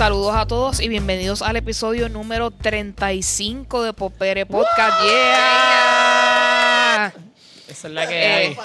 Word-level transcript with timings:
Saludos 0.00 0.34
a 0.34 0.46
todos 0.46 0.80
y 0.80 0.88
bienvenidos 0.88 1.42
al 1.42 1.56
episodio 1.56 2.08
número 2.08 2.50
35 2.50 3.82
de 3.82 3.92
Popere 3.92 4.46
Podcast. 4.46 4.98
¡Yeah! 5.04 5.12
Esa 7.68 7.88
es 7.88 7.92
la 7.92 8.08
que 8.08 8.18
Eh, 8.18 8.32
hay. 8.32 8.56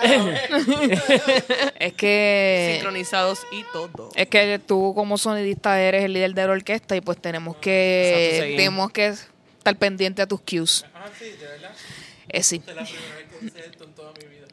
Es 1.80 1.94
que 1.94 2.74
sincronizados 2.74 3.40
y 3.50 3.64
todo. 3.72 4.10
es 4.14 4.28
que 4.28 4.60
tú 4.64 4.92
como 4.94 5.18
sonidista 5.18 5.80
eres 5.82 6.04
el 6.04 6.12
líder 6.12 6.32
de 6.32 6.46
la 6.46 6.52
orquesta 6.52 6.94
y 6.94 7.00
pues 7.00 7.20
tenemos 7.20 7.56
que 7.56 8.28
Exacto, 8.36 8.56
tenemos 8.56 8.92
que 8.92 9.06
estar 9.58 9.76
pendiente 9.76 10.22
a 10.22 10.28
tus 10.28 10.42
cues. 10.42 10.84
Ah, 10.94 11.06
sí, 11.18 11.24
de 11.24 11.44
verdad. 11.44 11.72
Eh, 12.28 12.42
sí. 12.44 12.62
Es 12.64 12.76
la 12.76 12.84
primera 12.84 13.16
vez 13.16 13.26
que 13.52 13.84
en 13.84 13.94
toda 13.94 14.12
mi 14.12 14.26
vida. 14.28 14.46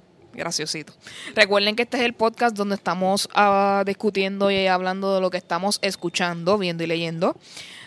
Graciosito. 0.38 0.92
Recuerden 1.34 1.76
que 1.76 1.82
este 1.82 1.98
es 1.98 2.04
el 2.04 2.14
podcast 2.14 2.56
donde 2.56 2.76
estamos 2.76 3.28
ah, 3.34 3.82
discutiendo 3.84 4.50
y 4.50 4.66
hablando 4.66 5.14
de 5.14 5.20
lo 5.20 5.30
que 5.30 5.36
estamos 5.36 5.78
escuchando, 5.82 6.56
viendo 6.56 6.84
y 6.84 6.86
leyendo. 6.86 7.36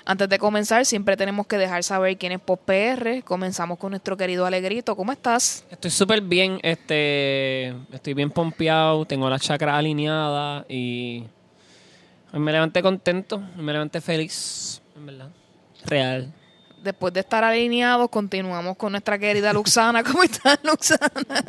Antes 0.06 0.30
de 0.30 0.40
comenzar, 0.40 0.86
siempre 0.86 1.16
tenemos 1.16 1.46
que 1.48 1.58
dejar 1.58 1.84
saber 1.84 2.18
quién 2.18 2.32
es 2.32 2.40
Pop 2.40 2.60
PR. 2.66 3.24
Comenzamos 3.24 3.78
con 3.78 3.92
nuestro 3.92 4.18
querido 4.18 4.46
Alegrito. 4.46 4.96
¿Cómo 4.96 5.12
estás? 5.12 5.64
Estoy 5.70 5.92
súper 5.92 6.22
bien, 6.22 6.60
este, 6.64 7.70
estoy 7.92 8.14
bien 8.14 8.32
pompeado, 8.32 9.06
tengo 9.06 9.30
la 9.30 9.40
chakra 9.40 9.78
alineada 9.78 10.66
y 10.68 11.24
me 12.34 12.52
levanté 12.52 12.82
contento, 12.82 13.40
me 13.58 13.72
levanté 13.72 14.02
feliz, 14.02 14.82
en 14.96 15.06
verdad. 15.06 15.30
Real. 15.86 16.34
Después 16.82 17.14
de 17.14 17.20
estar 17.20 17.44
alineados, 17.44 18.10
continuamos 18.10 18.76
con 18.76 18.92
nuestra 18.92 19.20
querida 19.20 19.54
Luxana. 19.54 20.04
¿Cómo 20.12 20.24
estás, 20.24 20.58
Luxana? 20.64 21.46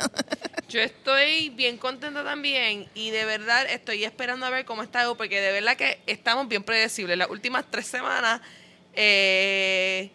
Yo 0.69 0.79
estoy 0.79 1.49
bien 1.49 1.77
contenta 1.77 2.23
también 2.23 2.87
y 2.93 3.09
de 3.09 3.25
verdad 3.25 3.65
estoy 3.67 4.03
esperando 4.03 4.45
a 4.45 4.51
ver 4.51 4.63
cómo 4.65 4.83
está 4.83 5.01
algo 5.01 5.15
porque 5.15 5.41
de 5.41 5.51
verdad 5.51 5.75
que 5.75 5.99
estamos 6.05 6.47
bien 6.47 6.61
predecibles. 6.61 7.17
Las 7.17 7.31
últimas 7.31 7.65
tres 7.67 7.87
semanas, 7.87 8.41
eh, 8.93 10.11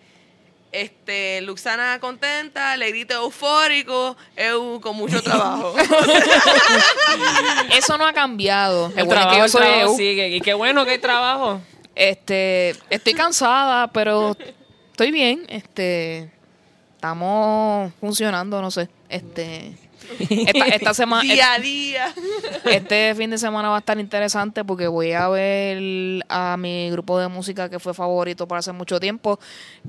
este, 0.71 1.41
Luxana 1.41 1.99
contenta, 1.99 2.77
Legrito 2.77 3.15
eufórico, 3.15 4.17
Eu 4.37 4.81
con 4.81 4.95
mucho 4.95 5.21
trabajo. 5.21 5.75
Eso 7.77 7.99
no 7.99 8.07
ha 8.07 8.13
cambiado. 8.13 8.93
El 8.95 9.03
que 9.03 9.09
trabajo, 9.09 9.37
yo 9.37 9.45
el 9.47 9.51
trabajo 9.51 9.97
sigue. 9.97 10.29
Y 10.29 10.41
qué 10.41 10.55
bueno 10.55 10.85
que 10.85 10.93
hay 10.93 10.99
trabajo. 10.99 11.61
Este, 11.97 12.77
estoy 12.91 13.15
cansada, 13.15 13.89
pero 13.89 14.37
estoy 14.99 15.13
bien. 15.13 15.43
Este, 15.49 16.29
estamos 16.97 17.93
funcionando, 18.01 18.61
no 18.61 18.69
sé. 18.73 18.89
Este, 19.09 19.73
esta, 20.19 20.67
esta 20.75 20.93
semana, 20.93 21.23
día 21.23 21.53
a 21.55 21.59
día. 21.61 22.15
este 22.65 23.15
fin 23.15 23.31
de 23.31 23.39
semana 23.39 23.69
va 23.69 23.77
a 23.77 23.79
estar 23.79 23.97
interesante 24.01 24.65
porque 24.65 24.89
voy 24.89 25.13
a 25.13 25.29
ver 25.29 26.25
a 26.29 26.57
mi 26.57 26.91
grupo 26.91 27.17
de 27.21 27.29
música 27.29 27.69
que 27.69 27.79
fue 27.79 27.95
favorito 27.95 28.49
para 28.49 28.59
hace 28.59 28.73
mucho 28.73 28.99
tiempo, 28.99 29.39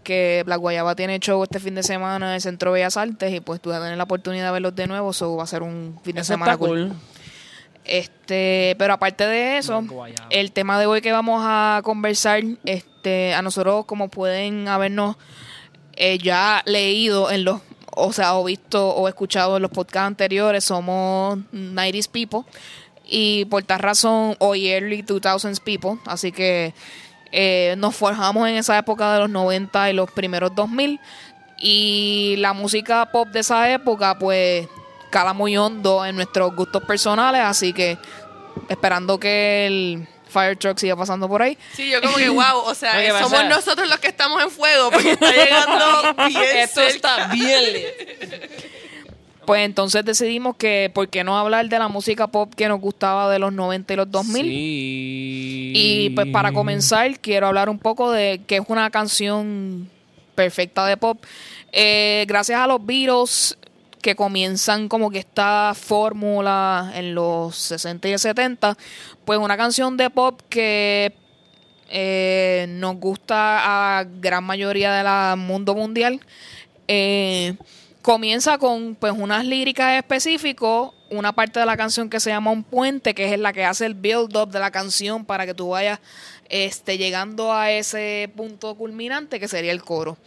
que 0.04 0.44
Black 0.46 0.60
Guayaba 0.60 0.96
tiene 0.96 1.18
show 1.18 1.42
este 1.42 1.60
fin 1.60 1.74
de 1.74 1.82
semana 1.82 2.28
en 2.28 2.36
el 2.36 2.42
Centro 2.42 2.72
Bellas 2.72 2.96
Artes 2.96 3.34
y 3.34 3.40
pues 3.40 3.60
tuve 3.60 3.78
a 3.78 3.80
tener 3.80 3.98
la 3.98 4.04
oportunidad 4.04 4.46
de 4.46 4.52
verlos 4.52 4.76
de 4.76 4.86
nuevo, 4.86 5.10
eso 5.10 5.36
va 5.36 5.44
a 5.44 5.48
ser 5.48 5.64
un 5.64 6.00
fin 6.04 6.14
de 6.14 6.22
Eso 6.22 6.34
semana 6.34 6.52
está 6.52 6.64
cool. 6.64 6.94
Este, 7.90 8.76
pero 8.78 8.94
aparte 8.94 9.26
de 9.26 9.58
eso, 9.58 9.84
el 10.30 10.52
tema 10.52 10.80
de 10.80 10.86
hoy 10.86 11.02
que 11.02 11.12
vamos 11.12 11.42
a 11.44 11.82
conversar, 11.84 12.44
este, 12.66 13.34
a 13.34 13.42
nosotros 13.42 13.86
como 13.86 14.10
pueden 14.10 14.68
habernos 14.68 15.16
eh, 15.94 16.18
ya 16.20 16.62
leído 16.66 17.32
en 17.32 17.46
los, 17.46 17.62
o 17.96 18.14
sea, 18.14 18.36
o 18.36 18.44
visto 18.44 18.90
o 18.90 19.08
escuchado 19.08 19.58
en 19.58 19.64
los 19.64 19.72
podcasts 19.72 20.08
anteriores, 20.08 20.64
somos 20.64 21.40
90s 21.52 22.10
people. 22.10 22.42
Y 23.12 23.46
por 23.46 23.64
tal 23.64 23.80
razón 23.80 24.36
hoy 24.38 24.68
early 24.68 25.02
2000s 25.02 25.60
people, 25.62 26.00
así 26.06 26.32
que 26.32 26.76
eh, 27.32 27.74
nos 27.78 27.96
forjamos 27.96 28.48
en 28.48 28.56
esa 28.56 28.78
época 28.78 29.14
de 29.14 29.20
los 29.20 29.30
90 29.30 29.90
y 29.90 29.94
los 29.94 30.12
primeros 30.12 30.54
2000 30.54 31.00
y 31.60 32.36
la 32.38 32.54
música 32.54 33.12
pop 33.12 33.28
de 33.30 33.40
esa 33.40 33.72
época 33.72 34.18
pues 34.18 34.68
cala 35.10 35.34
muy 35.34 35.58
hondo 35.58 36.06
en 36.06 36.16
nuestros 36.16 36.56
gustos 36.56 36.84
personales, 36.84 37.42
así 37.42 37.74
que 37.74 37.98
esperando 38.68 39.20
que 39.20 39.66
el 39.66 40.08
fire 40.30 40.56
truck 40.58 40.78
siga 40.78 40.96
pasando 40.96 41.28
por 41.28 41.42
ahí. 41.42 41.58
Sí, 41.74 41.90
yo 41.90 42.02
como 42.02 42.18
que 42.18 42.30
wow, 42.30 42.60
o 42.66 42.76
sea, 42.76 42.94
que 42.98 43.10
somos 43.20 43.46
nosotros 43.46 43.90
los 43.90 44.00
que 44.00 44.08
estamos 44.08 44.42
en 44.42 44.52
fuego 44.52 44.92
porque 44.92 45.12
está 45.12 45.32
llegando 45.32 46.14
bien 46.28 46.44
Esto 46.58 46.82
cerca. 46.82 46.96
está 46.96 47.28
bien. 47.28 47.84
Pues 49.46 49.66
entonces 49.66 50.06
decidimos 50.06 50.58
que, 50.58 50.92
¿por 50.94 51.10
qué 51.10 51.24
no 51.24 51.36
hablar 51.36 51.68
de 51.70 51.80
la 51.80 51.88
música 51.88 52.28
pop 52.28 52.54
que 52.54 52.68
nos 52.68 52.80
gustaba 52.80 53.32
de 53.32 53.40
los 53.40 53.52
90 53.52 53.94
y 53.94 53.96
los 53.96 54.12
2000? 54.12 54.44
Sí. 54.46 55.72
Y 55.74 56.10
pues 56.12 56.28
para 56.28 56.52
comenzar, 56.52 57.20
quiero 57.20 57.48
hablar 57.48 57.68
un 57.68 57.80
poco 57.80 58.12
de 58.12 58.42
qué 58.46 58.58
es 58.58 58.62
una 58.68 58.92
canción 58.92 59.90
perfecta 60.36 60.86
de 60.86 60.98
pop. 60.98 61.18
Eh, 61.72 62.26
gracias 62.28 62.60
a 62.60 62.68
los 62.68 62.86
Beatles 62.86 63.58
que 64.02 64.16
comienzan 64.16 64.88
como 64.88 65.10
que 65.12 65.20
esta 65.20 65.74
fórmula 65.76 66.92
en 66.96 67.16
los 67.16 67.56
60 67.56 68.10
y 68.10 68.18
70, 68.18 68.78
pues 69.26 69.40
una 69.40 69.58
canción 69.58 69.98
de 69.98 70.10
pop 70.10 70.42
que 70.50 71.14
eh, 71.90 72.68
nos 72.70 72.98
gusta 72.98 74.00
a 74.00 74.04
gran 74.04 74.44
mayoría 74.44 74.94
del 74.94 75.38
mundo 75.38 75.76
mundial. 75.76 76.20
Eh, 76.88 77.56
comienza 78.02 78.58
con 78.58 78.96
pues 78.96 79.14
unas 79.16 79.46
líricas 79.46 79.98
específicas, 79.98 80.92
una 81.10 81.34
parte 81.34 81.60
de 81.60 81.66
la 81.66 81.78
canción 81.78 82.10
que 82.10 82.20
se 82.20 82.30
llama 82.30 82.52
Un 82.52 82.64
Puente, 82.64 83.14
que 83.14 83.34
es 83.34 83.40
la 83.40 83.54
que 83.54 83.66
hace 83.66 83.86
el 83.86 83.96
build-up 83.96 84.50
de 84.50 84.60
la 84.60 84.72
canción 84.72 85.26
para 85.26 85.46
que 85.46 85.54
tú 85.54 85.70
vayas 85.70 86.00
este, 86.48 86.98
llegando 86.98 87.54
a 87.54 87.72
ese 87.72 88.32
punto 88.36 88.76
culminante 88.76 89.40
que 89.40 89.48
sería 89.48 89.72
el 89.72 89.84
coro. 89.84 90.18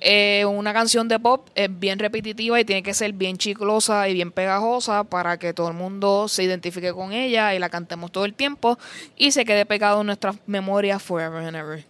Eh, 0.00 0.44
una 0.46 0.72
canción 0.72 1.08
de 1.08 1.18
pop 1.18 1.48
es 1.54 1.68
bien 1.78 1.98
repetitiva 1.98 2.58
y 2.58 2.64
tiene 2.64 2.82
que 2.82 2.94
ser 2.94 3.12
bien 3.12 3.36
chiclosa 3.36 4.08
y 4.08 4.14
bien 4.14 4.32
pegajosa 4.32 5.04
para 5.04 5.38
que 5.38 5.52
todo 5.52 5.68
el 5.68 5.74
mundo 5.74 6.26
se 6.26 6.42
identifique 6.42 6.92
con 6.92 7.12
ella 7.12 7.54
y 7.54 7.58
la 7.58 7.68
cantemos 7.68 8.10
todo 8.10 8.24
el 8.24 8.32
tiempo 8.32 8.78
y 9.16 9.32
se 9.32 9.44
quede 9.44 9.66
pegado 9.66 10.00
en 10.00 10.06
nuestras 10.06 10.36
memorias 10.46 11.02
forever 11.02 11.44
and 11.44 11.56
ever. 11.56 11.84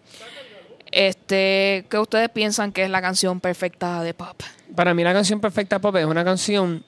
Este, 0.91 1.85
¿qué 1.89 1.99
ustedes 1.99 2.29
piensan 2.31 2.73
que 2.73 2.83
es 2.83 2.91
la 2.91 3.01
canción 3.01 3.39
perfecta 3.39 4.03
de 4.03 4.13
pop? 4.13 4.43
Para 4.75 4.95
mí 4.95 5.03
la 5.03 5.13
canción 5.13 5.41
Perfecta 5.41 5.81
Pop 5.81 5.97
es 5.97 6.05
una 6.05 6.25
canción 6.25 6.85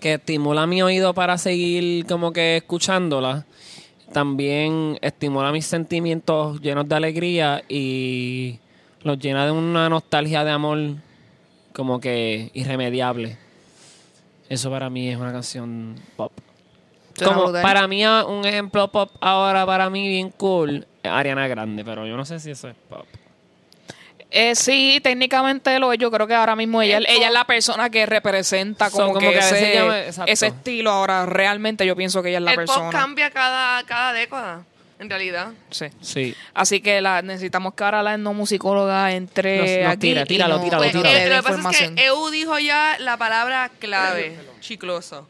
que 0.00 0.14
estimula 0.14 0.66
mi 0.66 0.82
oído 0.82 1.14
para 1.14 1.38
seguir 1.38 2.06
como 2.06 2.32
que 2.32 2.58
escuchándola. 2.58 3.46
También 4.12 4.98
estimula 5.00 5.50
mis 5.50 5.66
sentimientos 5.66 6.60
llenos 6.60 6.88
de 6.88 6.94
alegría 6.94 7.64
y 7.68 8.58
los 9.06 9.18
llena 9.18 9.44
de 9.46 9.52
una 9.52 9.88
nostalgia 9.88 10.44
de 10.44 10.50
amor 10.50 10.78
como 11.72 12.00
que 12.00 12.50
irremediable. 12.54 13.38
Eso 14.48 14.70
para 14.70 14.90
mí 14.90 15.08
es 15.08 15.16
una 15.16 15.32
canción 15.32 15.94
pop. 16.16 16.32
Como 17.22 17.50
para 17.52 17.86
mí 17.88 18.04
a- 18.04 18.24
un 18.24 18.44
ejemplo 18.44 18.90
pop 18.92 19.10
ahora 19.20 19.64
para 19.64 19.88
mí 19.88 20.06
bien 20.08 20.30
cool 20.30 20.86
es 21.02 21.10
Ariana 21.10 21.48
Grande, 21.48 21.84
pero 21.84 22.06
yo 22.06 22.16
no 22.16 22.24
sé 22.24 22.38
si 22.40 22.50
eso 22.50 22.68
es 22.68 22.76
pop. 22.88 23.06
Eh, 24.30 24.54
sí, 24.54 25.00
técnicamente 25.02 25.78
lo 25.78 25.92
es. 25.92 25.98
Yo 25.98 26.10
creo 26.10 26.26
que 26.26 26.34
ahora 26.34 26.56
mismo 26.56 26.82
ella, 26.82 26.98
El 26.98 27.06
ella 27.08 27.28
es 27.28 27.32
la 27.32 27.44
persona 27.46 27.88
que 27.90 28.04
representa 28.06 28.90
So, 28.90 28.98
como, 28.98 29.14
como 29.14 29.30
que, 29.30 29.38
ese, 29.38 29.74
llama- 29.74 30.26
ese 30.26 30.46
estilo. 30.48 30.90
Ahora, 30.90 31.24
realmente 31.26 31.86
yo 31.86 31.94
pienso 31.96 32.22
que 32.22 32.30
ella 32.30 32.38
es 32.38 32.44
la 32.44 32.50
el 32.50 32.56
persona. 32.56 32.90
pop 32.90 32.92
cambia 32.92 33.30
cada, 33.30 33.82
cada 33.84 34.12
década, 34.12 34.64
en 34.98 35.10
realidad. 35.10 35.52
Sí. 35.70 35.86
Sí. 36.00 36.34
Así 36.54 36.80
que 36.80 37.00
la, 37.00 37.22
necesitamos 37.22 37.74
que 37.74 37.84
ahora 37.84 38.02
la 38.02 38.14
etnomusicóloga 38.14 39.12
entre 39.12 39.58
Nos- 39.58 39.84
nos 39.84 39.92
aquí 39.92 40.00
tira, 40.08 40.24
tíralo, 40.24 40.60
tíralo, 40.60 40.82
Pues, 40.82 40.92
tíralo. 40.92 41.16
eh, 41.16 41.28
lo 41.28 41.36
que 41.36 41.42
pasa 41.52 41.70
es 41.70 41.90
que 41.92 42.04
EU 42.06 42.30
dijo 42.30 42.58
ya 42.58 42.96
la 43.00 43.16
palabra 43.16 43.70
clave, 43.78 44.38
chicloso. 44.60 45.28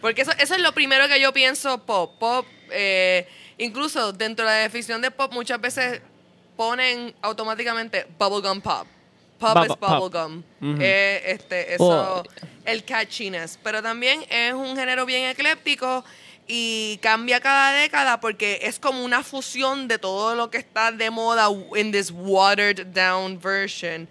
Porque 0.00 0.22
eso, 0.22 0.30
eso 0.38 0.54
es 0.54 0.60
lo 0.60 0.72
primero 0.72 1.08
que 1.08 1.20
yo 1.20 1.32
pienso 1.32 1.78
pop. 1.84 2.16
Pop, 2.20 2.46
eh, 2.70 3.26
incluso 3.58 4.12
dentro 4.12 4.46
de 4.46 4.52
la 4.52 4.58
definición 4.58 5.02
de 5.02 5.10
pop, 5.10 5.32
muchas 5.32 5.60
veces 5.60 6.00
ponen 6.56 7.14
automáticamente 7.22 8.06
bubblegum 8.18 8.60
pop. 8.60 8.86
Pop 9.40 9.56
Bubble- 9.56 9.72
es 9.72 9.80
bubblegum. 9.80 10.42
Eh, 10.80 11.22
este, 11.26 11.74
eso, 11.74 11.84
Oh. 11.84 12.22
el 12.64 12.84
catchiness. 12.84 13.58
Pero 13.62 13.82
también 13.82 14.24
es 14.30 14.52
un 14.52 14.76
género 14.76 15.06
bien 15.06 15.28
ecléptico 15.30 16.04
y 16.48 16.98
cambia 17.02 17.40
cada 17.40 17.72
década 17.72 18.20
porque 18.20 18.60
es 18.62 18.78
como 18.78 19.04
una 19.04 19.22
fusión 19.22 19.86
de 19.86 19.98
todo 19.98 20.34
lo 20.34 20.50
que 20.50 20.56
está 20.58 20.90
de 20.92 21.10
moda 21.10 21.48
en 21.76 21.92
this 21.92 22.10
watered 22.12 22.86
down 22.86 23.38
version. 23.40 24.08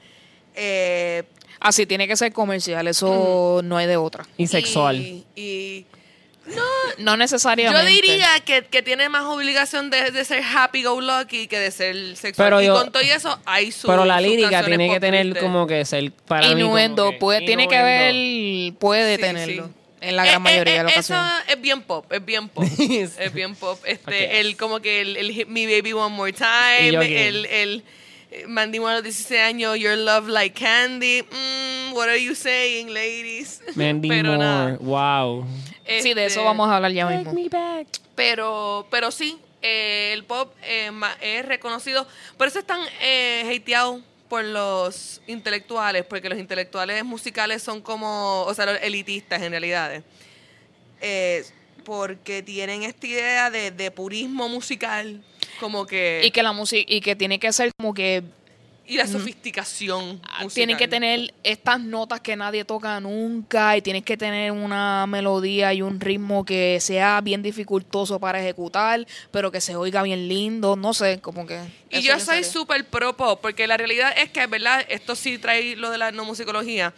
Eh, 0.55 1.23
Así 1.59 1.85
tiene 1.87 2.07
que 2.07 2.15
ser 2.15 2.31
comercial, 2.31 2.87
eso 2.87 3.61
no 3.63 3.77
hay 3.77 3.87
de 3.87 3.97
otra. 3.97 4.25
Y 4.37 4.45
sexual. 4.47 4.95
Y, 4.97 5.25
y 5.35 5.85
No 6.99 7.11
yo 7.11 7.17
necesariamente. 7.17 7.85
diría 7.87 8.27
que, 8.45 8.63
que 8.65 8.83
tiene 8.83 9.09
más 9.09 9.23
obligación 9.23 9.89
de, 9.89 10.11
de 10.11 10.23
ser 10.23 10.43
happy 10.43 10.83
go 10.83 11.01
lucky 11.01 11.47
que 11.47 11.57
de 11.59 11.71
ser 11.71 12.15
sexual. 12.15 12.45
Pero 12.47 12.61
y 12.61 12.67
yo- 12.67 12.75
con 12.75 12.91
todo 12.91 13.01
eso 13.01 13.39
hay 13.45 13.71
su 13.71 13.87
Pero 13.87 14.05
la 14.05 14.21
lírica 14.21 14.63
tiene 14.63 14.87
que 14.89 14.99
tener 14.99 15.39
como 15.39 15.65
que 15.65 15.83
ser 15.85 16.11
para 16.11 16.41
mí 16.47 16.53
como 16.53 16.65
Innuendo, 16.65 17.09
que 17.11 17.17
puede, 17.17 17.41
tiene 17.45 17.67
que 17.67 17.81
ver, 17.81 18.73
puede 18.77 19.15
Sí, 19.15 19.21
tenerlo. 19.21 19.65
sí. 19.65 19.71
En 20.07 20.15
la 20.15 20.25
gran 20.25 20.41
mayoría 20.41 20.73
de 20.73 20.79
eh, 20.79 20.83
las 20.83 20.97
eso 20.97 21.13
ocasiones. 21.13 21.43
es 21.49 21.61
bien 21.61 21.81
pop, 21.81 22.11
es 22.11 22.25
bien 22.25 22.49
pop. 22.49 22.63
es 22.79 23.33
bien 23.33 23.55
pop. 23.55 23.79
Este, 23.85 24.25
Ok. 24.25 24.31
el 24.33 24.57
como 24.57 24.79
que 24.79 25.01
el, 25.01 25.17
el 25.17 25.31
Hit 25.31 25.47
Me 25.47 25.65
Baby 25.65 25.93
One 25.93 26.15
More 26.15 26.33
Time, 26.33 26.89
el, 26.89 27.45
el 27.45 27.83
eh, 28.31 28.45
Mandy 28.47 28.79
Moore 28.79 28.93
a 28.93 28.95
los 28.97 29.03
16 29.03 29.41
años, 29.41 29.77
Your 29.77 29.97
Love 29.97 30.27
Like 30.27 30.59
Candy. 30.59 31.23
Mm, 31.23 31.93
what 31.93 32.07
are 32.09 32.21
you 32.21 32.35
saying, 32.35 32.93
ladies? 32.93 33.61
Mandy 33.75 34.09
Pero 34.09 34.33
Moore. 34.35 34.37
nada. 34.37 34.77
Wow. 34.79 35.45
Sí, 36.01 36.13
de 36.13 36.25
eso 36.25 36.39
Este, 36.39 36.43
vamos 36.43 36.69
a 36.69 36.75
hablar 36.75 36.91
ya 36.91 37.05
mismo. 37.05 37.33
Pero, 38.15 38.87
pero 38.91 39.11
sí, 39.11 39.37
eh, 39.61 40.11
el 40.13 40.23
pop 40.25 40.53
eh, 40.63 40.91
es 41.21 41.45
reconocido. 41.45 42.05
Por 42.37 42.47
eso 42.47 42.59
están 42.59 42.81
eh, 43.01 43.43
hateados 43.55 44.01
por 44.29 44.43
los 44.43 45.21
intelectuales, 45.27 46.05
porque 46.05 46.29
los 46.29 46.39
intelectuales 46.39 47.03
musicales 47.03 47.63
son 47.63 47.81
como, 47.81 48.43
o 48.43 48.53
sea, 48.53 48.65
los 48.65 48.81
elitistas 48.81 49.41
en 49.41 49.51
realidad. 49.51 50.03
Eh, 51.01 51.45
porque 51.83 52.43
tienen 52.43 52.83
esta 52.83 53.07
idea 53.07 53.49
de, 53.49 53.71
de 53.71 53.91
purismo 53.91 54.49
musical, 54.49 55.23
como 55.59 55.85
que... 55.85 56.21
Y 56.23 56.31
que 56.31 56.43
la 56.43 56.51
música, 56.51 56.83
y 56.85 57.01
que 57.01 57.15
tiene 57.15 57.39
que 57.39 57.51
ser 57.53 57.71
como 57.77 57.93
que 57.93 58.23
y 58.87 58.95
la 58.95 59.05
sofisticación 59.05 60.21
ah, 60.23 60.43
musical. 60.43 60.53
tienen 60.53 60.77
que 60.77 60.87
tener 60.87 61.33
estas 61.43 61.79
notas 61.81 62.21
que 62.21 62.35
nadie 62.35 62.63
toca 62.63 62.99
nunca 62.99 63.75
y 63.75 63.81
tienes 63.81 64.03
que 64.03 64.15
tener 64.15 64.51
una 64.51 65.05
melodía 65.07 65.73
y 65.73 65.81
un 65.81 65.99
ritmo 65.99 66.45
que 66.45 66.79
sea 66.79 67.19
bien 67.21 67.43
dificultoso 67.43 68.19
para 68.19 68.39
ejecutar, 68.39 69.05
pero 69.31 69.51
que 69.51 69.59
se 69.59 69.75
oiga 69.75 70.01
bien 70.03 70.27
lindo, 70.27 70.77
no 70.77 70.93
sé, 70.93 71.19
como 71.19 71.45
que... 71.45 71.59
Y 71.89 72.01
yo 72.01 72.17
soy 72.19 72.43
súper 72.43 72.85
pro 72.85 73.15
pop, 73.17 73.39
porque 73.41 73.67
la 73.67 73.75
realidad 73.75 74.13
es 74.17 74.29
que, 74.31 74.45
¿verdad? 74.47 74.85
Esto 74.87 75.15
sí 75.15 75.37
trae 75.37 75.75
lo 75.75 75.89
de 75.91 75.97
la 75.97 76.09
etnomusicología. 76.09 76.93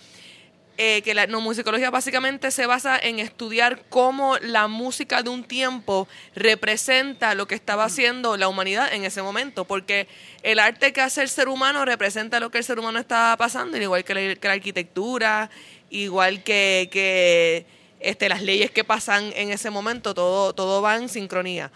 Eh, 0.82 1.02
que 1.02 1.14
la 1.14 1.24
etnomusicología 1.24 1.90
básicamente 1.90 2.52
se 2.52 2.66
basa 2.66 2.98
en 2.98 3.20
estudiar 3.20 3.84
cómo 3.90 4.38
la 4.38 4.70
música 4.70 5.22
de 5.24 5.30
un 5.30 5.44
tiempo 5.44 6.08
representa 6.36 7.36
lo 7.36 7.48
que 7.48 7.56
estaba 7.56 7.84
haciendo 7.84 8.38
la 8.38 8.48
humanidad 8.48 8.94
en 8.94 9.04
ese 9.04 9.22
momento, 9.22 9.66
porque 9.66 10.08
el 10.42 10.58
arte 10.58 10.94
que 10.94 11.02
hace 11.02 11.22
el 11.22 11.28
ser 11.28 11.50
humano 11.50 11.84
representa 11.84 12.40
lo 12.40 12.50
que 12.50 12.60
el 12.60 12.64
ser 12.64 12.80
humano 12.80 12.98
estaba 12.98 13.36
pasando, 13.36 13.76
igual 13.76 14.06
que 14.06 14.14
la, 14.14 14.36
que 14.36 14.48
la 14.48 14.54
arquitectura, 14.54 15.50
igual 15.90 16.44
que, 16.44 16.88
que 16.90 17.66
este, 18.00 18.30
las 18.30 18.42
leyes 18.42 18.72
que 18.72 18.86
pasan 18.86 19.34
en 19.36 19.52
ese 19.52 19.70
momento, 19.72 20.14
todo, 20.14 20.54
todo 20.54 20.82
va 20.82 20.96
en 20.96 21.10
sincronía. 21.10 21.74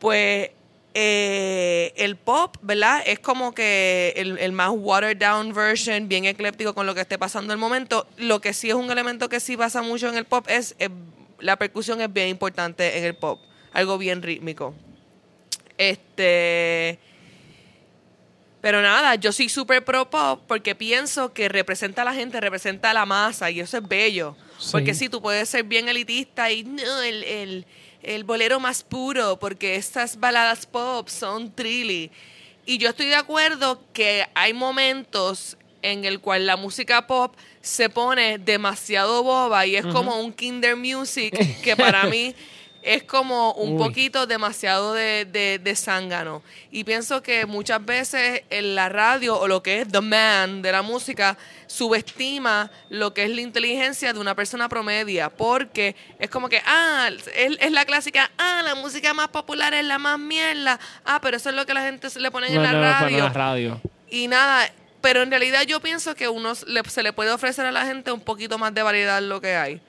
Pues 0.00 0.50
eh, 0.94 1.92
el 1.96 2.16
pop, 2.16 2.56
¿verdad? 2.62 3.02
Es 3.06 3.20
como 3.20 3.52
que 3.54 4.12
el, 4.16 4.38
el 4.38 4.52
más 4.52 4.70
watered 4.72 5.16
down 5.16 5.52
version, 5.52 6.08
bien 6.08 6.24
ecléptico 6.24 6.74
con 6.74 6.86
lo 6.86 6.94
que 6.94 7.02
esté 7.02 7.18
pasando 7.18 7.52
en 7.52 7.58
el 7.58 7.60
momento. 7.60 8.06
Lo 8.16 8.40
que 8.40 8.52
sí 8.52 8.68
es 8.68 8.74
un 8.74 8.90
elemento 8.90 9.28
que 9.28 9.40
sí 9.40 9.56
pasa 9.56 9.82
mucho 9.82 10.08
en 10.08 10.16
el 10.16 10.24
pop 10.24 10.46
es 10.48 10.74
eh, 10.78 10.88
la 11.38 11.56
percusión 11.56 12.00
es 12.00 12.12
bien 12.12 12.28
importante 12.28 12.98
en 12.98 13.04
el 13.04 13.14
pop, 13.14 13.40
algo 13.72 13.98
bien 13.98 14.22
rítmico. 14.22 14.74
Este, 15.78 16.98
pero 18.60 18.82
nada, 18.82 19.14
yo 19.14 19.32
soy 19.32 19.48
súper 19.48 19.84
pro 19.84 20.10
pop 20.10 20.42
porque 20.46 20.74
pienso 20.74 21.32
que 21.32 21.48
representa 21.48 22.02
a 22.02 22.04
la 22.04 22.14
gente, 22.14 22.40
representa 22.40 22.90
a 22.90 22.94
la 22.94 23.06
masa 23.06 23.50
y 23.50 23.60
eso 23.60 23.78
es 23.78 23.88
bello. 23.88 24.36
Sí. 24.58 24.68
Porque 24.72 24.92
sí, 24.92 25.08
tú 25.08 25.22
puedes 25.22 25.48
ser 25.48 25.64
bien 25.64 25.88
elitista 25.88 26.50
y 26.50 26.64
no, 26.64 27.02
el, 27.02 27.24
el, 27.24 27.66
el 28.02 28.24
bolero 28.24 28.60
más 28.60 28.82
puro 28.82 29.38
porque 29.38 29.76
estas 29.76 30.18
baladas 30.18 30.66
pop 30.66 31.08
son 31.08 31.52
trilly. 31.52 32.10
Y 32.66 32.78
yo 32.78 32.90
estoy 32.90 33.06
de 33.06 33.16
acuerdo 33.16 33.80
que 33.92 34.26
hay 34.34 34.52
momentos 34.52 35.56
en 35.82 36.04
el 36.04 36.20
cual 36.20 36.46
la 36.46 36.56
música 36.56 37.06
pop 37.06 37.34
se 37.62 37.88
pone 37.88 38.38
demasiado 38.38 39.22
boba 39.22 39.66
y 39.66 39.76
es 39.76 39.86
como 39.86 40.20
un 40.20 40.32
kinder 40.32 40.76
music 40.76 41.34
que 41.62 41.76
para 41.76 42.04
mí 42.04 42.34
es 42.82 43.02
como 43.02 43.52
un 43.52 43.72
Uy. 43.72 43.78
poquito 43.78 44.26
demasiado 44.26 44.94
de, 44.94 45.24
de, 45.26 45.58
de 45.58 45.76
zángano. 45.76 46.42
Y 46.70 46.84
pienso 46.84 47.22
que 47.22 47.44
muchas 47.46 47.84
veces 47.84 48.42
en 48.50 48.74
la 48.74 48.88
radio 48.88 49.38
o 49.38 49.46
lo 49.48 49.62
que 49.62 49.82
es 49.82 49.88
the 49.88 50.00
man 50.00 50.62
de 50.62 50.72
la 50.72 50.82
música 50.82 51.36
subestima 51.66 52.70
lo 52.88 53.12
que 53.14 53.24
es 53.24 53.30
la 53.30 53.40
inteligencia 53.40 54.12
de 54.12 54.18
una 54.20 54.34
persona 54.34 54.68
promedia. 54.68 55.30
Porque 55.30 55.96
es 56.18 56.30
como 56.30 56.48
que, 56.48 56.62
ah, 56.66 57.08
es, 57.36 57.56
es 57.60 57.72
la 57.72 57.84
clásica, 57.84 58.30
ah, 58.38 58.62
la 58.64 58.74
música 58.74 59.12
más 59.14 59.28
popular 59.28 59.74
es 59.74 59.84
la 59.84 59.98
más 59.98 60.18
mierda. 60.18 60.78
Ah, 61.04 61.18
pero 61.20 61.36
eso 61.36 61.48
es 61.50 61.54
lo 61.56 61.66
que 61.66 61.74
la 61.74 61.82
gente 61.82 62.10
se 62.10 62.20
le 62.20 62.30
pone 62.30 62.48
en 62.48 62.62
la 62.62 62.72
no, 62.72 62.80
radio. 62.82 63.18
en 63.18 63.24
la 63.24 63.28
radio. 63.30 63.80
Y 64.08 64.28
nada, 64.28 64.70
pero 65.00 65.22
en 65.22 65.30
realidad 65.30 65.62
yo 65.62 65.80
pienso 65.80 66.14
que 66.14 66.28
uno 66.28 66.52
le- 66.66 66.82
se 66.88 67.02
le 67.02 67.12
puede 67.12 67.30
ofrecer 67.30 67.66
a 67.66 67.72
la 67.72 67.86
gente 67.86 68.12
un 68.12 68.20
poquito 68.20 68.58
más 68.58 68.74
de 68.74 68.82
variedad 68.82 69.20
lo 69.22 69.40
que 69.40 69.54
hay. 69.56 69.80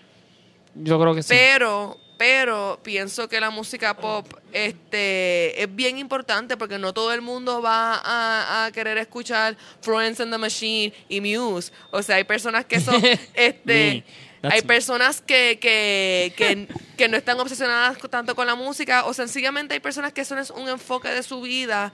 Yo 0.76 1.00
creo 1.00 1.14
que 1.14 1.22
sí. 1.24 1.30
Pero, 1.30 2.00
pero 2.22 2.80
pienso 2.84 3.28
que 3.28 3.40
la 3.40 3.50
música 3.50 3.98
pop 3.98 4.32
este, 4.54 5.60
es 5.60 5.76
bien 5.76 5.98
importante 5.98 6.56
porque 6.56 6.78
no 6.78 6.94
todo 6.94 7.12
el 7.14 7.22
mundo 7.22 7.64
va 7.64 7.96
a, 7.96 8.66
a 8.66 8.72
querer 8.72 9.00
escuchar 9.00 9.58
Florence 9.82 10.22
and 10.22 10.32
the 10.32 10.38
Machine 10.38 10.94
y 11.10 11.20
Muse. 11.20 11.72
O 11.90 12.04
sea, 12.04 12.18
hay 12.18 12.24
personas 12.24 12.66
que 12.66 12.80
son, 12.80 13.02
este, 13.34 14.04
hay 14.44 14.62
personas 14.62 15.20
que, 15.20 15.58
que, 15.60 16.32
que, 16.38 16.68
que 16.96 17.08
no 17.08 17.18
están 17.18 17.40
obsesionadas 17.40 17.98
tanto 18.12 18.36
con 18.36 18.46
la 18.46 18.54
música 18.54 19.06
o 19.06 19.16
sencillamente 19.16 19.74
hay 19.74 19.80
personas 19.80 20.14
que 20.14 20.22
eso 20.22 20.36
no 20.36 20.42
es 20.42 20.52
un 20.52 20.70
enfoque 20.70 21.08
de 21.08 21.24
su 21.24 21.42
vida. 21.42 21.92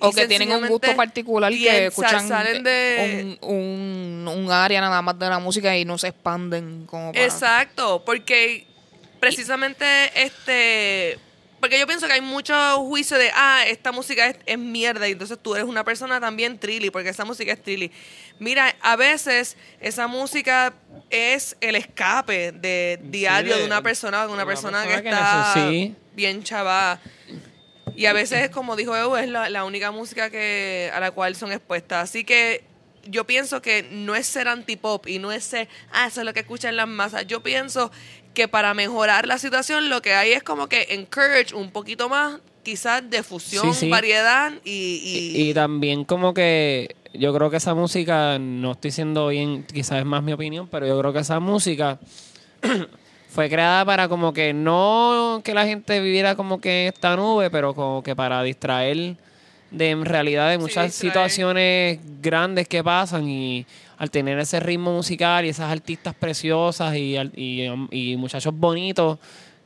O 0.00 0.08
y 0.08 0.12
que 0.14 0.26
tienen 0.26 0.52
un 0.52 0.68
gusto 0.68 0.96
particular 0.96 1.52
tien- 1.52 1.70
que 1.70 1.86
escuchan 1.88 2.26
salen 2.26 2.62
de, 2.62 3.36
un, 3.42 4.26
un, 4.26 4.28
un 4.28 4.50
área 4.50 4.80
nada 4.80 5.02
más 5.02 5.18
de 5.18 5.28
la 5.28 5.38
música 5.38 5.76
y 5.76 5.84
no 5.84 5.98
se 5.98 6.08
expanden 6.08 6.86
como 6.86 7.12
para... 7.12 7.24
Exacto, 7.24 8.02
porque 8.06 8.65
precisamente 9.34 9.84
este 10.22 11.18
porque 11.60 11.78
yo 11.80 11.86
pienso 11.86 12.06
que 12.06 12.12
hay 12.12 12.20
mucho 12.20 12.54
juicio 12.84 13.16
de 13.18 13.30
ah, 13.34 13.64
esta 13.66 13.90
música 13.90 14.26
es, 14.26 14.36
es 14.44 14.58
mierda 14.58 15.08
y 15.08 15.12
entonces 15.12 15.38
tú 15.42 15.54
eres 15.54 15.66
una 15.66 15.84
persona 15.84 16.20
también 16.20 16.58
trilly 16.58 16.90
porque 16.90 17.08
esa 17.08 17.24
música 17.24 17.52
es 17.52 17.62
trilly. 17.62 17.90
Mira, 18.38 18.76
a 18.82 18.94
veces 18.94 19.56
esa 19.80 20.06
música 20.06 20.74
es 21.10 21.56
el 21.62 21.74
escape 21.76 22.52
de 22.52 23.00
diario 23.04 23.54
de- 23.54 23.60
de 23.62 23.66
una 23.66 23.82
persona, 23.82 24.26
de 24.26 24.32
una, 24.32 24.44
persona, 24.44 24.82
persona 24.84 24.96
que 24.98 25.02
que 25.02 25.08
está 25.08 25.54
sí. 25.54 25.94
bien 26.14 26.42
chava. 26.44 27.00
Y 27.96 28.04
a 28.04 28.12
veces, 28.12 28.50
como 28.50 28.76
dijo 28.76 28.94
Evo, 28.94 29.16
es 29.16 29.28
la, 29.28 29.48
la 29.48 29.64
única 29.64 29.90
música 29.90 30.28
que 30.28 30.90
a 30.94 31.00
la 31.00 31.10
cual 31.12 31.34
son 31.36 31.50
expuestas. 31.52 32.10
Así 32.10 32.24
que 32.24 32.62
yo 33.08 33.24
pienso 33.24 33.62
que 33.62 33.84
no 33.90 34.14
es 34.16 34.26
ser 34.26 34.48
antipop 34.48 35.06
y 35.06 35.18
no 35.20 35.30
es 35.32 35.44
ser, 35.44 35.68
ah, 35.92 36.08
eso 36.08 36.20
es 36.20 36.26
lo 36.26 36.34
que 36.34 36.40
escuchan 36.40 36.76
las 36.76 36.88
masas. 36.88 37.26
Yo 37.26 37.40
pienso 37.42 37.90
que 38.36 38.46
para 38.48 38.72
mejorar 38.74 39.26
la 39.26 39.38
situación 39.38 39.88
lo 39.88 40.00
que 40.02 40.12
hay 40.14 40.30
es 40.32 40.42
como 40.44 40.68
que 40.68 40.86
encourage 40.90 41.54
un 41.54 41.70
poquito 41.72 42.08
más, 42.08 42.38
quizás 42.62 43.02
de 43.10 43.22
fusión, 43.22 43.72
Sí, 43.74 43.80
sí. 43.80 43.88
variedad 43.90 44.52
y... 44.64 44.70
y- 45.02 45.40
Y, 45.46 45.50
y 45.50 45.54
también 45.54 46.04
como 46.04 46.34
que 46.34 46.94
yo 47.14 47.32
creo 47.34 47.50
que 47.50 47.56
esa 47.56 47.74
música, 47.74 48.38
no 48.38 48.72
estoy 48.72 48.90
siendo 48.90 49.28
bien, 49.28 49.64
quizás 49.64 49.98
es 50.00 50.04
más 50.04 50.22
mi 50.22 50.32
opinión, 50.34 50.68
pero 50.70 50.86
yo 50.86 50.98
creo 51.00 51.12
que 51.12 51.20
esa 51.20 51.40
música 51.40 51.98
fue 53.30 53.48
creada 53.48 53.84
para 53.84 54.08
como 54.08 54.32
que 54.32 54.52
no 54.52 55.40
que 55.44 55.54
la 55.54 55.64
gente 55.66 56.00
viviera 56.00 56.34
como 56.36 56.60
que 56.60 56.82
en 56.88 56.94
esta 56.94 57.16
nube, 57.16 57.50
pero 57.50 57.74
como 57.74 58.02
que 58.02 58.14
para 58.14 58.42
distraer 58.42 59.16
de 59.70 59.90
en 59.90 60.04
realidad 60.04 60.48
de 60.50 60.58
muchas 60.58 60.94
situaciones 60.94 61.98
grandes 62.22 62.68
que 62.68 62.82
pasan 62.84 63.28
y 63.28 63.66
al 63.98 64.10
tener 64.10 64.38
ese 64.38 64.60
ritmo 64.60 64.92
musical 64.92 65.44
y 65.44 65.48
esas 65.50 65.70
artistas 65.70 66.14
preciosas 66.14 66.94
y, 66.96 67.16
al- 67.16 67.32
y, 67.34 67.68
um, 67.68 67.88
y 67.90 68.16
muchachos 68.16 68.52
bonitos 68.54 69.18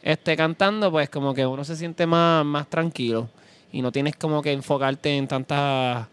este 0.02 0.36
cantando, 0.36 0.90
pues 0.90 1.10
como 1.10 1.34
que 1.34 1.44
uno 1.46 1.62
se 1.64 1.76
siente 1.76 2.06
más, 2.06 2.44
más 2.44 2.68
tranquilo 2.68 3.28
y 3.72 3.82
no 3.82 3.92
tienes 3.92 4.16
como 4.16 4.40
que 4.42 4.52
enfocarte 4.52 5.16
en 5.16 5.28
tantas 5.28 6.06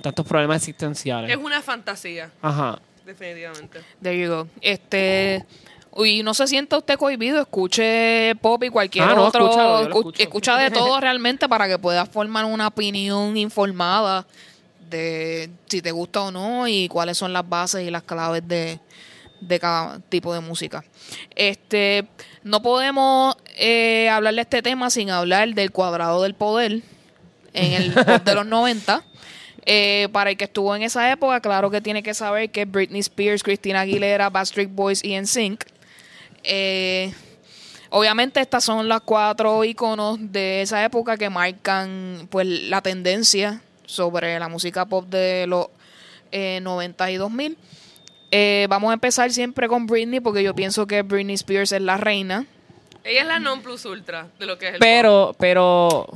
tantos 0.00 0.26
problemas 0.26 0.56
existenciales. 0.58 1.30
es 1.30 1.36
una 1.36 1.60
fantasía, 1.60 2.30
Ajá. 2.40 2.78
definitivamente. 3.04 3.80
There 4.02 4.18
you 4.18 4.28
go. 4.30 4.48
Este... 4.60 5.44
Y 6.04 6.22
no 6.22 6.32
se 6.32 6.46
sienta 6.46 6.78
usted 6.78 6.96
cohibido, 6.96 7.38
escuche 7.42 8.34
pop 8.40 8.64
y 8.64 8.70
cualquier 8.70 9.04
Ah, 9.04 9.14
no, 9.14 9.24
otro. 9.26 9.50
escucha 10.18 10.56
de 10.56 10.70
todo 10.70 10.98
realmente 10.98 11.46
para 11.50 11.68
que 11.68 11.78
puedas 11.78 12.08
formar 12.08 12.46
una 12.46 12.68
opinión 12.68 13.36
informada 13.36 14.26
de 14.92 15.50
si 15.66 15.82
te 15.82 15.90
gusta 15.90 16.22
o 16.22 16.30
no 16.30 16.68
y 16.68 16.88
cuáles 16.88 17.18
son 17.18 17.32
las 17.32 17.48
bases 17.48 17.86
y 17.86 17.90
las 17.90 18.04
claves 18.04 18.46
de, 18.46 18.78
de 19.40 19.58
cada 19.58 19.98
tipo 20.08 20.32
de 20.32 20.40
música. 20.40 20.84
Este, 21.34 22.06
no 22.44 22.62
podemos 22.62 23.36
eh, 23.56 24.08
hablar 24.08 24.34
de 24.34 24.42
este 24.42 24.62
tema 24.62 24.90
sin 24.90 25.10
hablar 25.10 25.52
del 25.54 25.72
cuadrado 25.72 26.22
del 26.22 26.34
poder 26.34 26.82
en 27.52 27.72
el 27.72 27.92
pop 28.06 28.22
de 28.24 28.34
los 28.34 28.46
90. 28.46 29.04
Eh, 29.64 30.08
para 30.10 30.30
el 30.30 30.36
que 30.36 30.44
estuvo 30.44 30.74
en 30.74 30.82
esa 30.82 31.12
época, 31.12 31.40
claro 31.40 31.70
que 31.70 31.80
tiene 31.80 32.02
que 32.02 32.14
saber 32.14 32.50
que 32.50 32.64
Britney 32.64 33.00
Spears, 33.00 33.44
Christina 33.44 33.80
Aguilera, 33.80 34.28
Backstreet 34.28 34.70
Boys 34.72 35.04
y 35.04 35.16
NSYNC. 35.16 35.64
Eh, 36.42 37.12
obviamente 37.90 38.40
estas 38.40 38.64
son 38.64 38.88
las 38.88 39.02
cuatro 39.02 39.62
iconos 39.62 40.18
de 40.20 40.62
esa 40.62 40.84
época 40.84 41.16
que 41.16 41.30
marcan 41.30 42.26
pues 42.30 42.46
la 42.46 42.80
tendencia 42.82 43.62
sobre 43.92 44.38
la 44.38 44.48
música 44.48 44.86
pop 44.86 45.06
de 45.06 45.46
los 45.46 45.66
eh, 46.32 46.60
90 46.62 47.10
y 47.10 47.16
2000. 47.16 47.58
Eh, 48.30 48.66
vamos 48.70 48.90
a 48.90 48.94
empezar 48.94 49.30
siempre 49.30 49.68
con 49.68 49.86
Britney 49.86 50.20
porque 50.20 50.42
yo 50.42 50.54
pienso 50.54 50.86
que 50.86 51.02
Britney 51.02 51.34
Spears 51.34 51.72
es 51.72 51.82
la 51.82 51.98
reina. 51.98 52.46
Ella 53.04 53.22
es 53.22 53.26
la 53.26 53.38
non 53.38 53.60
plus 53.62 53.84
ultra 53.84 54.28
de 54.38 54.46
lo 54.46 54.58
que 54.58 54.68
es 54.68 54.74
el 54.74 54.78
pop. 54.78 54.86
Pero, 54.86 55.36
pero. 55.38 56.06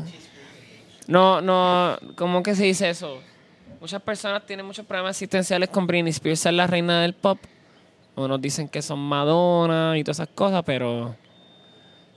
No, 1.07 1.41
no. 1.41 1.99
¿Cómo 2.17 2.43
que 2.43 2.55
se 2.55 2.65
dice 2.65 2.89
eso? 2.89 3.21
Muchas 3.81 4.01
personas 4.01 4.47
tienen 4.47 4.65
muchos 4.65 4.87
problemas 4.87 5.17
existenciales 5.17 5.69
con 5.69 5.87
Britney 5.87 6.11
Spears, 6.11 6.47
es 6.47 6.53
la 6.53 6.67
reina 6.67 7.03
del 7.03 7.13
pop. 7.13 7.39
Unos 8.15 8.41
dicen 8.41 8.69
que 8.69 8.81
son 8.81 8.99
Madonna 8.99 9.99
y 9.99 10.03
todas 10.03 10.21
esas 10.21 10.35
cosas, 10.35 10.63
pero. 10.65 11.15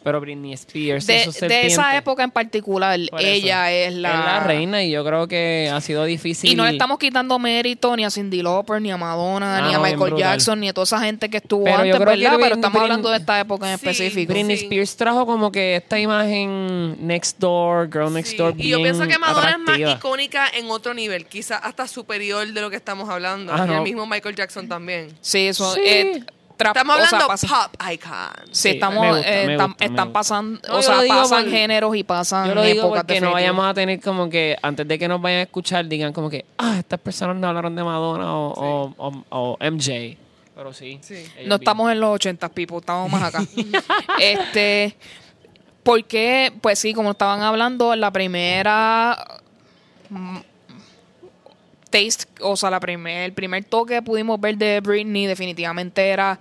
Pero 0.04 0.22
Britney 0.22 0.54
Spears, 0.54 1.06
De, 1.08 1.24
eso 1.24 1.46
de 1.48 1.68
esa 1.68 1.98
época 1.98 2.24
en 2.24 2.32
particular, 2.32 2.98
Por 3.10 3.20
eso. 3.20 3.30
ella 3.30 3.72
es 3.72 3.94
la, 3.94 4.10
Es 4.12 4.20
la 4.26 4.40
reina 4.42 4.84
y 4.84 4.92
yo 4.92 5.04
creo 5.04 5.28
que 5.28 5.70
ha 5.74 5.82
sido 5.82 6.06
difícil. 6.06 6.50
Y 6.52 6.56
no 6.56 6.64
le 6.66 6.72
estamos 6.72 6.98
quitando 7.00 7.38
mérito 7.38 7.96
ni 7.98 8.06
a 8.06 8.10
Cindy 8.10 8.42
Lauper, 8.42 8.82
ni 8.82 8.92
a 8.92 8.98
Madonna, 8.98 9.58
Ah, 9.58 9.62
ni 9.68 9.74
a 9.74 9.78
no, 9.78 9.84
Michael. 9.84 10.16
Jackson, 10.16 10.60
ni 10.62 10.70
a 10.70 10.74
toda 10.74 10.84
esa 10.86 11.00
gente 11.02 11.30
que 11.30 11.38
estuvo 11.38 11.66
Pero 11.66 11.78
yo 11.86 11.96
antes, 11.96 12.00
¿verdad? 12.00 12.14
Britney- 12.16 12.42
Pero 12.44 12.56
estamos 12.56 12.82
hablando 12.82 13.10
de 13.10 13.18
esta 13.18 13.40
época 13.40 13.72
en 13.72 13.78
Sí, 13.78 13.88
específico. 13.90 14.34
Britney 14.34 14.58
Sí. 14.58 14.64
Spears 14.66 14.96
trajo 14.96 15.26
como 15.26 15.52
que 15.52 15.76
esta 15.76 16.00
imagen 16.00 16.96
Next 17.06 17.38
Door, 17.40 17.90
Girl 17.92 18.14
Next 18.14 18.32
Sí, 18.32 18.38
Door, 18.38 18.54
Y 18.58 18.70
yo 18.70 18.78
pienso 18.82 19.08
que 19.08 19.18
Madonna 19.18 19.52
es 19.52 19.60
más 19.60 19.80
icónica 19.98 20.48
en 20.58 20.70
otro 20.72 20.94
nivel, 20.94 21.26
quizás 21.26 21.60
hasta 21.64 21.88
superior 21.88 22.48
de 22.48 22.62
lo 22.62 22.70
que 22.70 22.76
estamos 22.78 23.10
hablando. 23.10 23.54
Ah, 23.54 23.64
y 23.66 23.68
no. 23.68 23.78
el 23.78 23.82
mismo 23.84 24.06
Michael 24.06 24.36
Jackson 24.36 24.68
también. 24.68 25.10
Sí, 25.22 25.48
eso 25.48 25.74
Sí. 25.74 25.82
eh, 25.84 26.24
Estamos 26.68 26.96
o 26.96 26.98
sea, 27.00 27.06
hablando 27.08 27.28
pasa- 27.28 27.48
pop 27.72 27.82
icon. 27.92 28.52
Sí, 28.52 28.70
estamos, 28.70 29.02
me 29.02 29.12
gusta, 29.14 29.30
eh, 29.44 29.48
me 29.48 29.58
gusta, 29.58 29.86
están 29.86 30.12
pasando, 30.12 30.60
No, 30.68 30.76
o 30.78 30.82
sea, 30.82 30.96
pasan 31.08 31.44
por- 31.44 31.52
géneros 31.52 31.96
y 31.96 32.04
pasan 32.04 32.48
Yo 32.50 32.56
lo 32.56 32.62
digo 32.64 32.80
épocas 32.86 33.04
porque 33.04 33.22
no 33.22 33.32
vayamos 33.32 33.66
a 33.66 33.74
tener 33.74 34.02
como 34.02 34.30
que, 34.30 34.58
antes 34.62 34.88
de 34.88 35.00
que 35.00 35.08
nos 35.08 35.22
vayan 35.22 35.40
a 35.40 35.44
escuchar, 35.44 35.88
digan 35.88 36.12
como 36.14 36.30
que, 36.30 36.46
ah, 36.58 36.76
estas 36.80 37.00
personas 37.00 37.38
no 37.38 37.48
hablaron 37.48 37.76
de 37.76 37.84
Madonna 37.84 38.36
o, 38.36 38.54
o, 38.54 38.94
o- 38.98 39.26
o 39.30 39.58
MJ. 39.62 40.18
Pero 40.56 40.74
sí. 40.74 41.00
No 41.02 41.34
bien. 41.36 41.52
estamos 41.54 41.92
en 41.92 42.00
los 42.02 42.16
80, 42.16 42.50
people, 42.50 42.78
estamos 42.78 43.10
más 43.10 43.24
acá. 43.24 43.42
este, 44.20 44.98
porque, 45.84 46.52
pues 46.62 46.78
sí, 46.78 46.94
como 46.94 47.12
estaban 47.12 47.42
hablando, 47.42 47.96
la 47.96 48.12
primera 48.12 49.40
taste, 51.90 52.26
o 52.42 52.56
sea, 52.56 52.70
la 52.70 52.80
primer, 52.80 53.24
el 53.24 53.34
primer 53.34 53.64
toque 53.66 53.96
que 53.96 54.02
pudimos 54.02 54.40
ver 54.40 54.58
de 54.58 54.80
Britney 54.82 55.26
definitivamente 55.26 56.10
era, 56.10 56.40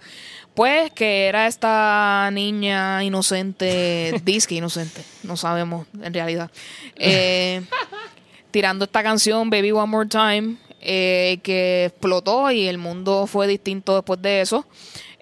pues, 0.55 0.91
que 0.93 1.27
era 1.27 1.47
esta 1.47 2.31
niña 2.33 3.03
inocente, 3.03 4.21
disque 4.25 4.55
inocente, 4.55 5.03
no 5.23 5.37
sabemos 5.37 5.87
en 6.03 6.13
realidad, 6.13 6.51
eh, 6.97 7.63
tirando 8.51 8.85
esta 8.85 9.03
canción, 9.03 9.51
Baby 9.51 9.73
One 9.73 9.87
More 9.87 10.09
Time, 10.09 10.57
eh, 10.81 11.39
que 11.43 11.87
explotó 11.87 12.51
y 12.51 12.69
el 12.69 12.79
mundo 12.79 13.27
fue 13.27 13.47
distinto 13.47 13.95
después 13.95 14.23
de 14.23 14.41
eso. 14.41 14.65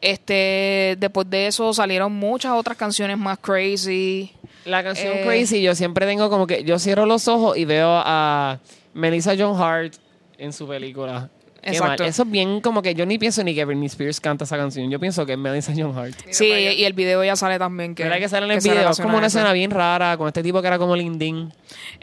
Este, 0.00 0.96
después 0.98 1.28
de 1.30 1.46
eso 1.46 1.72
salieron 1.72 2.12
muchas 2.12 2.52
otras 2.52 2.76
canciones 2.76 3.16
más 3.16 3.38
crazy. 3.38 4.32
La 4.66 4.82
canción 4.82 5.12
Eh, 5.14 5.22
Crazy, 5.24 5.62
yo 5.62 5.74
siempre 5.74 6.06
tengo 6.06 6.28
como 6.28 6.46
que, 6.46 6.64
yo 6.64 6.78
cierro 6.78 7.06
los 7.06 7.28
ojos 7.28 7.56
y 7.56 7.64
veo 7.64 7.88
a 8.04 8.58
Melissa 8.94 9.34
John 9.38 9.60
Hart 9.60 9.94
en 10.38 10.52
su 10.52 10.66
película. 10.66 11.30
Exacto. 11.62 12.04
Eso 12.04 12.22
es 12.22 12.30
bien 12.30 12.60
como 12.60 12.80
que 12.80 12.94
yo 12.94 13.04
ni 13.06 13.18
pienso 13.18 13.42
ni 13.42 13.54
que 13.54 13.64
Britney 13.64 13.86
Spears 13.86 14.20
canta 14.20 14.44
esa 14.44 14.56
canción. 14.56 14.88
Yo 14.88 15.00
pienso 15.00 15.26
que 15.26 15.32
es 15.32 15.38
Melissa 15.38 15.72
John 15.76 15.96
Hart. 15.98 16.14
Sí, 16.30 16.46
y 16.46 16.84
el 16.84 16.92
video 16.92 17.24
ya 17.24 17.34
sale 17.34 17.58
también. 17.58 17.94
Que, 17.94 18.04
¿Verdad 18.04 18.18
que 18.18 18.28
sale 18.28 18.46
en 18.46 18.52
el 18.52 18.60
video? 18.60 18.90
Es 18.90 19.00
como 19.00 19.18
una 19.18 19.26
escena 19.26 19.52
bien 19.52 19.72
rara 19.72 20.16
con 20.16 20.28
este 20.28 20.42
tipo 20.42 20.60
que 20.60 20.68
era 20.68 20.78
como 20.78 20.94
Lindin. 20.94 21.52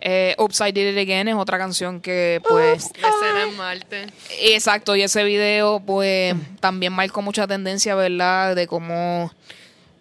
Eh, 0.02 0.36
Upside 0.38 0.74
Did 0.74 0.92
It 0.92 0.98
Again 0.98 1.30
es 1.30 1.36
otra 1.36 1.58
canción 1.58 2.02
que, 2.02 2.42
pues. 2.48 2.92
La 3.02 3.08
escena 3.08 3.44
en 3.48 3.58
Marte. 3.58 4.06
Exacto, 4.42 4.98
y 4.98 5.04
ese 5.04 5.24
video, 5.24 5.80
pues, 5.80 6.36
también 6.60 6.92
marcó 6.92 7.22
mucha 7.22 7.48
tendencia, 7.48 7.96
¿verdad? 7.96 8.56
De 8.58 8.68
cómo, 8.68 9.32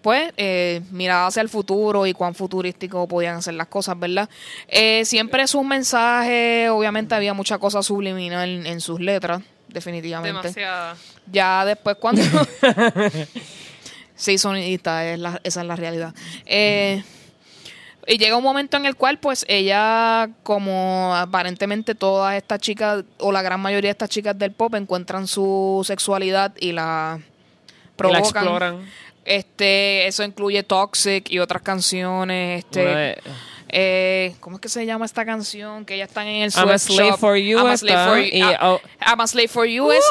pues, 0.03 0.33
eh, 0.37 0.83
miraba 0.91 1.29
hacia 1.29 1.41
el 1.43 1.49
futuro 1.49 2.07
y 2.07 2.13
cuán 2.13 2.35
futurístico 2.35 3.07
podían 3.09 3.41
ser 3.43 3.55
las 3.55 3.69
cosas, 3.69 3.99
¿verdad? 3.99 4.29
Eh, 4.69 5.05
siempre 5.05 5.47
sus 5.47 5.65
mensajes, 5.65 6.69
obviamente 6.71 7.15
había 7.15 7.33
mucha 7.35 7.59
cosa 7.59 7.83
subliminal 7.83 8.49
en, 8.49 8.67
en 8.67 8.81
sus 8.81 9.01
letras, 9.01 9.43
definitivamente. 9.69 10.39
Demasiada. 10.43 10.97
Ya 11.31 11.65
después 11.65 11.97
cuando... 12.01 12.23
sí, 14.17 14.39
sonidista, 14.39 15.07
es 15.07 15.19
la- 15.19 15.41
esa 15.45 15.61
es 15.61 15.67
la 15.67 15.77
realidad. 15.77 16.15
Eh, 16.47 17.03
y 18.07 18.19
llega 18.19 18.37
un 18.37 18.43
momento 18.43 18.77
en 18.77 18.85
el 18.87 18.97
cual, 18.97 19.19
pues, 19.19 19.45
ella, 19.49 20.29
como 20.43 21.15
aparentemente 21.15 21.95
todas 21.95 22.35
estas 22.37 22.59
chicas, 22.59 23.05
o 23.19 23.31
la 23.31 23.43
gran 23.43 23.61
mayoría 23.61 23.89
de 23.89 23.93
estas 23.93 24.09
chicas 24.11 24.37
del 24.37 24.51
pop, 24.53 24.75
encuentran 24.75 25.29
su 25.29 25.83
sexualidad 25.87 26.53
y 26.59 26.73
la 26.73 27.21
Y 27.21 27.23
la 27.23 27.93
provocan. 27.97 28.23
exploran. 28.25 28.91
Este, 29.25 30.07
eso 30.07 30.23
incluye 30.25 30.63
Toxic 30.63 31.31
y 31.31 31.39
otras 31.39 31.63
canciones. 31.63 32.65
Este, 32.65 32.85
de- 32.85 33.23
eh, 33.75 34.35
¿Cómo 34.41 34.57
es 34.57 34.61
que 34.61 34.69
se 34.69 34.85
llama 34.85 35.07
esta 35.07 35.25
canción? 35.25 35.87
Que 35.87 35.97
ya 35.97 36.05
están 36.05 36.27
en 36.27 36.43
el 36.43 36.51
I'm 36.53 36.69
a 36.69 36.79
sweatshop. 36.79 37.07
Slave 37.07 37.17
for 37.19 37.37
You 37.39 37.57
I'm 37.59 37.67
a 37.69 37.77
Slave 37.79 38.07
for 38.09 38.19
You. 38.19 38.25
y, 38.37 38.43
Ah, 38.43 38.59
oh. 38.73 38.81
I'm 39.01 39.21
a 39.21 39.27
Slave 39.27 39.49
for 39.49 39.65
You 39.67 39.91
es... 39.93 40.05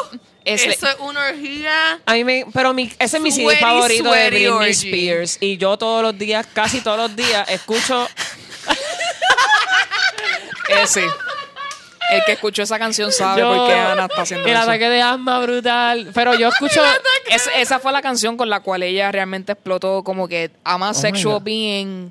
es 0.44 0.62
Eso 0.66 0.88
es 0.88 0.96
una 0.98 1.28
orgía. 1.28 2.00
A 2.04 2.14
mí 2.14 2.24
me, 2.24 2.44
pero 2.52 2.74
mi, 2.74 2.90
ese 2.98 3.18
es 3.18 3.22
mi 3.22 3.30
CD 3.30 3.54
favorito 3.58 4.10
de 4.10 4.30
Britney 4.30 4.46
orgy. 4.48 4.70
Spears. 4.70 5.38
Y 5.40 5.58
yo 5.58 5.76
todos 5.78 6.02
los 6.02 6.18
días, 6.18 6.44
casi 6.52 6.80
todos 6.80 6.98
los 6.98 7.14
días, 7.14 7.48
escucho. 7.50 8.08
Ese. 10.82 11.04
El 12.12 12.24
que 12.24 12.32
escuchó 12.32 12.62
esa 12.62 12.78
canción 12.78 13.10
sabe 13.12 13.40
yo 13.40 13.54
por 13.54 13.68
qué 13.68 13.74
Ana 13.74 14.04
está 14.06 14.22
haciendo 14.22 14.46
el 14.46 14.54
eso. 14.54 14.62
ataque 14.62 14.88
de 14.88 15.02
asma 15.02 15.40
brutal. 15.40 16.10
Pero 16.14 16.34
yo 16.34 16.48
escucho. 16.48 16.82
Es- 17.30 17.48
esa 17.56 17.78
fue 17.78 17.92
la 17.92 18.02
canción 18.02 18.36
con 18.36 18.48
la 18.50 18.60
cual 18.60 18.82
ella 18.82 19.10
realmente 19.12 19.52
explotó 19.52 20.02
como 20.04 20.28
que 20.28 20.50
ama 20.64 20.90
Oh 20.90 20.94
sexual 20.94 21.40
being 21.42 22.10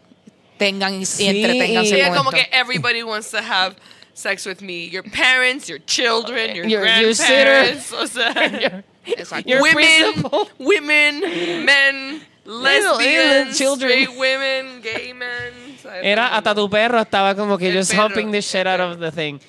tengan 0.58 1.02
y, 1.02 1.06
Sí, 1.06 1.28
entreténganse 1.28 1.98
y- 1.98 2.02
es 2.02 2.10
como 2.16 2.30
que 2.32 2.48
everybody 2.52 3.04
wants 3.04 3.32
to 3.32 3.38
have 3.40 3.76
sex 4.14 4.46
with 4.46 4.62
me. 4.62 4.90
Your 4.90 5.04
parents, 5.10 5.68
your 5.68 5.80
children, 5.86 6.54
your, 6.56 6.66
Your- 6.68 6.86
your 6.86 7.16
grandparents. 7.16 7.92
O 8.00 8.06
sea. 8.08 8.84
Your 9.46 9.62
women, 9.64 9.74
principal. 10.14 10.48
women, 10.60 11.66
men, 11.66 12.22
lesbians, 12.46 13.58
children. 13.58 13.90
straight 13.92 14.10
women, 14.16 14.82
gay 14.84 15.12
men. 15.14 15.78
Era 16.04 16.28
hasta 16.38 16.54
tu 16.54 16.70
perro 16.70 17.00
estaba 17.02 17.34
como 17.36 17.58
que 17.58 17.70
El 17.70 17.78
just 17.80 17.92
perro, 17.92 18.06
humping 18.06 18.30
the 18.32 18.38
el 18.38 18.44
shit 18.44 18.68
out 18.68 18.80
of 18.80 19.00
the 19.00 19.12
thing. 19.12 19.40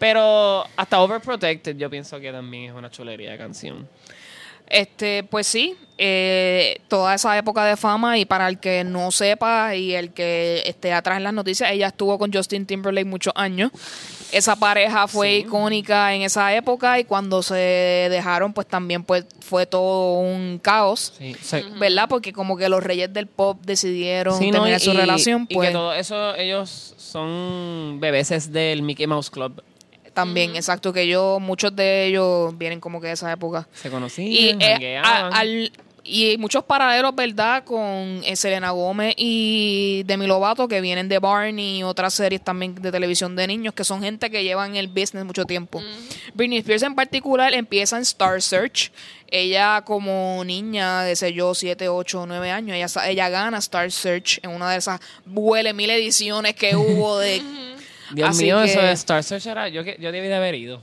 Pero 0.00 0.64
hasta 0.76 1.00
Overprotected 1.00 1.76
yo 1.76 1.88
pienso 1.88 2.18
que 2.18 2.32
también 2.32 2.70
es 2.70 2.76
una 2.76 2.90
chulería 2.90 3.30
de 3.32 3.38
canción. 3.38 3.86
Este, 4.66 5.24
pues 5.24 5.48
sí, 5.48 5.76
eh, 5.98 6.80
toda 6.86 7.14
esa 7.16 7.36
época 7.36 7.64
de 7.64 7.76
fama 7.76 8.18
y 8.18 8.24
para 8.24 8.48
el 8.48 8.60
que 8.60 8.84
no 8.84 9.10
sepa 9.10 9.74
y 9.74 9.94
el 9.96 10.12
que 10.12 10.62
esté 10.64 10.92
atrás 10.92 11.16
en 11.16 11.24
las 11.24 11.32
noticias, 11.34 11.70
ella 11.72 11.88
estuvo 11.88 12.16
con 12.18 12.32
Justin 12.32 12.64
Timberlake 12.66 13.04
muchos 13.04 13.32
años. 13.36 13.72
Esa 14.30 14.54
pareja 14.54 15.08
fue 15.08 15.38
icónica 15.38 16.14
en 16.14 16.22
esa 16.22 16.54
época 16.54 17.00
y 17.00 17.04
cuando 17.04 17.42
se 17.42 17.56
dejaron, 17.56 18.52
pues 18.52 18.68
también 18.68 19.02
pues, 19.02 19.26
fue 19.40 19.66
todo 19.66 20.20
un 20.20 20.60
caos. 20.62 21.14
Sí, 21.18 21.34
¿Verdad? 21.80 22.06
Porque 22.08 22.32
como 22.32 22.56
que 22.56 22.68
los 22.68 22.80
reyes 22.82 23.12
del 23.12 23.26
pop 23.26 23.58
decidieron 23.64 24.34
no, 24.34 24.38
terminar 24.52 24.80
y- 24.80 24.84
su 24.84 24.92
y- 24.92 24.96
relación, 24.96 25.46
y 25.48 25.54
pues 25.56 25.68
que 25.70 25.72
todo 25.74 25.92
eso, 25.94 26.36
ellos 26.36 26.94
son 26.96 27.98
bebeses 28.00 28.52
del 28.52 28.82
Mickey 28.82 29.08
Mouse 29.08 29.30
Club. 29.30 29.64
También, 30.14 30.56
exacto, 30.56 30.92
que 30.92 31.06
yo, 31.06 31.38
muchos 31.40 31.74
de 31.74 32.06
ellos 32.06 32.56
vienen 32.58 32.80
como 32.80 33.00
que 33.00 33.08
de 33.08 33.12
esa 33.14 33.30
época. 33.32 33.68
Se 33.74 33.90
conocían, 33.90 34.30
Y, 34.60 34.64
eh, 34.64 34.70
jangueaban. 34.72 35.32
a- 35.32 35.38
al- 35.38 35.72
y 36.02 36.36
muchos 36.38 36.64
paralelos, 36.64 37.14
¿verdad? 37.14 37.62
Con 37.62 38.22
eh, 38.24 38.34
Selena 38.34 38.70
Gómez 38.70 39.14
y 39.18 40.02
Demi 40.06 40.26
Lovato, 40.26 40.66
que 40.66 40.80
vienen 40.80 41.08
de 41.08 41.18
Barney 41.18 41.78
y 41.80 41.82
otras 41.82 42.14
series 42.14 42.42
también 42.42 42.74
de 42.74 42.90
televisión 42.90 43.36
de 43.36 43.46
niños, 43.46 43.74
que 43.74 43.84
son 43.84 44.02
gente 44.02 44.30
que 44.30 44.42
llevan 44.42 44.76
el 44.76 44.88
business 44.88 45.24
mucho 45.26 45.44
tiempo. 45.44 45.80
Britney 46.34 46.58
Spears 46.58 46.82
en 46.84 46.94
particular 46.94 47.52
empieza 47.52 47.96
en 47.96 48.02
Star 48.02 48.40
Search. 48.40 48.90
Ella 49.28 49.82
como 49.84 50.42
niña 50.44 51.02
de, 51.02 51.14
sé 51.14 51.32
yo, 51.34 51.54
7, 51.54 51.88
8, 51.88 52.24
9 52.26 52.50
años, 52.50 52.76
ella, 52.76 53.08
ella 53.08 53.28
gana 53.28 53.58
Star 53.58 53.92
Search 53.92 54.40
en 54.42 54.50
una 54.50 54.70
de 54.72 54.78
esas 54.78 55.00
huele 55.26 55.72
mil 55.74 55.90
ediciones 55.90 56.54
que 56.56 56.74
hubo 56.76 57.18
de... 57.18 57.40
Dios 58.14 58.28
así 58.30 58.44
mío, 58.44 58.58
que- 58.58 58.64
eso 58.64 58.80
de 58.80 58.92
Star 58.92 59.22
Search 59.22 59.46
era... 59.46 59.68
Yo, 59.68 59.84
que- 59.84 59.96
yo 60.00 60.12
debí 60.12 60.28
de 60.28 60.34
haber 60.34 60.54
ido. 60.54 60.80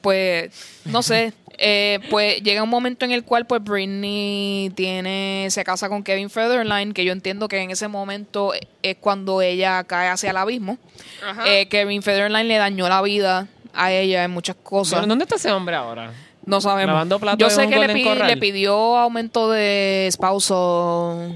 pues 0.00 0.50
no 0.84 1.02
sé 1.02 1.32
eh, 1.60 1.98
pues 2.08 2.40
llega 2.42 2.62
un 2.62 2.68
momento 2.70 3.04
en 3.04 3.10
el 3.10 3.24
cual 3.24 3.46
pues 3.46 3.62
Britney 3.64 4.70
tiene 4.76 5.48
se 5.50 5.64
casa 5.64 5.88
con 5.88 6.04
Kevin 6.04 6.30
Federline 6.30 6.92
que 6.94 7.04
yo 7.04 7.12
entiendo 7.12 7.48
que 7.48 7.58
en 7.60 7.72
ese 7.72 7.88
momento 7.88 8.52
es 8.82 8.96
cuando 9.00 9.42
ella 9.42 9.82
cae 9.84 10.08
hacia 10.08 10.30
el 10.30 10.36
abismo 10.36 10.78
Ajá. 11.26 11.42
Eh, 11.52 11.66
Kevin 11.68 12.02
Federline 12.02 12.46
le 12.46 12.58
dañó 12.58 12.88
la 12.88 13.02
vida 13.02 13.48
a 13.74 13.90
ella 13.90 14.22
en 14.22 14.30
muchas 14.30 14.54
cosas 14.62 15.00
Pero, 15.00 15.08
¿Dónde 15.08 15.24
está 15.24 15.34
ese 15.34 15.50
hombre 15.50 15.74
ahora? 15.74 16.12
no 16.46 16.60
sabemos 16.60 17.08
yo 17.36 17.50
sé 17.50 17.68
que 17.68 17.78
le 17.78 18.36
pidió 18.36 18.96
aumento 18.96 19.50
de 19.50 20.08
spousal 20.12 21.34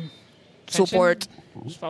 support 0.68 1.24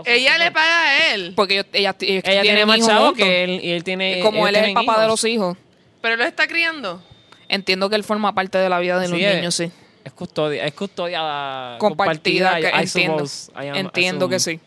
Ella 0.05 0.39
le 0.39 0.51
paga 0.51 0.83
a 0.83 1.15
él, 1.15 1.33
porque 1.37 1.55
ellos- 1.55 1.67
ella, 1.73 1.97
ellos 2.01 2.23
Ella 2.25 2.43
tiene 2.43 2.43
tienen 2.43 2.69
más 2.69 2.79
hijos 2.79 2.89
chavo 2.89 3.05
juntos. 3.07 3.25
que 3.25 3.45
él 3.45 3.51
y 3.63 3.71
él 3.71 3.85
tiene... 3.85 4.21
como 4.21 4.39
ellos 4.39 4.49
él 4.51 4.55
es 4.57 4.59
el 4.61 4.65
tienen 4.67 4.87
papá 4.87 4.99
de 5.01 5.07
hijos. 5.07 5.23
los 5.23 5.31
hijos 5.31 5.57
pero 6.01 6.17
lo 6.17 6.25
está 6.25 6.47
criando. 6.49 7.03
entiendo 7.49 7.89
que 7.89 7.97
él 7.97 8.05
forma 8.05 8.35
parte 8.35 8.59
de 8.59 8.69
la 8.69 8.79
vida 8.81 8.99
de 8.99 9.09
los 9.09 9.19
Sí, 9.19 9.25
es- 9.25 9.37
niños, 9.37 9.55
sí. 9.55 9.71
Es 10.05 10.13
custodia, 10.13 10.65
es 10.65 10.75
custodia 10.75 11.77
Compartida, 11.79 12.57
que 12.61 12.67
I 12.69 12.83
entiendo. 12.83 13.27
suppose, 13.27 13.53
I 13.65 13.69
am- 13.69 13.77
entiendo 13.77 14.29
que 14.29 14.35
assume. 14.37 14.57
sí. 14.57 14.61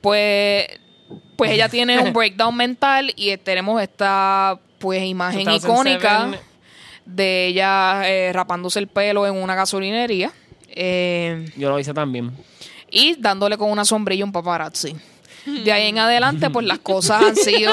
Pues, 0.00 0.66
pues 1.36 1.50
ella 1.52 1.68
tiene 1.68 1.98
un 2.00 2.12
breakdown 2.12 2.56
mental 2.56 3.12
y 3.16 3.36
tenemos 3.38 3.80
esta 3.82 4.58
pues 4.78 5.02
imagen 5.04 5.44
2007. 5.44 5.66
icónica 5.72 6.38
de 7.06 7.46
ella 7.46 8.02
eh, 8.08 8.32
rapándose 8.32 8.78
el 8.78 8.88
pelo 8.88 9.26
en 9.26 9.34
una 9.34 9.54
gasolinería 9.54 10.32
eh, 10.68 11.46
Yo 11.56 11.70
lo 11.70 11.78
hice 11.78 11.94
también. 11.94 12.32
Y 12.94 13.16
dándole 13.16 13.58
con 13.58 13.70
una 13.70 13.84
sombrilla 13.84 14.22
a 14.22 14.26
un 14.26 14.32
paparazzi. 14.32 14.94
De 15.44 15.72
ahí 15.72 15.88
en 15.88 15.98
adelante, 15.98 16.48
pues 16.48 16.64
las 16.64 16.78
cosas 16.78 17.22
han 17.22 17.36
sido. 17.36 17.72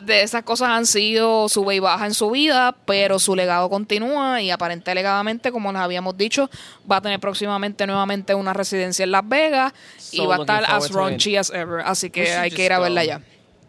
De 0.00 0.22
esas 0.22 0.44
cosas 0.44 0.68
han 0.68 0.86
sido 0.86 1.48
sube 1.48 1.74
y 1.74 1.80
baja 1.80 2.06
en 2.06 2.14
su 2.14 2.30
vida, 2.30 2.76
pero 2.86 3.18
su 3.18 3.34
legado 3.34 3.68
continúa 3.68 4.40
y 4.40 4.50
aparente 4.52 4.92
alegadamente, 4.92 5.50
como 5.50 5.72
les 5.72 5.82
habíamos 5.82 6.16
dicho, 6.16 6.48
va 6.90 6.98
a 6.98 7.00
tener 7.00 7.18
próximamente 7.18 7.84
nuevamente 7.84 8.32
una 8.36 8.52
residencia 8.52 9.02
en 9.02 9.10
Las 9.10 9.28
Vegas 9.28 9.72
y 10.12 10.24
va 10.24 10.36
a 10.36 10.38
estar 10.38 10.64
as 10.68 10.86
it. 10.88 10.92
raunchy 10.92 11.36
as 11.36 11.50
ever. 11.50 11.80
Así 11.84 12.10
que 12.10 12.32
hay 12.32 12.52
que 12.52 12.64
ir 12.64 12.72
a 12.72 12.78
verla 12.78 13.04
ya. 13.04 13.20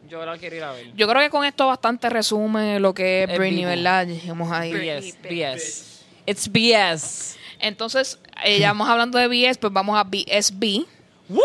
Yo 0.08 0.24
la 0.24 0.38
quiero 0.38 0.56
ir 0.56 0.64
a 0.64 0.72
ver. 0.72 0.94
Yo 0.96 1.08
creo 1.08 1.22
que 1.24 1.30
con 1.32 1.44
esto 1.46 1.66
bastante 1.66 2.08
resume 2.10 2.80
lo 2.80 2.94
que 2.94 3.24
es 3.24 3.30
Es 3.32 3.38
Britney, 3.38 3.66
vivo. 3.66 3.70
¿verdad? 3.70 4.06
Dijimos 4.06 4.52
ahí. 4.52 4.72
BS, 4.72 5.18
BS. 5.24 6.04
It's 6.28 6.48
BS. 6.48 7.39
Entonces, 7.60 8.20
eh, 8.44 8.60
ya 8.60 8.70
vamos 8.70 8.88
hablando 8.90 9.18
de 9.18 9.28
BS, 9.28 9.58
pues 9.60 9.74
vamos 9.74 9.98
a 9.98 10.04
BSB. 10.04 10.86
What? 11.30 11.44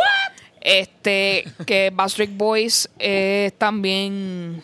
Este, 0.61 1.45
que 1.67 1.91
Backstreet 1.93 2.31
Boys 2.37 2.89
es 2.99 3.53
también 3.59 4.63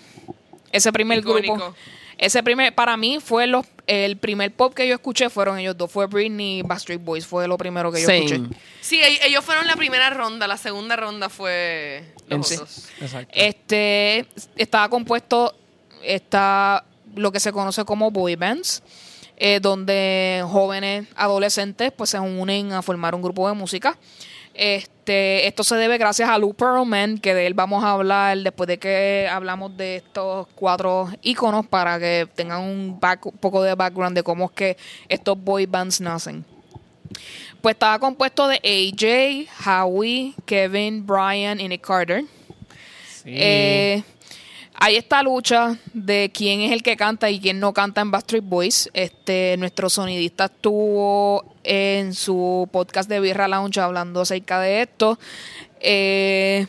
ese 0.73 0.93
primer 0.93 1.19
Icónico. 1.19 1.55
grupo. 1.57 1.75
Ese 2.17 2.43
primer, 2.43 2.75
para 2.75 2.97
mí 2.99 3.19
fue 3.19 3.47
los, 3.47 3.65
el 3.87 4.17
primer 4.19 4.53
pop 4.53 4.75
que 4.75 4.87
yo 4.87 4.95
escuché 4.95 5.31
fueron 5.31 5.59
ellos 5.59 5.77
dos. 5.77 5.91
Fue 5.91 6.07
Britney 6.07 6.59
y 6.59 6.63
Backstreet 6.63 7.03
Boys. 7.03 7.27
Fue 7.27 7.49
lo 7.49 7.57
primero 7.57 7.91
que 7.91 8.01
yo 8.01 8.07
Same. 8.07 8.25
escuché. 8.27 8.43
Sí, 8.83 9.01
ell- 9.01 9.19
ellos 9.25 9.43
fueron 9.45 9.67
la 9.67 9.75
primera 9.77 10.11
ronda, 10.11 10.47
la 10.47 10.57
segunda 10.59 10.97
ronda 10.97 11.29
fue 11.31 12.05
los 12.29 12.47
Sí. 12.47 12.55
otros. 12.55 12.89
Exacto. 13.01 13.33
Este, 13.35 14.27
estaba 14.57 14.89
compuesto, 14.91 15.55
está 16.03 16.85
lo 17.15 17.33
que 17.33 17.41
se 17.41 17.53
conoce 17.53 17.85
como 17.85 18.11
boy 18.11 18.37
bands, 18.37 18.83
eh, 19.43 19.59
donde 19.61 20.45
jóvenes 20.47 21.07
adolescentes 21.17 21.91
pues 21.97 22.11
se 22.11 22.21
unen 22.21 22.73
a 22.75 22.83
formar 22.83 23.15
un 23.15 23.23
grupo 23.23 23.49
de 23.49 23.55
música. 23.55 23.97
Este, 24.53 25.47
esto 25.47 25.65
se 25.65 25.77
debe 25.77 25.97
gracias 25.97 26.29
a 26.29 26.37
Lou 26.37 26.53
Pearlman, 26.53 27.19
que 27.19 27.35
de 27.35 27.47
él 27.47 27.55
vamos 27.55 27.83
a 27.83 27.93
hablar 27.93 28.37
después 28.39 28.67
de 28.69 28.79
que 28.79 29.27
hablamos 29.31 29.75
de 29.77 29.97
estos 29.97 30.47
cuatro 30.55 31.09
iconos 31.23 31.67
para 31.67 31.99
que 31.99 32.29
tengan 32.35 32.61
un, 32.61 33.01
back- 33.01 33.27
un 33.27 33.39
poco 33.39 33.63
de 33.63 33.75
background 33.75 34.15
de 34.15 34.23
cómo 34.23 34.45
es 34.47 34.51
que 34.51 34.77
estos 35.09 35.43
boy 35.43 35.65
bands 35.67 36.01
nacen. 36.01 36.45
Pues 37.63 37.75
estaba 37.75 37.99
compuesto 37.99 38.47
de 38.49 38.57
AJ, 38.57 39.49
Howie, 39.67 40.35
Kevin, 40.47 41.07
Brian 41.07 41.59
y 41.61 41.69
Nick 41.69 41.87
Carter. 41.87 42.25
Sí. 43.23 43.31
Eh, 43.35 44.03
hay 44.83 44.97
esta 44.97 45.23
lucha 45.23 45.77
de 45.93 46.31
quién 46.35 46.63
es 46.63 46.73
el 46.73 46.83
que 46.83 46.97
canta 46.97 47.29
y 47.29 47.39
quién 47.39 47.61
no 47.61 47.75
canta 47.75 48.01
en 48.01 48.11
Backstreet 48.11 48.43
Boys. 48.43 48.91
Este, 48.95 49.57
nuestro 49.59 49.91
sonidista 49.91 50.47
estuvo 50.47 51.45
en 51.63 52.15
su 52.15 52.67
podcast 52.73 53.09
de 53.09 53.21
Birra 53.21 53.47
Lounge 53.47 53.79
hablando 53.79 54.23
acerca 54.23 54.59
de 54.59 54.81
esto. 54.81 55.19
Eh, 55.81 56.67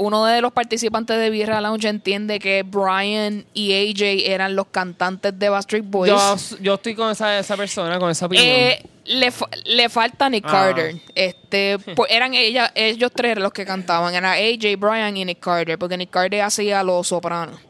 uno 0.00 0.24
de 0.24 0.40
los 0.40 0.52
participantes 0.52 1.16
de 1.18 1.30
Birra 1.30 1.60
Lounge 1.60 1.88
entiende 1.88 2.38
que 2.38 2.62
Brian 2.64 3.44
y 3.54 3.72
AJ 3.72 4.30
eran 4.32 4.56
los 4.56 4.66
cantantes 4.68 5.38
de 5.38 5.48
Backstreet 5.48 5.84
Boys. 5.84 6.10
yo, 6.10 6.36
yo 6.60 6.74
estoy 6.74 6.94
con 6.94 7.10
esa, 7.10 7.38
esa 7.38 7.56
persona, 7.56 7.98
con 7.98 8.10
esa 8.10 8.26
opinión. 8.26 8.46
Eh, 8.48 8.82
le, 9.04 9.30
fa- 9.30 9.48
le 9.64 9.88
falta 9.88 10.28
Nick 10.28 10.44
Ah. 10.46 10.50
Carter. 10.50 10.96
Este, 11.14 11.78
pues 11.96 12.10
eran 12.10 12.34
ella, 12.34 12.72
ellos 12.74 13.10
tres 13.14 13.36
los 13.38 13.52
que 13.52 13.64
cantaban. 13.66 14.14
Era 14.14 14.32
AJ, 14.32 14.76
Brian 14.78 15.16
y 15.16 15.24
Nick 15.24 15.40
Carter. 15.40 15.78
Porque 15.78 15.96
Nick 15.96 16.10
Carter 16.10 16.42
hacía 16.42 16.82
los 16.82 17.08
sopranos. 17.08 17.60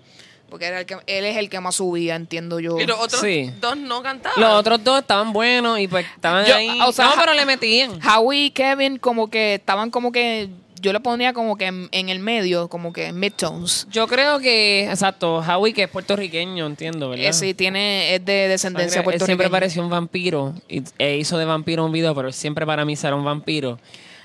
Porque 0.49 0.67
era 0.67 0.81
el 0.81 0.87
que, 0.87 0.95
él 1.07 1.25
es 1.25 1.37
el 1.37 1.49
que 1.49 1.61
más 1.61 1.77
subía, 1.77 2.17
entiendo 2.17 2.59
yo. 2.59 2.79
Y 2.81 2.85
los 2.85 2.99
otros 2.99 3.21
Sí. 3.21 3.53
dos 3.61 3.77
no 3.77 4.03
cantaban. 4.03 4.41
Los 4.41 4.53
otros 4.55 4.83
dos 4.83 5.01
estaban 5.01 5.33
buenos 5.33 5.79
y 5.79 5.87
pues 5.87 6.05
estaban 6.15 6.45
Yo- 6.45 6.57
ahí. 6.57 6.79
o 6.85 6.91
sea, 6.93 7.05
no, 7.07 7.13
pero 7.17 7.35
le 7.35 7.47
metían. 7.47 8.01
Howie 8.05 8.47
y 8.47 8.51
Kevin 8.51 8.99
como 8.99 9.31
que 9.31 9.55
estaban 9.55 9.91
como 9.91 10.11
que... 10.11 10.49
Yo 10.81 10.93
le 10.93 11.01
ponía 11.01 11.33
como 11.33 11.57
que 11.57 11.67
en, 11.67 11.89
en 11.93 12.09
el 12.09 12.19
medio, 12.21 12.69
como 12.69 12.93
que 12.93 13.13
midtones. 13.13 13.87
Yo 13.91 14.07
creo 14.09 14.39
que, 14.39 14.85
exacto, 14.89 15.39
Howie 15.39 15.73
que 15.75 15.83
es 15.83 15.89
puertorriqueño, 15.89 16.67
entiendo, 16.67 17.11
¿verdad? 17.11 17.27
Eh, 17.27 17.33
sí, 17.33 17.55
tiene, 17.55 18.15
es 18.15 18.25
de 18.25 18.49
descendencia 18.49 19.03
Sangre- 19.03 19.15
él 19.15 19.21
siempre 19.21 19.49
puertorriqueña. 19.49 19.51
pareció 19.51 19.83
un 19.83 19.91
vampiro 19.91 20.55
y, 20.69 20.83
e 20.99 21.17
hizo 21.19 21.37
de 21.39 21.45
vampiro 21.45 21.85
un 21.85 21.93
video, 21.93 22.15
pero 22.15 22.29
él 22.29 22.35
siempre 22.35 22.65
para 22.65 22.85
mí 22.85 22.97
será 22.97 23.15
un 23.15 23.25
vampiro. 23.25 23.79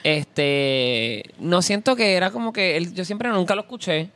Este, 0.04 1.24
no 1.40 1.62
siento 1.62 1.96
que 1.96 2.14
era 2.16 2.32
como 2.32 2.54
que 2.54 2.78
él, 2.78 2.94
yo 2.94 3.04
siempre 3.06 3.30
nunca 3.30 3.56
lo 3.56 3.62
escuché. 3.62 4.10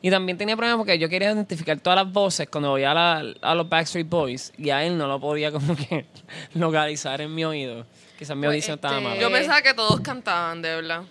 Y 0.00 0.10
también 0.10 0.36
tenía 0.36 0.54
problemas 0.56 0.78
porque 0.78 0.98
yo 0.98 1.08
quería 1.08 1.32
identificar 1.32 1.80
todas 1.80 1.96
las 2.04 2.12
voces 2.12 2.46
cuando 2.50 2.72
oía 2.72 2.90
a, 2.90 2.94
la- 3.22 3.34
a 3.40 3.54
los 3.54 3.68
Backstreet 3.68 4.08
Boys 4.08 4.52
y 4.58 4.68
a 4.70 4.84
él 4.84 4.98
no 4.98 5.06
lo 5.06 5.18
podía 5.18 5.50
como 5.50 5.74
que 5.74 6.04
localizar 6.54 7.20
en 7.22 7.34
mi 7.34 7.44
oído. 7.44 7.86
Quizás 8.18 8.36
mi 8.36 8.42
Pues, 8.42 8.54
audición 8.54 8.74
estaba 8.76 8.96
este, 8.98 9.08
mal. 9.08 9.18
Yo 9.18 9.30
pensaba 9.30 9.62
que 9.62 9.72
todos 9.74 10.00
cantaban, 10.00 10.60
de 10.62 10.74
verdad. 10.74 11.02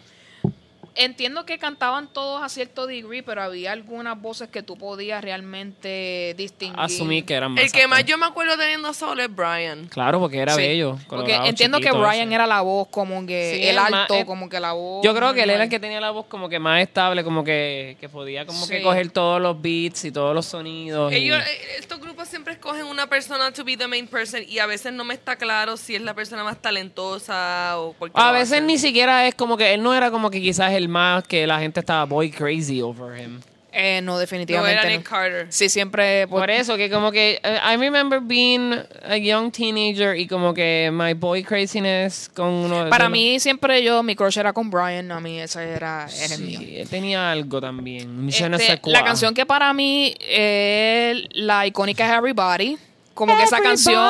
Entiendo 0.95 1.45
que 1.45 1.57
cantaban 1.57 2.07
todos 2.11 2.43
a 2.43 2.49
cierto 2.49 2.85
degree, 2.87 3.23
pero 3.23 3.41
había 3.41 3.71
algunas 3.71 4.19
voces 4.21 4.49
que 4.49 4.61
tú 4.63 4.77
podías 4.77 5.23
realmente 5.23 6.35
distinguir. 6.37 6.79
Asumí 6.79 7.23
que 7.23 7.33
eran 7.33 7.53
más. 7.53 7.63
El 7.63 7.71
que 7.71 7.87
más 7.87 8.05
yo 8.05 8.17
me 8.17 8.25
acuerdo 8.25 8.57
teniendo 8.57 8.93
solo 8.93 9.23
es 9.23 9.33
Brian. 9.33 9.87
Claro, 9.87 10.19
porque 10.19 10.37
era 10.39 10.53
Sí. 10.53 10.61
bello. 10.61 10.97
Porque 11.07 11.33
entiendo 11.35 11.79
que 11.79 11.91
Brian 11.91 12.27
ese. 12.27 12.35
era 12.35 12.47
la 12.47 12.61
voz 12.61 12.87
como 12.89 13.25
que 13.25 13.55
Sí, 13.55 13.67
el 13.67 13.75
más- 13.75 13.91
alto, 13.93 14.25
como 14.25 14.49
que 14.49 14.59
la 14.59 14.73
voz. 14.73 15.03
Yo 15.03 15.15
creo 15.15 15.33
que 15.33 15.43
él 15.43 15.49
era 15.49 15.63
el 15.63 15.69
que 15.69 15.79
tenía 15.79 15.99
la 15.99 16.11
voz 16.11 16.25
como 16.27 16.47
que 16.49 16.59
más 16.59 16.81
estable, 16.81 17.23
como 17.23 17.43
que, 17.43 17.97
que 17.99 18.09
podía 18.09 18.45
como 18.45 18.67
que 18.67 18.81
coger 18.81 19.09
todos 19.11 19.41
los 19.41 19.61
beats 19.61 20.05
y 20.05 20.11
todos 20.11 20.35
los 20.35 20.45
sonidos. 20.45 21.11
Ellos, 21.11 21.41
eh, 21.41 21.59
estos 21.79 21.99
grupos 21.99 22.27
siempre 22.27 22.53
escogen 22.53 22.85
una 22.85 23.07
persona 23.07 23.51
to 23.51 23.63
be 23.63 23.77
the 23.77 23.87
main 23.87 24.07
person 24.07 24.41
y 24.47 24.59
a 24.59 24.65
veces 24.65 24.93
no 24.93 25.03
me 25.03 25.13
está 25.13 25.35
claro 25.35 25.77
si 25.77 25.95
es 25.95 26.01
la 26.01 26.13
persona 26.13 26.43
más 26.43 26.61
talentosa 26.61 27.79
o 27.79 27.95
qué 27.99 28.11
A 28.13 28.31
veces 28.31 28.61
ni 28.61 28.77
siquiera 28.77 29.27
es 29.27 29.35
como 29.35 29.57
que 29.57 29.73
él 29.73 29.81
no 29.83 29.93
era 29.93 30.11
como 30.11 30.29
que 30.29 30.41
quizás 30.41 30.73
el 30.73 30.82
más 30.87 31.23
que 31.25 31.45
la 31.47 31.59
gente 31.59 31.79
estaba 31.79 32.05
boy 32.05 32.29
crazy 32.31 32.81
over 32.81 33.19
him. 33.19 33.39
Eh, 33.75 34.01
no, 34.03 34.11
No 34.11 34.17
definitivamente. 34.19 34.73
era 34.73 34.83
no. 34.83 34.89
Nick 34.97 35.09
Carter. 35.09 35.47
Sí, 35.49 35.67
siempre. 35.67 36.27
pues, 36.27 36.39
Por 36.41 36.51
eso 36.51 36.77
que 36.77 36.91
como 36.91 37.11
que 37.11 37.39
eh, 37.43 37.57
I 37.73 37.75
remember 37.77 38.19
being 38.21 38.71
a 39.03 39.17
young 39.17 39.51
teenager 39.51 40.15
y 40.15 40.27
como 40.27 40.53
que 40.53 40.91
my 40.93 41.13
boy 41.15 41.43
craziness 41.43 42.29
con 42.35 42.49
uno 42.49 42.83
de 42.83 42.89
para 42.91 43.05
los- 43.05 43.13
mí, 43.13 43.39
siempre 43.39 43.81
yo, 43.83 44.03
mi 44.03 44.15
crush 44.15 44.37
era 44.37 44.53
con 44.53 44.69
Brian. 44.69 45.11
A 45.11 45.19
mí, 45.19 45.39
ese 45.39 45.63
era, 45.63 46.05
era 46.05 46.35
el 46.35 46.39
Sí, 46.39 46.43
mío. 46.43 46.59
él 46.83 46.87
tenía 46.87 47.31
algo 47.31 47.59
también. 47.59 48.29
Este, 48.29 48.79
la 48.85 49.03
canción 49.03 49.33
que 49.33 49.47
para 49.47 49.73
mí 49.73 50.13
es 50.19 51.23
la 51.31 51.65
icónica 51.65 52.05
es 52.05 52.15
Everybody. 52.15 52.77
Como 53.15 53.35
que 53.35 53.41
esa 53.43 53.59
canción 53.59 54.05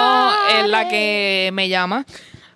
es 0.61 0.67
la 0.69 0.89
que 0.89 1.51
me 1.53 1.69
llama. 1.69 2.05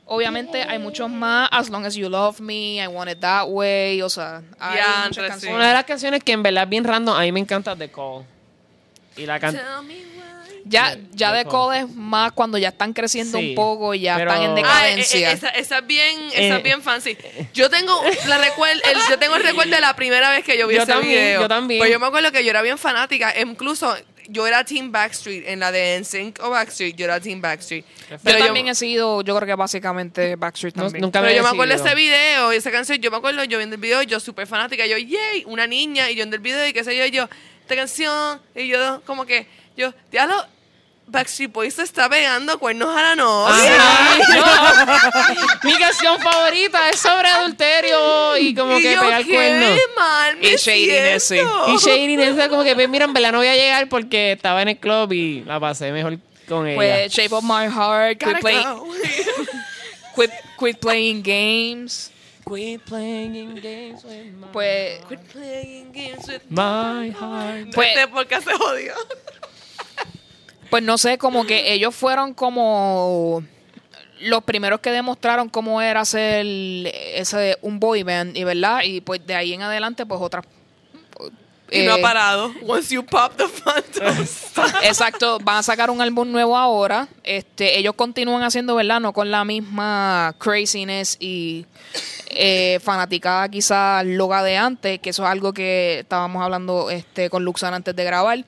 Obviamente 0.07 0.63
hay 0.63 0.79
muchos 0.79 1.09
más. 1.09 1.49
As 1.51 1.69
Long 1.69 1.85
As 1.85 1.95
You 1.95 2.09
Love 2.09 2.39
Me, 2.39 2.75
I 2.83 2.87
Want 2.87 3.11
It 3.11 3.19
That 3.19 3.45
Way. 3.47 4.01
O 4.01 4.09
sea, 4.09 4.41
hay 4.59 4.79
muchas 5.07 5.27
canciones. 5.27 5.55
Una 5.55 5.67
de 5.67 5.73
las 5.73 5.83
canciones 5.85 6.23
que 6.23 6.31
en 6.31 6.43
verdad 6.43 6.63
es 6.63 6.69
bien 6.69 6.83
random, 6.83 7.15
a 7.15 7.21
mí 7.21 7.31
me 7.31 7.39
encanta 7.41 7.75
The 7.75 7.89
Call. 7.89 8.23
Y 9.17 9.25
la 9.25 9.39
can-. 9.39 9.59
Ya, 10.69 10.97
ya 11.13 11.31
de 11.31 11.39
de 11.39 11.45
Cole 11.45 11.79
es 11.79 11.89
más 11.95 12.33
cuando 12.33 12.57
ya 12.57 12.67
están 12.69 12.91
creciendo 12.91 13.37
Sí, 13.39 13.49
un 13.51 13.55
poco 13.55 13.93
y 13.93 14.01
ya 14.01 14.17
pero- 14.17 14.31
están 14.33 14.43
en 14.57 14.65
Ah, 14.65 14.69
Ah, 14.69 14.87
eh, 14.89 14.91
eh, 14.91 14.95
decadencia. 14.97 15.31
esa, 15.31 15.47
esa 15.49 15.77
es 15.77 15.87
bien, 15.87 16.21
esa 16.33 16.41
Eh. 16.55 16.57
es 16.57 16.63
bien 16.63 16.81
fancy. 16.81 17.17
Yo 17.53 17.69
tengo 17.69 17.97
la 18.27 18.37
recuer- 18.37 18.81
el, 18.83 18.97
yo 19.09 19.17
tengo 19.17 19.37
el 19.37 19.43
recuerdo 19.43 19.71
de 19.75 19.79
la 19.81 19.95
primera 19.95 20.29
vez 20.29 20.43
que 20.43 20.57
yo 20.57 20.67
vi 20.67 20.75
Yo 20.75 20.83
ese 20.83 20.91
también, 20.91 21.13
video. 21.13 21.41
yo 21.41 21.47
también. 21.47 21.79
Pues 21.79 21.89
yo 21.89 21.99
me 22.01 22.07
acuerdo 22.07 22.33
que 22.33 22.43
yo 22.43 22.49
era 22.49 22.61
bien 22.61 22.77
fanática. 22.77 23.33
Incluso 23.39 23.95
yo 24.29 24.45
era 24.47 24.63
Team 24.63 24.91
Backstreet 24.91 25.45
en 25.47 25.59
la 25.59 25.71
de 25.71 25.99
NSYNC 25.99 26.39
o 26.43 26.49
Backstreet. 26.49 26.95
Yo 26.95 27.05
era 27.05 27.19
Team 27.19 27.41
Backstreet. 27.41 27.85
yo 28.09 28.17
Pero 28.23 28.39
también 28.39 28.67
he 28.67 28.75
sido, 28.75 29.21
yo 29.21 29.35
creo 29.35 29.47
que 29.47 29.55
básicamente 29.55 30.35
Backstreet 30.35 30.75
No- 30.75 30.83
también. 30.83 31.01
nunca 31.01 31.19
Pero 31.21 31.31
me 31.31 31.37
yo 31.37 31.43
me 31.43 31.49
acuerdo 31.49 31.73
de 31.75 31.79
ese 31.89 31.95
video 31.95 32.53
y 32.53 32.57
esa 32.57 32.71
canción. 32.71 32.97
Yo 32.99 33.11
me 33.11 33.17
acuerdo, 33.17 33.43
yo 33.43 33.57
viendo 33.57 33.75
el 33.75 33.81
video, 33.81 34.01
yo 34.03 34.19
súper 34.19 34.47
fanática. 34.47 34.85
Yo, 34.85 34.97
yay, 34.97 35.43
una 35.45 35.65
niña. 35.67 36.09
Y 36.09 36.15
yo 36.15 36.17
viendo 36.19 36.35
el 36.35 36.41
video 36.41 36.67
y 36.67 36.73
qué 36.73 36.83
sé 36.83 36.95
yo, 36.95 37.05
y 37.05 37.11
yo, 37.11 37.27
esta 37.61 37.75
canción. 37.75 38.41
Y 38.55 38.67
yo, 38.67 39.01
como 39.05 39.25
que, 39.25 39.47
yo, 39.75 39.93
diablo, 40.11 40.45
Backstreet 41.09 41.51
Boys 41.53 41.73
se 41.73 41.83
está 41.83 42.09
pegando 42.09 42.59
cuernos 42.59 42.89
a 42.95 43.01
la 43.01 43.15
novia. 43.15 43.55
Ajá. 44.19 45.57
Mi 45.63 45.73
canción 45.77 46.19
favorita 46.19 46.89
es 46.89 46.99
sobre 46.99 47.29
adulterio 47.29 48.37
y 48.37 48.53
como 48.53 48.77
y 48.77 48.81
que 48.81 48.93
yo, 48.93 48.99
pegar 49.01 49.23
qué 49.23 49.33
cuernos. 49.33 49.79
mal 49.95 50.37
me 50.37 50.47
Y 50.49 50.55
shadiness, 50.57 51.23
sí. 51.23 51.37
Y 51.39 51.77
Shady 51.77 52.17
Nessa 52.17 52.49
como 52.49 52.63
que, 52.63 52.75
pues, 52.75 52.89
mira, 52.89 53.05
en 53.05 53.13
verdad 53.13 53.31
no 53.31 53.37
voy 53.37 53.47
a 53.47 53.55
llegar 53.55 53.87
porque 53.87 54.33
estaba 54.33 54.61
en 54.61 54.67
el 54.67 54.77
club 54.77 55.13
y 55.13 55.43
la 55.45 55.59
pasé 55.61 55.91
mejor 55.93 56.17
con 56.47 56.67
ella. 56.67 56.75
Pues 56.75 57.11
Shape 57.13 57.33
of 57.35 57.43
My 57.43 57.65
Heart, 57.73 58.17
quit, 58.19 58.27
Gotta 58.27 58.39
play- 58.41 58.63
go. 58.63 58.87
quit, 60.15 60.31
quit 60.59 60.77
Playing 60.79 61.23
Games. 61.23 62.11
Quit 62.45 62.81
playing 62.85 63.55
games 63.61 64.03
with 64.05 64.31
my, 64.39 64.47
Pues, 64.53 64.99
Quit 65.07 65.19
playing 65.33 65.91
games 65.91 66.27
with 66.27 66.41
my 66.49 67.09
heart. 67.11 67.73
Pues- 67.73 67.89
este 67.95 68.07
podcast 68.07 68.45
se 68.47 68.53
jodió. 68.57 68.93
Pues 70.69 70.83
no 70.83 70.97
sé, 70.97 71.17
como 71.17 71.45
que 71.45 71.73
ellos 71.73 71.95
fueron 71.95 72.33
como 72.33 73.43
los 74.21 74.43
primeros 74.43 74.79
que 74.79 74.91
demostraron 74.91 75.49
cómo 75.49 75.81
era 75.81 76.03
ser 76.05 76.45
ese 76.45 77.57
un 77.61 77.79
boy 77.79 78.03
band, 78.03 78.35
y 78.35 78.43
verdad, 78.43 78.81
y 78.83 79.01
pues 79.01 79.25
de 79.25 79.35
ahí 79.35 79.53
en 79.53 79.61
adelante 79.61 80.05
pues 80.05 80.19
otras 80.21 80.43
Y 81.69 81.81
no 81.83 81.93
ha 81.93 81.97
eh, 81.97 82.01
parado. 82.01 82.53
Once 82.65 82.93
you 82.93 83.03
pop 83.03 83.33
the 83.35 83.47
phantoms. 83.47 84.53
Exacto, 84.83 85.37
van 85.39 85.57
a 85.57 85.63
sacar 85.63 85.89
un 85.89 86.01
álbum 86.01 86.31
nuevo 86.31 86.57
ahora. 86.57 87.07
Este, 87.23 87.77
ellos 87.77 87.93
continúan 87.95 88.43
haciendo, 88.43 88.75
¿verdad? 88.75 88.99
No 88.99 89.13
con 89.13 89.29
la 89.31 89.43
misma 89.43 90.33
craziness 90.39 91.17
y 91.19 91.65
eh, 92.29 92.79
fanaticada 92.81 93.49
quizás 93.49 94.05
loca 94.05 94.43
de 94.43 94.57
antes, 94.57 94.99
que 94.99 95.09
eso 95.09 95.23
es 95.23 95.29
algo 95.29 95.53
que 95.53 95.99
estábamos 95.99 96.41
hablando 96.41 96.89
este, 96.89 97.29
con 97.29 97.43
Luxana 97.43 97.75
antes 97.75 97.95
de 97.95 98.03
grabar. 98.03 98.45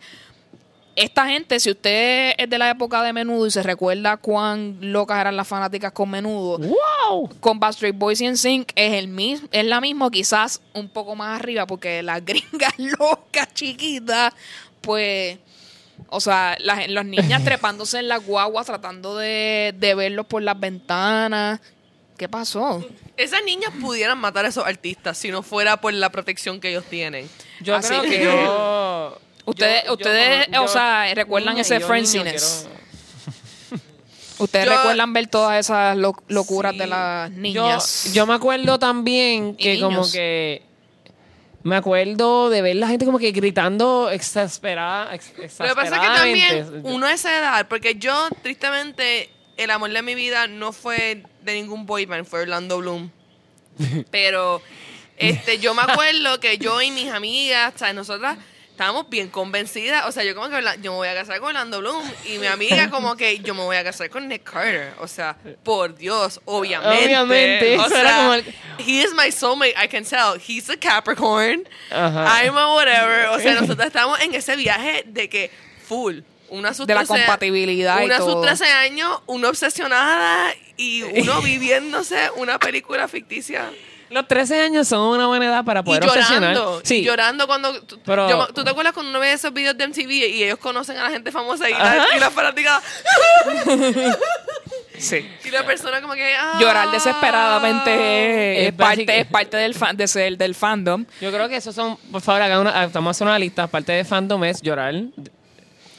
Esta 0.95 1.27
gente, 1.27 1.59
si 1.61 1.71
usted 1.71 2.33
es 2.37 2.49
de 2.49 2.57
la 2.57 2.69
época 2.69 3.01
de 3.03 3.13
Menudo 3.13 3.47
y 3.47 3.51
se 3.51 3.63
recuerda 3.63 4.17
cuán 4.17 4.77
locas 4.81 5.19
eran 5.21 5.37
las 5.37 5.47
fanáticas 5.47 5.93
con 5.93 6.09
Menudo, 6.09 6.57
¡Wow! 6.57 7.29
con 7.39 7.59
Backstreet 7.59 7.95
Boys 7.97 8.19
y 8.19 8.27
NSYNC 8.27 8.71
es 8.75 8.93
el 8.93 9.07
mismo, 9.07 9.47
es 9.51 9.63
la 9.65 9.79
misma, 9.79 10.11
quizás 10.11 10.61
un 10.73 10.89
poco 10.89 11.15
más 11.15 11.39
arriba, 11.39 11.65
porque 11.67 12.03
las 12.03 12.23
gringas 12.25 12.73
locas, 12.77 13.53
chiquitas, 13.53 14.33
pues, 14.81 15.37
o 16.09 16.19
sea, 16.19 16.57
las, 16.59 16.89
las 16.89 17.05
niñas 17.05 17.43
trepándose 17.45 17.99
en 17.99 18.09
las 18.09 18.25
guaguas, 18.25 18.65
tratando 18.65 19.15
de, 19.17 19.73
de 19.77 19.95
verlos 19.95 20.25
por 20.25 20.41
las 20.41 20.59
ventanas. 20.59 21.61
¿Qué 22.17 22.27
pasó? 22.27 22.85
Esas 23.15 23.41
niñas 23.45 23.71
pudieran 23.79 24.17
matar 24.17 24.43
a 24.43 24.49
esos 24.49 24.65
artistas 24.65 25.17
si 25.17 25.31
no 25.31 25.41
fuera 25.43 25.77
por 25.79 25.93
la 25.93 26.09
protección 26.09 26.59
que 26.59 26.69
ellos 26.71 26.83
tienen. 26.83 27.29
Yo 27.61 27.73
Así 27.77 27.87
creo 27.87 28.01
que 28.01 28.09
que- 28.09 28.23
yo... 28.25 29.17
Ustedes- 29.49 29.83
yo- 29.85 29.93
ustedes, 29.93 30.47
o 30.59 30.67
sea, 30.67 31.13
recuerdan 31.13 31.53
niña, 31.55 31.61
ese 31.61 31.79
niño 31.79 32.25
¿Ustedes 34.39 34.65
Yo- 34.67 34.77
recuerdan 34.77 35.11
ver 35.13 35.27
todas 35.27 35.59
esas 35.59 35.97
lo- 35.97 36.15
locuras 36.29 36.71
Sí. 36.71 36.77
de 36.79 36.87
las 36.87 37.29
niñas? 37.31 38.11
yo 38.13 38.25
me 38.25 38.33
acuerdo 38.33 38.79
también 38.79 39.55
que 39.55 39.79
como 39.79 40.09
que... 40.09 40.63
Me 41.61 41.75
acuerdo 41.75 42.49
de 42.49 42.61
ver 42.61 42.77
la 42.77 42.87
gente 42.87 43.03
como 43.03 43.19
que 43.19 43.33
gritando 43.33 44.09
exasperada, 44.09 45.13
ex- 45.13 45.33
Lo 45.59 45.67
que 45.67 45.75
pasa 45.75 45.95
es 45.97 46.01
que 46.01 46.07
también 46.15 46.81
uno 46.83 47.05
a 47.05 47.11
esa 47.11 47.37
edad, 47.37 47.67
porque 47.67 47.95
yo, 47.95 48.29
tristemente, 48.41 49.29
el 49.57 49.69
amor 49.71 49.91
de 49.91 50.01
mi 50.01 50.15
vida 50.15 50.47
no 50.47 50.71
fue 50.71 51.21
de 51.41 51.53
ningún 51.55 51.85
boy 51.85 52.05
band, 52.05 52.25
fue 52.25 52.43
Orlando 52.43 52.77
Bloom. 52.77 53.09
Pero 54.09 54.61
este, 55.17 55.59
yo 55.59 55.73
me 55.73 55.81
acuerdo 55.81 56.39
que 56.39 56.57
yo 56.59 56.81
y 56.81 56.91
mis 56.91 57.11
amigas, 57.11 57.73
o 57.75 57.77
sea, 57.77 57.91
nosotras 57.91 58.37
estábamos 58.79 59.09
bien 59.09 59.27
convencidas. 59.27 60.05
O 60.05 60.11
sea, 60.13 60.23
yo 60.23 60.33
como 60.33 60.47
que 60.47 60.61
yo 60.81 60.91
me 60.93 60.97
voy 60.99 61.07
a 61.09 61.13
casar 61.13 61.37
con 61.39 61.49
Orlando 61.49 61.79
Bloom. 61.79 62.01
Y 62.25 62.37
mi 62.37 62.47
amiga 62.47 62.89
como 62.89 63.17
que 63.17 63.39
yo 63.39 63.53
me 63.53 63.61
voy 63.63 63.75
a 63.75 63.83
casar 63.83 64.09
con 64.09 64.25
Nick 64.29 64.43
Carter. 64.49 64.93
O 65.01 65.07
sea, 65.07 65.35
por 65.63 65.93
Dios, 65.97 66.39
obviamente. 66.45 67.03
Obviamente, 67.03 67.77
O 67.77 67.89
sea, 67.89 68.15
como 68.19 68.33
el- 68.35 68.45
he 68.77 69.03
is 69.03 69.11
my 69.13 69.33
soulmate, 69.33 69.71
I 69.83 69.89
can 69.89 70.05
tell. 70.05 70.39
He's 70.41 70.69
a 70.69 70.77
Capricorn. 70.77 71.67
Ajá. 71.91 72.41
I'm 72.45 72.55
a 72.57 72.73
whatever. 72.73 73.27
O 73.31 73.39
sea, 73.41 73.55
nosotros 73.59 73.85
estamos 73.85 74.17
en 74.21 74.33
ese 74.33 74.55
viaje 74.55 75.03
de 75.07 75.27
que 75.27 75.51
full. 75.85 76.19
Una 76.47 76.73
sus 76.73 76.87
De 76.87 76.95
la 76.95 77.01
13 77.01 77.13
compatibilidad 77.25 78.01
y 78.01 78.05
Una 78.05 78.17
sus 78.17 78.27
todo. 78.27 78.41
13 78.43 78.63
años, 78.65 79.21
una 79.27 79.49
obsesionada 79.49 80.53
y 80.77 81.03
uno 81.03 81.41
viviéndose 81.43 82.29
una 82.37 82.57
película 82.57 83.09
ficticia. 83.09 83.69
Los 84.09 84.27
13 84.27 84.61
años 84.61 84.87
son 84.87 85.01
una 85.15 85.27
buena 85.27 85.45
edad 85.45 85.63
para 85.63 85.81
Y 85.81 85.83
poder 85.83 86.03
obsesionar. 86.03 86.55
llorando. 86.55 86.81
Sí, 86.83 86.95
Y 86.97 87.03
llorando 87.03 87.45
cuando. 87.47 87.81
tú- 87.83 87.99
Pero- 88.05 88.29
yo- 88.29 88.47
¿Tú 88.47 88.63
te 88.63 88.69
acuerdas 88.71 88.93
cuando 88.93 89.11
uno 89.11 89.19
ve 89.19 89.31
esos 89.33 89.53
videos 89.53 89.77
de 89.77 89.83
MTV 89.87 90.11
y 90.11 90.43
ellos 90.43 90.57
conocen 90.59 90.97
a 90.97 91.03
la 91.03 91.09
gente 91.11 91.31
famosa 91.31 91.69
y, 91.69 91.73
la, 91.73 92.07
y 92.15 92.19
la 92.19 92.29
fanática. 92.31 92.81
Sí. 94.97 95.25
Y 95.45 95.51
la 95.51 95.65
persona 95.65 96.01
como 96.01 96.13
que. 96.13 96.35
ah. 96.35 96.57
Llorar 96.59 96.91
desesperadamente 96.91 98.67
es, 98.67 98.73
parte, 98.73 99.19
es 99.21 99.25
parte 99.27 99.57
del, 99.57 99.73
fan, 99.73 99.95
de 99.95 100.07
ser, 100.07 100.37
del 100.37 100.53
fandom. 100.55 101.05
Yo 101.21 101.31
creo 101.31 101.47
que 101.47 101.55
esos 101.55 101.73
son, 101.73 101.97
por 102.11 102.21
favor, 102.21 102.41
hagan 102.41 102.59
una, 102.59 102.83
estamos 102.83 103.15
haciendo 103.15 103.31
una 103.31 103.39
lista, 103.39 103.67
parte 103.67 103.93
de 103.93 104.03
fandom 104.03 104.43
es 104.43 104.61
llorar 104.61 104.93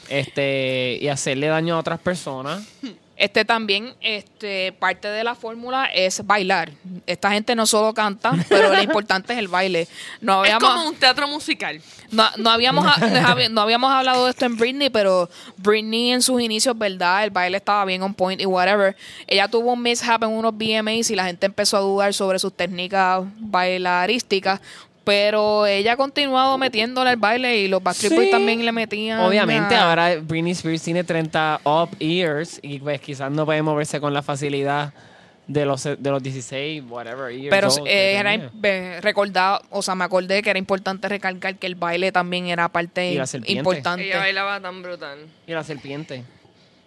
este 0.09 0.97
y 1.01 1.07
hacerle 1.07 1.47
daño 1.47 1.75
a 1.75 1.79
otras 1.79 1.99
personas. 1.99 2.61
Este 3.21 3.45
también, 3.45 3.93
este, 4.01 4.71
parte 4.79 5.07
de 5.07 5.23
la 5.23 5.35
fórmula 5.35 5.85
es 5.85 6.25
bailar. 6.25 6.71
Esta 7.05 7.29
gente 7.29 7.53
no 7.53 7.67
solo 7.67 7.93
canta, 7.93 8.31
pero 8.49 8.69
lo 8.73 8.81
importante 8.81 9.33
es 9.33 9.37
el 9.37 9.47
baile. 9.47 9.87
No 10.21 10.43
Es 10.43 10.51
habíamos, 10.51 10.73
como 10.73 10.89
un 10.89 10.95
teatro 10.95 11.27
musical. 11.27 11.79
no, 12.09 12.25
no 12.37 12.49
habíamos, 12.49 12.83
no 13.51 13.61
habíamos 13.61 13.91
hablado 13.91 14.25
de 14.25 14.31
esto 14.31 14.45
en 14.45 14.57
Britney, 14.57 14.89
pero 14.89 15.29
Britney 15.57 16.13
en 16.13 16.23
sus 16.23 16.41
inicios, 16.41 16.75
¿verdad? 16.75 17.23
El 17.23 17.29
baile 17.29 17.57
estaba 17.57 17.85
bien 17.85 18.01
on 18.01 18.15
point 18.15 18.41
y 18.41 18.47
whatever. 18.47 18.97
Ella 19.27 19.47
tuvo 19.47 19.73
un 19.73 19.83
mishap 19.83 20.23
en 20.23 20.29
unos 20.31 20.53
VMAs 20.55 21.11
y 21.11 21.15
la 21.15 21.25
gente 21.25 21.45
empezó 21.45 21.77
a 21.77 21.81
dudar 21.81 22.15
sobre 22.15 22.39
sus 22.39 22.51
técnicas 22.51 23.21
bailarísticas. 23.37 24.61
Pero 25.03 25.65
ella 25.65 25.93
ha 25.93 25.97
continuado 25.97 26.57
metiéndole 26.59 27.09
al 27.09 27.17
baile 27.17 27.57
y 27.57 27.67
los 27.67 27.81
Backstreet 27.81 28.13
Boys 28.13 28.25
Sí. 28.27 28.31
también 28.31 28.63
le 28.63 28.71
metían. 28.71 29.19
Obviamente, 29.21 29.73
a- 29.75 29.89
ahora 29.89 30.15
Britney 30.21 30.51
Spears 30.51 30.83
tiene 30.83 31.03
30 31.03 31.59
up 31.65 31.89
years 31.97 32.59
y 32.61 32.79
pues 32.79 33.01
quizás 33.01 33.31
no 33.31 33.45
puede 33.45 33.61
moverse 33.63 33.99
con 33.99 34.13
la 34.13 34.21
facilidad 34.21 34.93
de 35.47 35.65
los, 35.65 35.83
de 35.83 35.97
los 36.11 36.21
16, 36.21 36.83
whatever 36.87 37.29
years 37.35 37.49
Pero 37.49 37.67
old 37.69 37.87
eh, 37.87 38.15
era 38.15 39.01
recordado, 39.01 39.61
o 39.71 39.81
sea, 39.81 39.95
me 39.95 40.05
acordé 40.05 40.41
que 40.43 40.49
era 40.51 40.59
importante 40.59 41.09
recalcar 41.09 41.55
que 41.55 41.67
el 41.67 41.75
baile 41.75 42.11
también 42.11 42.45
era 42.47 42.69
parte 42.69 43.11
Y 43.11 43.15
la 43.17 43.25
serpiente. 43.25 43.59
importante. 43.59 44.05
Ella 44.05 44.19
bailaba 44.19 44.59
tan 44.61 44.81
brutal. 44.83 45.17
Y 45.47 45.51
la 45.51 45.63
serpiente, 45.63 46.23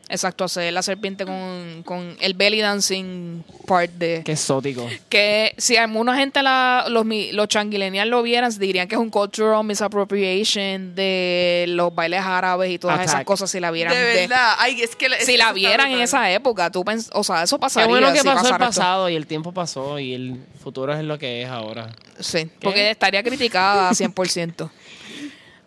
Exacto, 0.09 0.45
hacer 0.45 0.73
la 0.73 0.83
serpiente 0.83 1.25
con, 1.25 1.83
con 1.85 2.17
el 2.21 2.35
belly 2.35 2.61
dancing 2.61 3.43
part 3.67 3.90
de... 3.93 4.23
que 4.23 4.33
exótico. 4.33 4.87
Que 5.09 5.55
si 5.57 5.77
alguna 5.79 6.17
gente, 6.17 6.43
la, 6.43 6.85
los, 6.90 7.05
mi- 7.07 7.33
los 7.33 7.49
changuilenials 7.49 8.11
lo 8.11 8.23
vieran, 8.23 8.57
dirían 8.59 8.87
que 8.87 8.97
es 8.97 9.01
un 9.01 9.09
cultural 9.09 9.64
misappropriation 9.64 10.95
de 10.95 11.64
los 11.69 11.95
bailes 11.95 12.21
árabes 12.21 12.71
y 12.71 12.79
todas 12.79 13.01
esas 13.01 13.14
Attack. 13.14 13.27
cosas 13.27 13.51
si 13.51 13.61
la 13.61 13.71
vieran. 13.71 13.95
De 13.95 14.01
de- 14.01 14.14
verdad. 14.14 14.55
Ay, 14.59 14.81
es 14.83 14.95
que. 14.95 15.07
es 15.07 15.25
si 15.25 15.37
la 15.37 15.53
vieran 15.53 15.90
en 15.90 16.01
esa 16.01 16.31
época, 16.31 16.71
tú 16.71 16.85
pens 16.85 17.11
o 17.12 17.25
sea, 17.25 17.43
eso 17.43 17.57
Qué 17.57 17.61
pasaría. 17.62 17.88
bueno 17.88 18.12
que 18.12 18.21
si 18.21 18.25
pasó 18.27 18.38
el 18.38 18.43
pasara 18.43 18.64
esto. 18.69 18.81
pasado 18.81 19.09
y 19.09 19.17
el 19.17 19.27
tiempo 19.27 19.53
pasó 19.53 19.99
y 19.99 20.12
el 20.14 20.38
futuro 20.62 20.93
es 20.93 21.03
lo 21.03 21.19
que 21.19 21.43
es 21.43 21.49
ahora. 21.49 21.88
Sí, 22.21 22.49
porque 22.61 22.90
estaría 22.90 23.23
criticada 23.23 23.90
100%. 23.90 24.71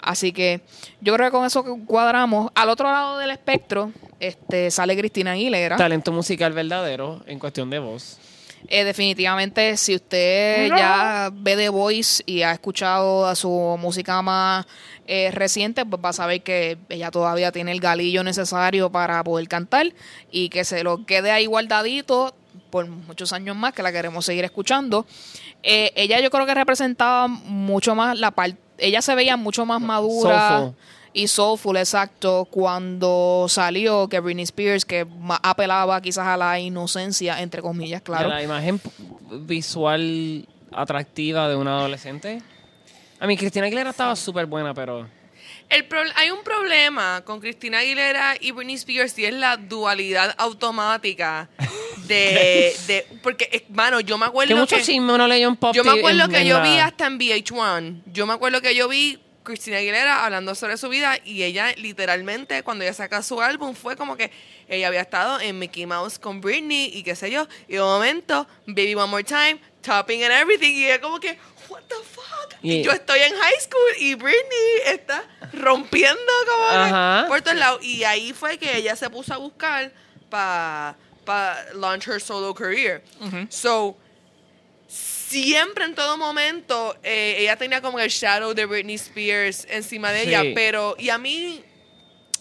Así 0.08 0.32
que 0.32 0.62
yo 1.02 1.14
creo 1.14 1.28
que 1.28 1.32
con 1.32 1.46
eso 1.46 1.66
cuadramos. 1.86 2.50
Al 2.56 2.70
otro 2.70 2.90
lado 2.90 3.18
del 3.18 3.30
espectro 3.30 3.92
este, 4.22 4.72
sale 4.72 4.98
Cristina 4.98 5.34
Aguilera. 5.34 5.76
Talento 5.76 6.14
musical 6.14 6.54
verdadero 6.54 7.22
en 7.28 7.40
cuestión 7.40 7.70
de 7.70 7.80
voz. 7.80 8.18
Eh, 8.70 8.86
definitivamente, 8.86 9.76
si 9.76 9.96
usted 9.96 10.70
ya 10.70 11.30
ve 11.34 11.58
The 11.58 11.68
Voice 11.68 12.24
y 12.26 12.42
ha 12.42 12.54
escuchado 12.54 13.28
a 13.28 13.36
su 13.36 13.50
música 13.78 14.22
más 14.22 14.66
eh, 15.08 15.30
reciente, 15.32 15.86
pues 15.86 16.02
va 16.04 16.10
a 16.10 16.14
saber 16.14 16.42
que 16.42 16.78
ella 16.88 17.12
todavía 17.12 17.52
tiene 17.52 17.74
el 17.74 17.82
galillo 17.82 18.24
necesario 18.24 18.90
para 18.90 19.22
poder 19.26 19.50
cantar 19.50 19.94
y 20.32 20.48
que 20.48 20.64
se 20.64 20.86
lo 20.86 21.06
quede 21.06 21.32
ahí 21.32 21.48
guardadito 21.48 22.34
por 22.70 22.86
muchos 22.88 23.34
años 23.34 23.56
más, 23.56 23.74
que 23.74 23.82
la 23.84 23.92
queremos 23.92 24.26
seguir 24.26 24.44
escuchando. 24.46 25.06
Eh, 25.64 25.92
ella 25.96 26.20
yo 26.20 26.30
creo 26.30 26.46
que 26.46 26.54
representaba 26.54 27.28
mucho 27.28 27.96
más 27.96 28.18
la 28.20 28.32
parte, 28.32 28.58
ella 28.78 29.02
se 29.02 29.16
veía 29.16 29.38
mucho 29.38 29.66
más 29.66 29.82
madura 29.82 30.50
Soulful. 30.60 30.76
y 31.14 31.28
soulful, 31.28 31.78
exacto, 31.78 32.48
cuando 32.52 33.48
salió 33.50 34.08
que 34.08 34.20
Britney 34.20 34.44
Spears, 34.44 34.86
que 34.86 35.08
apelaba 35.42 36.00
quizás 36.02 36.28
a 36.28 36.38
la 36.38 36.60
inocencia, 36.60 37.42
entre 37.42 37.62
comillas, 37.62 38.02
claro. 38.04 38.30
La 38.30 38.44
imagen 38.44 38.80
visual 39.32 40.48
atractiva 40.72 41.50
de 41.50 41.56
una 41.56 41.80
adolescente. 41.80 42.42
A 43.20 43.26
mí, 43.26 43.36
Cristina 43.36 43.66
Aguilera 43.66 43.90
estaba 43.90 44.16
súper 44.16 44.46
buena, 44.46 44.74
pero... 44.76 45.08
El 45.70 45.86
pro- 45.86 46.00
hay 46.16 46.30
un 46.30 46.44
problema 46.44 47.24
con 47.26 47.40
Cristina 47.42 47.80
Aguilera 47.80 48.36
y 48.40 48.52
Britney 48.52 48.76
Spears 48.76 49.18
y 49.20 49.26
es 49.26 49.34
la 49.34 49.58
dualidad 49.58 50.34
automática 50.38 51.50
de, 52.08 52.76
de 52.88 53.08
porque 53.22 53.50
eh, 53.52 53.66
mano 53.70 54.00
yo 54.00 54.18
me 54.18 54.26
Que 54.26 54.30
acuerdo 54.30 54.56
mucho 54.58 54.76
que, 54.76 54.82
chisme 54.84 55.14
uno 55.14 55.28
leyó 55.28 55.48
en 55.48 55.56
Pop 55.56 55.76
yo 55.76 55.84
me 55.84 55.92
acuerdo 55.92 56.28
que 56.30 56.46
yo 56.46 56.62
vi 56.62 56.78
hasta 56.78 57.06
en 57.08 57.20
VH1 57.20 58.02
yo 58.08 58.26
me 58.26 58.34
acuerdo 58.34 58.62
que 58.62 58.74
yo 58.76 58.88
vi 58.88 59.20
Cristina 59.44 59.78
Aguilera 59.78 60.26
hablando 60.26 60.56
sobre 60.56 60.76
su 60.78 60.90
vida 60.90 61.18
y 61.24 61.44
ella 61.44 61.72
literalmente 61.78 62.64
cuando 62.64 62.84
ella 62.84 62.94
saca 62.94 63.24
su 63.24 63.42
álbum 63.42 63.76
fue 63.76 63.96
como 63.96 64.18
que 64.18 64.30
ella 64.68 64.88
había 64.90 65.00
estado 65.02 65.40
en 65.40 65.58
Mickey 65.58 65.86
Mouse 65.86 66.20
con 66.20 66.42
Britney 66.42 66.92
y 66.94 67.04
qué 67.04 67.16
sé 67.16 67.32
yo 67.32 67.48
y 67.68 67.74
de 67.74 67.80
momento 67.80 68.46
Baby 68.66 68.96
One 68.96 69.08
More 69.08 69.24
Time 69.24 69.60
Topping 69.82 70.24
and 70.24 70.34
Everything 70.34 70.74
y 70.74 70.86
ella 70.86 71.00
como 71.00 71.20
que 71.22 71.38
what 71.70 71.82
the 71.88 71.96
fuck 71.96 72.24
y, 72.62 72.78
Y- 72.78 72.84
yo 72.84 72.92
estoy 72.92 73.20
en 73.20 73.34
high 73.36 73.60
school 73.62 74.02
y 74.02 74.16
Britney 74.16 74.82
está 74.88 75.24
rompiendo 75.54 76.18
como 76.52 76.68
que 76.70 76.90
Ajá. 76.90 77.26
por 77.28 77.42
todos 77.42 77.56
lados. 77.58 77.84
Y 77.84 78.04
ahí 78.04 78.34
fue 78.34 78.58
que 78.58 78.76
ella 78.78 78.96
se 78.96 79.10
puso 79.12 79.34
a 79.34 79.38
buscar 79.38 79.92
para 80.30 80.96
pa 81.28 81.58
launch 81.76 82.08
her 82.08 82.20
solo 82.22 82.54
career. 82.56 83.02
So 83.50 83.96
siempre 84.88 85.84
en 85.84 85.94
todo 85.94 86.16
momento 86.18 86.96
eh, 87.04 87.36
ella 87.40 87.58
tenía 87.58 87.82
como 87.82 88.00
el 88.00 88.10
shadow 88.10 88.54
de 88.54 88.66
Britney 88.66 88.96
Spears 88.96 89.68
encima 89.70 90.12
de 90.14 90.22
Sí. 90.24 90.30
ella, 90.30 90.44
pero 90.56 90.96
y 90.98 91.10
a 91.10 91.18
mí 91.18 91.62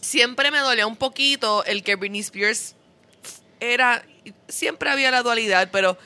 siempre 0.00 0.52
me 0.52 0.58
dolía 0.60 0.86
un 0.86 0.94
poquito 0.96 1.64
el 1.64 1.82
que 1.82 1.96
Britney 1.96 2.20
Spears 2.20 2.76
era, 3.58 4.04
siempre 4.48 4.88
había 4.88 5.10
la 5.10 5.22
dualidad, 5.24 5.68
pero 5.72 5.98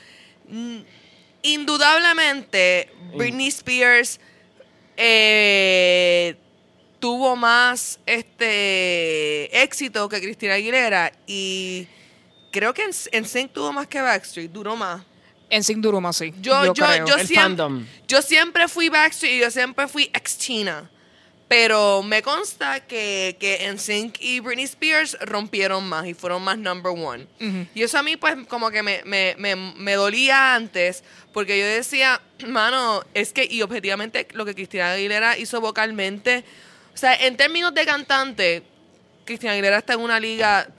mm, 0.47 0.79
indudablemente 1.43 2.89
Britney 3.15 3.47
Spears 3.49 4.19
eh, 4.97 6.35
tuvo 6.99 7.35
más 7.35 7.99
este 8.05 9.61
éxito 9.63 10.07
que 10.09 10.19
Cristina 10.21 10.55
Aguilera 10.55 11.11
y 11.27 11.87
creo 12.51 12.73
que 12.73 12.83
en, 12.83 12.91
en 13.11 13.25
Sync 13.25 13.53
tuvo 13.53 13.73
más 13.73 13.87
que 13.87 14.01
Backstreet, 14.01 14.51
duró 14.51 14.75
más. 14.75 15.01
En 15.49 15.63
Sin 15.65 15.81
Duruma, 15.81 16.13
sí. 16.13 16.33
Yo, 16.39 16.65
yo, 16.65 16.73
creo. 16.73 17.05
yo, 17.05 17.15
El 17.15 17.27
siempre, 17.27 17.35
fandom. 17.35 17.85
yo 18.07 18.21
siempre 18.21 18.67
fui 18.69 18.87
Backstreet 18.87 19.33
y 19.33 19.39
yo 19.41 19.51
siempre 19.51 19.87
fui 19.87 20.09
ex 20.13 20.37
China. 20.37 20.89
Pero 21.49 22.01
me 22.01 22.21
consta 22.21 22.79
que, 22.79 23.35
que 23.37 23.69
NSYNC 23.73 24.21
y 24.21 24.39
Britney 24.39 24.63
Spears 24.63 25.17
rompieron 25.19 25.85
más 25.89 26.07
y 26.07 26.13
fueron 26.13 26.41
más 26.41 26.57
number 26.57 26.93
one. 26.95 27.27
Y 27.75 27.83
eso 27.83 27.97
a 27.97 28.03
mí, 28.03 28.15
pues, 28.15 28.37
como 28.47 28.71
que 28.71 28.81
me, 28.81 29.01
me, 29.03 29.35
me, 29.37 29.57
me 29.57 29.93
dolía 29.95 30.55
antes, 30.55 31.03
porque 31.33 31.59
yo 31.59 31.65
decía, 31.65 32.21
mano, 32.47 33.03
es 33.13 33.33
que, 33.33 33.43
y 33.43 33.61
objetivamente, 33.63 34.29
lo 34.31 34.45
que 34.45 34.55
Cristina 34.55 34.93
Aguilera 34.93 35.37
hizo 35.37 35.59
vocalmente, 35.59 36.45
o 36.93 36.97
sea, 36.97 37.13
en 37.15 37.35
términos 37.35 37.73
de 37.73 37.85
cantante, 37.85 38.63
Cristina 39.25 39.51
Aguilera 39.51 39.79
está 39.79 39.95
en 39.95 39.99
una 39.99 40.21
liga 40.21 40.69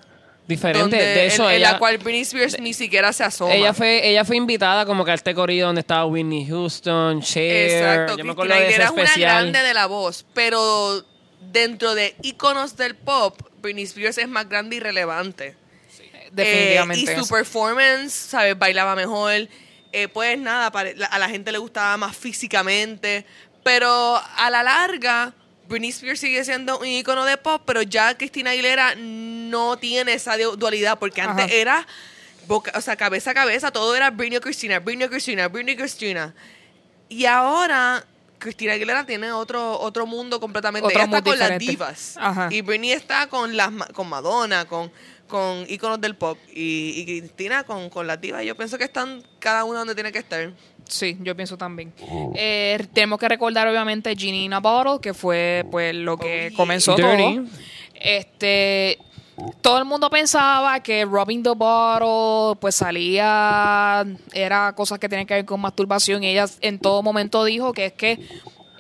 Diferente. 0.46 0.81
donde, 0.81 0.98
de 0.98 1.26
hecho, 1.26 1.44
en, 1.44 1.50
en 1.50 1.57
ella, 1.57 1.72
la 1.72 1.78
cual 1.78 1.98
Britney 1.98 2.22
Spears 2.22 2.61
ni 2.61 2.74
siquiera 2.74 3.12
se 3.12 3.24
asoma. 3.24 3.55
ella 3.55 3.72
fue 3.72 4.07
ella 4.09 4.24
fue 4.24 4.37
invitada 4.37 4.85
como 4.85 5.05
que 5.05 5.12
a 5.12 5.14
este 5.14 5.35
corrido 5.35 5.66
donde 5.68 5.81
estaba 5.81 6.05
Whitney 6.07 6.46
Houston, 6.46 7.22
Cher. 7.22 7.70
Exacto, 7.70 8.18
Yo 8.18 8.24
me 8.24 8.33
acuerdo 8.33 8.55
de 8.55 8.68
ese 8.68 8.90
una 8.90 9.16
grande 9.16 9.62
de 9.62 9.74
la 9.74 9.87
voz, 9.87 10.26
pero 10.35 11.05
dentro 11.52 11.94
de 11.94 12.16
íconos 12.22 12.76
del 12.76 12.96
pop, 12.96 13.40
Britney 13.61 13.85
Spears 13.85 14.18
es 14.18 14.28
más 14.28 14.48
grande 14.48 14.76
y 14.76 14.81
relevante. 14.81 15.57
Definitivamente. 16.33 17.00
Eh, 17.00 17.14
y 17.14 17.16
su 17.16 17.24
eso. 17.24 17.35
performance, 17.35 18.12
¿sabes? 18.12 18.59
Bailaba 18.59 18.94
mejor. 18.96 19.48
Eh, 19.92 20.09
pues 20.09 20.38
nada, 20.38 20.72
a 21.11 21.18
la 21.18 21.28
gente 21.28 21.52
le 21.52 21.59
gustaba 21.59 21.96
más 21.96 22.16
físicamente. 22.16 23.26
Pero 23.62 24.20
a 24.37 24.50
la 24.50 24.62
larga, 24.62 25.35
Britney 25.68 25.90
Spears 25.90 26.20
sigue 26.20 26.44
siendo 26.44 26.79
un 26.79 26.87
ícono 26.87 27.25
de 27.25 27.37
pop, 27.37 27.62
pero 27.64 27.83
ya 27.83 28.16
Cristina 28.16 28.51
Aguilera 28.51 28.94
no 28.96 29.77
tiene 29.79 30.14
esa 30.14 30.37
du- 30.37 30.57
dualidad, 30.57 30.98
porque 30.98 31.20
antes 31.22 31.46
Ajá. 31.46 31.55
era, 31.55 31.87
boca- 32.46 32.72
o 32.75 32.81
sea, 32.81 32.96
cabeza 32.96 33.31
a 33.31 33.35
cabeza, 33.35 33.70
todo 33.70 33.94
era 33.94 34.11
Britney 34.11 34.37
o 34.38 34.40
Cristina, 34.40 34.79
Britney 34.81 35.07
o 35.07 35.11
Cristina, 35.11 35.48
Britney 35.48 35.75
o 35.75 35.79
Cristina. 35.79 36.35
Y 37.09 37.25
ahora 37.27 38.05
Cristina 38.38 38.72
Aguilera 38.72 39.07
tiene 39.07 39.31
otro 39.33 39.79
otro 39.79 40.05
mundo 40.07 40.40
completamente. 40.40 40.87
Otro 40.87 40.98
Ella 40.98 41.05
está 41.05 41.22
con 41.22 41.38
las 41.38 41.59
diferente. 41.59 41.64
divas. 41.70 42.16
Ajá. 42.18 42.48
Y 42.51 42.61
Britney 42.62 42.92
está 42.92 43.29
con 43.29 43.57
las 43.57 43.70
con 43.92 44.09
Madonna, 44.09 44.64
con 44.66 44.90
con 45.29 45.64
íconos 45.68 45.98
del 46.01 46.14
pop 46.14 46.37
y, 46.53 46.92
y 47.07 47.20
Cristina 47.20 47.64
con, 47.64 47.88
con 47.88 48.07
las 48.07 48.20
divas. 48.20 48.44
Yo 48.44 48.55
pienso 48.55 48.77
que 48.77 48.85
están 48.85 49.22
cada 49.38 49.64
una 49.64 49.79
donde 49.79 49.94
tiene 49.94 50.12
que 50.12 50.18
estar. 50.18 50.53
Sí, 50.92 51.16
yo 51.22 51.35
pienso 51.35 51.57
también. 51.57 51.92
Eh, 52.35 52.87
tenemos 52.92 53.18
que 53.18 53.26
recordar, 53.28 53.66
obviamente, 53.66 54.14
Ginny 54.14 54.44
in 54.44 54.52
a 54.52 54.61
Bottle, 54.61 54.98
que 55.00 55.14
fue 55.14 55.64
pues 55.70 55.94
lo 55.94 56.18
que 56.18 56.46
Oh, 56.46 56.48
yeah. 56.48 56.57
comenzó 56.57 56.94
Dirty. 56.96 57.37
todo. 57.37 57.44
Este, 57.94 58.98
todo 59.62 59.78
el 59.78 59.85
mundo 59.87 60.11
pensaba 60.11 60.81
que 60.81 61.05
Robbing 61.07 61.42
the 61.42 61.50
Bottle, 61.57 62.59
pues 62.61 62.74
salía, 62.74 64.05
era 64.35 64.74
cosas 64.74 64.98
que 64.98 65.09
tenían 65.09 65.26
que 65.26 65.35
ver 65.35 65.44
con 65.46 65.61
masturbación. 65.61 66.22
Y 66.24 66.28
ella 66.28 66.44
en 66.61 66.78
todo 66.78 67.02
momento 67.02 67.42
dijo 67.44 67.72
que 67.72 67.87
es 67.87 67.92
que 67.94 68.18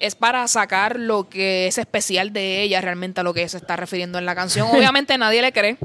es 0.02 0.14
para 0.14 0.46
sacar 0.48 0.98
lo 0.98 1.28
que 1.28 1.66
es 1.68 1.78
especial 1.78 2.32
de 2.32 2.62
ella, 2.62 2.80
realmente 2.80 3.20
a 3.20 3.24
lo 3.24 3.32
que 3.32 3.48
se 3.48 3.56
está 3.56 3.76
refiriendo 3.76 4.18
en 4.18 4.26
la 4.26 4.34
canción. 4.34 4.68
Obviamente 4.70 5.16
nadie 5.16 5.40
le 5.42 5.52
cree, 5.52 5.76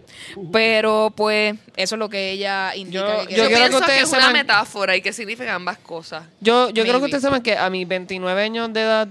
pero 0.52 1.14
pues 1.16 1.56
eso 1.76 1.96
es 1.96 2.00
lo 2.00 2.10
que 2.10 2.32
ella 2.32 2.76
indica. 2.76 3.22
Yo- 3.24 3.28
que 3.28 3.36
yo 3.36 3.44
que 3.48 3.56
pienso 3.56 3.70
que, 3.80 3.84
ustedes 3.86 4.04
es 4.04 4.12
una 4.14 4.30
metáfora 4.32 4.96
y 4.96 5.02
que 5.02 5.14
significa 5.14 5.54
ambas 5.56 5.78
cosas. 5.78 6.24
Yo, 6.42 6.70
yo 6.70 6.84
creo 6.84 7.00
que 7.00 7.06
ustedes 7.06 7.24
saben 7.24 7.42
que 7.42 7.58
a 7.58 7.70
mis 7.70 7.88
29 7.88 8.42
años 8.42 8.74
de 8.74 8.82
edad 8.82 9.08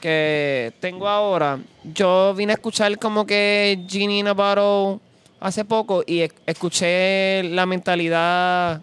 que 0.00 0.72
tengo 0.80 1.08
ahora, 1.08 1.58
yo 1.84 2.34
vine 2.34 2.52
a 2.52 2.54
escuchar 2.56 2.98
como 2.98 3.26
que 3.26 3.84
Ginny 3.88 4.20
in 4.20 4.28
a 4.28 4.32
Bottle 4.34 5.00
hace 5.40 5.64
poco 5.64 6.02
y 6.06 6.20
e- 6.22 6.32
escuché 6.46 7.42
la 7.44 7.66
mentalidad 7.66 8.82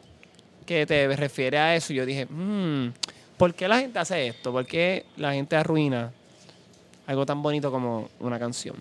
que 0.66 0.86
te 0.86 1.08
refiere 1.16 1.58
a 1.58 1.76
eso. 1.76 1.94
Y 1.94 1.98
yo 1.98 2.06
dije, 2.06 2.26
"Mm, 2.26 2.94
¿por 3.44 3.54
qué 3.54 3.68
la 3.68 3.82
gente 3.82 4.00
hace 4.00 4.28
esto? 4.28 4.54
¿Por 4.54 4.66
qué 4.66 5.06
la 5.18 5.34
gente 5.34 5.58
arruina 5.58 6.14
algo 7.06 7.26
tan 7.26 7.42
bonito 7.42 7.70
como 7.72 8.10
una 8.22 8.40
canción? 8.40 8.78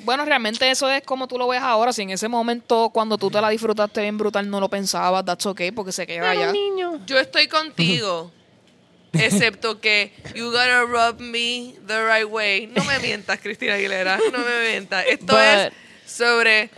Bueno, 0.00 0.24
realmente 0.24 0.68
eso 0.68 0.90
es 0.90 1.04
como 1.04 1.28
tú 1.28 1.38
lo 1.38 1.46
ves 1.46 1.62
ahora. 1.62 1.92
Si 1.92 2.02
en 2.02 2.10
ese 2.10 2.26
momento, 2.26 2.90
cuando 2.92 3.16
tú 3.16 3.30
te 3.30 3.40
la 3.40 3.50
disfrutaste 3.50 4.00
bien 4.00 4.18
brutal, 4.18 4.50
no 4.50 4.58
lo 4.58 4.68
pensabas, 4.68 5.24
that's 5.24 5.46
okay, 5.46 5.70
porque 5.70 5.92
se 5.92 6.08
queda 6.08 6.28
allá. 6.28 6.50
niño. 6.50 7.06
Yo 7.06 7.20
estoy 7.20 7.46
contigo. 7.46 8.32
Excepto 9.12 9.80
que 9.80 10.12
you 10.34 10.46
gotta 10.50 10.82
rub 10.82 11.20
me 11.20 11.76
the 11.86 12.04
right 12.04 12.28
way. 12.28 12.66
No 12.66 12.82
me 12.82 12.98
mientas, 12.98 13.38
Cristina 13.38 13.74
Aguilera. 13.74 14.18
No 14.32 14.38
me 14.40 14.70
mientas. 14.70 15.04
Esto 15.06 15.34
But- 15.34 15.38
es 15.38 15.72
sobre 16.04 16.68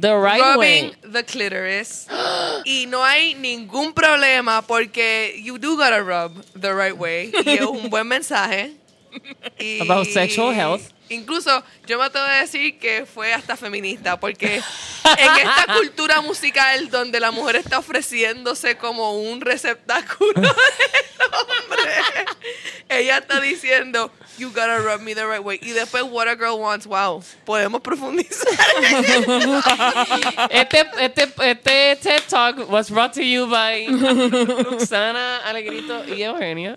The 0.00 0.16
right 0.16 0.40
rubbing 0.40 0.90
way. 0.90 0.94
the 1.02 1.22
clitoris. 1.24 2.06
y 2.64 2.86
no 2.88 3.04
hay 3.04 3.34
ningún 3.34 3.92
problema 3.92 4.62
porque 4.66 5.40
you 5.42 5.58
do 5.58 5.76
gotta 5.76 6.02
rub 6.02 6.44
the 6.54 6.72
right 6.74 6.96
way. 6.96 7.32
Y 7.44 7.54
es 7.54 7.66
un 7.66 7.90
buen 7.90 8.06
mensaje. 8.06 8.74
Y 9.58 9.80
About 9.82 10.06
sexual 10.06 10.52
health. 10.52 10.92
Incluso 11.10 11.62
yo 11.86 11.98
me 11.98 12.04
atrevo 12.04 12.26
a 12.26 12.40
decir 12.40 12.78
que 12.78 13.06
fue 13.06 13.32
hasta 13.32 13.56
feminista, 13.56 14.18
porque 14.20 14.56
en 14.56 15.36
esta 15.36 15.74
cultura 15.78 16.20
musical 16.20 16.90
donde 16.90 17.20
la 17.20 17.30
mujer 17.30 17.56
está 17.56 17.78
ofreciéndose 17.78 18.76
como 18.76 19.18
un 19.18 19.40
receptáculo 19.40 20.32
del 20.40 20.50
hombre, 21.32 21.92
ella 22.88 23.18
está 23.18 23.40
diciendo, 23.40 24.10
you 24.38 24.50
gotta 24.50 24.78
rub 24.78 25.00
me 25.00 25.14
the 25.14 25.26
right 25.26 25.42
way. 25.42 25.58
Y 25.62 25.70
después, 25.70 26.02
what 26.04 26.28
a 26.28 26.36
girl 26.36 26.58
wants, 26.58 26.86
wow, 26.86 27.22
podemos 27.44 27.80
profundizar. 27.80 28.48
Este, 30.50 30.86
este, 31.00 31.28
este 31.40 31.96
TED 31.96 32.22
Talk 32.28 32.70
was 32.70 32.90
brought 32.90 33.12
to 33.12 33.22
you 33.22 33.46
by 33.46 33.86
Luxana 33.86 35.38
Alegrito 35.44 36.04
y 36.04 36.22
Eugenia. 36.22 36.76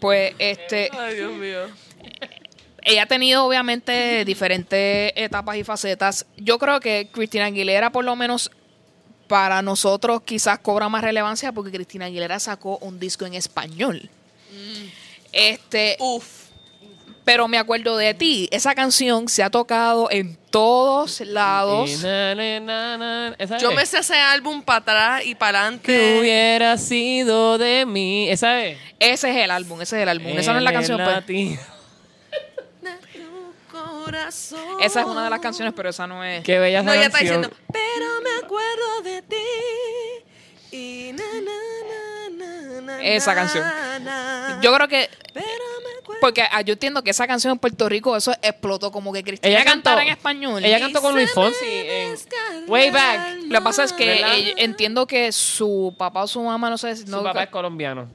Pues 0.00 0.34
este, 0.38 0.90
Ay, 0.92 1.16
Dios 1.16 1.32
mío. 1.32 1.68
Ella 2.84 3.04
ha 3.04 3.06
tenido 3.06 3.44
obviamente 3.44 4.24
diferentes 4.24 5.12
etapas 5.16 5.56
y 5.56 5.64
facetas. 5.64 6.26
Yo 6.36 6.58
creo 6.58 6.80
que 6.80 7.08
Cristina 7.12 7.46
Aguilera, 7.46 7.90
por 7.90 8.04
lo 8.04 8.16
menos 8.16 8.50
para 9.28 9.62
nosotros, 9.62 10.22
quizás 10.24 10.58
cobra 10.58 10.88
más 10.88 11.02
relevancia 11.02 11.52
porque 11.52 11.70
Cristina 11.70 12.06
Aguilera 12.06 12.38
sacó 12.38 12.78
un 12.78 12.98
disco 13.00 13.24
en 13.24 13.34
español. 13.34 14.10
Este, 15.32 15.96
Uf. 16.00 16.26
pero 17.24 17.48
me 17.48 17.56
acuerdo 17.56 17.96
de 17.96 18.12
ti. 18.14 18.48
Esa 18.52 18.74
canción 18.74 19.28
se 19.28 19.42
ha 19.42 19.48
tocado 19.48 20.10
en 20.10 20.36
todos 20.50 21.20
lados. 21.20 21.88
Y 21.90 21.96
na, 22.04 22.34
na, 22.34 22.60
na, 22.60 22.98
na. 22.98 23.36
¿Esa 23.38 23.56
Yo 23.58 23.70
es? 23.70 23.76
me 23.76 23.86
sé 23.86 24.00
ese 24.00 24.16
álbum 24.16 24.60
para 24.62 24.78
atrás 24.80 25.22
y 25.24 25.34
para 25.34 25.60
Que 25.60 25.94
adelante. 25.94 26.20
hubiera 26.20 26.76
sido 26.76 27.56
de 27.56 27.86
mí. 27.86 28.28
¿Esa 28.28 28.62
es? 28.64 28.76
Ese 28.98 29.30
es 29.30 29.36
el 29.44 29.50
álbum, 29.50 29.80
ese 29.80 29.96
es 29.96 30.02
el 30.02 30.08
álbum. 30.10 30.36
Esa 30.36 30.52
no 30.52 30.58
es 30.58 30.64
la 30.64 30.72
canción, 30.72 31.00
pues. 31.02 31.58
Corazón. 34.04 34.58
Esa 34.80 35.00
es 35.00 35.06
una 35.06 35.24
de 35.24 35.30
las 35.30 35.40
canciones, 35.40 35.72
pero 35.76 35.88
esa 35.90 36.06
no 36.06 36.22
es. 36.24 36.42
Qué 36.44 36.58
bella 36.58 36.82
No, 36.82 36.90
esa 36.92 36.98
ella 37.00 37.06
está 37.06 37.18
canción. 37.18 37.42
diciendo, 37.42 37.64
pero 37.72 38.20
me 38.22 38.44
acuerdo 38.46 39.02
de 39.04 39.22
ti. 39.22 40.76
Y 40.76 41.12
na, 41.12 41.24
na, 41.42 42.38
na, 42.38 42.80
na, 42.80 42.80
na, 42.80 43.04
Esa 43.04 43.34
canción. 43.34 43.64
na. 44.02 44.58
Yo 44.62 44.72
creo 44.74 44.88
que 44.88 45.10
Pero 45.34 45.44
me 45.46 46.00
acuerdo. 46.00 46.20
Porque 46.20 46.42
ah, 46.50 46.62
yo 46.62 46.72
entiendo 46.72 47.02
que 47.02 47.10
esa 47.10 47.26
canción 47.26 47.52
en 47.52 47.58
Puerto 47.58 47.88
Rico, 47.88 48.16
eso 48.16 48.32
explotó 48.42 48.90
como 48.90 49.12
que 49.12 49.22
Cristina 49.22 49.50
Ella 49.54 49.64
cantó, 49.64 49.90
cantara 49.90 50.02
en 50.02 50.08
español. 50.08 50.64
ella 50.64 50.78
cantó 50.80 51.02
con 51.02 51.14
Luis 51.14 51.30
Fonsi 51.32 51.64
en 51.64 52.14
Way 52.68 52.90
Back. 52.90 53.20
Lo 53.48 53.58
que 53.58 53.64
pasa 53.64 53.84
es 53.84 53.92
que 53.92 54.06
¿Verdad? 54.06 54.34
ella- 54.36 54.54
entiendo 54.56 55.06
que 55.06 55.30
su 55.32 55.94
papá 55.98 56.22
o 56.22 56.26
su 56.26 56.40
mamá, 56.42 56.70
no 56.70 56.78
sé, 56.78 56.96
si- 56.96 57.04
Su 57.04 57.10
no, 57.10 57.22
papá 57.22 57.42
es 57.44 57.50
colombiano. 57.50 58.08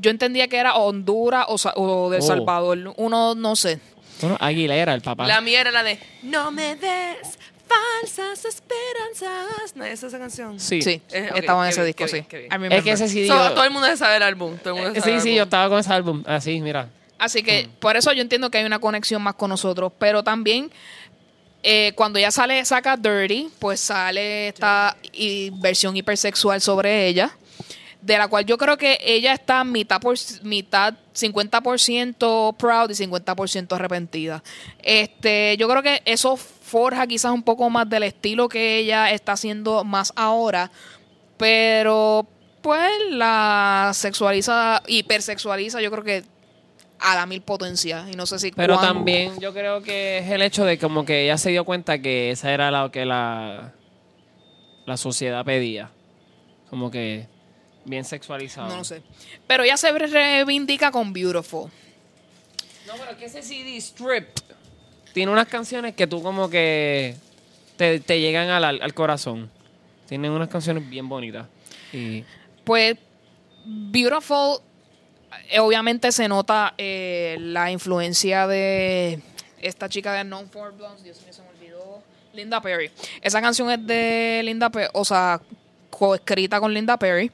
yo 0.00 0.10
entendía 0.10 0.48
que 0.48 0.56
era 0.56 0.74
Honduras 0.74 1.44
o, 1.48 1.58
sa- 1.58 1.74
o 1.76 2.10
de 2.10 2.18
Oh. 2.18 2.22
Salvador. 2.22 2.94
Uno, 2.96 3.34
no 3.36 3.54
sé. 3.56 3.78
Bueno, 4.24 4.36
Aguilera, 4.40 4.94
el 4.94 5.00
papá. 5.02 5.26
La 5.26 5.40
mía 5.40 5.60
era 5.60 5.70
la 5.70 5.82
de 5.82 5.98
No 6.22 6.50
me 6.50 6.76
des 6.76 7.38
falsas 7.66 8.44
esperanzas. 8.44 9.74
¿No 9.74 9.84
es 9.84 10.02
esa 10.02 10.18
canción? 10.18 10.58
Sí. 10.60 10.82
Sí, 10.82 11.00
Eh, 11.12 11.28
ok, 11.30 11.36
estaba 11.38 11.64
en 11.64 11.68
qué 11.68 11.70
ese 11.72 11.80
bien, 11.80 11.86
disco, 11.86 12.04
qué 12.04 12.08
sí. 12.08 12.14
bien, 12.14 12.24
qué 12.26 12.38
bien. 12.38 12.48
I 12.50 12.52
remember. 12.54 12.78
Es 12.78 12.84
que 12.84 12.90
ese 12.92 13.08
sí 13.08 13.26
So, 13.28 13.34
yo- 13.34 13.54
todo 13.54 13.64
el 13.64 13.70
mundo 13.70 13.86
debe 13.86 13.96
saber 13.96 14.16
el 14.16 14.22
álbum. 14.22 14.56
Todo 14.58 14.70
el 14.70 14.74
mundo 14.74 14.88
debe 14.88 14.98
Eh, 14.98 15.02
Sí, 15.02 15.10
el 15.10 15.20
sí, 15.22 15.34
yo 15.34 15.44
estaba 15.44 15.68
con 15.68 15.78
ese 15.78 15.92
álbum. 15.92 16.22
Así, 16.26 16.60
mira. 16.60 16.88
Así 17.18 17.42
que 17.42 17.68
por 17.80 17.96
eso 17.96 18.12
yo 18.12 18.20
entiendo 18.22 18.50
que 18.50 18.58
hay 18.58 18.64
una 18.64 18.78
conexión 18.80 19.22
más 19.22 19.34
con 19.34 19.48
nosotros. 19.48 19.92
Pero 19.98 20.22
también, 20.22 20.70
eh, 21.62 21.92
cuando 21.94 22.18
ella 22.18 22.30
sale, 22.30 22.62
saca 22.64 22.96
Dirty, 22.96 23.48
pues 23.58 23.80
sale 23.80 24.48
esta 24.48 24.96
y- 25.12 25.50
versión 25.54 25.96
hipersexual 25.96 26.60
sobre 26.60 27.06
ella. 27.06 27.30
De 28.04 28.18
la 28.18 28.28
cual 28.28 28.44
yo 28.44 28.58
creo 28.58 28.76
que 28.76 28.98
ella 29.02 29.32
está 29.32 29.64
mitad 29.64 30.00
por 30.00 30.16
mitad 30.42 30.94
50% 31.14 32.56
proud 32.56 32.90
y 32.90 32.94
50% 32.94 33.72
arrepentida. 33.72 34.42
Este, 34.82 35.56
yo 35.56 35.68
creo 35.68 35.82
que 35.82 36.02
eso 36.04 36.36
forja 36.36 37.06
quizás 37.06 37.32
un 37.32 37.42
poco 37.42 37.70
más 37.70 37.88
del 37.88 38.02
estilo 38.02 38.48
que 38.48 38.76
ella 38.78 39.10
está 39.10 39.32
haciendo 39.32 39.84
más 39.84 40.12
ahora, 40.16 40.70
pero 41.38 42.26
pues 42.60 42.90
la 43.10 43.92
sexualiza, 43.94 44.82
hipersexualiza, 44.86 45.80
yo 45.80 45.90
creo 45.90 46.04
que 46.04 46.24
a 46.98 47.14
la 47.14 47.26
mil 47.26 47.40
potencia 47.40 48.06
y 48.10 48.16
no 48.16 48.26
sé 48.26 48.38
si 48.38 48.50
Pero 48.52 48.78
también 48.78 49.38
yo 49.40 49.52
creo 49.52 49.82
que 49.82 50.18
es 50.18 50.30
el 50.30 50.42
hecho 50.42 50.64
de 50.64 50.78
como 50.78 51.04
que 51.04 51.24
ella 51.24 51.38
se 51.38 51.50
dio 51.50 51.64
cuenta 51.64 51.98
que 52.00 52.30
esa 52.30 52.52
era 52.52 52.70
lo 52.70 52.90
que 52.90 53.04
la, 53.04 53.72
la 54.86 54.96
sociedad 54.96 55.44
pedía. 55.44 55.90
Como 56.70 56.90
que 56.90 57.28
bien 57.84 58.04
sexualizado. 58.04 58.68
no 58.68 58.76
lo 58.78 58.84
sé. 58.84 59.02
Pero 59.46 59.62
ella 59.64 59.76
se 59.76 59.90
reivindica 59.92 60.90
con 60.90 61.12
Beautiful. 61.12 61.70
No, 62.86 62.94
pero 62.98 63.16
que 63.16 63.26
ese 63.26 63.42
CD 63.42 63.80
Stripped 63.80 64.42
tiene 65.12 65.32
unas 65.32 65.46
canciones 65.48 65.94
que 65.94 66.06
tú 66.06 66.22
como 66.22 66.50
que 66.50 67.16
te, 67.76 68.00
te 68.00 68.20
llegan 68.20 68.48
al, 68.50 68.64
al 68.64 68.94
corazón. 68.94 69.50
Tienen 70.08 70.30
unas 70.32 70.48
canciones 70.48 70.88
bien 70.88 71.08
bonitas. 71.08 71.46
Y 71.92 72.24
Pues 72.64 72.96
Beautiful, 73.64 74.58
eh, 75.50 75.58
obviamente 75.60 76.12
se 76.12 76.28
nota 76.28 76.74
eh, 76.76 77.36
la 77.40 77.70
influencia 77.70 78.46
de 78.46 79.20
esta 79.60 79.88
chica 79.88 80.12
de 80.12 80.24
Known 80.24 80.50
for 80.50 80.72
Blondes, 80.76 81.02
Dios 81.02 81.22
mío, 81.22 81.32
se 81.32 81.42
me 81.42 81.48
olvidó, 81.48 82.02
Linda 82.34 82.60
Perry. 82.60 82.90
Esa 83.22 83.40
canción 83.40 83.70
es 83.70 83.86
de 83.86 84.42
Linda 84.44 84.68
Perry, 84.68 84.90
o 84.92 85.04
sea, 85.04 85.40
coescrita 85.88 86.60
con 86.60 86.74
Linda 86.74 86.98
Perry. 86.98 87.30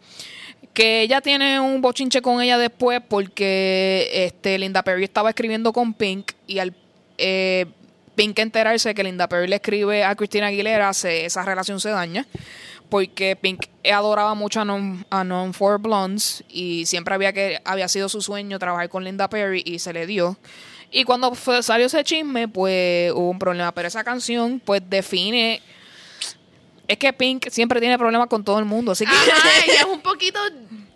Que 0.73 1.03
ella 1.03 1.21
tiene 1.21 1.59
un 1.61 1.81
bochinche 1.83 2.23
con 2.23 2.41
ella 2.41 2.57
después 2.57 3.01
porque 3.07 4.09
este 4.13 4.59
Linda 4.59 4.83
Perry 4.83 5.05
estaba 5.05 5.31
escribiendo 5.31 5.73
con 5.73 5.93
Pink 5.95 6.33
y 6.47 6.59
al 6.61 6.75
eh, 7.19 7.67
Pink 8.15 8.39
enterarse 8.39 8.95
que 8.95 9.03
Linda 9.03 9.29
Perry 9.29 9.49
le 9.49 9.57
escribe 9.57 10.05
a 10.05 10.15
Christina 10.15 10.47
Aguilera, 10.47 10.93
se- 10.95 11.25
esa 11.25 11.45
relación 11.45 11.81
se 11.81 11.91
daña 11.91 12.27
porque 12.89 13.37
Pink 13.37 13.67
adoraba 13.93 14.35
mucho 14.35 14.61
a 14.61 14.65
Non, 14.65 15.05
a 15.11 15.23
Non 15.25 15.53
for 15.55 15.79
Blondes 15.81 16.45
y 16.49 16.87
siempre 16.87 17.15
había 17.15 17.33
que 17.33 17.61
había 17.65 17.89
sido 17.89 18.09
su 18.09 18.21
sueño 18.23 18.59
trabajar 18.59 18.89
con 18.89 19.05
Linda 19.05 19.29
Perry 19.29 19.63
y 19.65 19.79
se 19.81 19.93
le 19.93 20.07
dio. 20.07 20.39
Y 20.93 21.05
cuando 21.05 21.33
salió 21.63 21.87
ese 21.87 22.03
chisme, 22.03 22.49
pues 22.49 23.13
hubo 23.13 23.31
un 23.31 23.39
problema. 23.39 23.71
Pero 23.73 23.87
esa 23.87 24.03
canción, 24.03 24.61
pues 24.65 24.83
define. 24.91 25.63
Es 26.91 26.99
que 26.99 27.13
Pink 27.13 27.51
siempre 27.51 27.79
tiene 27.79 27.97
problemas 27.97 28.27
con 28.27 28.43
todo 28.43 28.59
el 28.59 28.65
mundo, 28.65 28.91
así 28.91 29.05
que. 29.07 29.13
Ajá, 29.13 29.49
ella 29.65 29.79
es 29.79 29.85
un 29.85 30.01
poquito. 30.01 30.41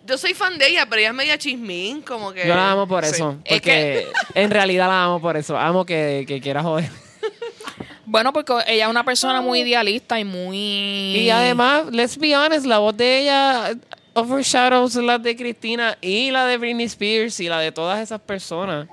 Yo 0.05 0.17
soy 0.17 0.33
fan 0.33 0.57
de 0.57 0.67
ella, 0.67 0.85
pero 0.89 0.99
ella 0.99 1.07
es 1.09 1.15
media 1.15 1.37
chismín, 1.37 2.01
como 2.01 2.33
que. 2.33 2.45
yo 2.45 2.53
la 2.53 2.71
amo 2.71 2.85
por 2.85 3.05
sí. 3.05 3.15
eso. 3.15 3.37
Es 3.45 3.53
Porque 3.53 4.07
en 4.35 4.51
realidad 4.51 4.87
la 4.89 5.05
amo 5.05 5.21
por 5.21 5.37
eso. 5.37 5.57
Amo 5.57 5.85
que, 5.85 6.25
que 6.27 6.41
quiera 6.41 6.61
joder. 6.61 6.89
Bueno, 8.07 8.31
porque 8.31 8.53
ella 8.67 8.85
es 8.85 8.89
una 8.91 9.03
persona 9.03 9.41
muy 9.41 9.61
idealista 9.61 10.19
y 10.19 10.25
muy. 10.25 10.57
Y 10.57 11.29
además, 11.31 11.85
let's 11.91 12.17
be 12.17 12.35
honest, 12.35 12.65
la 12.65 12.77
voz 12.77 12.95
de 12.95 13.21
ella 13.21 13.71
overshadows 14.13 14.95
la 14.95 15.17
de 15.17 15.35
Cristina 15.35 15.97
y 16.01 16.29
la 16.29 16.45
de 16.45 16.57
Britney 16.57 16.85
Spears 16.85 17.39
y 17.39 17.49
la 17.49 17.59
de 17.59 17.71
todas 17.71 17.99
esas 17.99 18.21
personas. 18.21 18.87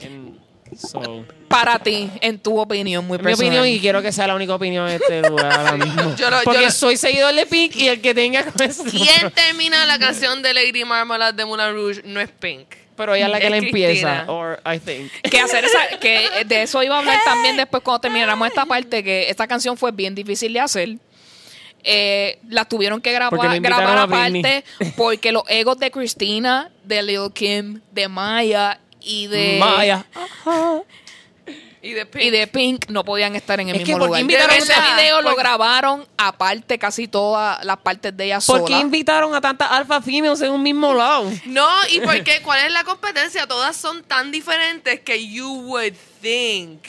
En- 0.00 0.38
so, 0.76 1.24
Para 1.48 1.78
ti, 1.78 2.10
en 2.20 2.38
tu 2.38 2.58
opinión, 2.58 3.06
muy 3.06 3.18
mi 3.18 3.24
personal. 3.24 3.50
opinión 3.52 3.68
y 3.68 3.80
quiero 3.80 4.00
que 4.02 4.10
sea 4.12 4.26
la 4.26 4.34
única 4.34 4.54
opinión 4.54 4.88
en 4.88 4.94
este 5.00 5.22
lugar 5.28 5.52
ahora 5.52 5.72
mismo. 5.76 6.16
Yo 6.16 6.30
lo- 6.30 6.38
yo 6.38 6.44
Porque 6.44 6.62
lo- 6.62 6.70
soy 6.70 6.96
seguidor 6.96 7.34
de 7.34 7.46
Pink 7.46 7.76
y 7.76 7.88
el 7.88 8.00
que 8.00 8.14
tenga 8.14 8.44
con 8.44 8.62
eso. 8.62 8.84
¿Quién 8.84 9.30
termina 9.32 9.84
la 9.86 9.98
canción 9.98 10.42
de 10.42 10.54
Lady 10.54 10.84
Marmalade 10.84 11.34
de 11.36 11.44
Moulin 11.44 11.72
Rouge? 11.72 12.02
No 12.04 12.20
es 12.20 12.30
Pink. 12.30 12.66
Pero 12.96 13.14
ella 13.14 13.26
es 13.26 13.32
la 13.32 13.38
que 13.40 13.44
Es 13.44 13.50
la 13.50 13.56
empieza. 13.58 13.88
Cristina. 13.90 14.24
Or 14.32 14.60
I 14.64 14.78
think. 14.78 15.12
que 15.30 15.38
hacer 15.40 15.64
esa 15.66 15.98
que 16.00 16.44
de 16.46 16.62
eso 16.62 16.82
iba 16.82 16.96
a 16.96 16.98
hablar 17.00 17.18
también 17.26 17.56
después 17.58 17.82
cuando 17.82 18.00
termináramos 18.00 18.48
esta 18.48 18.64
parte 18.64 19.04
que 19.04 19.28
esta 19.28 19.46
canción 19.46 19.76
fue 19.76 19.92
bien 19.92 20.14
difícil 20.14 20.52
de 20.54 20.60
hacer 20.60 20.96
eh, 21.88 22.38
la 22.48 22.64
tuvieron 22.64 23.00
que 23.00 23.12
grabar, 23.12 23.60
grabar 23.60 23.98
aparte 23.98 24.64
porque 24.96 25.30
los 25.30 25.44
egos 25.48 25.78
de 25.78 25.90
Christina, 25.90 26.70
de 26.82 27.02
Lil 27.02 27.30
Kim, 27.32 27.80
de 27.92 28.08
Maya 28.08 28.80
y 29.00 29.26
de 29.28 29.56
Maya. 29.58 30.04
Y 31.82 31.92
de 31.92 32.04
Pink. 32.04 32.24
y 32.24 32.30
de 32.30 32.46
Pink 32.48 32.88
no 32.88 33.04
podían 33.04 33.36
estar 33.36 33.60
en 33.60 33.68
el 33.68 33.76
Es 33.76 33.82
que 33.82 33.92
mismo 33.92 33.98
¿por 33.98 34.06
qué 34.06 34.08
lugar. 34.08 34.20
invitaron 34.22 34.56
Ese 34.56 34.72
a- 34.72 34.96
video 34.96 35.22
lo 35.22 35.36
grabaron 35.36 36.04
aparte 36.16 36.78
casi 36.80 37.06
todas 37.06 37.64
las 37.64 37.76
partes 37.76 38.16
de 38.16 38.24
ella 38.24 38.40
¿Por 38.44 38.64
qué 38.64 38.72
sola. 38.72 38.80
invitaron 38.80 39.34
a 39.36 39.40
tantas 39.40 39.70
alfa 39.70 40.02
females 40.02 40.40
en 40.40 40.50
un 40.50 40.62
mismo 40.64 40.92
lado? 40.94 41.30
No, 41.44 41.68
y 41.92 42.00
porque 42.00 42.40
cuál 42.42 42.64
es 42.66 42.72
la 42.72 42.82
competencia, 42.82 43.46
todas 43.46 43.76
son 43.76 44.02
tan 44.02 44.32
diferentes 44.32 44.98
que 45.00 45.28
you 45.28 45.48
would 45.48 45.92
think 46.20 46.80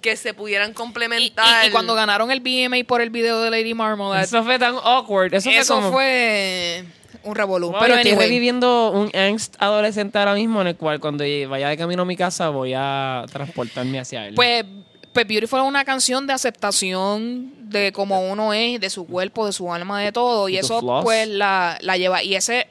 que 0.00 0.16
se 0.16 0.32
pudieran 0.32 0.70
Y, 0.70 0.74
complementar. 0.74 1.64
y- 1.64 1.68
y 1.68 1.70
cuando 1.72 1.96
ganaron 1.96 2.30
el 2.30 2.38
BMA 2.38 2.84
por 2.86 3.00
el 3.00 3.10
video 3.10 3.40
de 3.40 3.50
Lady 3.50 3.74
Marmalade, 3.74 4.22
Eso 4.22 4.44
fue 4.44 4.56
tan 4.56 4.76
awkward. 4.80 5.34
Eso, 5.34 5.50
eso, 5.50 5.74
fue 5.74 5.82
como... 5.82 5.92
fue 5.92 6.84
un 7.22 7.34
revolú. 7.34 7.72
Pero 7.80 7.94
estoy 7.94 8.12
anyway, 8.12 8.26
reviviendo 8.26 8.92
un 8.92 9.10
angst 9.14 9.56
adolescente 9.58 10.18
ahora 10.18 10.34
mismo 10.34 10.60
en 10.60 10.68
el 10.68 10.76
cual 10.76 11.00
cuando 11.00 11.24
vaya 11.48 11.68
de 11.68 11.76
camino 11.76 12.02
a 12.02 12.04
mi 12.04 12.16
casa 12.16 12.48
voy 12.50 12.72
a 12.76 13.24
transportarme 13.30 14.00
hacia 14.00 14.26
él. 14.26 14.34
Pues, 14.34 14.64
pues 15.12 15.26
Beautiful 15.26 15.60
es 15.60 15.66
una 15.66 15.84
canción 15.84 16.26
de 16.26 16.32
aceptación 16.32 17.70
de 17.70 17.92
cómo 17.92 18.20
uno 18.30 18.52
es, 18.52 18.80
de 18.80 18.90
su 18.90 19.06
cuerpo, 19.06 19.46
de 19.46 19.52
su 19.52 19.72
alma, 19.72 20.00
de 20.00 20.12
todo. 20.12 20.48
Y 20.48 20.56
eso 20.56 20.80
pues 21.02 21.28
la, 21.28 21.78
la 21.80 21.96
lleva. 21.96 22.22
Y 22.22 22.34
ese 22.34 22.68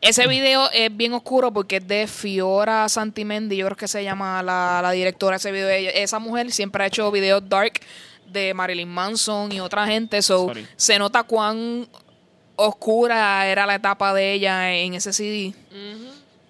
ese 0.00 0.26
video 0.28 0.70
es 0.72 0.94
bien 0.96 1.12
oscuro 1.12 1.52
porque 1.52 1.76
es 1.76 1.88
de 1.88 2.06
Fiora 2.06 2.88
Santimendi, 2.88 3.56
yo 3.56 3.66
creo 3.66 3.76
que 3.76 3.88
se 3.88 4.02
llama 4.04 4.42
la, 4.42 4.80
la 4.82 4.90
directora 4.92 5.34
de 5.34 5.38
ese 5.38 5.52
video. 5.52 5.90
Esa 5.94 6.18
mujer 6.18 6.50
siempre 6.52 6.84
ha 6.84 6.86
hecho 6.86 7.10
videos 7.10 7.48
dark 7.48 7.80
de 8.26 8.54
Marilyn 8.54 8.88
Manson 8.88 9.52
y 9.52 9.60
otra 9.60 9.86
gente. 9.86 10.22
So, 10.22 10.46
Sorry. 10.48 10.66
se 10.76 10.98
nota 10.98 11.22
cuán 11.22 11.86
oscura 12.56 13.46
era 13.46 13.66
la 13.66 13.74
etapa 13.76 14.12
de 14.14 14.32
ella 14.32 14.72
en 14.74 14.94
ese 14.94 15.12
CD 15.12 15.54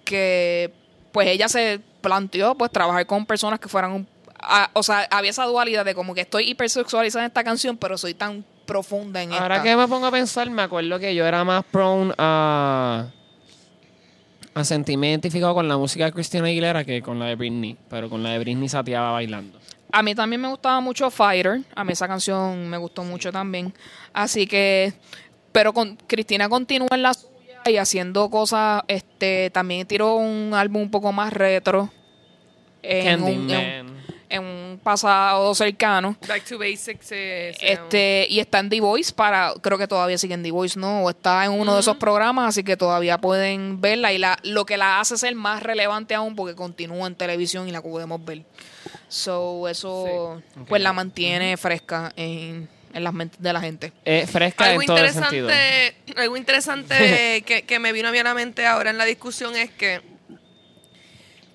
que 0.05 0.71
pues 1.11 1.27
ella 1.27 1.47
se 1.49 1.79
planteó 2.01 2.55
pues 2.55 2.71
trabajar 2.71 3.05
con 3.05 3.25
personas 3.25 3.59
que 3.59 3.67
fueran 3.67 3.91
un, 3.91 4.07
a- 4.41 4.69
o 4.73 4.83
sea 4.83 5.07
había 5.11 5.31
esa 5.31 5.45
dualidad 5.45 5.83
de 5.85 5.93
como 5.95 6.13
que 6.13 6.21
estoy 6.21 6.49
hipersexualizada 6.49 7.25
en 7.25 7.29
esta 7.29 7.43
canción 7.43 7.77
pero 7.77 7.97
soy 7.97 8.13
tan 8.13 8.45
profunda 8.65 9.21
en 9.21 9.33
ahora 9.33 9.55
esta 9.57 9.63
que 9.63 9.75
me 9.75 9.87
pongo 9.87 10.05
a 10.07 10.11
pensar, 10.11 10.49
me 10.49 10.61
acuerdo 10.61 10.99
que 10.99 11.13
yo 11.15 11.25
era 11.25 11.43
más 11.43 11.63
prone 11.71 12.13
a, 12.17 13.07
a 14.53 14.63
sentirme 14.63 15.09
identificado 15.09 15.53
con 15.53 15.67
la 15.67 15.77
música 15.77 16.05
de 16.05 16.11
Christina 16.13 16.47
Aguilera 16.47 16.83
que 16.83 17.01
con 17.01 17.17
la 17.19 17.25
de 17.27 17.35
Britney. 17.35 17.77
Pero 17.89 18.09
con 18.09 18.23
la 18.23 18.31
de 18.31 18.39
Britney 18.39 18.67
sateaba 18.67 19.11
bailando. 19.11 19.57
a 19.91 20.03
mí 20.03 20.13
también 20.15 20.41
me 20.41 20.49
gustaba 20.49 20.81
mucho 20.81 21.09
Fighter 21.09 21.61
a 21.75 21.83
mí 21.85 21.93
esa 21.93 22.07
canción 22.09 22.67
me 22.69 22.77
gustó 22.77 23.03
mucho 23.03 23.31
también 23.31 23.73
así 24.13 24.45
que 24.47 24.93
pero 25.57 25.73
con 25.73 25.95
Cristina 26.05 26.47
continúa 26.47 26.89
en 26.91 27.01
la 27.01 27.15
suya 27.15 27.61
y 27.65 27.77
haciendo 27.77 28.29
cosas 28.29 28.83
este 28.87 29.49
también 29.49 29.87
tiró 29.87 30.15
un 30.17 30.53
álbum 30.53 30.83
un 30.83 30.91
poco 30.91 31.11
más 31.11 31.33
retro 31.33 31.89
en 32.83 33.23
un, 33.23 33.27
en 33.29 33.39
un- 33.41 33.47
Candyman. 33.47 33.97
en 34.29 34.43
un 34.43 34.79
pasado 34.83 35.55
cercano 35.55 36.15
Back 36.27 36.43
to 36.45 36.59
Basics. 36.59 37.11
eh. 37.11 37.55
Este, 37.59 38.27
y 38.29 38.39
está 38.39 38.59
en 38.59 38.69
The 38.69 38.79
Voice 38.81 39.11
para, 39.11 39.53
creo 39.61 39.79
que 39.79 39.87
todavía 39.87 40.19
sigue 40.19 40.35
en 40.35 40.43
The 40.43 40.51
Voice, 40.51 40.79
¿no? 40.79 41.01
O 41.03 41.09
está 41.09 41.43
en 41.45 41.51
uno 41.51 41.73
de 41.73 41.79
esos 41.79 41.97
programas, 41.97 42.49
así 42.49 42.63
que 42.63 42.77
todavía 42.77 43.17
pueden 43.17 43.81
verla. 43.81 44.13
Y 44.13 44.19
la, 44.19 44.37
lo 44.43 44.63
que 44.65 44.77
la 44.77 44.99
hace 44.99 45.17
ser 45.17 45.33
más 45.33 45.63
relevante 45.63 46.13
aún 46.13 46.35
porque 46.35 46.53
continúa 46.55 47.07
en 47.07 47.15
televisión 47.15 47.67
y 47.67 47.71
la 47.71 47.81
podemos 47.81 48.23
ver. 48.23 48.43
So, 49.09 49.67
eso 49.67 50.41
pues 50.69 50.81
la 50.83 50.93
mantiene 50.93 51.57
fresca 51.57 52.13
en, 52.15 52.69
en 52.97 53.03
las 53.03 53.13
mentes 53.13 53.41
de 53.41 53.53
la 53.53 53.61
gente. 53.61 53.93
Eh, 54.03 54.25
fresca 54.27 54.65
algo 54.65 54.81
en 54.81 54.87
todo 54.87 54.97
el 54.97 55.13
sentido. 55.13 55.49
interesante, 55.49 56.19
algo 56.19 56.37
interesante 56.37 57.41
que, 57.45 57.63
que 57.63 57.79
me 57.79 57.93
vino 57.93 58.09
a 58.09 58.11
mí 58.11 58.17
a 58.17 58.23
la 58.23 58.33
mente 58.33 58.65
ahora 58.65 58.89
en 58.89 58.97
la 58.97 59.05
discusión 59.05 59.55
es 59.55 59.69
que 59.71 60.01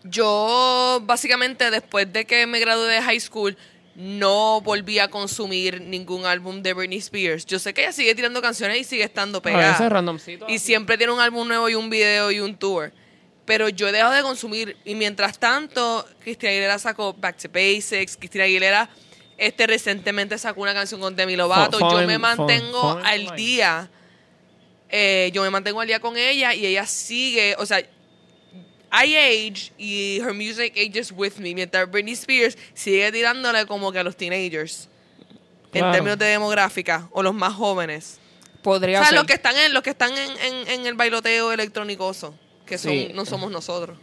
yo 0.05 1.01
básicamente 1.05 1.71
después 1.71 2.13
de 2.13 2.25
que 2.25 2.47
me 2.47 2.61
gradué 2.61 2.93
de 2.93 3.03
high 3.03 3.21
school 3.21 3.57
no 3.95 4.61
volví 4.63 4.99
a 4.99 5.09
consumir 5.09 5.81
ningún 5.81 6.25
álbum 6.25 6.63
de 6.63 6.73
Britney 6.73 6.99
Spears. 6.99 7.45
Yo 7.45 7.59
sé 7.59 7.75
que 7.75 7.83
ella 7.83 7.93
sigue 7.93 8.15
tirando 8.15 8.41
canciones 8.41 8.79
y 8.79 8.85
sigue 8.85 9.05
estando 9.05 9.43
pegada. 9.43 9.73
veces 9.73 9.91
randomcito. 9.91 10.47
Y 10.49 10.59
siempre 10.61 10.97
tiene 10.97 11.13
un 11.13 11.21
álbum 11.21 11.47
nuevo 11.47 11.69
y 11.69 11.75
un 11.75 11.91
video 11.91 12.31
y 12.31 12.41
un 12.41 12.57
tour. 12.57 12.93
Pero 13.45 13.69
yo 13.69 13.89
he 13.89 13.93
dejado 13.93 14.15
de 14.15 14.23
consumir. 14.23 14.77
Y 14.85 14.95
mientras 14.95 15.39
tanto, 15.39 16.07
Cristina 16.23 16.53
Aguilera 16.53 16.79
sacó 16.79 17.13
Back 17.13 17.37
to 17.37 17.49
Basics. 17.49 18.17
Cristina 18.17 18.45
Aguilera 18.45 18.89
este 19.47 19.67
recientemente 19.67 20.39
sacó 20.39 20.63
una 20.63 20.75
canción 20.75 21.01
con 21.01 21.15
Demi 21.17 21.37
Lovato. 21.37 21.79
Yo 21.79 22.07
me 22.07 22.19
mantengo 22.19 22.99
al 23.05 23.35
día. 23.37 23.91
Eh, 24.89 25.31
yo 25.33 25.43
me 25.43 25.51
mantengo 25.51 25.81
al 25.81 25.87
día 25.87 26.01
con 26.01 26.17
ella 26.17 26.55
y 26.55 26.67
ella 26.67 26.87
sigue. 26.87 27.55
O 27.59 27.67
sea, 27.67 27.81
I 27.81 29.17
age 29.17 29.73
y 29.79 30.19
her 30.21 30.35
music 30.35 30.75
ages 30.77 31.13
with 31.13 31.35
me. 31.39 31.55
Mientras 31.55 31.91
Britney 31.91 32.13
Spears 32.13 32.59
sigue 32.75 33.11
tirándole 33.11 33.65
como 33.67 33.91
que 33.91 33.99
a 33.99 34.03
los 34.05 34.17
teenagers. 34.17 34.89
En 35.73 35.91
términos 35.91 36.19
de 36.19 36.27
demográfica. 36.27 37.09
O 37.13 37.23
los 37.23 37.33
más 37.35 37.55
jóvenes. 37.55 38.19
Podría 38.63 38.99
O 39.01 39.03
sea, 39.03 39.09
ser. 39.09 39.17
los 39.19 39.27
que 39.27 39.33
están 39.33 39.57
en, 39.57 39.73
los 39.73 39.83
que 39.83 39.91
están 39.91 40.13
en, 40.17 40.31
en, 40.31 40.69
en 40.69 40.87
el 40.87 40.95
bailoteo 40.95 41.53
electrónicoso, 41.53 42.35
que 42.65 42.79
son, 42.79 42.93
Sí. 42.93 43.11
no 43.15 43.25
somos 43.25 43.51
nosotros. 43.51 43.99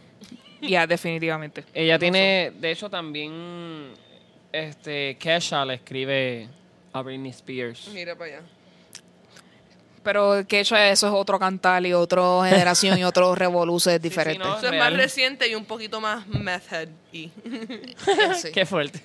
Ya, 0.60 0.86
definitivamente. 0.86 1.64
Ella 1.72 1.98
tiene, 1.98 2.52
de 2.58 2.70
hecho, 2.72 2.90
también 2.90 3.94
este 4.52 5.16
Kesha 5.18 5.64
le 5.64 5.74
escribe 5.74 6.48
a 6.92 7.02
Britney 7.02 7.30
Spears. 7.30 7.88
Mira 7.92 8.16
para 8.16 8.36
allá. 8.36 8.42
Pero 10.02 10.46
que 10.48 10.60
eso, 10.60 10.76
eso 10.76 11.08
es 11.08 11.12
otro 11.12 11.38
cantal 11.38 11.86
y 11.86 11.92
otra 11.92 12.22
generación 12.48 12.98
y 12.98 13.04
otro 13.04 13.34
revoluce 13.34 13.98
diferente. 13.98 14.42
no. 14.42 14.56
Eso 14.56 14.66
es 14.66 14.70
real. 14.72 14.92
más 14.92 15.02
reciente 15.02 15.48
y 15.48 15.54
un 15.54 15.64
poquito 15.64 16.00
más 16.00 16.26
method 16.26 16.88
y 17.12 17.30
Sí. 18.36 18.50
Qué 18.54 18.64
fuerte. 18.66 19.00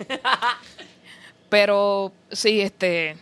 Pero 1.49 2.11
sí, 2.31 2.61
este. 2.61 3.17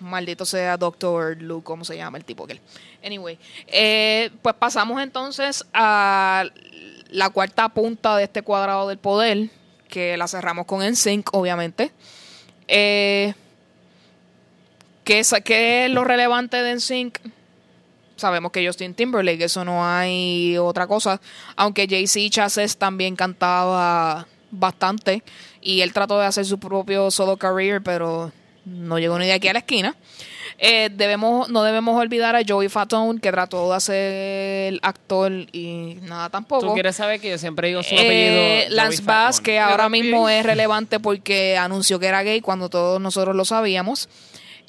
Maldito 0.00 0.44
sea 0.44 0.76
Doctor 0.76 1.40
Luke, 1.40 1.64
¿cómo 1.64 1.84
se 1.84 1.96
llama 1.96 2.18
el 2.18 2.24
tipo 2.24 2.42
aquel? 2.44 2.60
Anyway, 3.04 3.38
eh, 3.68 4.30
pues 4.42 4.54
pasamos 4.56 5.00
entonces 5.00 5.64
a 5.72 6.44
la 7.10 7.30
cuarta 7.30 7.68
punta 7.68 8.16
de 8.16 8.24
este 8.24 8.42
cuadrado 8.42 8.88
del 8.88 8.98
poder, 8.98 9.48
que 9.92 10.16
la 10.16 10.26
cerramos 10.26 10.64
con 10.64 10.82
NSYNC, 10.82 11.34
obviamente. 11.34 11.92
Eh, 12.66 13.34
¿qué, 15.04 15.18
es, 15.18 15.34
¿Qué 15.44 15.84
es 15.84 15.90
lo 15.90 16.02
relevante 16.02 16.62
de 16.62 16.76
NSYNC? 16.76 17.18
Sabemos 18.16 18.52
que 18.52 18.66
Justin 18.66 18.94
Timberlake, 18.94 19.44
eso 19.44 19.66
no 19.66 19.84
hay 19.84 20.56
otra 20.56 20.86
cosa. 20.86 21.20
Aunque 21.56 21.86
Jay-Z 21.86 22.30
Chasez 22.30 22.78
también 22.78 23.16
cantaba 23.16 24.26
bastante. 24.50 25.22
Y 25.60 25.82
él 25.82 25.92
trató 25.92 26.18
de 26.18 26.24
hacer 26.24 26.46
su 26.46 26.58
propio 26.58 27.10
solo 27.10 27.36
career, 27.36 27.82
pero 27.82 28.32
no 28.64 28.98
llegó 28.98 29.18
ni 29.18 29.26
de 29.26 29.34
aquí 29.34 29.48
a 29.48 29.52
la 29.52 29.58
esquina. 29.58 29.94
Eh, 30.64 30.90
debemos, 30.92 31.48
no 31.48 31.64
debemos 31.64 32.00
olvidar 32.00 32.36
a 32.36 32.42
Joey 32.46 32.68
Fatone, 32.68 33.20
que 33.20 33.32
trató 33.32 33.68
de 33.70 33.76
hacer 33.76 34.78
actor 34.82 35.32
y 35.50 35.98
nada 36.02 36.30
tampoco. 36.30 36.68
Tú 36.68 36.74
quieres 36.74 36.94
saber 36.94 37.20
que 37.20 37.30
yo 37.30 37.36
siempre 37.38 37.66
digo 37.66 37.82
su 37.82 37.92
Eh, 37.96 37.98
apellido. 37.98 38.76
Lance 38.76 38.98
Joey 38.98 39.06
Bass, 39.06 39.36
Fatone. 39.38 39.44
que 39.44 39.58
ahora 39.58 39.88
mismo 39.88 40.28
es 40.28 40.46
relevante 40.46 41.00
porque 41.00 41.56
anunció 41.56 41.98
que 41.98 42.06
era 42.06 42.22
gay 42.22 42.40
cuando 42.40 42.68
todos 42.68 43.00
nosotros 43.00 43.34
lo 43.34 43.44
sabíamos. 43.44 44.08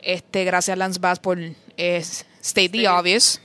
Este, 0.02 0.44
gracias 0.46 0.76
Lance 0.80 1.00
Bass 1.00 1.20
por 1.20 1.38
eh, 1.40 1.98
State 2.42 2.70
the 2.70 2.80
Sí. 2.80 2.88
Obvious. 2.88 3.40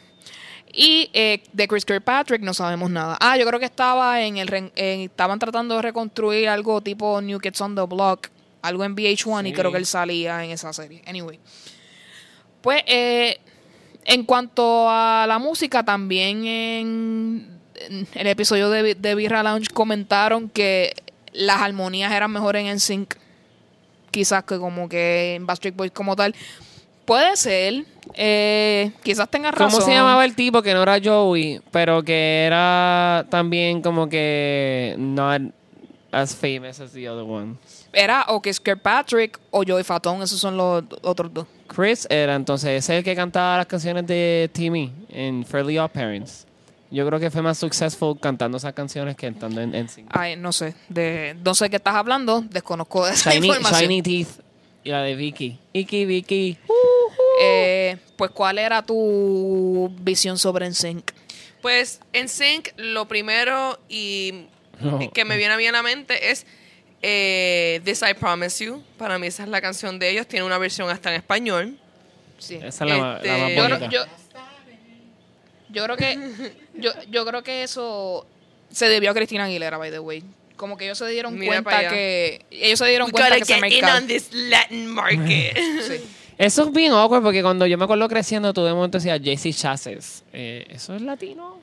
Y 0.72 1.11
eh, 1.12 1.42
de 1.53 1.68
Chris 1.68 1.84
Kirkpatrick 1.84 2.40
no 2.40 2.55
sabemos 2.55 2.90
nada. 2.90 3.18
Ah, 3.20 3.36
yo 3.36 3.46
creo 3.46 3.61
que 3.61 3.66
estaba 3.66 4.22
en 4.22 4.38
el 4.38 4.49
re- 4.49 4.72
en- 4.74 5.01
estaban 5.03 5.38
tratando 5.38 5.76
de 5.76 5.82
reconstruir 5.82 6.49
algo 6.49 6.80
tipo 6.80 7.20
New 7.20 7.40
Kids 7.40 7.61
on 7.61 7.74
the 7.74 7.82
Block, 7.82 8.28
algo 8.62 8.84
en 8.84 8.94
VH1 8.96 9.49
y 9.49 9.53
creo 9.53 9.70
que 9.70 9.76
él 9.78 9.86
salía 9.86 10.42
en 10.44 10.51
esa 10.51 10.72
serie. 10.72 11.03
Anyway. 11.07 11.38
Pues 12.61 12.83
eh, 12.87 13.39
en 14.05 14.25
cuanto 14.25 14.89
a 14.89 15.27
la 15.29 15.39
música, 15.39 15.85
también 15.85 16.45
en, 16.45 17.59
en 17.89 18.07
el 18.15 18.27
episodio 18.27 18.71
de, 18.71 18.95
de 18.95 19.15
Birra 19.15 19.43
Lounge 19.43 19.69
comentaron 19.73 20.49
que 20.49 20.95
las 21.33 21.61
armonías 21.63 22.13
eran 22.13 22.33
mejores 22.33 22.65
en 22.65 22.75
NSYNC, 22.77 23.15
quizás 24.11 24.45
que 24.45 24.59
como 24.59 24.89
que 24.89 25.37
en 25.37 25.47
Backstreet 25.47 25.77
Boys 25.77 25.93
como 25.93 26.17
tal. 26.17 26.35
Puede 27.05 27.37
ser, 27.37 27.85
eh, 28.15 28.91
quizás 29.03 29.31
tenga 29.31 29.51
razón. 29.51 29.71
¿Cómo 29.71 29.83
se 29.83 29.93
llamaba 29.93 30.25
el 30.27 30.35
tipo 30.35 30.61
que 30.61 30.75
no 30.75 30.83
era 30.83 30.99
Joey, 31.03 31.61
pero 31.71 32.03
que 32.03 32.45
era 32.45 33.25
también 33.31 33.81
como 33.81 34.11
que 34.11 34.95
not 34.99 35.41
as 36.13 36.35
famous 36.35 36.81
as 36.81 36.93
the 36.93 37.09
other 37.09 37.25
one? 37.25 37.57
Era 38.01 38.24
o 38.28 38.40
que 38.40 38.53
Kirkpatrick 38.53 39.38
o 39.51 39.64
Joey 39.66 39.82
Fatone, 39.82 40.22
esos 40.24 40.38
son 40.38 40.57
los 40.57 40.84
otros 41.03 41.34
dos. 41.34 41.46
Chris 41.66 42.07
era 42.09 42.34
entonces 42.36 42.70
ese 42.70 42.92
es 42.94 42.99
el 42.99 43.05
que 43.05 43.16
cantaba 43.16 43.57
las 43.59 43.66
canciones 43.66 44.07
de 44.07 44.49
Timmy 44.53 44.92
en 45.09 45.44
Fairly 45.44 45.78
Odd 45.78 45.90
Parents. 45.90 46.46
Yo 46.90 47.07
creo 47.07 47.18
que 47.20 47.30
fue 47.30 47.42
más 47.42 47.59
successful 47.59 48.18
cantando 48.18 48.57
esas 48.57 48.72
canciones 48.72 49.16
que 49.16 49.26
estando 49.26 49.61
en 49.61 49.70
NSYNC. 49.72 50.07
Ay, 50.11 50.36
no 50.36 50.53
sé, 50.53 50.74
de, 50.88 51.36
no 51.44 51.55
sé 51.55 51.68
qué 51.68 51.76
estás 51.76 51.94
hablando, 51.96 52.40
desconozco 52.42 53.05
de 53.05 53.12
esa 53.12 53.32
Shiny, 53.32 53.49
información. 53.49 53.80
Shiny 53.82 54.03
Teeth 54.03 54.28
y 54.84 54.90
la 54.90 55.03
de 55.03 55.14
Vicky. 55.16 55.59
Vicky, 55.74 56.05
Vicky. 56.07 56.57
Eh, 57.42 57.96
pues, 58.16 58.30
¿cuál 58.30 58.59
era 58.59 58.82
tu 58.82 59.92
visión 60.01 60.38
sobre 60.38 60.66
NSYNC? 60.70 61.12
Pues 61.61 62.01
en 62.12 62.28
Sync 62.28 62.68
lo 62.76 63.07
primero 63.09 63.78
y 63.88 64.46
No. 64.80 64.99
que 65.12 65.24
me 65.24 65.36
viene 65.36 65.55
a 65.55 65.57
mí 65.57 65.66
a 65.66 65.72
la 65.72 65.82
mente 65.82 66.30
es 66.30 66.46
eh, 67.03 67.80
This 67.84 68.03
I 68.03 68.14
Promise 68.14 68.64
You. 68.64 68.82
Para 68.96 69.18
mí 69.18 69.26
esa 69.26 69.42
es 69.44 69.49
la 69.49 69.61
canción 69.61 69.99
de 69.99 70.11
ellos. 70.11 70.26
Tiene 70.26 70.44
una 70.44 70.59
versión 70.59 70.88
hasta 70.90 71.11
en 71.11 71.16
español. 71.16 71.78
Sí. 72.38 72.57
Esa 72.62 72.84
es 72.84 72.90
la, 72.90 72.96
más 72.99 73.24
Este, 73.24 73.55
Yo 73.57 73.64
creo, 73.64 73.90
yo, 73.90 74.05
yo 75.70 75.84
creo 75.84 75.96
que 75.96 76.18
yo, 76.74 76.92
yo 77.11 77.26
creo 77.26 77.42
que 77.42 77.62
eso 77.62 78.26
se 78.70 78.88
debió 78.88 79.11
a 79.11 79.14
Cristina 79.14 79.44
Aguilera, 79.44 79.78
by 79.78 79.90
the 79.90 79.99
way. 79.99 80.22
Como 80.57 80.76
que 80.76 80.86
ellos 80.86 80.99
se 80.99 81.07
dieron 81.07 81.38
Mira 81.38 81.62
cuenta 81.62 81.88
que 81.88 82.44
ellos 82.51 82.78
se 82.80 82.86
dieron 82.86 83.07
We 83.07 83.12
cuenta 83.12 83.36
que 83.36 83.44
get 83.44 83.57
in 83.57 83.61
mercado. 83.61 83.99
on 83.99 84.07
this 84.09 84.28
Latin 84.32 84.86
market. 84.88 85.57
Sí. 85.86 86.05
Eso 86.36 86.62
es 86.64 86.72
bien 86.72 86.92
awkward 86.92 87.22
porque 87.22 87.42
cuando 87.42 87.66
yo 87.66 87.76
me 87.76 87.84
acuerdo 87.84 88.09
creciendo, 88.09 88.53
tú 88.53 88.64
de 88.64 88.72
momento 88.72 88.99
decías 88.99 89.20
JC 89.20 89.53
Chassis. 89.53 90.22
Eh, 90.32 90.66
¿Eso 90.70 90.94
es 90.94 91.03
latino? 91.03 91.61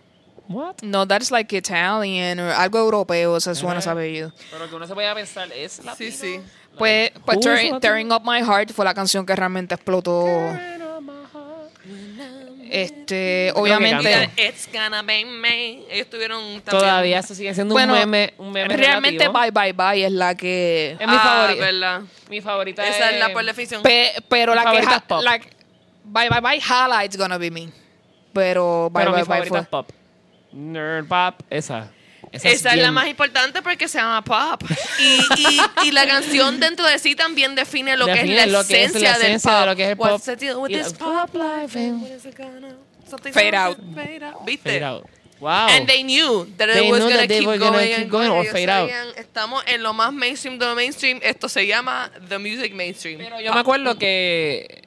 What? 0.48 0.76
No, 0.84 1.08
that's 1.08 1.32
like 1.32 1.56
Italian 1.56 2.40
o 2.40 2.52
algo 2.54 2.78
europeo, 2.80 3.40
se 3.40 3.56
suena 3.56 3.80
ese 3.80 3.90
Ajá. 3.90 4.00
apellido. 4.00 4.32
Pero 4.52 4.70
que 4.70 4.76
uno 4.76 4.86
se 4.88 4.94
podía 4.94 5.14
pensar, 5.16 5.52
¿es 5.52 5.84
latino? 5.84 5.96
sí, 5.96 6.12
sí. 6.12 6.42
Pues, 6.78 7.12
pues 7.26 7.40
Tearing? 7.40 7.80
Tearing 7.80 8.12
Up 8.12 8.22
My 8.26 8.40
Heart 8.44 8.72
fue 8.74 8.84
la 8.86 8.94
canción 8.94 9.26
que 9.26 9.36
realmente 9.36 9.74
explotó. 9.76 10.26
Este, 12.70 13.52
obviamente. 13.56 14.30
It's 14.38 14.68
gonna 14.72 15.02
be 15.04 15.24
me. 15.24 15.84
Ellos 15.90 16.10
tuvieron 16.10 16.42
también- 16.62 16.64
Todavía 16.66 17.20
eso 17.20 17.34
sigue 17.36 17.54
siendo 17.54 17.74
Bueno, 17.74 17.94
un 17.94 18.00
meme, 18.00 18.34
un 18.38 18.52
meme 18.52 18.76
realmente 18.76 19.26
relativo. 19.26 19.40
Bye 19.40 19.52
Bye 19.52 19.74
Bye 19.74 20.06
es 20.06 20.12
la 20.12 20.36
que. 20.36 20.98
Es 21.00 21.08
mi 21.08 21.16
Ah, 21.16 21.20
favorita. 21.20 21.66
verdad. 21.66 22.02
Mi 22.30 22.42
favorita 22.42 22.88
Esa 22.88 23.10
es 23.10 23.14
es 23.14 23.20
la 23.20 23.30
por 23.34 23.46
definición. 23.46 23.84
Pe- 23.84 24.14
pero 24.28 24.54
Mi 24.54 24.64
la 24.64 24.72
que. 24.72 24.78
es 24.80 25.02
pop. 25.08 25.22
la- 25.22 25.40
Bye 26.04 26.30
Bye 26.30 26.42
Bye 26.42 26.60
Highlight's 26.60 27.18
Gonna 27.18 27.38
Be 27.38 27.52
Me. 27.52 27.70
Pero 28.34 28.90
Bye 28.92 29.04
Pero 29.06 29.12
mi 29.12 29.16
Bye 29.18 29.24
Bye 29.24 29.26
favorita 29.26 29.50
fue. 29.50 29.60
es 29.62 29.68
pop. 29.68 29.90
Nerd 30.56 31.08
pop, 31.08 31.42
esa. 31.50 31.92
Esa 32.32 32.50
es 32.50 32.64
la 32.64 32.74
bien- 32.74 32.94
más 32.94 33.08
importante 33.08 33.62
porque 33.62 33.88
se 33.88 33.98
llama 34.00 34.24
pop. 34.24 34.64
Y, 35.00 35.20
y, 35.38 35.88
y 35.88 35.92
la 35.92 36.08
canción 36.08 36.60
dentro 36.60 36.86
de 36.86 36.98
sí 36.98 37.16
también 37.16 37.54
define 37.56 37.96
lo 37.98 38.06
que 38.08 38.14
es 38.14 38.18
Define 38.22 38.46
la 38.48 38.60
lo 38.62 38.68
que 38.68 38.84
es 38.84 38.94
la 38.94 39.00
esencia 39.00 39.14
del 39.20 39.22
esencia 39.28 39.52
pop. 39.52 39.60
de 39.62 39.66
lo 39.68 39.76
que 39.76 39.84
es 39.84 39.90
el 39.92 39.98
What's 39.98 40.12
pop. 40.14 40.24
the 40.26 40.36
deal 40.36 40.58
with 40.58 40.70
this 40.72 40.94
pop 40.94 41.34
life? 41.34 41.78
and 41.78 42.02
what 42.02 42.12
is 42.12 42.26
it 42.26 42.36
gonna- 42.38 42.76
something 43.08 43.32
Fade 43.32 43.54
out. 43.56 43.78
Fade 43.94 44.24
out. 44.24 44.46
¿Viste? 44.46 44.70
Fade 44.70 44.84
out. 44.84 45.06
Wow. 45.40 45.68
And 45.70 45.86
they 45.88 46.02
knew 46.04 46.46
that 46.58 46.68
They 46.74 46.88
it 46.88 46.92
was 46.92 47.02
that 47.10 47.28
they 47.28 47.40
keep 47.40 47.48
were 47.48 47.58
gonna 47.60 47.78
going 47.78 47.90
keep 47.90 47.98
and 48.04 48.10
going 48.12 48.30
or 48.30 48.46
fade 48.46 48.70
out. 48.70 48.90
Estamos 49.18 49.64
en 49.68 49.84
lo 49.84 49.94
más 49.94 50.12
mainstream 50.14 50.58
de 50.58 50.66
lo 50.66 50.76
mainstream. 50.76 51.20
Esto 51.22 51.48
se 51.50 51.68
llama 51.68 52.10
the 52.30 52.40
music 52.40 52.74
mainstream. 52.74 53.18
Pero 53.20 53.40
yo 53.42 53.54
me 53.54 53.60
acuerdo 53.60 53.98
que 54.00 54.84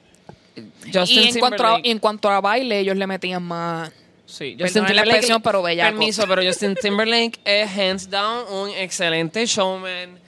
Justin 0.91 1.23
Y 1.23 1.27
en 1.29 1.39
cuanto, 1.39 1.65
a, 1.65 1.79
en 1.83 1.99
cuanto 1.99 2.29
a 2.29 2.41
baile, 2.41 2.79
ellos 2.79 2.97
le 2.97 3.07
metían 3.07 3.43
más. 3.43 3.91
Sí, 4.29 4.55
Perdón 4.57 4.95
la 4.95 5.01
expresión, 5.01 5.41
pero 5.41 5.61
bellaco. 5.63 5.97
Permiso, 5.97 6.23
pero 6.27 6.43
Justin 6.43 6.75
Timberlake 6.75 7.39
es 7.45 7.69
hands 7.77 8.09
down 8.09 8.45
un 8.51 8.69
excelente 8.69 9.45
showman. 9.45 10.19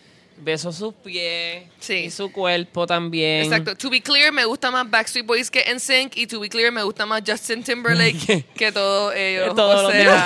Beso 0.43 0.71
sus 0.71 0.95
pies 0.95 1.65
Sí. 1.79 1.93
y 1.93 2.09
su 2.09 2.31
cuerpo 2.31 2.87
también. 2.87 3.43
Exacto. 3.43 3.75
To 3.75 3.91
be 3.91 4.01
clear, 4.01 4.31
me 4.31 4.43
gusta 4.45 4.71
más 4.71 4.89
Backstreet 4.89 5.23
Boys 5.23 5.51
que 5.51 5.63
NSYNC 5.71 6.17
y 6.17 6.25
to 6.25 6.39
be 6.39 6.49
clear, 6.49 6.71
me 6.71 6.81
gusta 6.81 7.05
más 7.05 7.21
Justin 7.23 7.63
Timberlake 7.63 8.43
que 8.55 8.71
todos 8.71 9.13
ellos. 9.15 9.49
Que 9.49 9.55
todos 9.55 9.79
o 9.79 9.83
los 9.83 9.91
sea, 9.91 10.25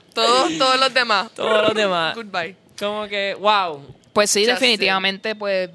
todos, 0.14 0.56
todos 0.58 0.78
los 0.78 0.94
demás. 0.94 1.28
Todos 1.34 1.66
los 1.66 1.74
demás. 1.74 2.14
Goodbye. 2.14 2.54
Como 2.78 3.08
que, 3.08 3.34
wow. 3.40 3.82
Pues 4.12 4.30
sí, 4.30 4.40
Justin. 4.42 4.54
definitivamente, 4.54 5.34
pues 5.34 5.70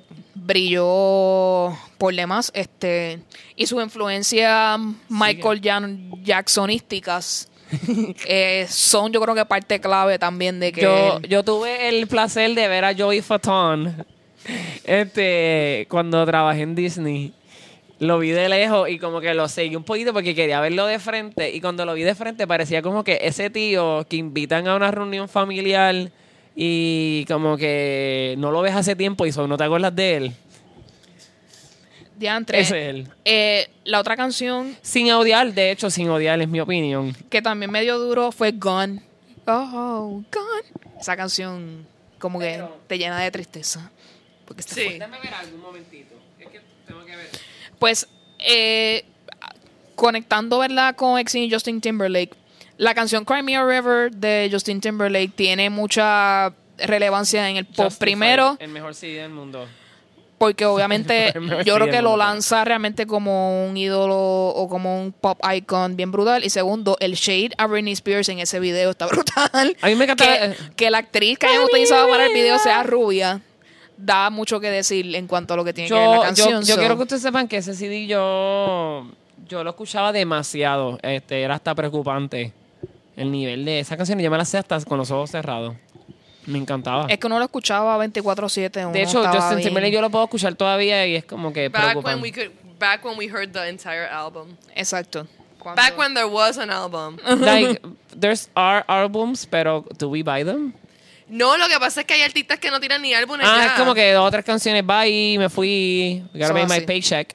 brilló 0.45 1.77
por 1.97 2.13
demás. 2.13 2.51
Este, 2.53 3.19
y 3.55 3.65
sus 3.67 3.81
influencias 3.83 4.79
Michael 5.09 5.61
Jan- 5.61 6.23
Jacksonísticas 6.23 7.49
eh, 8.27 8.65
son, 8.69 9.11
yo 9.11 9.19
creo 9.21 9.33
que 9.35 9.45
parte 9.45 9.79
clave 9.79 10.19
también 10.19 10.59
de 10.59 10.71
que. 10.71 10.81
Yo, 10.81 11.19
yo 11.21 11.43
tuve 11.43 11.89
el 11.89 12.07
placer 12.07 12.53
de 12.53 12.67
ver 12.67 12.85
a 12.85 12.95
Joey 12.95 13.21
Fatone 13.21 13.95
este, 14.83 15.87
cuando 15.89 16.25
trabajé 16.25 16.61
en 16.61 16.75
Disney. 16.75 17.33
Lo 17.99 18.19
vi 18.19 18.31
de 18.31 18.49
lejos 18.49 18.89
y 18.89 18.99
como 18.99 19.21
que 19.21 19.33
lo 19.33 19.47
seguí 19.47 19.75
un 19.77 19.83
poquito 19.83 20.11
porque 20.11 20.35
quería 20.35 20.59
verlo 20.59 20.85
de 20.87 20.99
frente. 20.99 21.51
Y 21.51 21.61
cuando 21.61 21.85
lo 21.85 21.93
vi 21.93 22.03
de 22.03 22.15
frente 22.15 22.45
parecía 22.45 22.81
como 22.81 23.03
que 23.03 23.19
ese 23.21 23.49
tío 23.49 24.05
que 24.09 24.17
invitan 24.17 24.67
a 24.67 24.75
una 24.75 24.91
reunión 24.91 25.29
familiar 25.29 26.11
y 26.55 27.25
como 27.27 27.57
que 27.57 28.35
no 28.37 28.51
lo 28.51 28.61
ves 28.61 28.75
hace 28.75 28.95
tiempo 28.95 29.25
y 29.25 29.31
solo 29.31 29.47
no 29.47 29.57
te 29.57 29.63
acuerdas 29.63 29.95
de 29.95 30.15
él. 30.17 30.31
diantre, 32.17 32.59
Ese 32.59 32.81
es 32.83 32.89
él. 32.95 33.07
eh, 33.25 33.67
la 33.85 33.99
otra 33.99 34.15
canción 34.15 34.75
Sin 34.81 35.11
odiar, 35.11 35.53
de 35.53 35.71
hecho, 35.71 35.89
sin 35.89 36.09
odiar 36.09 36.39
es 36.41 36.47
mi 36.47 36.59
opinión. 36.59 37.15
que 37.29 37.41
también 37.41 37.71
medio 37.71 37.97
duro 37.97 38.31
fue 38.31 38.51
Gone. 38.51 39.01
Oh, 39.45 40.23
Gone. 40.31 40.91
Esa 40.99 41.17
canción 41.17 41.85
como 42.19 42.39
que 42.39 42.63
te 42.87 42.97
llena 42.97 43.19
de 43.19 43.29
tristeza. 43.31 43.91
Porque 44.45 44.61
está 44.61 44.75
Sí. 44.75 44.83
Déjame 44.89 45.19
ver 45.19 45.33
algo 45.33 45.55
un 45.55 45.61
momentito. 45.61 46.15
Es 46.39 46.47
que 46.47 46.61
tengo 46.87 47.03
que 47.05 47.15
ver. 47.15 47.29
Pues 47.79 48.07
eh, 48.39 49.03
conectando, 49.95 50.59
¿verdad? 50.59 50.95
Con 50.95 51.19
Exy 51.19 51.45
y 51.45 51.51
Justin 51.51 51.81
Timberlake. 51.81 52.33
La 52.77 52.93
canción 52.95 53.23
Cry 53.25 53.43
Me 53.43 53.55
a 53.55 53.65
River 53.65 54.11
de 54.11 54.49
Justin 54.51 54.81
Timberlake 54.81 55.29
tiene 55.35 55.69
mucha 55.69 56.53
relevancia 56.77 57.49
en 57.49 57.57
el 57.57 57.65
pop. 57.65 57.93
Primero, 57.99 58.57
El 58.59 58.69
mejor 58.69 58.95
CD 58.95 59.21
del 59.21 59.31
mundo. 59.31 59.67
porque 60.39 60.65
obviamente 60.65 61.31
yo 61.65 61.75
creo 61.75 61.87
que 61.89 62.01
lo 62.01 62.17
lanza 62.17 62.65
realmente 62.65 63.05
como 63.05 63.65
un 63.67 63.77
ídolo 63.77 64.15
o 64.17 64.67
como 64.67 64.99
un 65.01 65.11
pop 65.13 65.39
icon 65.55 65.95
bien 65.95 66.11
brutal. 66.11 66.43
Y 66.43 66.49
segundo, 66.49 66.97
el 66.99 67.13
shade 67.13 67.51
a 67.57 67.67
Britney 67.67 67.93
Spears 67.93 68.27
en 68.29 68.39
ese 68.39 68.59
video 68.59 68.89
está 68.89 69.05
brutal. 69.07 69.77
A 69.81 69.87
mí 69.87 69.95
me 69.95 70.05
encanta- 70.05 70.25
Que, 70.25 70.55
que 70.75 70.89
la 70.91 70.97
actriz 70.97 71.37
que 71.37 71.45
hayan 71.45 71.63
utilizado 71.63 72.09
para 72.09 72.25
el 72.25 72.33
video 72.33 72.57
sea 72.59 72.81
rubia. 72.83 73.41
Da 73.95 74.31
mucho 74.31 74.59
que 74.59 74.71
decir 74.71 75.15
en 75.15 75.27
cuanto 75.27 75.53
a 75.53 75.57
lo 75.57 75.63
que 75.63 75.71
tiene 75.73 75.87
que 75.89 75.93
ver 75.95 76.09
la 76.09 76.21
canción. 76.21 76.49
yo, 76.49 76.67
yo 76.67 76.73
so. 76.73 76.79
quiero 76.79 76.97
que 76.97 77.03
ustedes 77.03 77.21
sepan 77.21 77.47
que 77.47 77.57
ese 77.57 77.75
CD 77.75 78.07
yo, 78.07 79.07
yo 79.47 79.63
lo 79.63 79.69
escuchaba 79.69 80.11
demasiado. 80.11 80.97
Este, 81.03 81.43
era 81.43 81.53
hasta 81.55 81.75
preocupante. 81.75 82.51
El 83.15 83.31
nivel 83.31 83.65
de 83.65 83.79
esa 83.79 83.95
canción, 83.97 84.19
yo 84.19 84.31
me 84.31 84.37
la 84.37 84.45
sé 84.45 84.57
hasta 84.57 84.79
con 84.81 84.97
los 84.97 85.11
ojos 85.11 85.31
cerrados. 85.31 85.75
Me 86.45 86.57
encantaba. 86.57 87.05
Es 87.09 87.17
que 87.19 87.27
uno 87.27 87.39
lo 87.39 87.45
escuchaba 87.45 87.97
24-7. 88.05 88.81
uno 88.83 88.91
de 88.91 89.03
hecho, 89.03 89.25
Justin 89.25 89.61
Timberlake 89.61 89.93
yo 89.93 90.01
lo 90.01 90.09
puedo 90.09 90.25
escuchar 90.25 90.55
todavía 90.55 91.05
y 91.07 91.15
es 91.15 91.25
como 91.25 91.53
que 91.53 91.69
Back 91.69 92.03
when 92.03 92.21
we 92.21 92.31
could, 92.31 92.51
back 92.79 93.03
when 93.05 93.17
we 93.17 93.27
heard 93.27 93.51
the 93.53 93.69
entire 93.69 94.05
album. 94.07 94.57
Exacto. 94.75 95.25
Cuando- 95.59 95.81
Back 95.81 95.97
when 95.97 96.13
there 96.13 96.27
was 96.27 96.57
an 96.57 96.69
album. 96.69 97.17
like, 97.39 97.79
there's 98.19 98.49
our 98.57 98.83
albums, 98.87 99.45
pero 99.45 99.85
do 99.97 100.09
we 100.09 100.21
buy 100.21 100.43
them? 100.43 100.73
No, 101.29 101.55
lo 101.57 101.67
que 101.69 101.79
pasa 101.79 102.01
es 102.01 102.05
que 102.05 102.15
hay 102.15 102.21
artistas 102.21 102.59
que 102.59 102.69
no 102.69 102.79
tiran 102.81 103.01
ni 103.01 103.13
álbumes 103.13 103.47
Ah, 103.49 103.57
ya. 103.59 103.65
es 103.67 103.71
como 103.79 103.93
que 103.95 104.11
dos 104.11 104.27
o 104.27 104.29
tres 104.31 104.43
canciones, 104.43 104.85
bye, 104.85 105.37
me 105.39 105.49
fui, 105.49 106.21
gotta 106.33 106.47
Son 106.47 106.55
make 106.55 106.67
my 106.81 106.85
paycheck. 106.85 107.33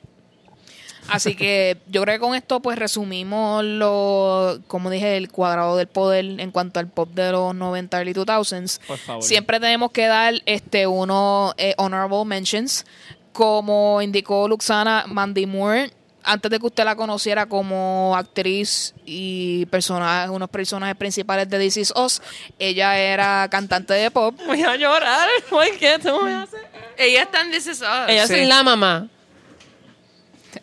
Así 1.08 1.34
que 1.34 1.78
yo 1.88 2.02
creo 2.02 2.16
que 2.16 2.20
con 2.20 2.34
esto 2.34 2.60
pues 2.60 2.78
resumimos 2.78 3.64
lo, 3.64 4.60
como 4.66 4.90
dije, 4.90 5.16
el 5.16 5.30
cuadrado 5.30 5.76
del 5.76 5.86
poder 5.88 6.24
en 6.40 6.50
cuanto 6.50 6.80
al 6.80 6.88
pop 6.88 7.08
de 7.14 7.32
los 7.32 7.54
90 7.54 7.96
early 7.98 8.12
2000s. 8.14 8.80
Por 8.86 8.98
favor. 8.98 9.22
Siempre 9.22 9.58
tenemos 9.60 9.90
que 9.90 10.06
dar 10.06 10.34
este 10.46 10.86
unos 10.86 11.54
eh, 11.56 11.74
honorable 11.78 12.24
mentions. 12.24 12.84
Como 13.32 14.02
indicó 14.02 14.48
Luxana, 14.48 15.04
Mandy 15.06 15.46
Moore, 15.46 15.92
antes 16.24 16.50
de 16.50 16.58
que 16.58 16.66
usted 16.66 16.84
la 16.84 16.96
conociera 16.96 17.46
como 17.46 18.14
actriz 18.16 18.94
y 19.06 19.64
personaje, 19.66 20.28
unos 20.28 20.50
personajes 20.50 20.96
principales 20.96 21.48
de 21.48 21.58
This 21.58 21.76
Is 21.76 21.92
Us, 21.96 22.20
ella 22.58 22.98
era 22.98 23.46
cantante 23.50 23.94
de 23.94 24.10
pop. 24.10 24.34
Voy 24.46 24.62
a 24.62 24.76
llorar, 24.76 25.28
¿por 25.50 25.64
qué? 25.78 25.98
¿Tú 26.02 26.20
me 26.22 26.34
hacer? 26.34 26.66
Ella 26.96 27.22
está 27.22 27.42
en 27.42 27.52
This 27.52 27.66
Is 27.68 27.80
Us. 27.80 27.86
Ella 28.08 28.26
Sí. 28.26 28.34
es 28.34 28.48
la 28.48 28.62
mamá. 28.64 29.08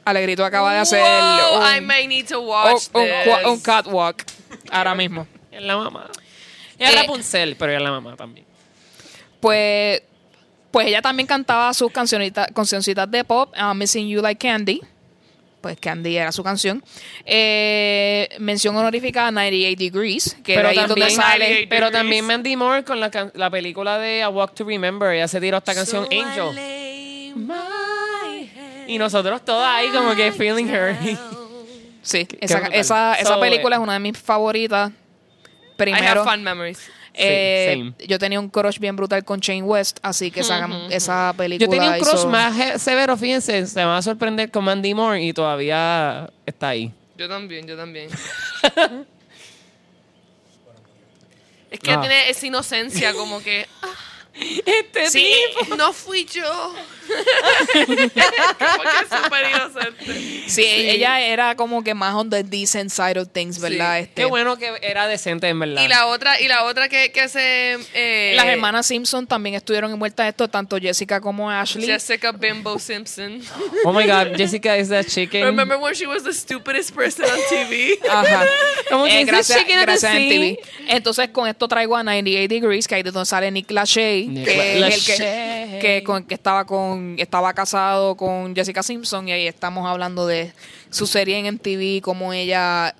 Alegrito 0.05 0.45
acaba 0.45 0.73
de 0.73 0.79
hacer 0.79 1.01
Whoa, 1.01 1.59
un- 1.59 1.75
I 1.77 1.81
may 1.81 2.07
need 2.07 2.27
to 2.27 2.39
un, 2.39 2.47
watch 2.47 2.83
un- 2.93 3.03
this. 3.03 3.45
un 3.47 3.59
catwalk 3.59 4.23
ahora 4.71 4.93
mismo. 4.95 5.27
Es 5.51 5.61
la 5.63 5.77
mamá. 5.77 6.09
Ella 6.77 6.89
es 6.89 6.95
Eh, 6.95 6.99
Rapunzel, 7.01 7.55
pero 7.55 7.71
ella 7.71 7.79
es 7.79 7.83
la 7.83 7.91
mamá 7.91 8.15
también. 8.15 8.45
Pues, 9.39 10.01
pues 10.71 10.87
ella 10.87 11.01
también 11.01 11.25
cantaba 11.27 11.73
sus 11.73 11.91
cancioncitas, 11.91 12.47
cancioncitas 12.53 13.09
de 13.09 13.23
pop, 13.23 13.53
uh, 13.59 13.73
Missing 13.73 14.07
You 14.07 14.21
Like 14.21 14.47
Candy. 14.47 14.81
Pues 15.61 15.77
Candy 15.79 16.15
era 16.17 16.31
su 16.31 16.43
canción. 16.43 16.83
Eh, 17.25 18.29
mención 18.39 18.75
honorífica 18.75 19.25
a 19.27 19.31
98 19.31 19.75
Degrees, 19.79 20.35
que 20.43 20.53
Pero 20.53 20.59
era 20.59 20.69
ahí 20.69 20.75
donde 20.75 20.89
también, 21.01 21.09
sale. 21.19 21.45
98 21.45 21.67
pero 21.69 21.91
también 21.91 22.25
Mandy 22.25 22.55
Moore 22.55 22.83
con 22.83 22.99
la, 22.99 23.09
can- 23.09 23.31
la 23.33 23.49
película 23.49 23.97
de 23.97 24.21
A 24.21 24.29
Walk 24.29 24.53
to 24.53 24.63
Remember. 24.65 25.11
Ella 25.15 25.27
se 25.27 25.41
tiró 25.41 25.57
esta 25.57 25.73
canción 25.73 26.05
So 26.05 26.11
I 26.13 26.19
Angel. 26.19 26.55
Y 28.87 28.97
nosotros 28.97 29.43
todas 29.43 29.69
ahí 29.75 29.89
como 29.89 30.15
que 30.15 30.31
feeling 30.31 30.67
her. 30.67 30.95
Sí, 32.01 32.27
esa, 32.39 32.59
esa, 32.67 33.15
esa 33.15 33.33
So, 33.33 33.39
película 33.39 33.75
eh, 33.75 33.79
es 33.79 33.83
una 33.83 33.93
de 33.93 33.99
mis 33.99 34.15
favoritas. 34.15 34.91
I 34.91 34.93
Primero, 35.75 36.21
have 36.21 36.29
fun 36.31 36.43
memories. 36.43 36.79
eh, 37.15 37.91
yo 38.07 38.19
tenía 38.19 38.39
un 38.39 38.47
crush 38.47 38.77
bien 38.77 38.95
brutal 38.95 39.25
con 39.25 39.39
Shane 39.39 39.63
West, 39.63 39.97
así 40.03 40.29
que 40.29 40.41
esa, 40.41 40.67
esa 40.91 41.33
película 41.35 41.65
Yo 41.65 41.71
tenía 41.71 41.89
un 41.97 41.99
crush 41.99 42.13
hizo- 42.19 42.29
más 42.29 42.79
severo, 42.79 43.17
fíjense, 43.17 43.65
se 43.65 43.79
me 43.79 43.85
va 43.85 43.97
a 43.97 44.01
sorprender 44.03 44.51
con 44.51 44.63
Mandy 44.65 44.93
Moore 44.93 45.23
y 45.23 45.33
todavía 45.33 46.29
está 46.45 46.69
ahí. 46.69 46.93
Yo 47.17 47.27
también, 47.27 47.65
yo 47.65 47.75
también. 47.75 48.07
es 51.71 51.79
que 51.79 51.91
Ah. 51.91 51.99
tiene 52.01 52.29
esa 52.29 52.45
inocencia 52.45 53.13
como 53.13 53.41
que... 53.41 53.67
ah, 53.81 53.87
Este 54.65 55.09
sí, 55.09 55.33
no 55.77 55.91
fui 55.93 56.25
yo. 56.25 56.73
Como 57.73 57.95
que 57.97 58.03
es 59.01 59.23
súper 59.23 59.49
inocente. 59.49 60.43
Sí, 60.49 60.63
ella 60.65 61.21
era 61.21 61.55
como 61.55 61.83
que 61.83 61.93
más 61.93 62.13
on 62.15 62.29
the 62.29 62.43
decent 62.43 62.89
side 62.91 63.19
of 63.19 63.29
things, 63.31 63.59
¿verdad? 63.59 63.97
Sí. 63.97 64.03
Este, 64.03 64.13
Qué 64.21 64.25
bueno 64.25 64.57
que 64.57 64.71
era 64.81 65.07
decente, 65.07 65.47
en 65.49 65.59
verdad. 65.59 65.83
Y 65.83 65.87
la 65.87 66.07
otra, 66.07 66.39
y 66.39 66.47
la 66.47 66.63
otra 66.65 66.89
que, 66.89 67.11
que 67.11 67.21
hace... 67.21 67.77
Eh, 67.93 68.33
Las 68.35 68.45
hermanas 68.47 68.85
Simpson 68.87 69.25
también 69.27 69.55
estuvieron 69.55 69.91
envueltas 69.91 70.25
en 70.25 70.29
esto, 70.29 70.47
tanto 70.47 70.77
Jessica 70.77 71.19
como 71.21 71.49
Ashley. 71.49 71.85
Jessica 71.87 72.31
Bimbo 72.31 72.77
Simpson. 72.79 73.41
Oh 73.83 73.93
my 73.93 74.05
God, 74.05 74.35
Jessica 74.37 74.77
is 74.77 74.89
that 74.89 75.05
chicken. 75.07 75.43
Remember 75.45 75.77
when 75.77 75.93
she 75.93 76.05
was 76.07 76.23
the 76.23 76.33
stupidest 76.33 76.93
person 76.95 77.25
on 77.25 77.39
TV? 77.49 77.97
Ajá. 78.09 78.45
Como 78.89 79.05
que 79.05 79.21
Eh, 79.21 79.25
gracias 79.25 79.59
chicken 79.59 79.81
gracias 79.81 80.11
a. 80.11 80.15
MTV. 80.19 80.57
Entonces, 80.87 81.29
con 81.29 81.47
esto 81.47 81.67
traigo 81.67 81.95
a 81.95 82.03
98 82.03 82.47
Degrees, 82.47 82.87
que 82.87 82.95
ahí 82.95 83.03
de 83.03 83.11
donde 83.11 83.25
sale 83.25 83.49
Nick 83.51 83.71
Lachey, 83.71 84.27
Nick 84.27 84.45
que 84.45 84.75
La- 84.79 84.87
es 84.89 84.95
el 84.95 85.05
que, 85.05 85.17
Que, 85.79 86.03
con, 86.03 86.23
que 86.23 86.33
estaba 86.35 86.65
con 86.65 87.15
estaba 87.17 87.53
casado 87.53 88.15
con 88.15 88.55
Jessica 88.55 88.83
Simpson 88.83 89.27
y 89.27 89.31
ahí 89.31 89.47
estamos 89.47 89.87
hablando 89.87 90.25
de 90.27 90.53
su 90.89 91.07
serie 91.07 91.37
en 91.37 91.55
MTV, 91.55 92.01
como 92.01 92.33
ella 92.33 92.95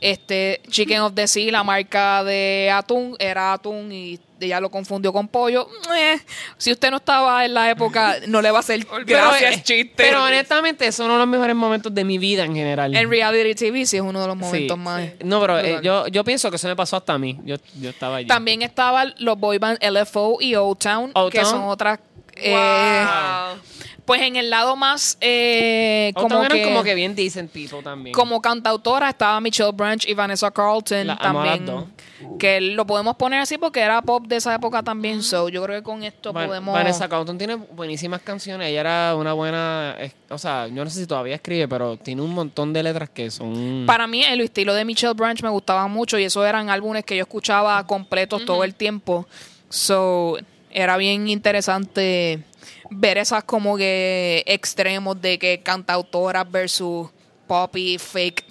este 0.00 0.60
Chicken 0.70 1.00
of 1.00 1.14
the 1.14 1.26
Sea, 1.26 1.50
la 1.52 1.62
marca 1.64 2.24
de 2.24 2.70
atún, 2.72 3.16
era 3.18 3.52
atún 3.52 3.92
y 3.92 4.18
ella 4.40 4.60
lo 4.60 4.70
confundió 4.70 5.12
con 5.12 5.28
pollo. 5.28 5.68
Eh, 5.96 6.18
si 6.58 6.70
usted 6.72 6.90
no 6.90 6.98
estaba 6.98 7.44
en 7.44 7.54
la 7.54 7.70
época, 7.70 8.16
no 8.28 8.42
le 8.42 8.50
va 8.50 8.58
a 8.58 8.60
hacer 8.60 8.86
Pero, 8.86 9.04
gracias 9.04 9.64
chiste. 9.64 9.92
Pero 9.96 10.22
honestamente, 10.24 10.90
son 10.92 11.06
uno 11.06 11.14
de 11.14 11.18
los 11.20 11.28
mejores 11.28 11.56
momentos 11.56 11.94
de 11.94 12.04
mi 12.04 12.18
vida 12.18 12.44
en 12.44 12.54
general. 12.54 12.94
en 12.94 13.10
reality 13.10 13.54
TV 13.54 13.86
sí 13.86 13.96
es 13.96 14.02
uno 14.02 14.20
de 14.20 14.26
los 14.26 14.36
Sí. 14.36 14.44
momentos 14.44 14.78
más. 14.78 15.02
No, 15.24 15.40
pero 15.40 15.58
eh, 15.58 15.80
yo, 15.82 16.06
yo 16.08 16.24
pienso 16.24 16.50
que 16.50 16.56
eso 16.56 16.68
me 16.68 16.76
pasó 16.76 16.96
hasta 16.96 17.14
a 17.14 17.18
mí. 17.18 17.38
Yo, 17.44 17.56
yo 17.80 17.90
estaba 17.90 18.16
allí. 18.16 18.26
También 18.26 18.62
estaban 18.62 19.14
los 19.18 19.38
boy 19.38 19.58
band 19.58 19.78
LFO 19.82 20.38
y 20.40 20.54
Old 20.54 20.78
Town, 20.78 21.10
Old 21.14 21.32
que 21.32 21.44
son 21.44 21.62
otras. 21.64 21.98
Eh, 22.36 22.52
wow. 22.52 23.60
Pues 24.06 24.22
en 24.22 24.36
el 24.36 24.50
lado 24.50 24.76
más 24.76 25.18
eh, 25.20 26.12
como, 26.14 26.42
que, 26.42 26.62
como 26.62 26.84
que 26.84 26.94
bien 26.94 27.16
decent 27.16 27.50
people 27.50 27.82
también. 27.82 28.14
como 28.14 28.40
cantautora 28.40 29.08
estaba 29.10 29.40
Michelle 29.40 29.72
Branch 29.72 30.06
y 30.06 30.14
Vanessa 30.14 30.48
Carlton 30.52 31.08
La 31.08 31.14
amo 31.14 31.40
a 31.40 31.46
las 31.46 31.58
también. 31.58 31.92
Que 32.38 32.60
lo 32.60 32.86
podemos 32.86 33.16
poner 33.16 33.40
así 33.40 33.58
porque 33.58 33.80
era 33.80 34.00
pop 34.02 34.24
de 34.26 34.36
esa 34.36 34.54
época 34.54 34.82
también. 34.84 35.24
So 35.24 35.48
yo 35.48 35.62
creo 35.64 35.80
que 35.80 35.82
con 35.82 36.04
esto 36.04 36.32
podemos. 36.32 36.72
Vanessa 36.72 37.08
Carlton 37.08 37.36
tiene 37.36 37.56
buenísimas 37.56 38.22
canciones. 38.22 38.68
Ella 38.68 38.80
era 38.80 39.16
una 39.16 39.32
buena. 39.32 39.96
O 40.30 40.38
sea, 40.38 40.68
yo 40.68 40.84
no 40.84 40.88
sé 40.88 41.00
si 41.00 41.06
todavía 41.06 41.34
escribe, 41.34 41.66
pero 41.66 41.96
tiene 41.96 42.22
un 42.22 42.32
montón 42.32 42.72
de 42.72 42.84
letras 42.84 43.10
que 43.10 43.28
son. 43.30 43.84
Para 43.86 44.06
mí 44.06 44.22
el 44.22 44.40
estilo 44.40 44.72
de 44.72 44.84
Michelle 44.84 45.14
Branch 45.14 45.42
me 45.42 45.50
gustaba 45.50 45.88
mucho 45.88 46.16
y 46.16 46.24
esos 46.24 46.46
eran 46.46 46.70
álbumes 46.70 47.04
que 47.04 47.16
yo 47.16 47.22
escuchaba 47.22 47.84
completos 47.86 48.44
todo 48.44 48.62
el 48.62 48.76
tiempo. 48.76 49.26
So 49.68 50.38
era 50.76 50.98
bien 50.98 51.26
interesante 51.28 52.44
ver 52.90 53.16
esas 53.16 53.44
como 53.44 53.78
que 53.78 54.44
extremos 54.46 55.18
de 55.20 55.38
que 55.38 55.62
cantautoras 55.62 56.48
versus 56.50 57.08
pop 57.46 57.74
y 57.76 57.96
fake. 57.98 58.44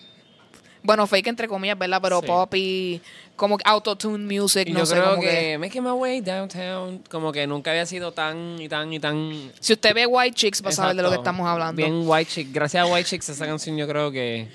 Bueno, 0.81 1.05
fake 1.05 1.27
entre 1.27 1.47
comillas, 1.47 1.77
¿verdad? 1.77 1.99
Pero 2.01 2.21
Sí. 2.21 2.25
pop 2.27 2.51
y 2.55 2.99
como 3.35 3.59
que 3.59 3.63
autotune 3.67 4.25
music, 4.25 4.67
Y 4.67 4.71
no 4.71 4.79
yo 4.79 4.85
sé, 4.87 4.95
creo 4.95 5.09
como 5.11 5.21
que, 5.21 5.29
que... 5.29 5.57
Making 5.59 5.83
My 5.83 5.91
Way 5.91 6.21
Downtown, 6.21 7.03
como 7.11 7.31
que 7.31 7.45
nunca 7.45 7.69
había 7.69 7.85
sido 7.85 8.11
tan 8.11 8.59
y 8.59 8.67
tan 8.67 8.91
y 8.91 8.99
tan. 8.99 9.51
Si 9.59 9.73
usted 9.73 9.93
ve 9.93 10.07
White 10.07 10.35
Chicks 10.35 10.65
va 10.65 10.69
a 10.69 10.71
saber 10.73 10.95
de 10.95 11.03
lo 11.03 11.11
que 11.11 11.17
estamos 11.17 11.47
hablando. 11.47 11.75
Bien 11.79 12.01
White 12.07 12.31
Chick. 12.31 12.47
Gracias 12.51 12.87
a 12.87 12.91
White 12.91 13.07
Chicks, 13.07 13.29
esa 13.29 13.45
canción 13.45 13.77
yo 13.77 13.87
creo 13.87 14.11
que. 14.11 14.47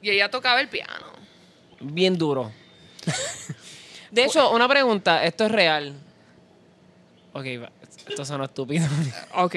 Y 0.00 0.08
ella 0.08 0.30
tocaba 0.30 0.58
el 0.62 0.68
piano. 0.68 1.06
Bien 1.80 2.16
duro. 2.16 2.50
De 4.10 4.24
hecho, 4.24 4.52
una 4.52 4.66
pregunta. 4.68 5.22
Esto 5.24 5.44
es 5.44 5.52
real. 5.52 6.00
Ok, 7.34 7.46
esto 8.08 8.24
suena 8.24 8.44
estúpido. 8.44 8.86
Ok. 9.34 9.56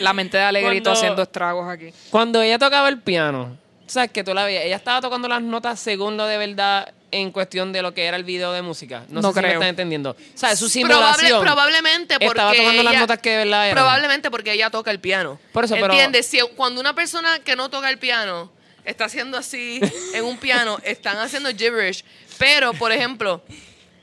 La 0.00 0.12
mente 0.12 0.36
de 0.36 0.42
Alegrito 0.44 0.84
Cuando- 0.84 0.98
haciendo 1.00 1.22
estragos 1.22 1.68
aquí. 1.68 1.92
Cuando 2.10 2.42
ella 2.42 2.58
tocaba 2.58 2.88
el 2.88 2.98
piano, 3.00 3.56
¿sabes 3.86 4.10
que 4.10 4.24
tú 4.24 4.34
la 4.34 4.44
veías? 4.44 4.64
Ella 4.64 4.76
estaba 4.76 5.00
tocando 5.00 5.28
las 5.28 5.42
notas 5.42 5.78
según 5.80 6.16
lo 6.16 6.26
de 6.26 6.36
verdad 6.38 6.92
en 7.10 7.30
cuestión 7.30 7.72
de 7.72 7.82
lo 7.82 7.94
que 7.94 8.04
era 8.04 8.16
el 8.16 8.24
video 8.24 8.52
de 8.52 8.62
música. 8.62 9.04
No, 9.08 9.20
No 9.20 9.32
sé 9.32 9.40
si 9.40 9.46
me 9.46 9.52
estás 9.52 9.68
entendiendo. 9.68 10.16
¿Sabes? 10.34 10.58
Su 10.58 10.66
Probable- 10.66 11.14
simulación. 11.14 11.42
probablemente 11.42 12.14
porque 12.14 12.26
Estaba 12.26 12.52
tocando 12.52 12.82
las 12.82 12.92
ella- 12.92 13.00
notas 13.00 13.18
que 13.20 13.30
de 13.30 13.36
verdad 13.38 13.64
eran. 13.66 13.74
Probablemente 13.76 14.30
porque 14.30 14.52
ella 14.52 14.70
toca 14.70 14.90
el 14.90 15.00
piano. 15.00 15.38
Por 15.52 15.64
eso, 15.64 15.74
pero- 15.74 15.86
¿Entiendes? 15.92 16.26
Si 16.26 16.40
cuando 16.56 16.80
una 16.80 16.94
persona 16.94 17.38
que 17.38 17.54
no 17.56 17.70
toca 17.70 17.88
el 17.90 17.98
piano 17.98 18.50
está 18.84 19.04
haciendo 19.06 19.38
así 19.38 19.80
en 20.14 20.24
un 20.24 20.36
piano, 20.38 20.78
están 20.84 21.18
haciendo 21.18 21.50
gibberish. 21.50 22.04
Pero, 22.38 22.72
por 22.74 22.92
ejemplo, 22.92 23.42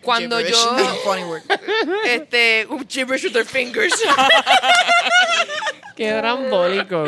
cuando 0.04 0.38
Gibberish. 0.38 0.56
yo... 0.56 0.96
Funny 1.04 1.24
word. 1.24 1.42
Este, 2.06 2.68
un 2.70 2.88
gibberish 2.88 3.24
with 3.24 3.34
their 3.34 3.46
fingers. 3.46 3.94
Qué 5.96 6.12
drambólico. 6.12 7.06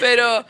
Pero 0.00 0.44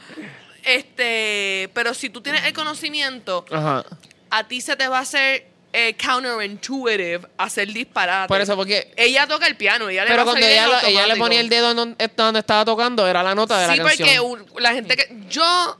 Este, 0.63 1.71
pero 1.73 1.95
si 1.95 2.11
tú 2.11 2.21
tienes 2.21 2.45
el 2.45 2.53
conocimiento, 2.53 3.45
Ajá. 3.51 3.85
a 4.31 4.47
ti 4.47 4.61
se 4.61 4.77
te 4.77 4.89
va 4.89 4.99
a 4.99 5.03
hacer 5.03 5.47
eh, 5.73 5.97
counterintuitive 5.97 7.21
hacer 7.39 7.69
disparate. 7.73 8.29
Por 8.29 8.41
eso, 8.41 8.57
porque. 8.57 8.93
ella 8.97 9.27
toca 9.27 9.47
el 9.47 9.57
piano, 9.57 9.89
ella 9.89 10.05
le 10.05 10.11
Pero 10.11 10.23
a 10.23 10.25
cuando 10.27 10.47
ella, 10.47 10.67
lo- 10.67 10.81
ella 10.83 11.07
le 11.07 11.17
ponía 11.17 11.41
el 11.41 11.49
dedo 11.49 11.71
en 11.71 11.77
donde, 11.77 12.09
donde 12.17 12.41
estaba 12.41 12.65
tocando, 12.65 13.07
era 13.07 13.23
la 13.23 13.35
nota 13.35 13.59
de 13.59 13.67
la 13.69 13.73
Sí, 13.75 13.79
canción. 13.79 14.09
porque 14.09 14.21
un- 14.21 14.63
la 14.63 14.73
gente 14.75 14.97
que 14.97 15.09
yo 15.31 15.79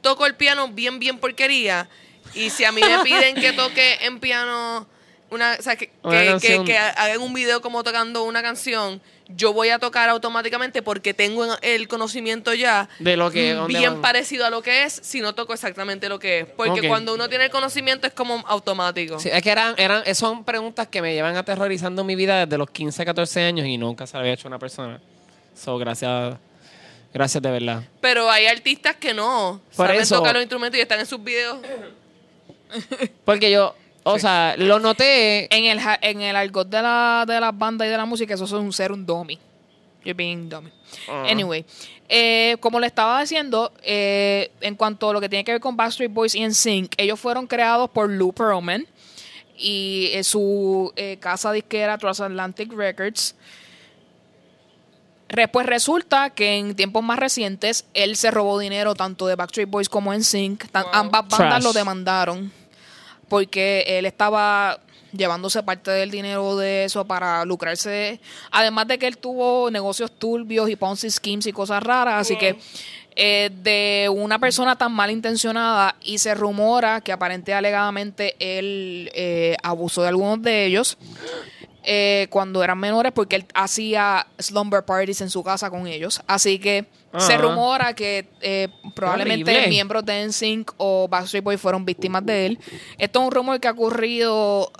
toco 0.00 0.26
el 0.26 0.34
piano 0.34 0.68
bien 0.68 0.98
bien 0.98 1.18
porquería 1.18 1.88
y 2.34 2.50
si 2.50 2.64
a 2.64 2.72
mí 2.72 2.80
me 2.80 2.98
piden 3.04 3.34
que 3.36 3.52
toque 3.52 3.98
en 4.02 4.18
piano 4.20 4.88
una, 5.30 5.56
o 5.58 5.62
sea, 5.62 5.76
que, 5.76 5.90
Una 6.02 6.12
que, 6.18 6.24
que, 6.24 6.30
canción. 6.30 6.64
que 6.64 6.78
hagan 6.78 7.20
un 7.20 7.32
video 7.34 7.60
como 7.60 7.82
tocando 7.82 8.22
una 8.24 8.42
canción, 8.42 9.00
yo 9.28 9.52
voy 9.52 9.70
a 9.70 9.80
tocar 9.80 10.08
automáticamente 10.08 10.82
porque 10.82 11.12
tengo 11.14 11.44
en- 11.44 11.52
el 11.62 11.88
conocimiento 11.88 12.54
ya 12.54 12.88
De 13.00 13.16
lo 13.16 13.30
que- 13.32 13.54
mm, 13.56 13.66
bien 13.66 14.00
parecido 14.00 14.46
a 14.46 14.50
lo 14.50 14.62
que 14.62 14.84
es, 14.84 14.92
si 15.02 15.20
no 15.20 15.34
toco 15.34 15.52
exactamente 15.52 16.08
lo 16.08 16.20
que 16.20 16.40
es, 16.40 16.46
porque 16.46 16.86
cuando 16.86 17.12
uno 17.14 17.28
tiene 17.28 17.46
el 17.46 17.50
conocimiento 17.50 18.06
es 18.06 18.12
como 18.12 18.44
automático. 18.46 19.18
Sí, 19.18 19.28
es 19.32 19.42
que 19.42 19.50
eran, 19.50 19.74
eran, 19.78 20.14
son 20.14 20.44
preguntas 20.44 20.86
que 20.86 21.02
me 21.02 21.12
llevan 21.12 21.36
aterrorizando 21.36 22.04
mi 22.04 22.14
vida 22.14 22.46
desde 22.46 22.56
los 22.56 22.70
15, 22.70 23.04
14 23.04 23.42
años 23.42 23.66
y 23.66 23.76
nunca 23.78 24.06
se 24.06 24.16
había 24.16 24.32
hecho 24.32 24.46
una 24.46 24.58
persona. 24.60 25.00
So, 25.54 25.76
gracias. 25.78 26.36
Gracias 27.14 27.42
de 27.42 27.50
verdad. 27.50 27.82
Pero 28.02 28.30
hay 28.30 28.46
artistas 28.46 28.94
que 28.96 29.14
no 29.14 29.60
Por 29.74 29.86
saben 29.86 30.02
eso- 30.02 30.18
tocar 30.18 30.34
los 30.34 30.42
instrumentos 30.42 30.78
y 30.78 30.82
están 30.82 31.00
en 31.00 31.06
sus 31.06 31.22
videos. 31.24 31.58
Porque 33.24 33.50
yo, 33.50 33.74
o 34.14 34.18
sea, 34.18 34.54
lo 34.58 34.78
noté. 34.78 35.54
En 35.54 35.64
el, 35.64 35.80
en 36.02 36.20
el 36.20 36.36
argot 36.36 36.68
de, 36.68 36.82
la, 36.82 37.24
de 37.26 37.40
las 37.40 37.56
bandas 37.56 37.86
y 37.86 37.90
de 37.90 37.96
la 37.96 38.04
música, 38.06 38.34
eso 38.34 38.44
es 38.44 38.52
un 38.52 38.72
ser 38.72 38.92
un 38.92 39.04
dummy. 39.04 39.38
You're 40.04 40.14
being 40.16 40.48
dummy. 40.48 40.70
Ajá. 41.08 41.24
Anyway, 41.30 41.64
eh, 42.08 42.56
como 42.60 42.78
le 42.78 42.86
estaba 42.86 43.20
diciendo, 43.20 43.72
eh, 43.82 44.50
en 44.60 44.76
cuanto 44.76 45.10
a 45.10 45.12
lo 45.12 45.20
que 45.20 45.28
tiene 45.28 45.44
que 45.44 45.52
ver 45.52 45.60
con 45.60 45.76
Backstreet 45.76 46.12
Boys 46.12 46.34
y 46.34 46.44
NSYNC, 46.46 46.94
ellos 46.96 47.18
fueron 47.18 47.46
creados 47.48 47.90
por 47.90 48.08
Lou 48.08 48.32
Pearlman 48.32 48.86
y 49.58 50.10
eh, 50.12 50.22
su 50.22 50.92
eh, 50.96 51.16
casa 51.18 51.50
disquera 51.50 51.98
Transatlantic 51.98 52.72
Records. 52.72 53.34
Re- 55.28 55.48
Pues 55.48 55.66
resulta 55.66 56.30
que 56.30 56.56
en 56.56 56.76
tiempos 56.76 57.02
más 57.02 57.18
recientes 57.18 57.84
él 57.94 58.16
se 58.16 58.30
robó 58.30 58.58
dinero 58.60 58.94
tanto 58.94 59.26
de 59.26 59.34
Backstreet 59.34 59.68
Boys 59.68 59.88
como. 59.88 60.12
Tan- 60.12 60.84
Wow. 60.84 60.90
Ambas 60.92 61.22
bandas 61.28 61.48
Trash. 61.48 61.62
lo 61.64 61.72
demandaron 61.72 62.52
porque 63.28 63.84
él 63.86 64.06
estaba 64.06 64.80
llevándose 65.12 65.62
parte 65.62 65.90
del 65.90 66.10
dinero 66.10 66.56
de 66.56 66.84
eso 66.84 67.04
para 67.04 67.44
lucrarse. 67.44 68.20
Además 68.50 68.88
de 68.88 68.98
que 68.98 69.06
él 69.06 69.18
tuvo 69.18 69.70
negocios 69.70 70.10
turbios 70.12 70.68
y 70.68 70.76
Ponzi 70.76 71.10
schemes 71.10 71.46
y 71.46 71.52
cosas 71.52 71.82
raras, 71.82 72.20
así 72.20 72.36
que 72.36 72.56
eh, 73.18 73.50
de 73.62 74.10
una 74.14 74.38
persona 74.38 74.76
tan 74.76 74.92
malintencionada 74.92 75.96
y 76.02 76.18
se 76.18 76.34
rumora 76.34 77.00
que 77.00 77.12
aparente 77.12 77.54
alegadamente 77.54 78.36
él 78.38 79.10
eh, 79.14 79.56
abusó 79.62 80.02
de 80.02 80.08
algunos 80.08 80.42
de 80.42 80.66
ellos 80.66 80.98
eh, 81.82 82.26
cuando 82.28 82.62
eran 82.62 82.78
menores 82.78 83.12
porque 83.12 83.36
él 83.36 83.46
hacía 83.54 84.26
slumber 84.38 84.84
parties 84.84 85.22
en 85.22 85.30
su 85.30 85.42
casa 85.42 85.70
con 85.70 85.86
ellos. 85.86 86.20
Así 86.26 86.58
que 86.58 86.84
se 87.20 87.36
rumora 87.38 87.94
que 87.94 88.28
eh, 88.40 88.68
probablemente 88.94 89.50
horrible. 89.50 89.68
miembros 89.68 90.04
de 90.04 90.26
NSYNC 90.26 90.72
o 90.76 91.08
Backstreet 91.08 91.44
Boys 91.44 91.60
fueron 91.60 91.84
víctimas 91.84 92.24
de 92.26 92.46
él. 92.46 92.58
Esto 92.98 93.20
es 93.20 93.24
un 93.26 93.30
rumor 93.32 93.60
que 93.60 93.68
ha 93.68 93.72
ocurrido, 93.72 94.70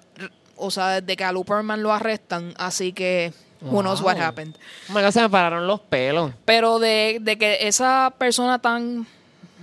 o 0.57 0.71
sea, 0.71 1.01
desde 1.01 1.17
que 1.17 1.25
a 1.25 1.33
Luperman 1.33 1.83
lo 1.83 1.93
arrestan, 1.93 2.55
así 2.59 2.93
que 2.93 3.33
who 3.61 3.81
knows 3.81 4.01
what 4.01 4.19
happened. 4.19 4.55
God, 4.89 5.11
se 5.11 5.21
me 5.23 5.29
pararon 5.31 5.67
los 5.67 5.81
pelos. 5.81 6.33
Pero 6.45 6.79
de, 6.79 7.19
de 7.21 7.37
que 7.39 7.67
esa 7.69 8.13
persona 8.19 8.59
tan 8.61 9.07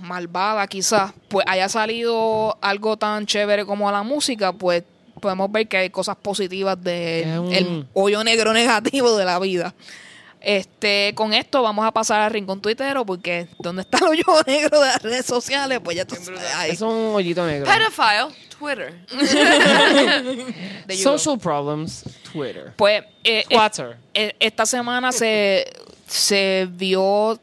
malvada 0.02 0.66
quizás, 0.66 1.12
pues 1.28 1.46
haya 1.48 1.68
salido 1.68 2.58
algo 2.60 2.96
tan 2.96 3.26
chévere 3.26 3.64
como 3.64 3.90
la 3.92 4.02
música, 4.02 4.52
pues 4.52 4.82
podemos 5.20 5.50
ver 5.50 5.68
que 5.68 5.76
hay 5.78 5.90
cosas 5.90 6.16
positivas 6.16 6.76
un- 6.76 6.84
del 6.84 7.86
hoyo 7.94 8.22
negro 8.24 8.52
negativo 8.52 9.16
de 9.16 9.24
la 9.24 9.38
vida. 9.38 9.72
Este, 10.44 11.12
con 11.14 11.32
esto 11.32 11.62
vamos 11.62 11.86
a 11.86 11.90
pasar 11.90 12.20
al 12.20 12.30
rincón 12.30 12.60
tuitero 12.60 13.06
porque 13.06 13.48
donde 13.58 13.82
está 13.82 13.98
el 13.98 14.04
hoyo 14.04 14.24
negro 14.46 14.78
de 14.78 14.86
las 14.86 15.02
redes 15.02 15.24
sociales, 15.24 15.80
pues 15.82 15.96
ya 15.96 16.04
tú 16.04 16.16
sabes. 16.16 16.42
Es 16.74 16.80
un 16.82 17.14
hoyito 17.14 17.46
negro. 17.46 17.66
Pedophile, 17.66 18.34
Twitter. 18.58 18.94
Social 21.02 21.38
problems, 21.38 22.04
Twitter. 22.30 22.74
Pues 22.76 23.02
eh, 23.24 23.44
eh, 23.48 23.58
Twitter. 23.58 23.96
eh, 24.12 24.36
esta 24.38 24.66
semana 24.66 25.12
se, 25.12 25.66
se 26.06 26.68
vio 26.70 27.38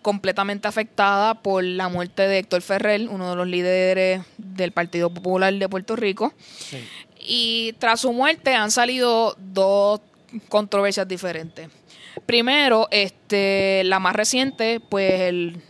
completamente 0.00 0.66
afectada 0.68 1.34
por 1.34 1.62
la 1.62 1.88
muerte 1.88 2.26
de 2.26 2.38
Héctor 2.38 2.62
Ferrer, 2.62 3.08
uno 3.08 3.28
de 3.30 3.36
los 3.36 3.46
líderes 3.46 4.22
del 4.38 4.72
Partido 4.72 5.10
Popular 5.10 5.52
de 5.52 5.68
Puerto 5.68 5.94
Rico. 5.94 6.32
Sí. 6.58 6.78
Y 7.18 7.72
tras 7.80 8.00
su 8.00 8.12
muerte 8.12 8.54
han 8.54 8.70
salido 8.70 9.34
dos 9.38 10.00
controversias 10.48 11.08
diferentes. 11.08 11.68
Primero, 12.26 12.88
este, 12.90 13.82
la 13.84 14.00
más 14.00 14.16
reciente, 14.16 14.80
pues 14.80 15.20
el, 15.20 15.62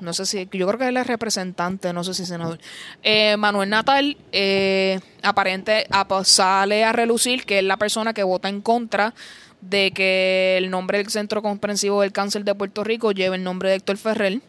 no 0.00 0.12
sé 0.12 0.26
si, 0.26 0.46
yo 0.52 0.66
creo 0.66 0.78
que 0.78 0.88
él 0.88 0.96
es 0.98 1.06
representante, 1.06 1.92
no 1.94 2.04
sé 2.04 2.12
si 2.12 2.26
senador, 2.26 2.58
eh, 3.02 3.36
Manuel 3.38 3.70
Natal, 3.70 4.16
eh, 4.30 5.00
aparente, 5.22 5.86
apa- 5.90 6.22
sale 6.24 6.84
a 6.84 6.92
relucir 6.92 7.44
que 7.46 7.58
es 7.60 7.64
la 7.64 7.78
persona 7.78 8.12
que 8.12 8.22
vota 8.22 8.50
en 8.50 8.60
contra 8.60 9.14
de 9.62 9.90
que 9.92 10.56
el 10.58 10.70
nombre 10.70 10.98
del 10.98 11.08
Centro 11.08 11.40
Comprensivo 11.40 12.02
del 12.02 12.12
Cáncer 12.12 12.44
de 12.44 12.54
Puerto 12.54 12.84
Rico 12.84 13.12
lleve 13.12 13.36
el 13.36 13.42
nombre 13.42 13.70
de 13.70 13.76
Héctor 13.76 13.96
Ferrer. 13.96 14.40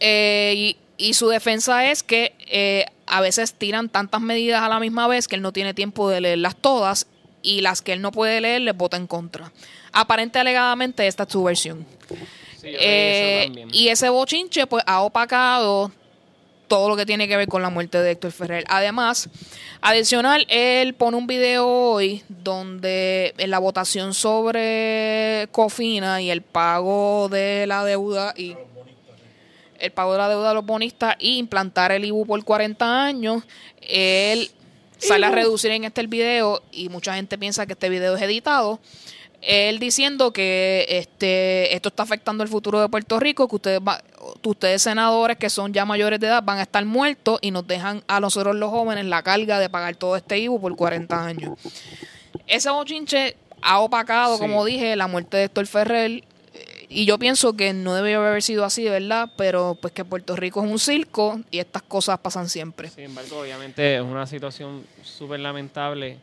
Eh, 0.00 0.54
y, 0.56 0.76
y 0.96 1.14
su 1.14 1.28
defensa 1.28 1.90
es 1.90 2.02
que 2.02 2.34
eh, 2.46 2.86
a 3.06 3.20
veces 3.20 3.54
tiran 3.54 3.88
tantas 3.88 4.20
medidas 4.20 4.62
a 4.62 4.68
la 4.68 4.80
misma 4.80 5.06
vez 5.08 5.28
que 5.28 5.36
él 5.36 5.42
no 5.42 5.52
tiene 5.52 5.74
tiempo 5.74 6.08
de 6.08 6.20
leerlas 6.20 6.56
todas 6.56 7.06
y 7.42 7.60
las 7.60 7.82
que 7.82 7.92
él 7.92 8.00
no 8.00 8.12
puede 8.12 8.40
leer 8.40 8.62
les 8.62 8.76
vota 8.76 8.96
en 8.96 9.06
contra. 9.06 9.52
Aparente 9.92 10.38
alegadamente 10.38 11.06
esta 11.06 11.24
es 11.24 11.32
su 11.32 11.42
versión. 11.42 11.86
Sí, 12.60 12.68
Eh, 12.78 13.66
y 13.72 13.88
ese 13.88 14.08
bochinche 14.08 14.66
pues 14.66 14.84
ha 14.86 15.02
opacado 15.02 15.90
todo 16.68 16.88
lo 16.88 16.96
que 16.96 17.04
tiene 17.04 17.28
que 17.28 17.36
ver 17.36 17.48
con 17.48 17.60
la 17.60 17.68
muerte 17.68 17.98
de 17.98 18.12
Héctor 18.12 18.32
Ferrer. 18.32 18.64
Además, 18.68 19.28
adicional, 19.82 20.46
él 20.48 20.94
pone 20.94 21.18
un 21.18 21.26
video 21.26 21.68
hoy 21.68 22.22
donde 22.28 23.34
en 23.36 23.50
la 23.50 23.58
votación 23.58 24.14
sobre 24.14 25.48
Cofina 25.52 26.22
y 26.22 26.30
el 26.30 26.40
pago 26.40 27.28
de 27.28 27.66
la 27.66 27.84
deuda 27.84 28.32
y 28.36 28.56
el 29.80 29.90
pago 29.92 30.12
de 30.12 30.18
la 30.18 30.28
deuda 30.30 30.48
de 30.48 30.54
los 30.54 30.64
bonistas 30.64 31.16
y 31.18 31.36
implantar 31.36 31.92
el 31.92 32.04
IBU 32.06 32.24
por 32.24 32.42
40 32.42 33.04
años, 33.04 33.42
él 33.82 34.50
sale 35.08 35.26
a 35.26 35.30
reducir 35.30 35.70
en 35.72 35.84
este 35.84 36.00
el 36.00 36.08
video 36.08 36.62
y 36.72 36.88
mucha 36.88 37.14
gente 37.14 37.38
piensa 37.38 37.66
que 37.66 37.72
este 37.74 37.88
video 37.88 38.16
es 38.16 38.22
editado. 38.22 38.80
Él 39.40 39.80
diciendo 39.80 40.32
que 40.32 40.86
este 40.88 41.74
esto 41.74 41.88
está 41.88 42.04
afectando 42.04 42.44
el 42.44 42.48
futuro 42.48 42.80
de 42.80 42.88
Puerto 42.88 43.18
Rico, 43.18 43.48
que 43.48 43.56
ustedes 43.56 43.80
va- 43.80 44.00
ustedes 44.44 44.82
senadores 44.82 45.36
que 45.36 45.50
son 45.50 45.72
ya 45.72 45.84
mayores 45.84 46.20
de 46.20 46.28
edad 46.28 46.42
van 46.44 46.58
a 46.58 46.62
estar 46.62 46.84
muertos 46.84 47.40
y 47.42 47.50
nos 47.50 47.66
dejan 47.66 48.04
a 48.06 48.20
nosotros 48.20 48.54
los 48.54 48.70
jóvenes 48.70 49.04
la 49.06 49.22
carga 49.22 49.58
de 49.58 49.68
pagar 49.68 49.96
todo 49.96 50.16
este 50.16 50.38
IBU 50.38 50.60
por 50.60 50.76
40 50.76 51.24
años. 51.26 51.58
Ese 52.46 52.70
bochinche 52.70 53.36
ha 53.62 53.80
opacado, 53.80 54.36
Sí. 54.36 54.40
como 54.40 54.64
dije, 54.64 54.94
la 54.94 55.08
muerte 55.08 55.36
de 55.38 55.44
Héctor 55.44 55.66
Ferrer. 55.66 56.22
Y 56.94 57.04
yo 57.06 57.18
pienso 57.18 57.54
que 57.54 57.72
no 57.72 57.94
debería 57.94 58.18
haber 58.18 58.42
sido 58.42 58.64
así, 58.64 58.84
¿verdad? 58.84 59.30
Pero 59.36 59.76
pues 59.80 59.92
que 59.94 60.04
Puerto 60.04 60.36
Rico 60.36 60.62
es 60.64 60.70
un 60.70 60.78
circo 60.78 61.40
y 61.50 61.58
estas 61.58 61.82
cosas 61.82 62.18
pasan 62.18 62.48
siempre. 62.48 62.88
Sin 62.90 63.04
embargo, 63.04 63.40
obviamente 63.40 63.96
es 63.96 64.02
una 64.02 64.26
situación 64.26 64.84
súper 65.02 65.40
lamentable 65.40 66.18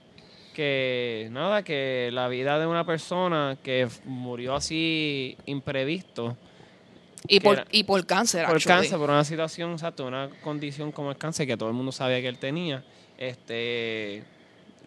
que, 0.54 1.28
nada, 1.32 1.64
que 1.64 2.10
la 2.14 2.28
vida 2.28 2.60
de 2.60 2.68
una 2.68 2.86
persona 2.86 3.58
que 3.64 3.88
murió 4.06 4.56
así 4.56 5.38
imprevisto 5.46 6.36
Y 7.28 7.40
por, 7.40 7.56
era- 7.60 7.66
y 7.72 7.84
por 7.84 8.06
cáncer, 8.06 8.46
por 8.46 8.56
actually. 8.58 8.82
cáncer, 8.82 8.98
por 9.00 9.10
una 9.10 9.24
situación, 9.24 9.72
exacto, 9.72 10.06
una 10.06 10.30
condición 10.44 10.92
como 10.92 11.12
el 11.12 11.18
cáncer 11.18 11.48
que 11.48 11.58
todo 11.58 11.70
el 11.70 11.76
mundo 11.76 11.92
sabía 11.92 12.20
que 12.22 12.28
él 12.28 12.38
tenía, 12.38 12.84
este, 13.18 14.24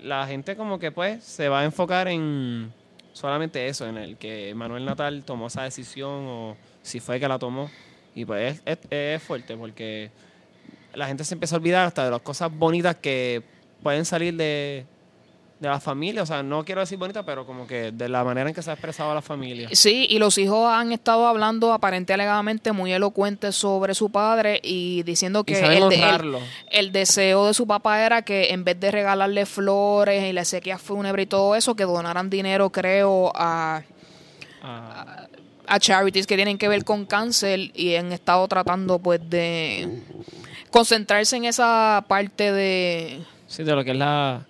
la 0.02 0.26
gente 0.26 0.56
como 0.56 0.78
que 0.78 0.90
pues 0.92 1.22
se 1.24 1.48
va 1.48 1.60
a 1.60 1.64
enfocar 1.64 2.08
en 2.08 2.72
solamente 3.12 3.66
eso, 3.68 3.86
en 3.86 3.96
el 3.96 4.16
que 4.16 4.54
Manuel 4.54 4.84
Natal 4.84 5.22
tomó 5.24 5.46
esa 5.48 5.62
decisión 5.62 6.10
o 6.26 6.56
si 6.82 7.00
fue 7.00 7.20
que 7.20 7.28
la 7.28 7.38
tomó. 7.38 7.70
Y 8.14 8.24
pues 8.24 8.60
es, 8.66 8.78
es- 8.80 8.90
es 8.90 9.22
fuerte 9.22 9.56
porque 9.56 10.10
la 10.94 11.06
gente 11.06 11.24
se 11.24 11.34
empieza 11.34 11.56
a 11.56 11.58
olvidar 11.58 11.86
hasta 11.86 12.04
de 12.04 12.10
las 12.10 12.20
cosas 12.22 12.50
bonitas 12.52 12.96
que 12.96 13.42
pueden 13.82 14.04
salir 14.04 14.34
de, 14.36 14.84
de 15.62 15.68
la 15.68 15.80
familia. 15.80 16.22
O 16.22 16.26
sea, 16.26 16.42
no 16.42 16.64
quiero 16.64 16.80
decir 16.82 16.98
bonitas, 16.98 17.22
pero 17.24 17.46
como 17.46 17.66
que 17.66 17.92
de 17.92 18.08
la 18.08 18.24
manera 18.24 18.48
en 18.50 18.54
que 18.54 18.60
se 18.62 18.70
ha 18.70 18.74
expresado 18.74 19.14
la 19.14 19.22
familia. 19.22 19.68
Sí, 19.72 20.06
y 20.10 20.18
los 20.18 20.36
hijos 20.38 20.68
han 20.70 20.92
estado 20.92 21.26
hablando 21.26 21.72
aparente 21.72 22.12
alegadamente 22.12 22.72
muy 22.72 22.92
elocuentes 22.92 23.54
sobre 23.56 23.94
su 23.94 24.10
padre 24.10 24.60
y 24.62 25.02
diciendo 25.04 25.44
que 25.44 25.58
el, 25.58 25.68
de- 25.70 25.76
el- 25.76 25.82
honrarlo. 25.84 26.40
el 26.70 26.92
deseo 26.92 27.46
de 27.46 27.54
su 27.54 27.66
papá 27.66 28.04
era 28.04 28.22
que 28.22 28.50
en 28.52 28.64
vez 28.64 28.78
de 28.80 28.90
regalarle 28.90 29.46
flores 29.46 30.24
y 30.28 30.32
le 30.32 30.44
sequías 30.44 30.82
fúnebres 30.82 31.24
y 31.24 31.28
todo 31.28 31.54
eso, 31.54 31.76
que 31.76 31.84
donaran 31.84 32.28
dinero, 32.28 32.70
creo, 32.70 33.32
a, 33.34 33.82
Ah, 34.64 35.26
a 35.66 35.78
charities 35.80 36.26
que 36.26 36.36
tienen 36.36 36.56
que 36.58 36.68
ver 36.68 36.84
con 36.84 37.04
cáncer 37.06 37.70
y 37.74 37.94
han 37.96 38.12
estado 38.12 38.46
tratando 38.46 38.98
pues 38.98 39.20
de 39.28 39.88
concentrarse 40.70 41.36
en 41.36 41.44
esa 41.46 42.04
parte 42.08 42.52
de 42.52 43.20
Sí, 43.46 43.64
de 43.64 43.74
lo 43.74 43.84
que 43.84 43.90
es 43.90 43.96
la... 43.96 44.46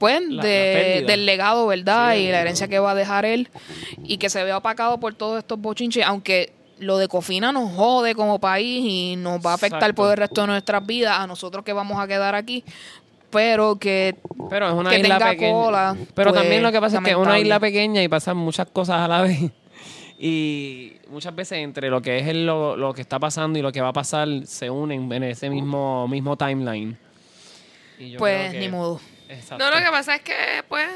pues 0.00 0.20
La- 0.28 0.42
de- 0.42 1.04
del 1.06 1.26
legado, 1.26 1.68
¿verdad? 1.68 2.14
Sí, 2.14 2.22
y 2.22 2.32
la 2.32 2.40
herencia 2.40 2.66
que 2.66 2.80
va 2.80 2.90
a 2.90 2.94
dejar 2.96 3.24
él 3.24 3.48
y 4.02 4.16
que 4.18 4.28
se 4.30 4.42
vea 4.42 4.56
opacado 4.56 4.98
por 4.98 5.14
todos 5.14 5.38
estos 5.38 5.60
bochinches, 5.60 6.04
aunque 6.04 6.52
lo 6.78 6.96
de 6.98 7.06
Cofina 7.06 7.52
nos 7.52 7.70
jode 7.74 8.14
como 8.16 8.40
país 8.40 8.82
y 8.84 9.14
nos 9.16 9.38
va 9.44 9.52
a 9.52 9.54
afectar 9.54 9.78
Exacto. 9.90 10.02
por 10.02 10.10
el 10.10 10.16
resto 10.16 10.40
de 10.40 10.46
nuestras 10.48 10.84
vidas, 10.86 11.18
a 11.20 11.26
nosotros 11.26 11.62
que 11.64 11.72
vamos 11.74 12.00
a 12.00 12.08
quedar 12.08 12.34
aquí, 12.34 12.64
pero 13.30 13.76
que 13.78 14.16
Pero 14.48 14.66
es 14.68 14.72
una 14.74 14.88
Que 14.90 14.96
isla 15.00 15.18
tenga 15.18 15.30
pequeña. 15.32 15.52
cola, 15.52 15.96
Pero 16.14 16.30
pues, 16.30 16.42
también 16.42 16.62
lo 16.62 16.72
que 16.72 16.80
pasa 16.80 16.96
es 16.98 17.04
que 17.04 17.10
es 17.10 17.16
una 17.16 17.38
isla 17.38 17.60
pequeña 17.60 18.02
y 18.02 18.08
pasan 18.08 18.38
muchas 18.38 18.66
cosas 18.72 18.96
a 18.96 19.06
la 19.06 19.20
vez. 19.22 19.38
Y 20.18 20.92
muchas 21.10 21.34
veces 21.34 21.58
entre 21.58 21.88
lo 21.90 22.02
que 22.02 22.18
es 22.18 22.26
el- 22.28 22.44
lo, 22.46 22.76
lo 22.76 22.92
que 22.92 23.00
está 23.02 23.18
pasando 23.18 23.58
y 23.58 23.62
lo 23.62 23.72
que 23.72 23.80
va 23.80 23.88
a 23.88 23.92
pasar 23.92 24.28
se 24.44 24.68
unen 24.70 25.10
en 25.12 25.22
ese 25.24 25.48
mismo, 25.48 26.06
mismo 26.08 26.36
timeline. 26.36 26.96
Y 27.98 28.10
yo 28.12 28.18
pues 28.18 28.38
creo 28.38 28.52
que- 28.52 28.58
ni 28.60 28.68
modo. 28.68 29.00
Exacto. 29.30 29.58
No, 29.58 29.70
lo 29.70 29.82
que 29.82 29.90
pasa 29.90 30.16
es 30.16 30.22
que, 30.22 30.64
pues, 30.68 30.88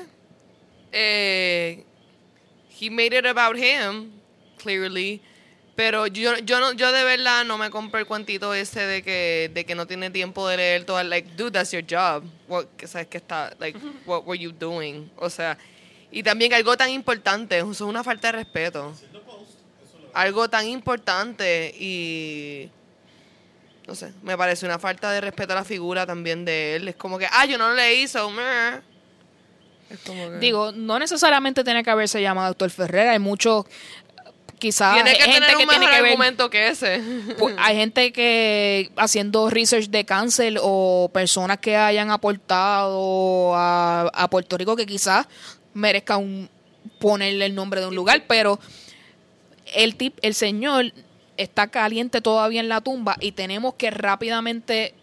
eh, 0.93 1.85
he 2.81 2.91
made 2.91 3.17
it 3.17 3.27
about 3.27 3.57
him, 3.57 4.11
clearly. 4.59 5.23
Pero 5.77 6.07
yo, 6.07 6.37
yo, 6.39 6.61
no, 6.61 6.73
yo 6.73 6.93
de 6.93 7.03
verdad 7.03 7.45
no 7.45 7.59
me 7.59 7.69
compré 7.69 8.01
el 8.03 8.07
cuentito 8.07 8.55
ese 8.55 8.81
de 8.81 9.03
que, 9.03 9.51
de 9.53 9.65
que 9.65 9.75
no 9.75 9.87
tiene 9.87 10.11
tiempo 10.11 10.47
de 10.47 10.57
leer 10.57 10.85
todo. 10.85 11.03
Like, 11.03 11.33
dude, 11.37 11.53
that's 11.53 11.73
your 11.73 11.83
job. 11.83 12.25
What, 12.47 12.67
sabes 12.87 13.09
que 13.09 13.19
está, 13.19 13.55
like, 13.59 13.79
what 14.07 14.25
were 14.25 14.39
you 14.39 14.53
doing? 14.53 15.11
O 15.17 15.29
sea, 15.29 15.59
y 16.13 16.23
también 16.23 16.55
algo 16.55 16.77
tan 16.77 16.91
importante, 16.91 17.59
eso 17.59 17.71
es 17.71 17.81
una 17.81 18.05
falta 18.05 18.29
de 18.29 18.33
respeto. 18.33 18.95
Algo 20.13 20.49
tan 20.49 20.69
importante 20.69 21.75
y 21.77 22.71
no 23.87 23.95
sé, 23.95 24.13
me 24.23 24.37
parece 24.37 24.65
una 24.65 24.79
falta 24.79 25.11
de 25.11 25.21
respeto 25.21 25.53
a 25.53 25.57
la 25.57 25.65
figura 25.65 26.07
también 26.07 26.45
de 26.45 26.77
él. 26.77 26.89
Es 26.89 26.97
como 26.97 27.19
que, 27.19 27.27
ah, 27.31 27.45
yo 27.45 27.59
no 27.59 27.73
leí, 27.75 28.09
so, 28.09 28.31
meh. 28.31 28.81
Es 29.91 30.01
como 30.07 30.31
que... 30.31 30.39
Digo, 30.39 30.73
no 30.73 30.99
necesariamente 30.99 31.63
tiene 31.65 31.83
que 31.83 31.91
haberse 31.91 32.21
llamado 32.23 32.49
doctor 32.49 32.71
Ferrer, 32.71 33.09
hay 33.09 33.19
muchos 33.19 33.67
quizás 34.59 34.95
tiene 34.95 35.15
que 35.15 35.23
hay 35.23 35.33
gente 35.33 35.47
tener 35.47 35.59
que 35.59 35.67
mejor 35.67 35.81
tiene 35.81 35.97
que 35.97 36.03
ver 36.03 36.51
que 36.51 36.69
ese. 36.69 37.03
Pues, 37.39 37.55
hay 37.59 37.77
gente 37.77 38.13
que 38.13 38.91
haciendo 38.97 39.51
research 39.51 39.89
de 39.89 40.05
cáncer 40.07 40.59
o 40.63 41.11
personas 41.13 41.59
que 41.59 41.77
hayan 41.77 42.11
aportado 42.11 43.55
a, 43.55 44.11
a 44.15 44.31
Puerto 44.31 44.57
Rico 44.57 44.75
que 44.75 44.87
quizás 44.87 45.27
merezca 45.75 46.17
un 46.17 46.49
ponerle 46.99 47.47
el 47.47 47.55
nombre 47.55 47.81
de 47.81 47.89
un 47.89 47.95
lugar, 47.95 48.25
pero 48.27 48.59
el 49.75 49.97
tip, 49.97 50.17
el 50.23 50.35
señor 50.35 50.93
está 51.37 51.69
caliente 51.69 52.21
todavía 52.21 52.61
en 52.61 52.69
la 52.69 52.81
tumba 52.81 53.17
y 53.21 53.33
tenemos 53.33 53.75
que 53.75 53.91
rápidamente 53.91 54.95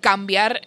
cambiar 0.00 0.62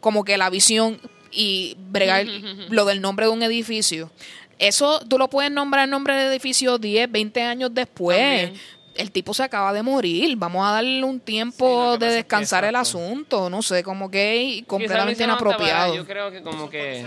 como 0.00 0.24
que 0.24 0.36
la 0.36 0.50
visión 0.50 1.00
y 1.30 1.76
bregar 1.78 2.26
lo 2.68 2.84
del 2.84 3.00
nombre 3.00 3.26
de 3.26 3.32
un 3.32 3.42
edificio. 3.42 4.10
Eso 4.58 5.00
tú 5.08 5.18
lo 5.18 5.28
puedes 5.28 5.50
nombrar 5.50 5.84
el 5.84 5.90
nombre 5.90 6.14
del 6.14 6.30
edificio 6.30 6.78
10, 6.78 7.10
20 7.10 7.42
años 7.42 7.74
después. 7.74 8.18
También. 8.18 8.82
El 8.94 9.10
tipo 9.10 9.32
se 9.32 9.42
acaba 9.42 9.72
de 9.72 9.82
morir. 9.82 10.36
Vamos 10.36 10.66
a 10.66 10.72
darle 10.72 11.02
un 11.02 11.18
tiempo 11.18 11.96
de 11.96 12.06
es 12.06 12.12
que 12.12 12.16
descansar 12.16 12.64
el 12.64 12.76
asunto. 12.76 13.48
No 13.48 13.62
sé, 13.62 13.82
como 13.82 14.10
que 14.10 14.62
completamente 14.66 15.24
inapropiado. 15.24 15.94
Yo 15.94 16.06
creo 16.06 16.30
que 16.30 16.42
como 16.42 16.68
que... 16.68 17.06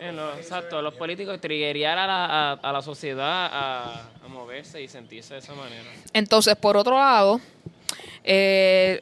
En 0.00 0.16
lo- 0.16 0.34
exacto, 0.36 0.80
los 0.82 0.94
políticos 0.94 1.40
triguear 1.40 1.98
a 1.98 2.06
la, 2.06 2.24
a, 2.24 2.52
a 2.54 2.72
la 2.72 2.82
sociedad 2.82 3.46
a, 3.52 4.08
a 4.24 4.28
moverse 4.28 4.80
y 4.82 4.88
sentirse 4.88 5.34
de 5.34 5.40
esa 5.40 5.54
manera. 5.54 5.84
Entonces, 6.12 6.56
por 6.56 6.76
otro 6.76 6.96
lado, 6.98 7.40
eh, 8.24 9.00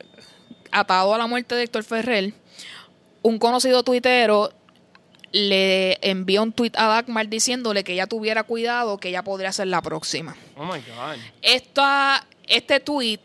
atado 0.72 1.14
a 1.14 1.18
la 1.18 1.26
muerte 1.26 1.54
de 1.54 1.62
Héctor 1.62 1.84
Ferrer, 1.84 2.32
un 3.22 3.38
conocido 3.38 3.82
tuitero 3.82 4.50
le 5.30 5.98
envió 6.08 6.42
un 6.42 6.52
tuit 6.52 6.74
a 6.78 6.86
Dagmar 6.88 7.28
diciéndole 7.28 7.84
que 7.84 7.92
ella 7.92 8.06
tuviera 8.06 8.42
cuidado, 8.44 8.96
que 8.98 9.10
ella 9.10 9.22
podría 9.22 9.52
ser 9.52 9.66
la 9.68 9.82
próxima. 9.82 10.34
Oh 10.56 10.64
my 10.64 10.78
God. 10.80 11.16
Esta, 11.42 12.26
este 12.46 12.80
tweet 12.80 13.20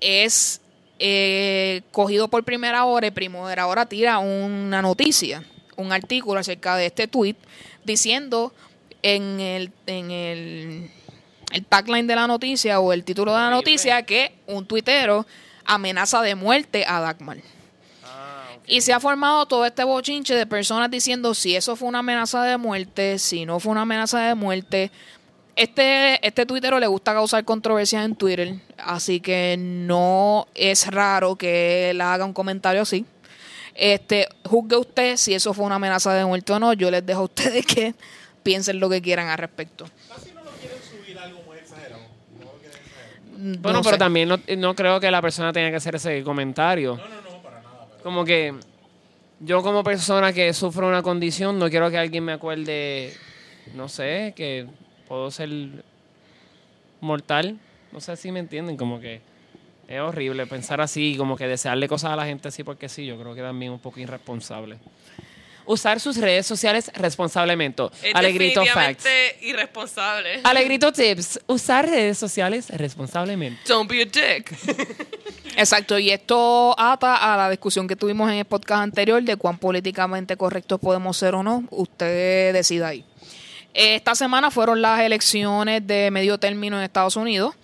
es 0.00 0.60
eh, 0.98 1.80
cogido 1.92 2.28
por 2.28 2.44
primera 2.44 2.84
hora 2.84 3.06
y 3.06 3.10
primera 3.10 3.66
hora 3.66 3.86
tira 3.86 4.18
una 4.18 4.82
noticia, 4.82 5.42
un 5.78 5.92
artículo 5.92 6.40
acerca 6.40 6.76
de 6.76 6.86
este 6.86 7.08
tweet 7.08 7.36
diciendo 7.84 8.52
en 9.02 9.40
el, 9.40 9.72
en 9.86 10.10
el, 10.10 10.90
el 11.52 11.64
tagline 11.64 12.06
de 12.06 12.16
la 12.16 12.26
noticia 12.26 12.80
o 12.80 12.92
el 12.92 13.04
título 13.04 13.32
de 13.32 13.38
la 13.38 13.50
noticia 13.50 14.02
que 14.02 14.34
un 14.46 14.66
tuitero 14.66 15.26
amenaza 15.64 16.20
de 16.20 16.34
muerte 16.34 16.84
a 16.86 17.00
Dagmar. 17.00 17.38
Ah. 18.04 18.48
Y 18.66 18.80
se 18.80 18.92
ha 18.92 19.00
formado 19.00 19.46
todo 19.46 19.64
este 19.64 19.84
bochinche 19.84 20.34
de 20.34 20.46
personas 20.46 20.90
diciendo 20.90 21.32
si 21.32 21.54
eso 21.54 21.76
fue 21.76 21.88
una 21.88 22.00
amenaza 22.00 22.42
de 22.42 22.56
muerte, 22.56 23.18
si 23.18 23.46
no 23.46 23.60
fue 23.60 23.72
una 23.72 23.82
amenaza 23.82 24.20
de 24.20 24.34
muerte. 24.34 24.90
Este, 25.54 26.24
este 26.26 26.46
tuitero 26.46 26.78
le 26.78 26.86
gusta 26.86 27.12
causar 27.12 27.44
controversias 27.44 28.04
en 28.04 28.14
Twitter, 28.14 28.54
así 28.78 29.20
que 29.20 29.56
no 29.58 30.46
es 30.54 30.86
raro 30.86 31.34
que 31.36 31.90
él 31.90 32.00
haga 32.00 32.24
un 32.24 32.32
comentario 32.32 32.82
así. 32.82 33.04
Este, 33.78 34.26
juzgue 34.44 34.76
usted 34.76 35.16
si 35.16 35.34
eso 35.34 35.54
fue 35.54 35.64
una 35.64 35.76
amenaza 35.76 36.12
de 36.12 36.24
muerte 36.24 36.52
o 36.52 36.58
no. 36.58 36.72
Yo 36.72 36.90
les 36.90 37.06
dejo 37.06 37.20
a 37.20 37.24
ustedes 37.24 37.64
que 37.64 37.94
piensen 38.42 38.80
lo 38.80 38.90
que 38.90 39.00
quieran 39.00 39.28
al 39.28 39.38
respecto. 39.38 39.86
Bueno, 43.40 43.78
no 43.78 43.82
pero 43.84 43.94
sé. 43.94 43.98
también 43.98 44.28
no, 44.28 44.40
no 44.56 44.74
creo 44.74 44.98
que 44.98 45.08
la 45.12 45.22
persona 45.22 45.52
tenga 45.52 45.70
que 45.70 45.76
hacer 45.76 45.94
ese 45.94 46.24
comentario. 46.24 46.96
No, 46.96 47.08
no, 47.08 47.36
no, 47.36 47.42
para 47.42 47.62
nada. 47.62 47.86
Como 48.02 48.24
que 48.24 48.52
yo 49.38 49.62
como 49.62 49.84
persona 49.84 50.32
que 50.32 50.52
sufro 50.52 50.88
una 50.88 51.02
condición, 51.02 51.56
no 51.56 51.70
quiero 51.70 51.88
que 51.88 51.98
alguien 51.98 52.24
me 52.24 52.32
acuerde, 52.32 53.14
no 53.74 53.88
sé, 53.88 54.32
que 54.34 54.66
puedo 55.06 55.30
ser 55.30 55.50
mortal. 57.00 57.60
No 57.92 58.00
sé 58.00 58.16
si 58.16 58.32
me 58.32 58.40
entienden, 58.40 58.76
como 58.76 58.98
que 58.98 59.20
es 59.88 60.00
horrible 60.00 60.46
pensar 60.46 60.80
así, 60.80 61.16
como 61.16 61.36
que 61.36 61.46
desearle 61.46 61.88
cosas 61.88 62.12
a 62.12 62.16
la 62.16 62.26
gente 62.26 62.48
así 62.48 62.62
porque 62.62 62.88
sí, 62.88 63.06
yo 63.06 63.18
creo 63.18 63.34
que 63.34 63.40
también 63.40 63.72
un 63.72 63.78
poco 63.78 63.98
irresponsable. 63.98 64.78
Usar 65.64 66.00
sus 66.00 66.16
redes 66.16 66.46
sociales 66.46 66.90
responsablemente. 66.94 67.82
Es 68.02 68.14
Alegrito 68.14 68.64
facts. 68.64 69.04
irresponsable. 69.42 70.40
Alegrito 70.42 70.92
tips. 70.92 71.40
Usar 71.46 71.88
redes 71.88 72.16
sociales 72.16 72.70
responsablemente. 72.70 73.60
Don't 73.66 73.90
be 73.90 74.02
a 74.02 74.06
dick. 74.06 74.50
Exacto, 75.56 75.98
y 75.98 76.10
esto 76.10 76.74
ata 76.78 77.16
a 77.16 77.36
la 77.36 77.50
discusión 77.50 77.86
que 77.88 77.96
tuvimos 77.96 78.30
en 78.30 78.36
el 78.38 78.44
podcast 78.44 78.82
anterior 78.82 79.22
de 79.22 79.36
cuán 79.36 79.58
políticamente 79.58 80.36
correctos 80.36 80.80
podemos 80.80 81.16
ser 81.16 81.34
o 81.34 81.42
no. 81.42 81.64
Usted 81.70 82.54
decida 82.54 82.88
ahí. 82.88 83.04
Esta 83.74 84.14
semana 84.14 84.50
fueron 84.50 84.80
las 84.80 85.00
elecciones 85.00 85.86
de 85.86 86.10
medio 86.10 86.38
término 86.38 86.78
en 86.78 86.84
Estados 86.84 87.16
Unidos. 87.16 87.54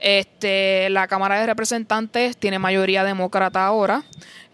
Este, 0.00 0.88
la 0.90 1.08
Cámara 1.08 1.40
de 1.40 1.46
Representantes 1.46 2.36
tiene 2.36 2.58
mayoría 2.58 3.04
demócrata 3.04 3.64
ahora. 3.66 4.02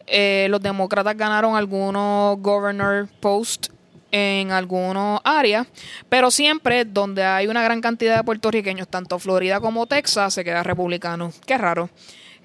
Eh, 0.06 0.46
los 0.50 0.60
demócratas 0.60 1.16
ganaron 1.16 1.56
algunos 1.56 2.38
governor 2.40 3.08
post 3.20 3.68
en 4.10 4.52
algunas 4.52 5.20
áreas, 5.24 5.66
pero 6.08 6.30
siempre 6.30 6.84
donde 6.84 7.24
hay 7.24 7.48
una 7.48 7.64
gran 7.64 7.80
cantidad 7.80 8.16
de 8.16 8.22
puertorriqueños, 8.22 8.86
tanto 8.86 9.18
Florida 9.18 9.60
como 9.60 9.86
Texas, 9.86 10.34
se 10.34 10.44
queda 10.44 10.62
republicano. 10.62 11.32
Qué 11.46 11.58
raro. 11.58 11.90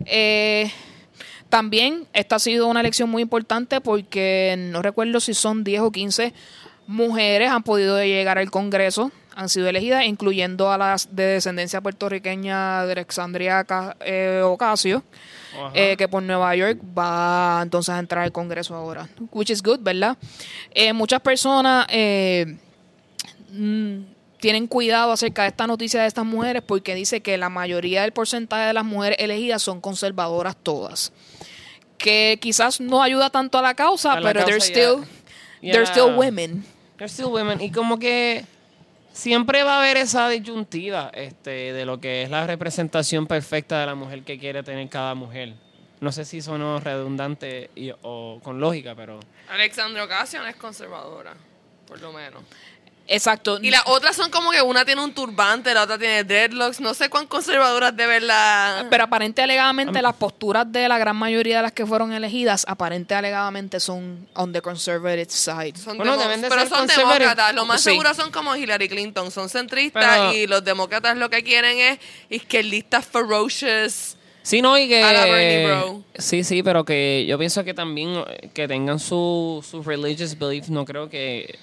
Eh, 0.06 0.72
también 1.50 2.08
esta 2.14 2.38
ha 2.38 2.40
sido 2.40 2.68
una 2.68 2.80
elección 2.80 3.10
muy 3.10 3.22
importante 3.22 3.82
porque 3.82 4.56
no 4.58 4.82
recuerdo 4.82 5.20
si 5.20 5.34
son 5.34 5.64
10 5.64 5.82
o 5.82 5.92
15 5.92 6.34
mujeres 6.88 7.52
han 7.52 7.62
podido 7.62 8.04
llegar 8.04 8.40
al 8.40 8.50
Congreso, 8.50 9.12
han 9.36 9.50
sido 9.50 9.68
elegidas, 9.70 10.04
incluyendo 10.06 10.72
a 10.72 10.78
las 10.78 11.16
de 11.16 11.24
descendencia 11.24 11.82
puertorriqueña 11.82 12.86
de 12.86 12.92
Alexandria 12.94 13.66
eh, 14.02 14.42
Ocasio, 14.44 15.04
eh, 15.74 15.96
que 15.98 16.08
por 16.08 16.22
Nueva 16.24 16.56
York 16.56 16.80
va 16.98 17.60
entonces 17.64 17.94
a 17.96 18.00
entrar 18.00 18.24
al 18.24 18.32
Congreso 18.32 18.76
ahora, 18.76 19.08
which 19.32 19.50
is 19.50 19.62
good, 19.64 19.80
¿verdad? 19.82 20.18
Eh, 20.72 20.92
muchas 20.94 21.22
personas 21.22 21.86
eh, 21.90 22.58
mm, 23.52 24.00
tienen 24.40 24.68
cuidado 24.68 25.12
acerca 25.12 25.44
de 25.44 25.50
esta 25.50 25.68
noticia 25.68 26.02
de 26.02 26.08
estas 26.08 26.26
mujeres 26.26 26.62
porque 26.66 26.96
dice 26.96 27.22
que 27.22 27.38
la 27.38 27.50
mayoría 27.50 28.02
del 28.04 28.12
porcentaje 28.14 28.68
de 28.68 28.74
las 28.74 28.86
mujeres 28.86 29.18
elegidas 29.20 29.62
son 29.62 29.82
conservadoras 29.82 30.56
todas. 30.56 31.12
Que 31.98 32.38
quizás 32.42 32.80
no 32.80 33.04
ayuda 33.04 33.30
tanto 33.30 33.58
a 33.58 33.62
la 33.62 33.74
causa, 33.74 34.14
A 34.14 34.20
la 34.22 34.30
pero 34.32 34.46
they're 34.46 34.60
causa 34.60 34.74
ya- 34.74 34.82
still, 34.82 35.08
they're 35.62 35.86
still 35.86 36.16
women. 36.16 36.64
They're 36.98 37.10
still 37.12 37.28
women. 37.28 37.60
Y 37.62 37.72
como 37.72 38.00
que 38.00 38.46
siempre 39.12 39.64
va 39.64 39.76
a 39.76 39.80
haber 39.82 39.98
esa 39.98 40.30
disyuntiva 40.30 41.12
este, 41.14 41.74
de 41.74 41.86
lo 41.86 42.00
que 42.00 42.24
es 42.24 42.30
la 42.30 42.46
representación 42.48 43.28
perfecta 43.28 43.80
de 43.80 43.86
la 43.86 43.96
mujer 43.96 44.24
que 44.24 44.40
quiere 44.40 44.64
tener 44.64 44.88
cada 44.90 45.16
mujer. 45.16 45.54
No 46.02 46.12
sé 46.12 46.24
si 46.26 46.42
sonó 46.42 46.80
redundante 46.80 47.70
y- 47.76 47.92
o 48.04 48.40
con 48.44 48.60
lógica, 48.60 48.96
pero... 48.96 49.20
Alexandra 49.50 50.04
Ocasio 50.06 50.46
es 50.46 50.56
conservadora, 50.56 51.34
por 51.88 52.00
lo 52.00 52.14
menos. 52.14 52.44
Exacto. 53.12 53.58
Y 53.62 53.72
las 53.72 53.82
otras 53.88 54.16
son 54.16 54.30
como 54.30 54.52
que 54.52 54.62
una 54.62 54.86
tiene 54.86 55.04
un 55.04 55.12
turbante, 55.14 55.74
la 55.74 55.84
otra 55.84 55.98
tiene 55.98 56.24
dreadlocks. 56.24 56.80
No 56.80 56.94
sé 56.94 57.10
cuán 57.10 57.26
conservadoras 57.26 57.96
de 57.98 58.06
verdad. 58.06 58.86
Pero 58.90 59.04
aparente 59.06 59.42
alegadamente 59.42 60.00
las 60.02 60.14
posturas 60.16 60.72
de 60.72 60.88
la 60.88 61.00
gran 61.00 61.16
mayoría 61.16 61.58
de 61.58 61.64
las 61.64 61.72
que 61.72 61.86
fueron 61.88 62.14
elegidas, 62.14 62.66
aparente 62.68 63.16
alegadamente 63.16 63.80
son 63.80 64.28
on 64.36 64.54
the 64.54 64.62
conservative 64.62 65.26
side. 65.30 65.74
Son 65.76 65.98
Bueno, 65.98 66.12
demo- 66.14 66.22
deben 66.24 66.42
de 66.42 66.50
pero 66.50 66.62
ser 66.62 66.70
son 66.70 66.78
conservative. 66.80 67.14
demócratas. 67.26 67.56
Lo 67.56 67.66
más 67.66 67.82
Sí. 67.82 67.90
seguro 67.90 68.14
son 68.14 68.30
como 68.32 68.56
Hillary 68.56 68.88
Clinton. 68.88 69.32
Son 69.32 69.50
centristas 69.50 70.06
Pero- 70.06 70.34
y 70.34 70.46
los 70.46 70.64
demócratas 70.64 71.18
lo 71.18 71.30
que 71.32 71.44
quieren 71.44 71.80
es 71.80 72.00
izquierdistas 72.30 73.06
ferocious. 73.08 74.16
Sí, 74.44 74.62
no, 74.62 74.78
y 74.78 74.88
que... 74.88 75.04
A 75.04 75.14
la 75.14 75.26
Bernie, 75.26 75.66
bro. 75.68 76.04
Sí, 76.18 76.44
sí, 76.44 76.64
pero 76.64 76.86
que 76.86 77.26
yo 77.28 77.38
pienso 77.38 77.64
que 77.64 77.74
también 77.74 78.24
eh, 78.28 78.50
que 78.54 78.68
tengan 78.68 78.98
su, 79.00 79.64
su 79.70 79.84
religious 79.84 80.38
belief, 80.38 80.70
no 80.70 80.86
creo 80.86 81.10
que 81.10 81.60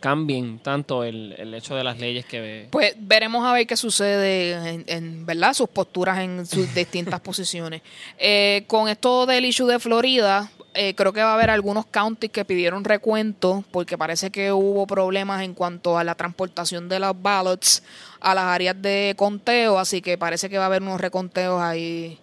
cambien 0.00 0.58
tanto 0.58 1.04
el, 1.04 1.34
el 1.38 1.54
hecho 1.54 1.74
de 1.74 1.84
las 1.84 1.98
leyes 1.98 2.24
que... 2.24 2.68
Pues 2.70 2.94
veremos 2.98 3.44
a 3.44 3.52
ver 3.52 3.66
qué 3.66 3.76
sucede 3.76 4.52
en, 4.52 4.84
en, 4.86 5.26
verdad 5.26 5.54
sus 5.54 5.68
posturas 5.68 6.18
en 6.20 6.46
sus 6.46 6.74
distintas 6.74 7.20
posiciones. 7.20 7.82
Eh, 8.18 8.64
con 8.66 8.88
esto 8.88 9.26
del 9.26 9.44
issue 9.44 9.66
de 9.66 9.78
Florida, 9.78 10.50
eh, 10.74 10.94
creo 10.94 11.12
que 11.12 11.22
va 11.22 11.30
a 11.30 11.34
haber 11.34 11.50
algunos 11.50 11.86
counties 11.86 12.30
que 12.30 12.44
pidieron 12.44 12.84
recuento 12.84 13.64
porque 13.72 13.98
parece 13.98 14.30
que 14.30 14.52
hubo 14.52 14.86
problemas 14.86 15.42
en 15.42 15.54
cuanto 15.54 15.98
a 15.98 16.04
la 16.04 16.14
transportación 16.14 16.88
de 16.88 17.00
los 17.00 17.20
ballots 17.20 17.82
a 18.20 18.34
las 18.34 18.44
áreas 18.44 18.80
de 18.80 19.14
conteo, 19.16 19.78
así 19.78 20.02
que 20.02 20.18
parece 20.18 20.48
que 20.48 20.58
va 20.58 20.64
a 20.64 20.66
haber 20.66 20.82
unos 20.82 21.00
reconteos 21.00 21.60
ahí. 21.60 22.18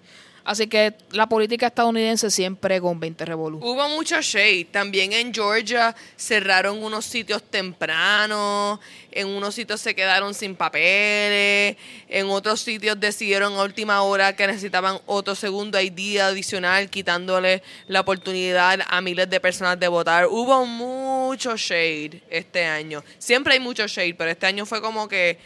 Así 0.46 0.68
que 0.68 0.94
la 1.10 1.28
política 1.28 1.66
estadounidense 1.66 2.30
siempre 2.30 2.80
con 2.80 3.00
20 3.00 3.26
revolú. 3.26 3.58
Hubo 3.64 3.90
mucho 3.90 4.22
shade. 4.22 4.68
También 4.72 5.12
en 5.12 5.34
Georgia 5.34 5.96
cerraron 6.16 6.84
unos 6.84 7.04
sitios 7.06 7.42
temprano. 7.42 8.80
En 9.12 9.28
unos 9.28 9.56
sitios 9.56 9.82
se 9.82 9.96
quedaron 9.96 10.36
sin 10.36 10.56
papeles. 10.56 11.78
En 12.08 12.28
otros 12.28 12.62
sitios 12.62 13.00
decidieron 13.00 13.54
a 13.54 13.64
última 13.64 14.04
hora 14.04 14.36
que 14.36 14.46
necesitaban 14.46 15.00
otro 15.08 15.34
segundo 15.34 15.82
ID 15.82 16.20
adicional, 16.20 16.92
quitándole 16.92 17.64
la 17.88 18.02
oportunidad 18.02 18.82
a 18.88 19.02
miles 19.02 19.28
de 19.28 19.40
personas 19.40 19.80
de 19.80 19.88
votar. 19.88 20.28
Hubo 20.28 20.64
mucho 20.68 21.58
shade 21.58 22.22
este 22.30 22.66
año. 22.66 23.04
Siempre 23.18 23.56
hay 23.56 23.60
mucho 23.60 23.88
shade, 23.88 24.14
pero 24.14 24.30
este 24.30 24.46
año 24.46 24.68
fue 24.68 24.80
como 24.80 25.08
que 25.08 25.40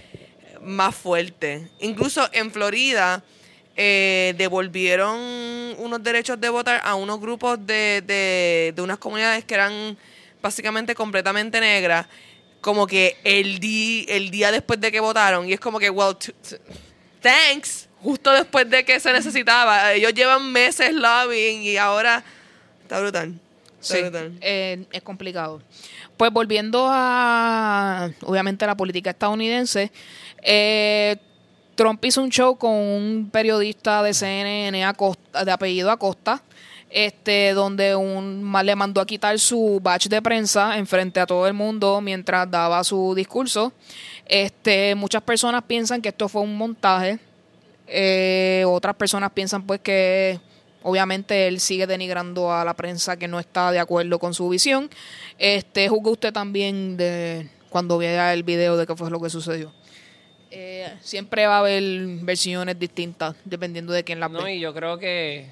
más 0.62 0.94
fuerte. 0.94 1.70
Incluso 1.80 2.30
en 2.34 2.52
Florida 2.52 3.24
eh, 3.82 4.34
devolvieron 4.38 5.18
unos 5.78 6.04
derechos 6.04 6.38
de 6.42 6.50
votar 6.50 6.82
a 6.84 6.96
unos 6.96 7.18
grupos 7.22 7.58
de, 7.66 8.04
de, 8.06 8.74
de 8.76 8.82
unas 8.82 8.98
comunidades 8.98 9.46
que 9.46 9.54
eran 9.54 9.98
básicamente 10.42 10.94
completamente 10.94 11.62
negras, 11.62 12.06
como 12.60 12.86
que 12.86 13.16
el, 13.24 13.60
di, 13.60 14.06
el 14.10 14.32
día 14.32 14.52
después 14.52 14.82
de 14.82 14.92
que 14.92 15.00
votaron, 15.00 15.48
y 15.48 15.54
es 15.54 15.62
como 15.62 15.80
que, 15.80 15.90
well, 15.90 16.14
thanks, 17.22 17.88
justo 18.02 18.32
después 18.34 18.70
de 18.70 18.84
que 18.84 19.00
se 19.00 19.14
necesitaba. 19.14 19.94
Ellos 19.94 20.14
llevan 20.14 20.52
meses 20.52 20.94
lobbying 20.94 21.62
y 21.64 21.78
ahora 21.78 22.22
está 22.82 23.00
brutal. 23.00 23.34
Está 23.80 23.96
Sí, 23.96 24.02
brutal. 24.02 24.38
eh, 24.42 24.84
es 24.92 25.02
complicado. 25.04 25.62
Pues 26.18 26.32
volviendo 26.34 26.86
a, 26.92 28.12
obviamente, 28.24 28.66
la 28.66 28.76
política 28.76 29.12
estadounidense, 29.12 29.90
eh, 30.44 31.16
Trump 31.80 32.04
hizo 32.04 32.22
un 32.22 32.30
show 32.30 32.58
con 32.58 32.74
un 32.74 33.30
periodista 33.32 34.04
de 34.04 34.14
CNN 34.14 34.86
de 35.46 35.52
apellido 35.52 35.90
Acosta, 35.90 36.44
este, 36.90 37.54
donde 37.54 37.96
un 37.96 38.54
le 38.66 38.76
mandó 38.76 39.00
a 39.00 39.06
quitar 39.06 39.40
su 39.40 39.80
badge 39.82 40.10
de 40.10 40.22
prensa 40.22 40.78
enfrente 40.78 41.22
a 41.22 41.26
todo 41.26 41.48
el 41.48 41.54
mundo 41.54 42.02
mientras 42.02 42.52
daba 42.52 42.84
su 42.84 43.16
discurso. 43.16 43.72
Este, 44.26 44.94
muchas 44.94 45.22
personas 45.22 45.64
piensan 45.64 46.02
que 46.02 46.10
esto 46.10 46.28
fue 46.28 46.42
un 46.42 46.58
montaje. 46.58 47.18
Eh, 47.88 48.66
otras 48.68 48.96
personas 48.96 49.32
piensan 49.32 49.66
pues 49.66 49.80
que 49.80 50.38
obviamente 50.84 51.48
él 51.48 51.62
sigue 51.62 51.88
denigrando 51.88 52.52
a 52.52 52.66
la 52.66 52.74
prensa 52.74 53.16
que 53.16 53.30
no 53.30 53.40
está 53.40 53.72
de 53.72 53.80
acuerdo 53.80 54.20
con 54.20 54.34
su 54.34 54.50
visión. 54.50 54.90
Este, 55.38 55.88
juzgue 55.88 56.12
usted 56.12 56.34
también 56.34 56.98
de 56.98 57.50
cuando 57.70 57.98
vea 57.98 58.34
el 58.34 58.44
video 58.44 58.76
de 58.76 58.86
qué 58.86 58.98
fue 58.98 59.10
lo 59.10 59.22
que 59.22 59.30
sucedió. 59.30 59.79
Eh, 60.52 60.92
siempre 61.02 61.46
va 61.46 61.58
a 61.58 61.60
haber 61.60 61.84
versiones 62.22 62.78
distintas 62.80 63.36
dependiendo 63.46 63.94
de 63.94 64.04
quién 64.04 64.20
las 64.20 64.32
No, 64.32 64.44
ve. 64.44 64.56
y 64.56 64.60
yo 64.60 64.74
creo 64.74 64.98
que... 64.98 65.52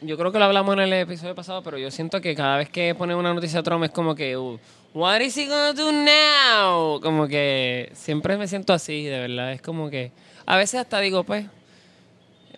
Yo 0.00 0.16
creo 0.18 0.32
que 0.32 0.38
lo 0.40 0.46
hablamos 0.46 0.72
en 0.74 0.80
el 0.80 0.92
episodio 0.94 1.34
pasado, 1.36 1.62
pero 1.62 1.78
yo 1.78 1.88
siento 1.92 2.20
que 2.20 2.34
cada 2.34 2.56
vez 2.56 2.68
que 2.68 2.92
ponen 2.96 3.16
una 3.16 3.32
noticia 3.32 3.58
de 3.60 3.62
Trump 3.62 3.84
es 3.84 3.90
como 3.90 4.14
que... 4.16 4.36
uh, 4.36 4.58
What 4.94 5.20
is 5.20 5.36
he 5.38 5.46
gonna 5.46 5.72
do 5.72 5.90
now? 5.92 7.00
Como 7.00 7.28
que 7.28 7.90
siempre 7.94 8.36
me 8.36 8.48
siento 8.48 8.72
así, 8.72 9.04
de 9.04 9.20
verdad. 9.20 9.52
Es 9.52 9.62
como 9.62 9.88
que... 9.90 10.10
A 10.44 10.56
veces 10.56 10.80
hasta 10.80 10.98
digo, 11.00 11.22
pues... 11.22 11.46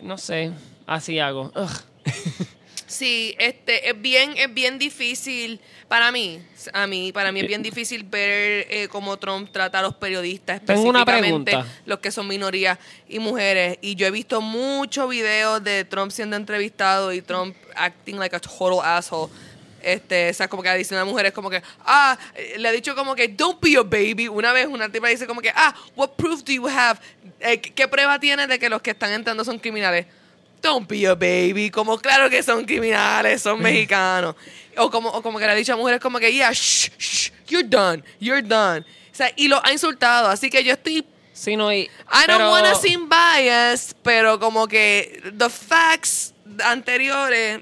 No 0.01 0.17
sé, 0.19 0.53
así 0.87 1.19
hago. 1.19 1.53
Ugh. 1.55 1.71
Sí, 2.95 3.35
este 3.41 3.91
es 3.91 4.01
bien 4.01 4.35
es 4.37 4.55
bien 4.55 4.79
difícil 4.79 5.61
para 5.89 6.13
mí, 6.13 6.41
a 6.73 6.87
mí 6.87 7.11
para 7.11 7.33
mí 7.33 7.41
es 7.41 7.49
bien 7.49 7.61
difícil 7.61 8.05
ver 8.05 8.69
eh, 8.71 8.87
cómo 8.89 9.17
Trump 9.17 9.51
trata 9.51 9.81
a 9.81 9.83
los 9.83 9.97
periodistas, 9.97 10.61
específicamente 10.61 11.59
los 11.87 11.99
que 11.99 12.13
son 12.13 12.29
minorías 12.29 12.79
y 13.09 13.19
mujeres 13.19 13.79
y 13.81 13.97
yo 13.97 14.07
he 14.07 14.13
visto 14.13 14.41
muchos 14.41 15.11
videos 15.11 15.65
de 15.65 15.85
Trump 15.85 16.13
siendo 16.13 16.37
entrevistado 16.37 17.13
y 17.13 17.21
Trump 17.21 17.57
acting 17.75 18.17
like 18.17 18.37
a 18.37 18.39
total 18.39 18.79
asshole. 18.85 19.33
Este, 19.83 20.31
o 20.31 20.35
sea, 20.35 20.47
como 20.47 20.63
que 20.63 20.73
diciendo 20.77 21.03
a 21.03 21.05
mujeres 21.05 21.33
como 21.33 21.51
que, 21.51 21.63
ah, 21.85 22.17
eh, 22.37 22.55
le 22.59 22.69
ha 22.69 22.73
dicho 22.73 22.95
como 22.95 23.15
que, 23.17 23.27
don't 23.27 23.61
be 23.61 23.77
a 23.77 23.83
baby. 23.83 24.29
Una 24.29 24.53
vez 24.53 24.67
una 24.67 24.89
tipa 24.89 25.09
dice 25.09 25.27
como 25.27 25.43
que, 25.43 25.51
ah, 25.55 25.75
what 25.97 26.11
proof 26.17 26.43
do 26.45 26.53
you 26.53 26.69
have? 26.69 26.99
Eh, 27.41 27.61
¿qué, 27.61 27.75
qué 27.75 27.89
prueba 27.89 28.19
tienes 28.21 28.49
de 28.49 28.59
que 28.59 28.71
los 28.71 28.81
que 28.81 28.93
están 28.93 29.13
entrando 29.13 29.45
son 29.45 29.59
criminales? 29.59 30.07
Don't 30.65 30.89
be 30.89 31.07
a 31.07 31.15
baby. 31.15 31.71
Como 31.71 31.99
claro 31.99 32.29
que 32.31 32.43
son 32.43 32.65
criminales, 32.65 33.43
son 33.43 33.61
mexicanos. 33.61 34.35
O 34.77 34.91
como, 34.91 35.11
o 35.11 35.23
como 35.23 35.39
que 35.39 35.45
le 35.47 35.53
ha 35.53 35.55
dicho 35.55 35.73
a 35.73 35.77
mujeres 35.77 36.01
como 36.01 36.19
que, 36.19 36.33
yeah, 36.33 36.51
shh, 36.53 36.91
shh, 36.99 37.31
you're 37.49 37.69
done, 37.69 38.03
you're 38.19 38.43
done. 38.43 38.81
O 38.81 39.15
sea, 39.15 39.31
y 39.37 39.47
lo 39.47 39.65
ha 39.65 39.71
insultado. 39.73 40.29
Así 40.29 40.51
que 40.51 40.65
yo 40.65 40.73
estoy 40.73 41.05
Sí, 41.33 41.57
no, 41.57 41.73
y... 41.73 41.81
I 41.81 41.89
don't 42.27 42.39
pero- 42.39 42.51
wanna 42.51 42.75
seem 42.77 43.09
biased, 43.09 43.97
pero 44.03 44.39
como 44.39 44.67
que 44.69 45.21
the 45.37 45.49
facts 45.51 46.33
anteriores 46.65 47.61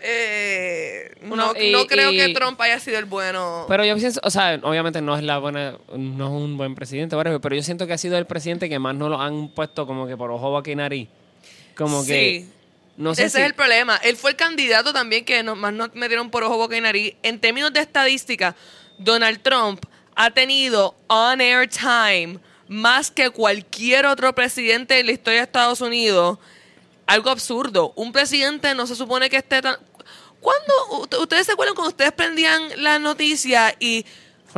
eh, 0.00 1.10
no, 1.22 1.52
y- 1.58 1.72
no 1.72 1.86
creo 1.86 2.12
y- 2.12 2.16
que 2.18 2.28
Trump 2.34 2.60
haya 2.60 2.78
sido 2.78 2.98
el 2.98 3.06
bueno. 3.06 3.64
Pero 3.68 3.84
yo 3.84 3.96
pienso, 3.96 4.20
o 4.22 4.30
sea, 4.30 4.60
obviamente 4.62 5.00
no 5.00 5.16
es 5.16 5.22
la 5.24 5.38
buena, 5.38 5.76
no 5.96 6.26
es 6.26 6.32
un 6.32 6.56
buen 6.56 6.74
presidente, 6.74 7.16
pero 7.40 7.56
yo 7.56 7.62
siento 7.62 7.86
que 7.86 7.94
ha 7.94 7.98
sido 7.98 8.16
el 8.18 8.26
presidente 8.26 8.68
que 8.68 8.78
más 8.78 8.94
no 8.94 9.08
lo 9.08 9.20
han 9.20 9.48
puesto 9.48 9.86
como 9.86 10.06
que 10.06 10.16
por 10.16 10.30
ojo, 10.30 10.50
boca 10.50 10.70
y 10.70 10.76
nariz. 10.76 11.08
Como 11.76 12.04
que, 12.04 12.44
Sí. 12.46 12.52
no 12.96 13.14
sé 13.14 13.24
Ese 13.24 13.36
si... 13.38 13.42
es 13.42 13.46
el 13.46 13.54
problema. 13.54 13.96
Él 13.96 14.16
fue 14.16 14.30
el 14.30 14.36
candidato 14.36 14.92
también 14.92 15.24
que 15.24 15.42
no- 15.42 15.56
más 15.56 15.72
nos 15.72 15.94
metieron 15.94 16.30
por 16.30 16.42
ojo, 16.44 16.56
boca 16.56 16.76
y 16.76 16.80
nariz. 16.80 17.14
En 17.22 17.38
términos 17.40 17.72
de 17.72 17.80
estadística, 17.80 18.56
Donald 18.98 19.42
Trump 19.42 19.84
ha 20.14 20.30
tenido 20.30 20.94
on-air 21.08 21.68
time 21.68 22.38
más 22.68 23.10
que 23.10 23.30
cualquier 23.30 24.06
otro 24.06 24.34
presidente 24.34 24.98
en 24.98 25.06
la 25.06 25.12
historia 25.12 25.40
de 25.40 25.44
Estados 25.44 25.80
Unidos. 25.80 26.38
Algo 27.06 27.30
absurdo. 27.30 27.92
Un 27.94 28.10
presidente 28.12 28.74
no 28.74 28.86
se 28.86 28.96
supone 28.96 29.28
que 29.30 29.36
esté 29.36 29.62
tan... 29.62 29.76
¿Cuándo? 30.40 31.08
¿Ustedes 31.20 31.46
se 31.46 31.52
acuerdan 31.52 31.74
cuando 31.74 31.90
ustedes 31.90 32.12
prendían 32.12 32.62
la 32.82 32.98
noticia 32.98 33.74
y. 33.80 34.04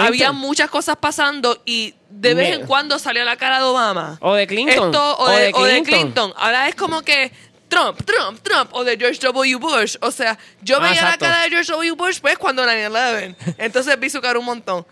había 0.06 0.32
muchas 0.32 0.70
cosas 0.70 0.96
pasando 0.96 1.62
y 1.64 1.94
de 2.10 2.34
vez 2.34 2.54
en 2.58 2.66
cuando 2.66 2.98
salía 2.98 3.24
la 3.24 3.36
cara 3.36 3.58
de 3.58 3.64
Obama? 3.64 4.18
O 4.20 4.34
de 4.34 4.46
Clinton. 4.46 4.86
Esto, 4.86 5.16
o, 5.18 5.24
O 5.24 5.30
de, 5.30 5.46
de 5.46 5.52
o 5.54 5.64
de 5.64 5.82
Clinton. 5.82 6.32
Ahora 6.36 6.68
es 6.68 6.74
como 6.74 7.02
que 7.02 7.32
Trump, 7.68 8.00
Trump, 8.04 8.40
Trump, 8.42 8.70
o 8.72 8.82
de 8.84 8.96
George 8.96 9.18
W. 9.20 9.56
Bush. 9.56 9.96
O 10.00 10.10
sea, 10.10 10.38
yo 10.62 10.76
Ah, 10.76 10.80
veía 10.80 10.94
exacto. 10.94 11.24
la 11.26 11.30
cara 11.32 11.42
de 11.44 11.50
George 11.50 11.70
W. 11.72 11.92
Bush 11.92 12.18
pues 12.20 12.38
cuando 12.38 12.64
9-11. 12.64 13.36
Entonces 13.58 13.98
vi 14.00 14.08
su 14.10 14.20
cara 14.20 14.38
un 14.38 14.44
montón. 14.46 14.86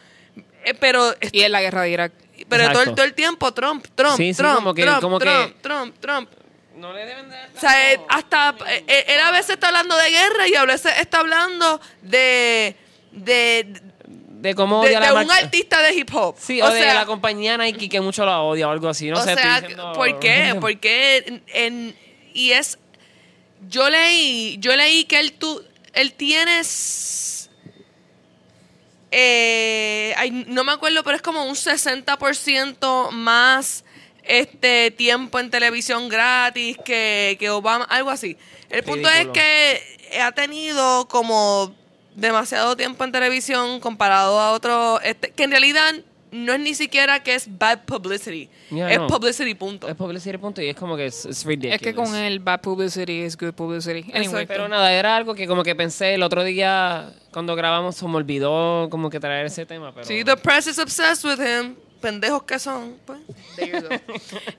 Eh, 0.65 0.75
pero 0.75 1.15
Y 1.33 1.43
en 1.43 1.53
la 1.53 1.63
guerra 1.63 1.83
de 1.83 1.91
Irak. 1.91 2.13
pero 2.49 2.71
todo 2.73 2.83
el, 2.83 2.95
todo 2.95 3.05
el 3.05 3.15
tiempo 3.15 3.53
Trump, 3.55 3.87
Trump, 3.95 4.17
Sí, 4.17 4.35
sí, 4.35 4.37
Trump, 4.39 4.57
como 4.57 4.75
que- 4.75 4.83
Trump, 4.83 5.01
como 5.01 5.19
que- 5.19 5.25
Trump, 5.25 5.57
Trump, 5.63 5.95
Trump. 6.01 6.31
No 6.75 6.93
le 6.93 7.07
deben 7.07 7.31
de... 7.31 7.37
O 7.57 7.59
sea, 7.61 7.93
eh, 7.93 8.01
hasta 8.11 8.55
eh, 8.69 8.85
eh, 8.87 9.05
él 9.09 9.21
a 9.21 9.31
veces 9.31 9.51
está 9.53 9.69
hablando 9.69 9.97
de 9.97 10.11
guerra 10.11 10.47
y 10.47 10.55
a 10.57 10.65
veces 10.67 10.93
está 11.01 11.21
hablando 11.21 11.81
de 12.03 12.77
de, 13.13 13.81
De 14.41 14.55
cómo 14.55 14.83
de, 14.83 14.89
odia 14.89 15.01
la 15.01 15.07
de 15.07 15.13
un 15.13 15.27
marca- 15.27 15.45
artista 15.45 15.81
de 15.83 15.95
hip 15.95 16.11
hop. 16.15 16.37
Sí, 16.39 16.61
o 16.61 16.67
o, 16.67 16.71
de 16.71 16.81
sea, 16.81 16.95
la 16.95 17.07
compañía 17.07 17.57
Nike 17.57 17.89
que 17.89 18.01
mucho 18.01 18.25
la 18.27 18.41
odia 18.41 18.69
o 18.69 18.71
algo 18.71 18.89
así. 18.89 19.09
No 19.11 19.19
o 19.19 19.23
sé, 19.23 19.31
estoy 19.33 19.43
sea, 19.45 19.61
diciendo- 19.61 19.93
¿por 19.95 20.19
qué? 20.19 20.55
Porque 20.61 21.25
en, 21.27 21.43
en- 21.55 21.97
y 22.35 22.53
es 22.53 22.79
yo 23.69 23.89
leí, 23.89 24.57
yo 24.61 24.77
leí 24.77 25.05
que 25.05 25.19
él 25.21 25.33
tú 25.33 25.63
él 25.95 26.13
tienes 26.13 27.49
eh, 29.11 30.13
ay, 30.17 30.31
no 30.49 30.65
me 30.65 30.73
acuerdo, 30.73 31.03
pero 31.05 31.17
es 31.17 31.23
como 31.23 31.45
un 31.45 31.55
60% 31.55 33.11
más 33.13 33.85
este 34.25 34.91
tiempo 34.91 35.39
en 35.39 35.51
televisión 35.51 36.09
gratis 36.09 36.77
que, 36.85 37.37
que 37.39 37.49
Obama, 37.51 37.85
algo 37.85 38.11
así. 38.11 38.37
El 38.69 38.83
punto 38.83 39.09
Ridículo. 39.09 39.33
es 39.33 39.39
que 40.11 40.21
ha 40.21 40.33
tenido 40.33 41.07
como 41.09 41.75
demasiado 42.17 42.77
tiempo 42.77 43.05
en 43.05 43.13
televisión 43.13 43.79
comparado 43.81 44.41
a 44.41 44.53
otros, 44.53 45.01
este, 45.05 45.31
que 45.31 45.45
en 45.45 45.51
realidad 45.51 45.95
no 46.33 46.53
es 46.53 46.61
ni 46.61 46.75
siquiera 46.75 47.23
que 47.23 47.35
es 47.35 47.47
bad 47.59 47.85
publicity. 47.85 48.49
Ya, 48.71 48.91
es 48.91 48.99
no. 48.99 49.07
publicity 49.07 49.55
punto. 49.55 49.89
Es 49.89 49.95
publicity 49.95 50.37
punto 50.39 50.61
y 50.61 50.69
es 50.69 50.77
como 50.77 50.97
que 50.97 51.07
es, 51.07 51.25
es 51.25 51.45
ridiculous. 51.45 51.77
Es 51.77 51.83
que 51.83 51.95
con 51.95 52.15
el 52.15 52.41
bad 52.41 52.61
publicity 52.61 53.23
is 53.23 53.37
good 53.37 53.53
publicity. 53.53 54.11
Anyway, 54.11 54.25
Exacto. 54.25 54.49
Pero 54.49 54.69
nada, 54.69 54.93
era 54.93 55.17
algo 55.17 55.35
que 55.35 55.47
como 55.47 55.63
que 55.63 55.75
pensé 55.75 56.15
el 56.15 56.23
otro 56.23 56.43
día 56.43 57.13
cuando 57.31 57.55
grabamos 57.55 57.97
se 57.97 58.07
me 58.09 58.17
olvidó 58.17 58.89
como 58.91 59.11
que 59.11 59.21
traer 59.21 59.47
ese 59.47 59.67
tema, 59.67 59.93
pero... 59.93 60.07
Sí, 60.07 60.25
the 60.25 60.37
press 60.37 60.67
is 60.67 60.79
obsessed 60.79 61.25
with 61.25 61.39
him. 61.39 61.77
Pendejos 62.01 62.43
que 62.43 62.59
son, 62.59 62.97
pues. 63.07 63.21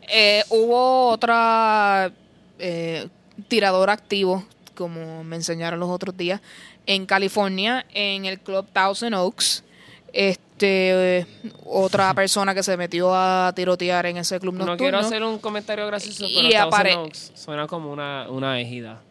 Eh, 0.09 0.43
hubo 0.49 1.09
otra 1.09 2.11
eh, 2.59 3.07
tirador 3.47 3.89
activo, 3.89 4.43
como 4.73 5.23
me 5.23 5.35
enseñaron 5.35 5.79
los 5.79 5.89
otros 5.89 6.15
días, 6.17 6.41
en 6.87 7.05
California, 7.05 7.85
en 7.93 8.25
el 8.25 8.39
club 8.39 8.65
Thousand 8.73 9.13
Oaks. 9.13 9.63
Este, 10.11 11.19
eh, 11.19 11.27
otra 11.65 12.13
persona 12.15 12.55
que 12.55 12.63
se 12.63 12.75
metió 12.75 13.13
a 13.13 13.53
tirotear 13.55 14.07
en 14.07 14.17
ese 14.17 14.39
club 14.39 14.55
nocturno. 14.55 14.73
No 14.73 14.77
quiero 14.77 14.97
hacer 14.97 15.23
un 15.23 15.37
comentario 15.37 15.85
gracioso, 15.85 16.25
Y 16.25 16.49
pero 16.49 16.69
Thousand 16.69 16.97
Oaks 16.97 17.31
suena 17.35 17.67
como 17.67 17.91
una, 17.91 18.27
una 18.29 18.59
ejida. 18.59 19.01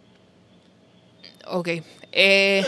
Ok. 1.46 1.68
Eh, 2.10 2.64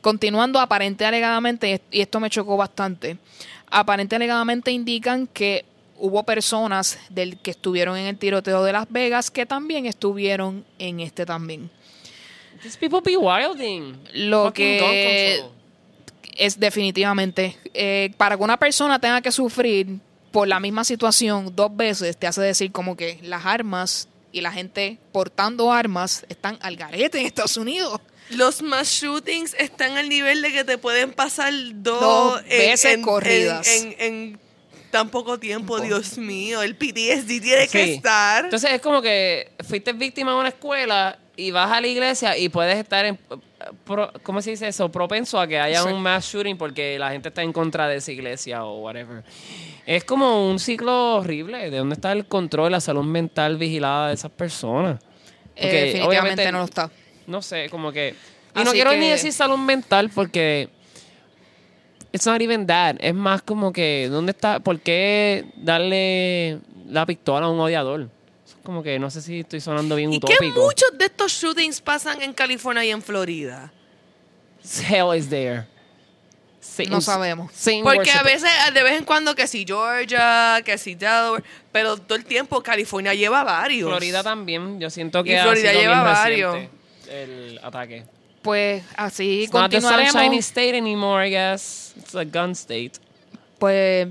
continuando, 0.00 0.58
aparente 0.58 1.04
alegadamente, 1.04 1.80
y 1.90 2.00
esto 2.00 2.18
me 2.18 2.30
chocó 2.30 2.56
bastante, 2.56 3.18
aparente 3.70 4.16
alegadamente 4.16 4.72
indican 4.72 5.26
que 5.26 5.64
hubo 5.98 6.24
personas 6.24 6.98
del 7.10 7.38
que 7.38 7.52
estuvieron 7.52 7.96
en 7.96 8.06
el 8.06 8.18
tiroteo 8.18 8.64
de 8.64 8.72
Las 8.72 8.90
Vegas 8.90 9.30
que 9.30 9.46
también 9.46 9.86
estuvieron 9.86 10.64
en 10.78 10.98
este 11.00 11.24
también. 11.24 11.70
These 12.62 12.78
people 12.78 13.00
be 13.00 13.16
wilding. 13.16 13.98
Lo 14.14 14.46
Fucking 14.46 14.78
que 14.78 15.44
es 16.36 16.58
definitivamente, 16.58 17.56
eh, 17.74 18.12
para 18.16 18.36
que 18.36 18.42
una 18.42 18.56
persona 18.56 18.98
tenga 18.98 19.20
que 19.20 19.32
sufrir 19.32 19.98
por 20.30 20.48
la 20.48 20.60
misma 20.60 20.84
situación 20.84 21.54
dos 21.54 21.76
veces, 21.76 22.16
te 22.16 22.26
hace 22.26 22.40
decir 22.40 22.72
como 22.72 22.96
que 22.96 23.18
las 23.22 23.44
armas 23.44 24.08
y 24.32 24.40
la 24.40 24.50
gente 24.50 24.98
portando 25.12 25.70
armas 25.70 26.24
están 26.28 26.58
al 26.62 26.76
garete 26.76 27.20
en 27.20 27.26
Estados 27.26 27.56
Unidos. 27.56 28.00
Los 28.30 28.62
mass 28.62 28.88
shootings 28.88 29.54
están 29.58 29.98
al 29.98 30.08
nivel 30.08 30.40
de 30.40 30.52
que 30.52 30.64
te 30.64 30.78
pueden 30.78 31.12
pasar 31.12 31.52
dos, 31.74 32.00
Dos 32.00 32.44
veces 32.44 32.98
corridas. 32.98 33.68
En, 33.68 33.94
en 33.98 34.40
tan 34.90 35.10
poco 35.10 35.38
tiempo, 35.38 35.80
Dios 35.80 36.16
mío. 36.16 36.62
El 36.62 36.76
PTSD 36.76 37.42
tiene 37.42 37.68
que 37.68 37.94
estar. 37.94 38.44
Entonces 38.44 38.70
es 38.72 38.80
como 38.80 39.02
que 39.02 39.50
fuiste 39.68 39.92
víctima 39.92 40.32
de 40.32 40.38
una 40.38 40.48
escuela 40.48 41.18
y 41.36 41.50
vas 41.50 41.70
a 41.72 41.80
la 41.80 41.86
iglesia 41.86 42.36
y 42.36 42.48
puedes 42.48 42.76
estar 42.76 43.04
en... 43.06 43.18
pro- 43.84 44.12
¿Cómo 44.22 44.42
se 44.42 44.50
dice 44.50 44.68
eso? 44.68 44.90
Propenso 44.90 45.40
a 45.40 45.46
que 45.46 45.58
haya 45.58 45.82
Sí. 45.82 45.88
un 45.88 46.02
mass 46.02 46.26
shooting 46.32 46.58
porque 46.58 46.98
la 46.98 47.10
gente 47.10 47.28
está 47.28 47.42
en 47.42 47.52
contra 47.52 47.88
de 47.88 47.96
esa 47.96 48.12
iglesia 48.12 48.64
o 48.64 48.80
whatever. 48.80 49.24
Es 49.86 50.04
como 50.04 50.48
un 50.50 50.58
ciclo 50.58 51.16
horrible. 51.16 51.70
¿De 51.70 51.78
dónde 51.78 51.94
está 51.94 52.12
el 52.12 52.26
control, 52.26 52.72
la 52.72 52.80
salud 52.80 53.04
mental 53.04 53.56
vigilada 53.56 54.08
de 54.08 54.14
esas 54.14 54.30
personas? 54.30 55.00
Eh, 55.56 55.60
Porque, 55.60 55.66
definitivamente 55.84 56.08
obviamente, 56.08 56.52
no 56.52 56.58
lo 56.58 56.64
está. 56.64 56.90
No 57.26 57.42
sé, 57.42 57.68
como 57.70 57.90
que... 57.92 58.14
Y 58.54 58.64
no 58.64 58.72
quiero 58.72 58.92
ni 58.94 59.08
decir 59.08 59.32
salud 59.32 59.56
mental 59.58 60.10
porque... 60.14 60.68
It's 62.12 62.26
not 62.26 62.42
even 62.42 62.66
that. 62.66 62.96
Es 63.00 63.14
más 63.14 63.40
como 63.40 63.72
que... 63.72 64.08
¿Dónde 64.10 64.32
está? 64.32 64.60
¿Por 64.60 64.80
qué 64.80 65.46
darle 65.56 66.58
la 66.88 67.06
pistola 67.06 67.46
a 67.46 67.50
un 67.50 67.58
odiador? 67.58 68.10
Como 68.64 68.82
que 68.82 68.98
no 68.98 69.10
sé 69.10 69.20
si 69.22 69.40
estoy 69.40 69.60
sonando 69.60 69.96
bien 69.96 70.12
¿Y 70.12 70.20
que 70.20 70.26
utópico. 70.34 70.60
muchos 70.60 70.96
de 70.96 71.06
estos 71.06 71.32
shootings 71.32 71.80
pasan 71.80 72.22
en 72.22 72.32
California 72.32 72.84
y 72.84 72.90
en 72.90 73.02
Florida? 73.02 73.72
Hell 74.88 75.16
is 75.16 75.28
there. 75.28 75.66
No 76.88 77.00
sabemos. 77.00 77.50
Porque 77.82 78.12
a 78.12 78.22
veces, 78.22 78.48
de 78.72 78.82
vez 78.84 78.96
en 78.96 79.04
cuando, 79.04 79.34
que 79.34 79.48
si 79.48 79.64
Georgia, 79.66 80.62
que 80.64 80.78
si 80.78 80.94
Delaware, 80.94 81.42
pero 81.72 81.96
todo 81.96 82.14
el 82.16 82.24
tiempo 82.24 82.62
California 82.62 83.14
lleva 83.14 83.42
varios. 83.42 83.88
Florida 83.90 84.22
también. 84.22 84.78
Yo 84.78 84.88
siento 84.88 85.24
que 85.24 85.34
Y 85.36 85.40
Florida 85.42 85.72
lleva 85.72 86.02
varios. 86.02 86.56
el 87.10 87.58
ataque. 87.64 88.04
Pues 88.42 88.84
así 88.96 89.42
It's 89.44 89.52
not 89.52 89.70
the 89.70 89.80
continuaremos. 89.80 90.38
state 90.46 90.76
anymore, 90.76 91.26
I 91.26 91.30
guess. 91.30 91.94
It's 91.96 92.14
a 92.14 92.24
gun 92.24 92.52
state. 92.52 92.92
Pues 93.58 94.08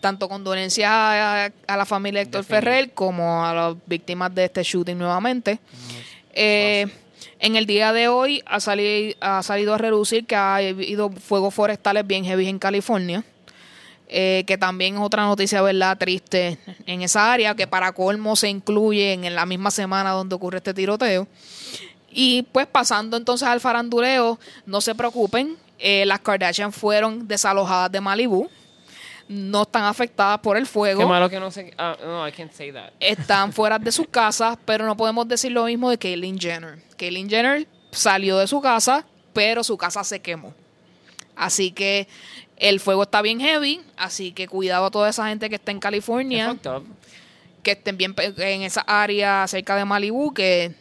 tanto 0.00 0.28
condolencias 0.28 0.90
a, 0.90 1.50
a 1.66 1.76
la 1.76 1.84
familia 1.84 2.20
de 2.20 2.24
Héctor 2.24 2.44
Ferrer 2.44 2.92
como 2.92 3.44
a 3.44 3.52
las 3.54 3.76
víctimas 3.86 4.34
de 4.34 4.44
este 4.44 4.62
shooting 4.62 4.98
nuevamente. 4.98 5.58
Eh, 6.32 6.86
en 7.40 7.56
el 7.56 7.66
día 7.66 7.92
de 7.92 8.08
hoy 8.08 8.42
ha, 8.46 8.60
sali- 8.60 9.16
ha 9.20 9.42
salido 9.42 9.74
a 9.74 9.78
reducir 9.78 10.26
que 10.26 10.36
ha 10.36 10.56
habido 10.56 11.10
fuegos 11.10 11.54
forestales 11.54 12.06
bien 12.06 12.24
heavy 12.24 12.48
en 12.48 12.58
California. 12.58 13.24
eh, 14.10 14.44
que 14.46 14.56
también 14.56 14.94
es 14.94 15.00
otra 15.02 15.24
noticia, 15.24 15.60
¿verdad? 15.60 15.98
Triste 15.98 16.56
en 16.86 17.02
esa 17.02 17.30
área, 17.30 17.54
que 17.54 17.66
para 17.66 17.92
colmo 17.92 18.36
se 18.36 18.48
incluye 18.48 19.12
en 19.12 19.34
la 19.34 19.44
misma 19.44 19.70
semana 19.70 20.12
donde 20.12 20.34
ocurre 20.34 20.56
este 20.58 20.72
tiroteo. 20.72 21.28
Y 22.10 22.42
pues 22.50 22.66
pasando 22.66 23.18
entonces 23.18 23.46
al 23.46 23.60
faranduleo, 23.60 24.38
no 24.64 24.80
se 24.80 24.94
preocupen, 24.94 25.56
eh, 25.78 26.06
las 26.06 26.20
Kardashian 26.20 26.72
fueron 26.72 27.28
desalojadas 27.28 27.92
de 27.92 28.00
Malibu, 28.00 28.48
no 29.28 29.62
están 29.62 29.84
afectadas 29.84 30.38
por 30.40 30.56
el 30.56 30.66
fuego, 30.66 31.00
Qué 31.00 31.06
malo 31.06 31.28
que 31.28 31.38
no 31.38 31.50
sé. 31.50 31.72
ah, 31.78 31.96
no, 32.02 32.26
I 32.26 32.32
can't 32.32 32.52
say 32.52 32.72
that. 32.72 32.92
están 33.00 33.52
fuera 33.54 33.78
de 33.78 33.92
sus 33.92 34.08
casas, 34.08 34.56
pero 34.64 34.86
no 34.86 34.96
podemos 34.96 35.28
decir 35.28 35.52
lo 35.52 35.64
mismo 35.64 35.90
de 35.90 35.98
Caitlyn 35.98 36.38
Jenner. 36.38 36.78
Caitlyn 36.96 37.28
Jenner 37.28 37.66
salió 37.90 38.38
de 38.38 38.46
su 38.46 38.60
casa, 38.60 39.04
pero 39.32 39.62
su 39.62 39.76
casa 39.76 40.02
se 40.04 40.20
quemó. 40.20 40.54
Así 41.36 41.70
que 41.70 42.08
el 42.56 42.80
fuego 42.80 43.04
está 43.04 43.22
bien 43.22 43.38
heavy, 43.40 43.80
así 43.96 44.32
que 44.32 44.48
cuidado 44.48 44.86
a 44.86 44.90
toda 44.90 45.08
esa 45.10 45.28
gente 45.28 45.48
que 45.48 45.54
está 45.56 45.70
en 45.70 45.78
California, 45.78 46.56
que 47.62 47.72
estén 47.72 47.96
bien 47.96 48.14
en 48.18 48.62
esa 48.62 48.80
área 48.80 49.46
cerca 49.46 49.76
de 49.76 49.84
Malibu, 49.84 50.32
que 50.34 50.74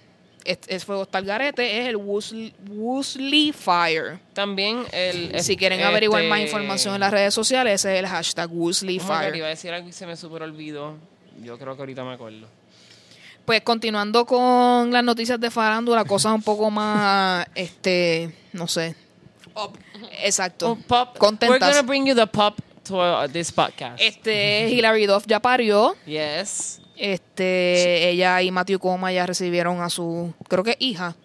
es, 0.48 0.60
es 0.68 0.86
fuego 0.86 1.04
está 1.04 1.18
al 1.20 1.26
garete, 1.26 1.82
es 1.82 1.88
el 1.88 1.98
Woosley, 1.98 2.54
Woosley 2.70 3.52
Fire. 3.52 4.20
También 4.34 4.84
el. 4.92 5.40
Si 5.44 5.56
quieren 5.58 5.82
averiguar 5.84 6.24
más 6.24 6.40
este- 6.40 6.50
información 6.50 6.94
en 6.96 7.02
las 7.02 7.12
redes 7.12 7.34
sociales, 7.34 7.74
ese 7.76 7.94
es 7.94 8.00
el 8.00 8.08
hashtag 8.08 8.50
Woosley 8.52 9.00
Fire. 9.00 9.36
iba 9.36 9.48
a 9.48 9.50
decir 9.50 9.72
algo 9.74 9.88
y 9.90 9.92
se 9.92 10.06
me 10.08 10.16
super 10.16 10.42
olvidó. 10.44 10.96
Yo 11.44 11.58
creo 11.60 11.76
que 11.76 11.82
ahorita 11.82 12.04
me 12.04 12.14
acuerdo. 12.14 12.48
Pues 13.46 13.62
continuando 13.62 14.26
con 14.26 14.92
las 14.92 15.04
noticias 15.04 15.40
de 15.40 15.50
farándula, 15.52 16.04
cosas 16.04 16.34
un 16.34 16.42
poco 16.42 16.70
más, 16.70 17.46
este, 17.56 18.34
no 18.54 18.68
sé, 18.68 18.96
Up. 19.56 19.78
exacto, 20.24 20.72
Oh, 20.72 20.76
pop. 20.88 21.10
We're 21.14 21.20
contentas. 21.20 21.60
gonna 21.76 21.82
bring 21.82 22.06
you 22.06 22.14
the 22.16 22.28
pop 22.28 22.58
to 22.84 22.98
uh, 22.98 23.28
this 23.30 23.52
podcast. 23.52 24.02
Este, 24.02 24.68
Hilary 24.70 25.06
Duff 25.06 25.26
ya 25.28 25.40
parió, 25.40 25.96
Yes. 26.06 26.82
Este, 26.98 28.10
ella 28.10 28.42
y 28.42 28.52
Matthew 28.52 28.80
Coma 28.80 29.12
ya 29.12 29.26
recibieron 29.26 29.82
a 29.82 29.90
su, 29.90 30.34
creo 30.50 30.64
que 30.64 30.76
hija, 30.80 31.16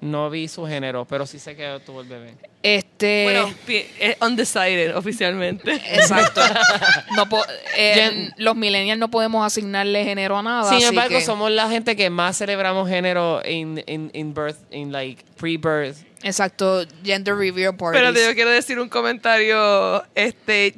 No 0.00 0.30
vi 0.30 0.48
su 0.48 0.66
género, 0.66 1.04
pero 1.04 1.26
sí 1.26 1.38
sé 1.38 1.54
que 1.54 1.80
tuvo 1.86 2.00
el 2.00 2.08
bebé. 2.08 2.34
este, 2.62 3.24
Bueno, 3.24 3.54
es 4.00 4.16
undecided 4.20 4.96
oficialmente. 4.96 5.74
exacto, 5.74 6.40
no 7.16 7.24
eh, 7.76 8.30
los 8.36 8.56
millennials 8.56 8.98
no 8.98 9.10
podemos 9.10 9.46
asignarle 9.46 10.04
género 10.04 10.36
a 10.38 10.42
nada, 10.42 10.64
Sin 10.68 10.78
así 10.78 10.86
embargo, 10.86 11.18
que- 11.18 11.24
somos 11.24 11.50
la 11.50 11.68
gente 11.68 11.94
que 11.94 12.10
más 12.10 12.36
celebramos 12.38 12.88
género 12.88 13.42
in, 13.48 13.82
in, 13.86 14.10
in 14.12 14.34
birth, 14.34 14.56
in 14.72 14.90
like 14.92 15.22
pre-birth. 15.36 15.98
exacto, 16.24 16.84
gender 17.04 17.34
reveal 17.36 17.76
parties. 17.76 18.00
Pero 18.02 18.12
yo 18.28 18.34
quiero 18.34 18.50
decir 18.50 18.78
un 18.80 18.88
comentario. 18.88 20.02
Este, 20.14 20.74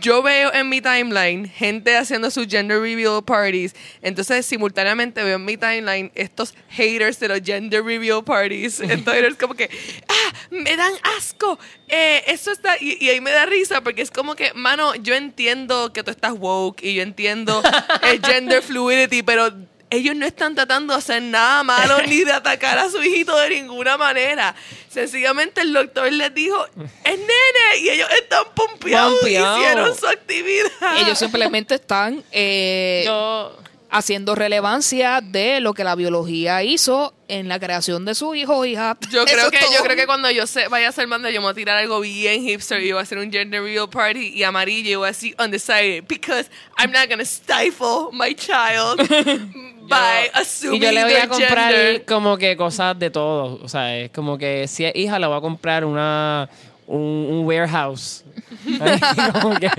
yo 0.00 0.22
veo 0.22 0.52
en 0.52 0.68
mi 0.68 0.80
timeline 0.80 1.48
gente 1.48 1.96
haciendo 1.96 2.30
sus 2.30 2.46
gender 2.46 2.80
reveal 2.80 3.22
parties. 3.24 3.74
Entonces, 4.02 4.46
simultáneamente 4.46 5.22
veo 5.22 5.36
en 5.36 5.44
mi 5.44 5.56
timeline 5.56 6.10
estos 6.14 6.54
haters 6.70 7.20
de 7.20 7.28
los 7.28 7.40
gender 7.42 7.84
reveal 7.84 8.24
parties. 8.24 8.80
Entonces, 8.80 9.24
es 9.24 9.36
como 9.36 9.54
que, 9.54 9.70
ah, 10.08 10.32
me 10.50 10.76
dan 10.76 10.92
asco. 11.16 11.58
Eh, 11.88 12.22
eso 12.26 12.52
está. 12.52 12.76
Y, 12.80 13.04
y 13.04 13.10
ahí 13.10 13.20
me 13.20 13.30
da 13.30 13.46
risa 13.46 13.82
porque 13.82 14.02
es 14.02 14.10
como 14.10 14.34
que, 14.34 14.52
mano, 14.54 14.94
yo 14.94 15.14
entiendo 15.14 15.92
que 15.92 16.02
tú 16.02 16.10
estás 16.10 16.32
woke 16.32 16.82
y 16.82 16.94
yo 16.94 17.02
entiendo 17.02 17.62
el 18.02 18.20
gender 18.24 18.62
fluidity, 18.62 19.22
pero 19.22 19.52
ellos 19.90 20.16
no 20.16 20.26
están 20.26 20.54
tratando 20.54 20.92
de 20.92 20.98
hacer 20.98 21.22
nada 21.22 21.62
malo 21.62 21.98
ni 22.06 22.24
de 22.24 22.32
atacar 22.32 22.78
a 22.78 22.90
su 22.90 23.02
hijito 23.02 23.36
de 23.38 23.50
ninguna 23.50 23.96
manera. 23.96 24.54
Sencillamente 24.88 25.60
el 25.60 25.72
doctor 25.72 26.10
les 26.12 26.32
dijo, 26.34 26.64
es 27.04 27.18
nene, 27.18 27.78
y 27.80 27.90
ellos 27.90 28.08
están 28.20 28.44
pompeados, 28.54 29.14
Pompeados. 29.20 29.58
hicieron 29.60 29.96
su 29.96 30.06
actividad. 30.06 30.96
ellos 30.98 31.18
simplemente 31.18 31.74
están, 31.76 32.24
eh, 32.32 33.02
Yo, 33.06 33.56
haciendo 33.90 34.34
relevancia 34.34 35.20
de 35.20 35.60
lo 35.60 35.74
que 35.74 35.84
la 35.84 35.94
biología 35.94 36.62
hizo 36.62 37.14
en 37.28 37.48
la 37.48 37.58
creación 37.58 38.04
de 38.04 38.14
su 38.14 38.34
hijo 38.34 38.58
o 38.58 38.64
hija. 38.64 38.96
Yo 39.10 39.24
creo 39.24 39.50
que 39.50 39.58
yo 39.74 39.82
creo 39.82 39.96
que 39.96 40.06
cuando 40.06 40.30
yo 40.30 40.46
se, 40.46 40.68
vaya 40.68 40.88
a 40.88 40.92
ser 40.92 41.06
madre 41.06 41.32
yo 41.32 41.40
me 41.40 41.46
voy 41.46 41.52
a 41.52 41.54
tirar 41.54 41.76
algo 41.76 42.00
bien 42.00 42.42
hipster 42.42 42.82
y 42.82 42.92
voy 42.92 43.00
a 43.00 43.02
hacer 43.02 43.18
un 43.18 43.30
gender 43.30 43.62
reveal 43.62 43.88
party 43.88 44.32
y 44.34 44.42
amarillo 44.42 44.90
y 44.90 44.94
voy 44.96 45.04
a 45.06 45.12
decir 45.12 45.34
undecided 45.38 46.04
because 46.08 46.48
I'm 46.78 46.90
not 46.92 47.08
gonna 47.08 47.24
stifle 47.24 48.10
my 48.12 48.34
child 48.34 48.98
by 49.88 50.30
assuming 50.34 50.82
Y 50.82 50.84
yo 50.84 50.92
le 50.92 51.04
voy 51.04 51.14
a 51.14 51.28
comprar 51.28 51.72
gender. 51.72 52.04
como 52.04 52.36
que 52.36 52.56
cosas 52.56 52.98
de 52.98 53.10
todo. 53.10 53.60
O 53.62 53.68
sea, 53.68 53.96
es 53.96 54.10
como 54.10 54.36
que 54.36 54.66
si 54.68 54.84
es 54.84 54.94
hija, 54.94 55.18
le 55.18 55.26
voy 55.26 55.38
a 55.38 55.40
comprar 55.40 55.84
una 55.84 56.48
un, 56.86 57.00
un 57.00 57.46
warehouse. 57.46 58.24
como 59.42 59.58
que 59.58 59.70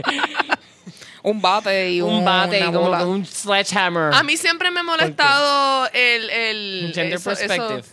un 1.29 1.41
bate 1.41 1.91
y 1.91 2.01
un 2.01 2.23
bate 2.23 2.59
y 2.59 2.63
una 2.63 2.77
bola. 2.79 3.05
un 3.05 3.25
sledgehammer. 3.25 4.13
A 4.13 4.23
mí 4.23 4.37
siempre 4.37 4.71
me 4.71 4.79
ha 4.79 4.83
molestado 4.83 5.87
el, 5.93 6.29
el 6.29 6.91
Gender 6.95 7.13
eso- 7.15 7.31
eso- 7.31 7.45
perspective. 7.47 7.83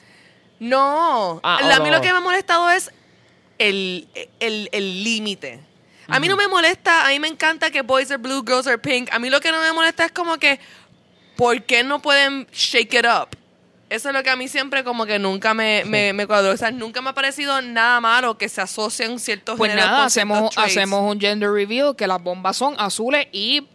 No, 0.61 1.41
Ah, 1.43 1.59
a 1.61 1.80
mí 1.80 1.91
lo- 1.91 1.97
lo 1.97 2.01
que 2.01 2.11
me 2.12 2.18
ha 2.18 2.20
molestado 2.20 2.70
es 2.70 2.91
el 3.59 4.07
el- 4.41 4.68
el 4.72 5.05
límite. 5.05 5.61
a 6.09 6.20
mí 6.20 6.28
no 6.28 6.37
me 6.37 6.49
molesta, 6.49 7.07
a 7.07 7.09
mí 7.11 7.18
me 7.18 7.28
encanta 7.28 7.70
que 7.70 7.82
boys 7.82 8.11
are 8.11 8.18
blue, 8.22 8.43
girls 8.47 8.66
are 8.66 8.78
pink. 8.78 9.09
A 9.12 9.18
mí 9.18 9.30
lo 9.30 9.41
que 9.41 9.51
no 9.51 9.61
me 9.61 9.72
molesta 9.72 10.05
es 10.05 10.12
como 10.12 10.37
que, 10.39 10.61
¿por 11.37 11.62
qué 11.64 11.82
no 11.82 12.01
pueden 12.01 12.47
shake 12.53 12.95
it 12.95 13.07
up? 13.07 13.37
Eso 13.95 14.09
es 14.09 14.14
lo 14.14 14.22
que 14.24 14.30
a 14.30 14.36
mí 14.36 14.49
siempre 14.49 14.82
como 14.82 15.07
que 15.07 15.18
nunca 15.18 15.55
me, 15.55 15.84
me, 15.86 16.12
me 16.12 16.26
cuadró. 16.26 16.51
O 16.53 16.57
sea, 16.57 16.70
nunca 16.72 17.01
me 17.01 17.11
ha 17.11 17.12
parecido 17.14 17.62
nada 17.62 18.01
malo 18.01 18.36
que 18.36 18.49
se 18.49 18.61
asocien 18.61 19.18
ciertos 19.20 19.57
Pues 19.57 19.70
géneros 19.70 19.88
nada, 19.90 19.99
con 20.01 20.07
hacemos, 20.07 20.59
hacemos 20.59 21.12
un 21.12 21.20
gender 21.20 21.51
reveal 21.51 21.95
que 21.95 22.07
las 22.07 22.20
bombas 22.22 22.57
son 22.57 22.74
azules 22.78 23.28
y 23.30 23.66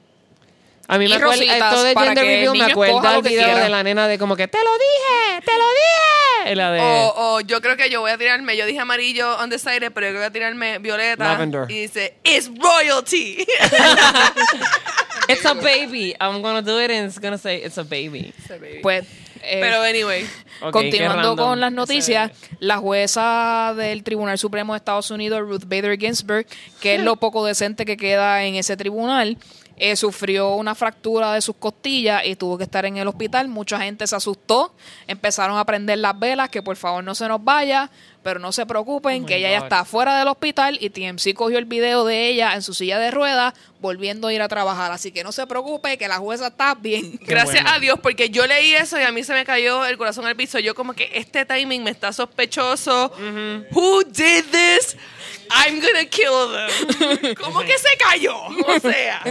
A 0.87 0.97
mí 0.97 1.05
y 1.05 1.09
me 1.09 1.15
acuerda, 1.15 1.43
esto 1.43 1.83
de 1.83 1.93
para 1.93 2.07
gender 2.07 2.25
review 2.25 2.53
me 2.53 2.63
acuerda 2.65 3.15
el 3.15 3.21
video 3.21 3.45
quiera. 3.45 3.63
de 3.63 3.69
la 3.69 3.81
nena 3.83 4.07
de 4.07 4.17
como 4.17 4.35
que 4.35 4.47
te 4.49 4.57
lo 4.57 4.71
dije, 4.73 5.41
te 5.45 5.51
lo 5.53 5.67
dije. 5.69 6.51
Y 6.51 6.55
la 6.55 6.71
de 6.71 6.79
O, 6.81 7.13
o 7.15 7.41
yo 7.41 7.61
creo 7.61 7.77
que 7.77 7.89
yo 7.89 8.01
voy 8.01 8.11
a 8.11 8.17
tirarme, 8.17 8.57
yo 8.57 8.65
dije 8.65 8.79
amarillo 8.79 9.37
undecided, 9.41 9.91
pero 9.93 10.07
yo 10.07 10.15
voy 10.15 10.23
a 10.23 10.31
tirarme 10.31 10.79
violeta. 10.79 11.23
Lavender. 11.33 11.65
Y 11.69 11.81
dice, 11.81 12.15
it's 12.23 12.49
royalty. 12.59 13.45
It's 15.27 15.45
a 15.45 15.53
baby. 15.53 16.15
I'm 16.19 16.41
gonna 16.41 16.63
do 16.63 16.79
it 16.79 16.89
and 16.89 17.07
it's 17.07 17.19
gonna 17.19 17.37
say 17.37 17.57
it's 17.63 17.77
a 17.77 17.83
baby. 17.83 18.33
pues 18.81 19.05
eh, 19.43 19.59
pero 19.61 19.81
anyway. 19.81 20.25
Continuando 20.71 21.35
con 21.37 21.59
las 21.59 21.71
noticias, 21.71 22.31
la 22.59 22.77
jueza 22.77 23.73
del 23.77 24.03
Tribunal 24.03 24.37
Supremo 24.37 24.73
de 24.73 24.77
Estados 24.77 25.09
Unidos, 25.11 25.41
Ruth 25.41 25.63
Bader 25.65 25.97
Ginsburg, 25.97 26.45
que 26.81 26.95
es 26.95 27.01
lo 27.01 27.15
poco 27.19 27.45
decente 27.45 27.85
que 27.85 27.97
queda 27.97 28.43
en 28.43 28.55
ese 28.55 28.75
tribunal, 28.75 29.37
eh, 29.77 29.95
sufrió 29.95 30.55
una 30.55 30.75
fractura 30.75 31.33
de 31.33 31.41
sus 31.41 31.55
costillas 31.55 32.23
y 32.25 32.35
tuvo 32.35 32.57
que 32.57 32.65
estar 32.65 32.85
en 32.85 32.97
el 32.97 33.07
hospital. 33.07 33.47
Mucha 33.47 33.79
gente 33.79 34.05
se 34.05 34.15
asustó, 34.15 34.75
empezaron 35.07 35.57
a 35.57 35.63
prender 35.63 35.99
las 35.99 36.19
velas, 36.19 36.49
que 36.49 36.61
por 36.61 36.75
favor 36.75 37.01
no 37.01 37.15
se 37.15 37.29
nos 37.29 37.41
vaya, 37.41 37.89
pero 38.23 38.39
no 38.39 38.51
se 38.51 38.65
preocupen, 38.65 39.23
Oh 39.23 39.25
que 39.25 39.37
ella 39.37 39.49
ya 39.51 39.57
está 39.59 39.85
fuera 39.85 40.17
del 40.19 40.27
hospital 40.27 40.77
y 40.81 40.89
TMC 40.89 41.33
cogió 41.33 41.57
el 41.57 41.65
video 41.65 42.05
de 42.05 42.27
ella 42.27 42.53
en 42.53 42.61
su 42.61 42.73
silla 42.73 42.99
de 42.99 43.11
ruedas 43.11 43.53
volviendo 43.79 44.27
a 44.27 44.33
ir 44.33 44.41
a 44.41 44.47
trabajar. 44.47 44.91
Así 44.91 45.11
que 45.11 45.23
no 45.23 45.31
se 45.31 45.47
preocupe, 45.47 45.97
que 45.97 46.07
la 46.07 46.17
jueza 46.17 46.47
está 46.47 46.75
bien. 46.75 47.19
Gracias 47.21 47.63
bueno. 47.63 47.77
a 47.77 47.79
Dios, 47.79 47.99
porque 48.01 48.29
yo 48.29 48.45
leí 48.45 48.73
eso 48.75 48.99
y 48.99 49.03
a 49.03 49.11
mí 49.11 49.23
se 49.23 49.33
me 49.33 49.45
cayó 49.45 49.85
el 49.85 49.97
corazón 49.97 50.25
al 50.25 50.35
piso. 50.35 50.59
Yo 50.59 50.75
como 50.75 50.93
que 50.93 51.09
este 51.13 51.45
timing 51.45 51.83
me 51.83 51.91
está 51.91 52.11
sospechoso. 52.13 53.11
Who 53.71 54.03
did 54.03 54.45
this? 54.51 54.97
I'm 55.49 55.79
gonna 55.79 56.05
kill 56.05 56.51
them. 56.51 57.35
¿Cómo 57.41 57.61
que 57.61 57.77
se 57.77 57.97
cayó? 57.97 58.35
O 58.67 58.79
sea. 58.79 59.23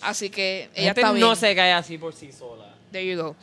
Así 0.00 0.30
que 0.30 0.68
La 0.74 0.80
ella 0.80 0.90
está 0.90 1.12
bien. 1.12 1.26
no 1.26 1.34
se 1.34 1.54
cae 1.54 1.72
así 1.72 1.98
por 1.98 2.14
sí 2.14 2.30
sola. 2.32 2.63
There 2.94 3.04
you 3.04 3.20
go. 3.20 3.34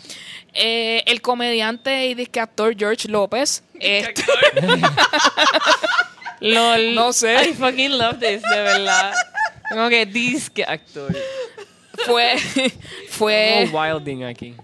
Eh, 0.54 1.04
el 1.08 1.22
comediante 1.22 2.06
y 2.08 2.14
disque 2.14 2.40
actor 2.40 2.74
George 2.74 3.10
López 3.10 3.66
este, 3.78 4.24
LOL. 6.40 6.96
No 6.96 7.12
sé. 7.12 7.50
I 7.50 7.54
fucking 7.54 7.98
love 7.98 8.18
this, 8.20 8.42
de 8.42 8.62
verdad. 8.62 9.14
Como 9.70 9.90
que 9.90 10.06
disque 10.06 10.64
actor. 10.64 11.14
fue, 12.06 12.38
fue, 13.10 13.68
Como 13.70 13.78
wilding 13.82 14.24
aquí. 14.24 14.56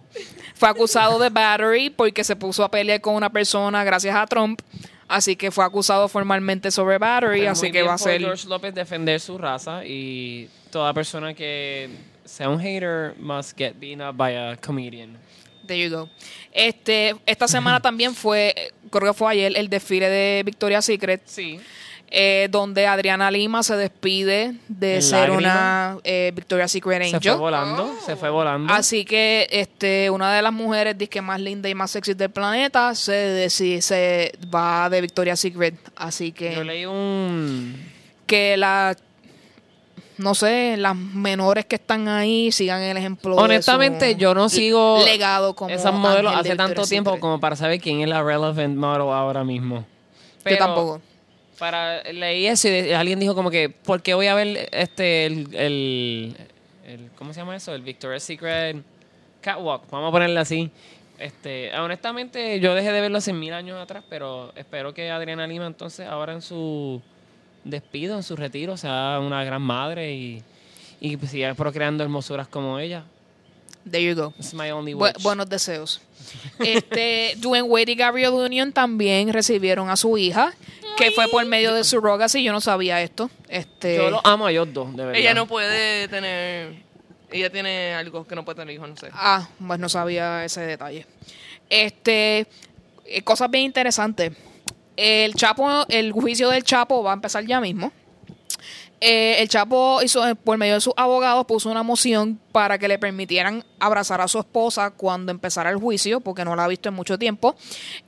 fue 0.56 0.70
acusado 0.70 1.20
de 1.20 1.32
battery 1.32 1.90
porque 1.90 2.24
se 2.24 2.38
puso 2.38 2.64
a 2.64 2.72
pelear 2.72 3.02
con 3.02 3.16
una 3.16 3.30
persona 3.30 3.84
gracias 3.84 4.16
a 4.16 4.26
Trump. 4.26 4.62
Así 5.10 5.36
que 5.36 5.52
fue 5.52 5.66
acusado 5.66 6.08
formalmente 6.08 6.72
sobre 6.72 6.98
battery. 6.98 7.42
Pero 7.42 7.52
así 7.52 7.66
muy 7.66 7.72
que 7.74 7.80
bien 7.80 7.90
va 7.90 7.96
a 7.96 7.98
por 7.98 8.08
ser. 8.08 8.22
George 8.22 8.48
López 8.48 8.74
defender 8.74 9.20
su 9.20 9.38
raza 9.38 9.84
y 9.84 10.48
toda 10.72 10.94
persona 10.94 11.34
que 11.34 11.90
un 12.48 12.60
hater 12.60 13.14
must 13.20 13.58
get 13.58 13.74
beaten 13.80 14.02
up 14.02 14.16
by 14.18 14.32
a 14.36 14.56
comedian. 14.58 15.18
There 15.66 15.78
you 15.78 15.90
go. 15.94 16.10
Este, 16.52 17.16
esta 17.26 17.48
semana 17.48 17.80
también 17.82 18.16
fue, 18.16 18.72
creo 18.90 19.12
que 19.12 19.18
fue 19.18 19.32
ayer, 19.34 19.54
el 19.58 19.70
desfile 19.70 20.10
de 20.10 20.44
Victoria's 20.46 20.86
Secret. 20.86 21.22
Sí. 21.26 21.60
eh, 22.10 22.48
donde 22.50 22.88
Adriana 22.88 23.30
Lima 23.30 23.62
se 23.64 23.76
despide 23.76 24.54
de 24.70 25.02
ser 25.02 25.28
lágrimas. 25.28 25.42
una 25.44 25.98
eh, 26.06 26.32
Victoria's 26.34 26.72
Secret 26.72 27.02
Se 27.04 27.10
fue 27.10 27.18
Angel. 27.18 27.36
volando, 27.36 27.94
se 28.06 28.16
fue 28.16 28.30
volando. 28.30 28.74
Así 28.74 29.04
que 29.04 29.46
este, 29.52 30.10
una 30.10 30.34
de 30.34 30.42
las 30.42 30.54
mujeres 30.54 30.98
disque 30.98 31.22
más 31.22 31.42
linda 31.42 31.68
y 31.68 31.76
más 31.76 31.92
sexy 31.92 32.14
del 32.14 32.30
planeta 32.30 32.96
se, 32.96 33.46
deci- 33.46 33.82
se 33.82 34.32
va 34.56 34.90
de 34.90 35.02
Victoria's 35.02 35.38
Secret. 35.42 35.76
Así 35.98 36.30
Yo 36.30 36.36
que, 36.38 36.64
leí 36.64 36.86
un... 36.86 37.76
que 38.26 38.56
la 38.56 38.96
no 40.18 40.36
sé, 40.36 40.76
las 40.78 40.96
menores 40.96 41.66
que 41.66 41.76
están 41.76 42.08
ahí 42.08 42.52
sigan 42.52 42.82
el 42.82 42.98
ejemplo. 42.98 43.36
de 43.36 43.42
Honestamente, 43.42 44.14
su 44.14 44.18
yo 44.18 44.34
no 44.34 44.50
sigo 44.50 45.02
legado 45.06 45.56
como 45.56 45.74
esas 45.74 45.94
modelos 45.94 46.34
de 46.34 46.40
hace 46.40 46.56
tanto 46.56 46.84
tiempo 46.84 47.20
como 47.20 47.40
para 47.40 47.56
saber 47.56 47.80
quién 47.80 48.02
es 48.02 48.08
la 48.10 48.24
relevant 48.24 48.76
model 48.76 49.02
ahora 49.02 49.44
mismo. 49.44 49.78
Yo 49.80 49.86
Pero 50.44 50.58
tampoco. 50.58 51.02
Para, 51.60 52.04
leí 52.12 52.46
eso 52.46 52.68
y 52.68 52.72
de- 52.72 52.96
alguien 52.96 53.20
dijo 53.20 53.34
como 53.34 53.50
que, 53.50 53.70
¿por 53.70 54.02
qué 54.04 54.14
voy 54.14 54.28
a 54.28 54.36
ver 54.36 54.70
este, 54.72 55.26
el, 55.26 55.56
el, 55.56 56.38
el- 56.86 57.10
¿cómo 57.18 57.34
se 57.34 57.40
llama 57.40 57.56
eso? 57.56 57.74
El 57.74 57.82
Victoria's 57.82 58.22
Secret 58.24 58.78
Catwalk, 59.42 59.90
vamos 59.90 60.10
a 60.10 60.12
ponerle 60.12 60.40
así. 60.40 60.70
Este, 61.18 61.72
honestamente, 61.76 62.60
yo 62.60 62.76
dejé 62.76 62.92
de 62.92 63.02
verlo 63.02 63.18
hace 63.18 63.34
mil 63.34 63.54
años 63.54 63.82
atrás, 63.82 64.04
pero 64.08 64.54
espero 64.56 64.94
que 64.94 65.10
Adriana 65.10 65.48
Lima 65.48 65.66
entonces 65.66 66.08
ahora 66.08 66.34
en 66.34 66.44
su 66.44 67.02
despido, 67.70 68.16
en 68.18 68.24
su 68.24 68.36
retiro, 68.36 68.78
sea 68.78 69.20
una 69.22 69.44
gran 69.44 69.62
madre 69.62 70.14
y, 70.14 70.44
y 71.00 71.18
pues 71.18 71.32
siga 71.32 71.54
procreando 71.54 72.04
hermosuras 72.04 72.48
como 72.48 72.80
ella. 72.80 73.04
There 73.90 74.04
you 74.04 74.16
go. 74.22 74.34
It's 74.38 74.54
my 74.54 74.72
only 74.72 74.94
Bu- 74.94 75.04
wish. 75.06 75.24
buenos 75.24 75.48
deseos. 75.48 76.02
Este, 76.60 77.36
Dwayne 77.38 77.68
Wade 77.68 77.92
y 77.92 77.96
Gabrielle 77.96 78.36
Union 78.36 78.74
también 78.74 79.32
recibieron 79.32 79.90
a 79.90 79.96
su 79.96 80.18
hija, 80.18 80.54
que 80.98 81.12
fue 81.12 81.28
por 81.30 81.46
medio 81.46 81.74
de 81.74 81.84
su 81.86 81.92
surrogacy. 81.92 82.44
Yo 82.44 82.52
no 82.52 82.60
sabía 82.60 83.02
esto. 83.02 83.30
Este, 83.48 83.96
Yo 83.96 84.10
los 84.10 84.22
amo 84.26 84.48
a 84.48 84.52
ellos 84.52 84.68
dos, 84.74 84.92
de 84.96 85.06
verdad. 85.06 85.16
Ella 85.22 85.34
no 85.34 85.46
puede 85.48 86.08
tener. 86.10 86.86
Ella 87.32 87.50
tiene 87.50 87.94
algo 87.94 88.26
que 88.28 88.36
no 88.36 88.44
puede 88.44 88.58
tener 88.60 88.74
hijos, 88.76 88.90
no 88.90 88.98
sé. 88.98 89.10
Ah, 89.14 89.48
pues 89.66 89.80
no 89.80 89.88
sabía 89.90 90.44
ese 90.44 90.62
detalle. 90.62 91.06
Este, 91.70 92.48
eh, 93.06 93.22
cosas 93.24 93.50
bien 93.52 93.64
interesantes. 93.66 94.32
El 94.98 95.34
Chapo, 95.36 95.86
el 95.90 96.12
juicio 96.12 96.50
del 96.50 96.64
Chapo 96.64 97.04
va 97.04 97.12
a 97.12 97.14
empezar 97.14 97.46
ya 97.46 97.62
mismo. 97.62 97.92
Eh, 99.00 99.36
el 99.44 99.48
Chapo 99.48 100.02
hizo, 100.02 100.28
eh, 100.28 100.34
por 100.34 100.58
medio 100.58 100.74
de 100.74 100.82
sus 100.82 100.94
abogados, 100.98 101.46
puso 101.46 101.70
una 101.70 101.84
moción 101.84 102.40
para 102.52 102.80
que 102.80 102.88
le 102.88 102.98
permitieran 102.98 103.64
abrazar 103.80 104.22
a 104.22 104.28
su 104.28 104.40
esposa 104.40 104.90
cuando 104.90 105.32
empezara 105.32 105.70
el 105.70 105.76
juicio, 105.78 106.20
porque 106.20 106.44
no 106.44 106.56
la 106.56 106.64
ha 106.64 106.68
visto 106.68 106.90
en 106.90 106.96
mucho 106.96 107.20
tiempo. 107.20 107.56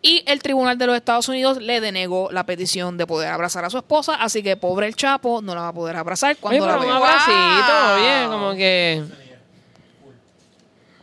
Y 0.01 0.23
el 0.25 0.41
Tribunal 0.41 0.79
de 0.79 0.87
los 0.87 0.95
Estados 0.95 1.29
Unidos 1.29 1.61
le 1.61 1.79
denegó 1.79 2.31
la 2.31 2.43
petición 2.47 2.97
de 2.97 3.05
poder 3.05 3.27
abrazar 3.29 3.63
a 3.65 3.69
su 3.69 3.77
esposa, 3.77 4.15
así 4.15 4.41
que 4.41 4.57
pobre 4.57 4.87
el 4.87 4.95
Chapo 4.95 5.43
no 5.43 5.53
la 5.53 5.61
va 5.61 5.67
a 5.67 5.73
poder 5.73 5.95
abrazar 5.95 6.31
Oye, 6.31 6.39
cuando 6.41 6.65
la 6.65 6.79
pero 6.79 6.81
un 6.81 6.87
vea. 6.87 6.97
abracito, 6.97 7.73
Wow. 7.85 7.95
oye, 8.01 8.27
como 8.27 8.55
que... 8.57 9.03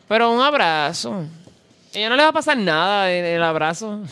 Pero 0.08 0.30
un 0.32 0.40
abrazo. 0.40 1.24
Ella 1.92 2.08
no 2.08 2.16
le 2.16 2.22
va 2.24 2.28
a 2.30 2.32
pasar 2.32 2.56
nada 2.56 3.04
del 3.04 3.42
abrazo. 3.42 4.00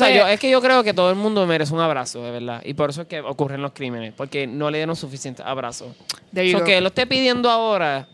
o 0.00 0.04
sea, 0.04 0.08
Pues- 0.08 0.18
yo, 0.20 0.28
es 0.28 0.40
que 0.40 0.50
yo 0.50 0.60
creo 0.60 0.82
que 0.84 0.94
todo 0.94 1.10
el 1.10 1.16
mundo 1.16 1.46
merece 1.46 1.74
un 1.74 1.80
abrazo, 1.80 2.22
de 2.22 2.30
verdad. 2.30 2.62
Y 2.64 2.74
por 2.74 2.90
eso 2.90 3.02
es 3.02 3.08
que 3.08 3.20
ocurren 3.20 3.60
los 3.62 3.72
crímenes, 3.72 4.12
porque 4.16 4.46
no 4.46 4.70
le 4.70 4.78
dieron 4.78 4.96
suficiente 4.96 5.42
abrazo. 5.44 5.94
You 6.32 6.58
So, 6.58 6.64
que 6.64 6.80
lo 6.80 6.88
esté 6.88 7.06
pidiendo 7.06 7.50
ahora... 7.50 8.06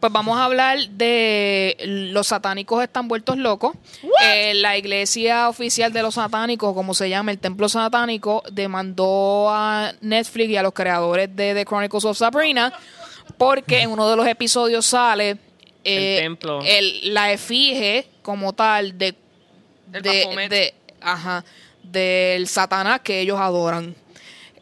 Pues 0.00 0.12
vamos 0.12 0.36
a 0.36 0.46
hablar 0.46 0.80
de 0.88 1.76
los 2.12 2.26
satánicos 2.26 2.82
están 2.82 3.06
vueltos 3.06 3.36
locos. 3.36 3.76
Eh, 4.24 4.52
la 4.54 4.76
iglesia 4.76 5.48
oficial 5.48 5.92
de 5.92 6.02
los 6.02 6.14
satánicos, 6.16 6.74
como 6.74 6.92
se 6.92 7.08
llama, 7.08 7.30
el 7.30 7.38
templo 7.38 7.68
satánico, 7.68 8.42
demandó 8.50 9.48
a 9.48 9.92
Netflix 10.00 10.50
y 10.50 10.56
a 10.56 10.62
los 10.64 10.72
creadores 10.72 11.28
de 11.36 11.54
The 11.54 11.64
Chronicles 11.64 12.04
of 12.04 12.18
Sabrina 12.18 12.72
porque 13.38 13.82
en 13.82 13.90
uno 13.92 14.10
de 14.10 14.16
los 14.16 14.26
episodios 14.26 14.86
sale 14.86 15.36
eh, 15.84 16.16
El 16.16 16.22
templo. 16.24 16.58
el- 16.64 17.14
la 17.14 17.30
efigie 17.30 18.08
como 18.22 18.52
tal 18.54 18.98
de, 18.98 19.14
El 19.92 20.02
de, 20.02 20.48
de- 20.48 20.74
ajá, 21.00 21.44
del 21.82 22.46
Satanás 22.48 23.00
que 23.02 23.20
ellos 23.20 23.38
adoran. 23.40 23.94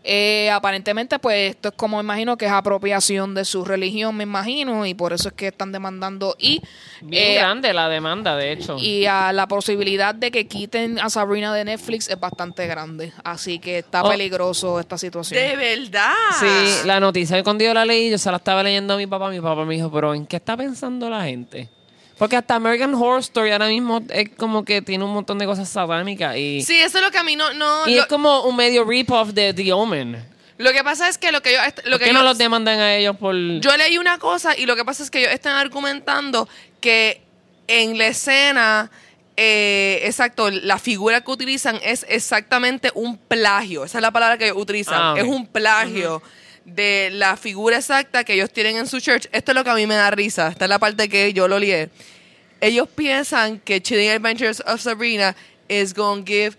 Eh, 0.03 0.49
aparentemente, 0.51 1.19
pues 1.19 1.51
esto 1.51 1.69
es 1.69 1.75
como 1.75 1.99
me 1.99 2.03
imagino 2.03 2.39
que 2.39 2.47
es 2.47 2.51
apropiación 2.53 3.35
de 3.35 3.45
su 3.45 3.67
religión, 3.67 4.17
me 4.17 4.23
imagino, 4.25 4.87
y 4.87 4.95
por 4.95 5.13
eso 5.13 5.29
es 5.29 5.35
que 5.35 5.49
están 5.49 5.73
demandando. 5.73 6.35
Y, 6.39 6.63
Bien 7.03 7.33
eh, 7.33 7.35
grande 7.35 7.75
la 7.75 7.87
demanda, 7.91 8.35
de 8.35 8.53
hecho. 8.53 8.79
y 8.79 9.05
a 9.05 9.31
la 9.35 9.47
posibilidad 9.47 10.15
de 10.15 10.31
que 10.31 10.47
quiten 10.47 10.99
a 10.99 11.11
Sabrina 11.11 11.53
de 11.55 11.67
Netflix 11.67 12.09
es 12.09 12.19
bastante 12.19 12.67
grande. 12.67 13.13
Así 13.25 13.59
que 13.59 13.81
está 13.81 14.03
Oh. 14.03 14.09
peligroso 14.09 14.81
esta 14.81 14.97
situación. 14.97 15.39
De 15.39 15.55
verdad. 15.57 16.15
Sí, 16.41 16.87
la 16.87 16.99
noticia 16.99 17.43
cuando 17.45 17.63
yo 17.65 17.75
la 17.75 17.85
leí, 17.85 18.11
yo 18.11 18.17
se 18.17 18.31
la 18.31 18.39
estaba 18.39 18.63
leyendo 18.63 18.95
a 18.95 18.97
mi 18.97 19.07
papá. 19.07 19.29
Mi 19.29 19.41
papá 19.43 19.67
me 19.67 19.75
dijo, 19.75 19.93
pero 19.93 20.15
¿en 20.15 20.25
qué 20.27 20.37
está 20.37 20.57
pensando 20.57 21.11
la 21.11 21.25
gente? 21.25 21.69
Porque 22.21 22.37
hasta 22.37 22.57
American 22.57 22.93
Horror 22.93 23.21
Story 23.21 23.51
ahora 23.51 23.69
mismo 23.69 24.03
es 24.11 24.29
como 24.37 24.63
que 24.63 24.83
tiene 24.83 25.05
un 25.05 25.11
montón 25.11 25.39
de 25.39 25.47
cosas 25.47 25.71
satánicas 25.71 26.37
y, 26.37 26.61
Sí, 26.61 26.79
eso 26.79 26.99
es 26.99 27.05
lo 27.05 27.11
que 27.11 27.17
a 27.17 27.25
mí 27.25 27.35
no... 27.35 27.55
no 27.55 27.89
y 27.89 27.95
lo, 27.95 28.03
es 28.03 28.09
como 28.09 28.43
un 28.43 28.57
medio 28.57 28.85
rip-off 28.85 29.31
de 29.31 29.55
The 29.55 29.73
Omen. 29.73 30.23
lo 30.59 30.71
que 30.71 30.85
pasa 30.85 31.09
es 31.09 31.17
que 31.17 31.33
lo 31.33 31.41
que 31.41 31.55
yo... 31.55 31.59
Lo 31.85 31.93
¿Por 31.93 32.01
que 32.01 32.05
qué 32.05 32.13
no 32.13 32.23
los 32.23 32.37
demandan 32.37 32.79
a 32.79 32.95
ellos 32.95 33.17
por...? 33.17 33.35
Yo 33.35 33.75
leí 33.79 33.97
una 33.97 34.19
cosa 34.19 34.55
y 34.55 34.67
lo 34.67 34.77
que 34.77 34.85
pasa 34.85 35.03
es 35.03 35.11
que 35.11 35.21
ellos 35.21 35.33
están 35.33 35.57
argumentando 35.57 36.47
que 36.83 37.23
en 37.69 37.97
la 37.97 38.09
escena, 38.09 38.91
eh, 39.39 40.03
exacto, 40.05 40.51
la 40.51 40.79
figura 40.79 41.23
que 41.23 41.31
utilizan 41.31 41.81
es 41.83 42.05
exactamente 42.07 42.91
un 42.95 43.17
plagio. 43.17 43.87
Esa 43.87 43.97
es 43.97 44.03
la 44.03 44.11
palabra 44.11 44.37
que 44.37 44.45
ellos 44.45 44.59
utilizan. 44.59 45.01
Ah. 45.01 45.15
Es 45.17 45.25
un 45.25 45.47
plagio 45.47 46.21
de 46.65 47.11
la 47.13 47.37
figura 47.37 47.79
exacta 47.79 48.25
que 48.25 48.35
ellos 48.35 48.51
tienen 48.53 48.77
en 48.77 48.87
su 48.87 49.01
church. 49.01 49.27
Esto 49.33 49.53
es 49.53 49.57
lo 49.57 49.65
que 49.65 49.71
a 49.71 49.75
mí 49.75 49.87
me 49.87 49.95
da 49.97 50.11
risa. 50.11 50.49
Esta 50.49 50.65
es 50.67 50.69
la 50.69 50.79
parte 50.79 51.09
que 51.09 51.33
yo 51.33 51.49
lo 51.49 51.59
lié. 51.59 51.91
Ellos 52.61 52.89
piensan 52.95 53.59
que 53.61 53.81
Chilling 53.81 54.11
Adventures 54.11 54.61
of 54.67 54.81
Sabrina 54.81 55.35
is 55.69 55.93
going 55.95 56.25
to 56.25 56.27
give 56.31 56.57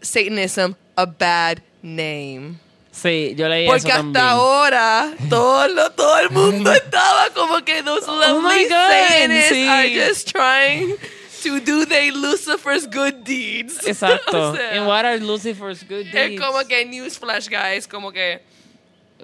Satanism 0.00 0.74
a 0.96 1.06
bad 1.06 1.62
name. 1.82 2.58
Sí, 2.92 3.34
yo 3.36 3.48
leí 3.48 3.66
Porque 3.66 3.88
eso 3.88 3.96
hasta 3.98 4.12
también. 4.12 4.24
ahora 4.24 5.14
todo, 5.30 5.66
lo- 5.68 5.90
todo 5.92 6.18
el 6.20 6.30
mundo 6.30 6.70
estaba 6.74 7.30
como 7.34 7.64
que 7.64 7.82
those 7.82 8.04
Oh 8.06 8.14
lovely 8.20 8.64
God, 8.68 8.90
Satanists 8.90 9.52
sí. 9.52 9.66
are 9.66 9.88
just 9.88 10.28
trying 10.30 10.94
to 11.42 11.58
do 11.60 11.86
their 11.86 12.12
Lucifer's 12.12 12.86
good 12.86 13.24
deeds. 13.24 13.78
Exacto. 13.86 14.50
O 14.52 14.54
sea, 14.56 14.72
And 14.76 14.86
what 14.86 15.04
are 15.06 15.18
Lucifer's 15.18 15.82
good 15.82 16.06
es 16.06 16.12
deeds? 16.12 16.40
como 16.40 16.62
que 16.68 16.84
newsflash, 16.84 17.48
guys, 17.48 17.86
como 17.88 18.12
que 18.12 18.42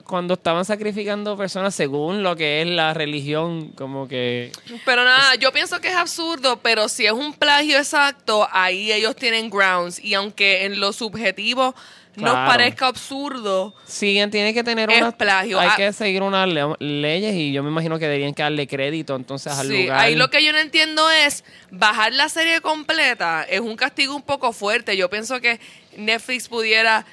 Cuando 0.04 0.34
estaban 0.34 0.64
sacrificando 0.64 1.36
personas 1.36 1.74
según 1.74 2.22
lo 2.22 2.36
que 2.36 2.62
es 2.62 2.66
la 2.68 2.94
religión, 2.94 3.68
como 3.76 4.08
que... 4.08 4.52
Pero 4.84 5.04
nada, 5.04 5.34
yo 5.36 5.52
pienso 5.52 5.80
que 5.80 5.88
es 5.88 5.96
absurdo, 5.96 6.58
pero 6.60 6.88
si 6.88 7.06
es 7.06 7.12
un 7.12 7.34
plagio 7.34 7.78
exacto, 7.78 8.48
ahí 8.52 8.92
ellos 8.92 9.16
tienen 9.16 9.50
grounds. 9.50 9.98
Y 10.02 10.14
aunque 10.14 10.64
en 10.64 10.80
lo 10.80 10.92
subjetivo 10.92 11.74
nos 12.16 12.34
parezca 12.34 12.88
absurdo, 12.88 13.74
Siguen, 13.86 14.30
tienen 14.32 14.52
que 14.52 14.64
tener 14.64 14.90
unas... 14.90 15.14
plagio. 15.14 15.60
Hay 15.60 15.68
Ah. 15.70 15.76
que 15.76 15.92
seguir 15.92 16.22
unas 16.22 16.48
le- 16.48 16.74
leyes 16.80 17.32
y 17.34 17.52
yo 17.52 17.62
me 17.62 17.70
imagino 17.70 17.96
que 17.98 18.06
deberían 18.06 18.34
que 18.34 18.42
darle 18.42 18.66
crédito 18.66 19.14
entonces 19.14 19.52
al 19.52 19.68
Sí, 19.68 19.82
lugar. 19.84 20.00
ahí 20.00 20.16
lo 20.16 20.28
que 20.28 20.42
yo 20.44 20.50
no 20.52 20.58
entiendo 20.58 21.08
es 21.10 21.44
bajar 21.70 22.12
la 22.14 22.28
serie 22.28 22.60
completa 22.60 23.44
es 23.48 23.60
un 23.60 23.76
castigo 23.76 24.16
un 24.16 24.22
poco 24.22 24.52
fuerte. 24.52 24.96
Yo 24.96 25.08
pienso 25.08 25.40
que 25.40 25.60
Netflix 25.96 26.48
pudiera 26.48 27.06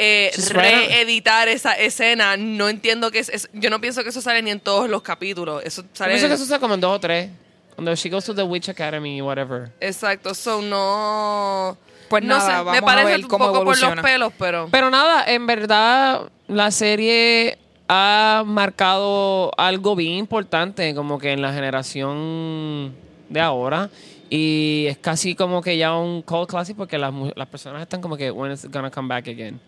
eh, 0.00 0.30
a- 0.34 0.52
reeditar 0.52 1.48
esa 1.48 1.72
escena. 1.74 2.36
No 2.36 2.68
entiendo 2.68 3.10
que 3.10 3.18
es, 3.20 3.28
es- 3.28 3.48
yo 3.52 3.68
no 3.70 3.80
pienso 3.80 4.02
que 4.02 4.08
eso 4.08 4.20
sale 4.20 4.40
ni 4.42 4.50
en 4.50 4.60
todos 4.60 4.88
los 4.88 5.02
capítulos. 5.02 5.62
Eso 5.64 5.82
Yo 5.82 5.88
sale. 5.92 6.12
pienso 6.12 6.28
que 6.28 6.34
eso 6.34 6.46
sea 6.46 6.58
como 6.58 6.74
en 6.74 6.80
dos 6.80 6.96
o 6.96 7.00
tres. 7.00 7.30
Cuando 7.74 7.94
she 7.94 8.08
goes 8.10 8.24
to 8.24 8.34
the 8.34 8.42
Witch 8.42 8.68
Academy, 8.68 9.22
whatever. 9.22 9.70
Exacto, 9.80 10.34
so 10.34 10.60
no. 10.60 11.76
Pues 12.08 12.22
no 12.24 12.36
nada, 12.38 12.46
sé, 12.46 12.52
vamos 12.56 12.72
me 12.72 12.78
a 12.78 12.82
parece 12.82 13.06
ver 13.12 13.20
un 13.20 13.28
cómo 13.28 13.46
poco 13.52 13.64
por 13.64 13.80
los 13.80 14.00
pelos, 14.00 14.32
pero. 14.38 14.68
Pero 14.70 14.90
nada, 14.90 15.24
en 15.26 15.46
verdad 15.46 16.22
la 16.48 16.70
serie 16.72 17.56
ha 17.88 18.42
marcado 18.46 19.52
algo 19.56 19.94
bien 19.96 20.14
importante 20.14 20.94
como 20.94 21.18
que 21.18 21.32
en 21.32 21.40
la 21.42 21.52
generación 21.52 22.94
de 23.28 23.40
ahora 23.40 23.90
y 24.28 24.86
es 24.88 24.98
casi 24.98 25.34
como 25.34 25.62
que 25.62 25.76
ya 25.76 25.94
un 25.96 26.22
cult 26.22 26.48
classic 26.50 26.76
porque 26.76 26.98
las, 26.98 27.12
mu- 27.12 27.32
las 27.34 27.48
personas 27.48 27.82
están 27.82 28.00
como 28.00 28.16
que 28.16 28.30
when 28.30 28.52
it's 28.52 28.68
gonna 28.70 28.90
come 28.90 29.08
back 29.08 29.28
again. 29.28 29.60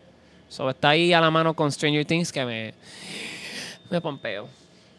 So 0.53 0.69
está 0.69 0.91
ahí 0.91 1.15
a 1.15 1.21
la 1.23 1.31
mano 1.31 1.55
con 1.55 1.73
Stranger 1.73 2.05
Things 2.05 2.31
que 2.31 2.45
me 2.45 2.75
me 3.89 4.01
pompeo. 4.03 4.49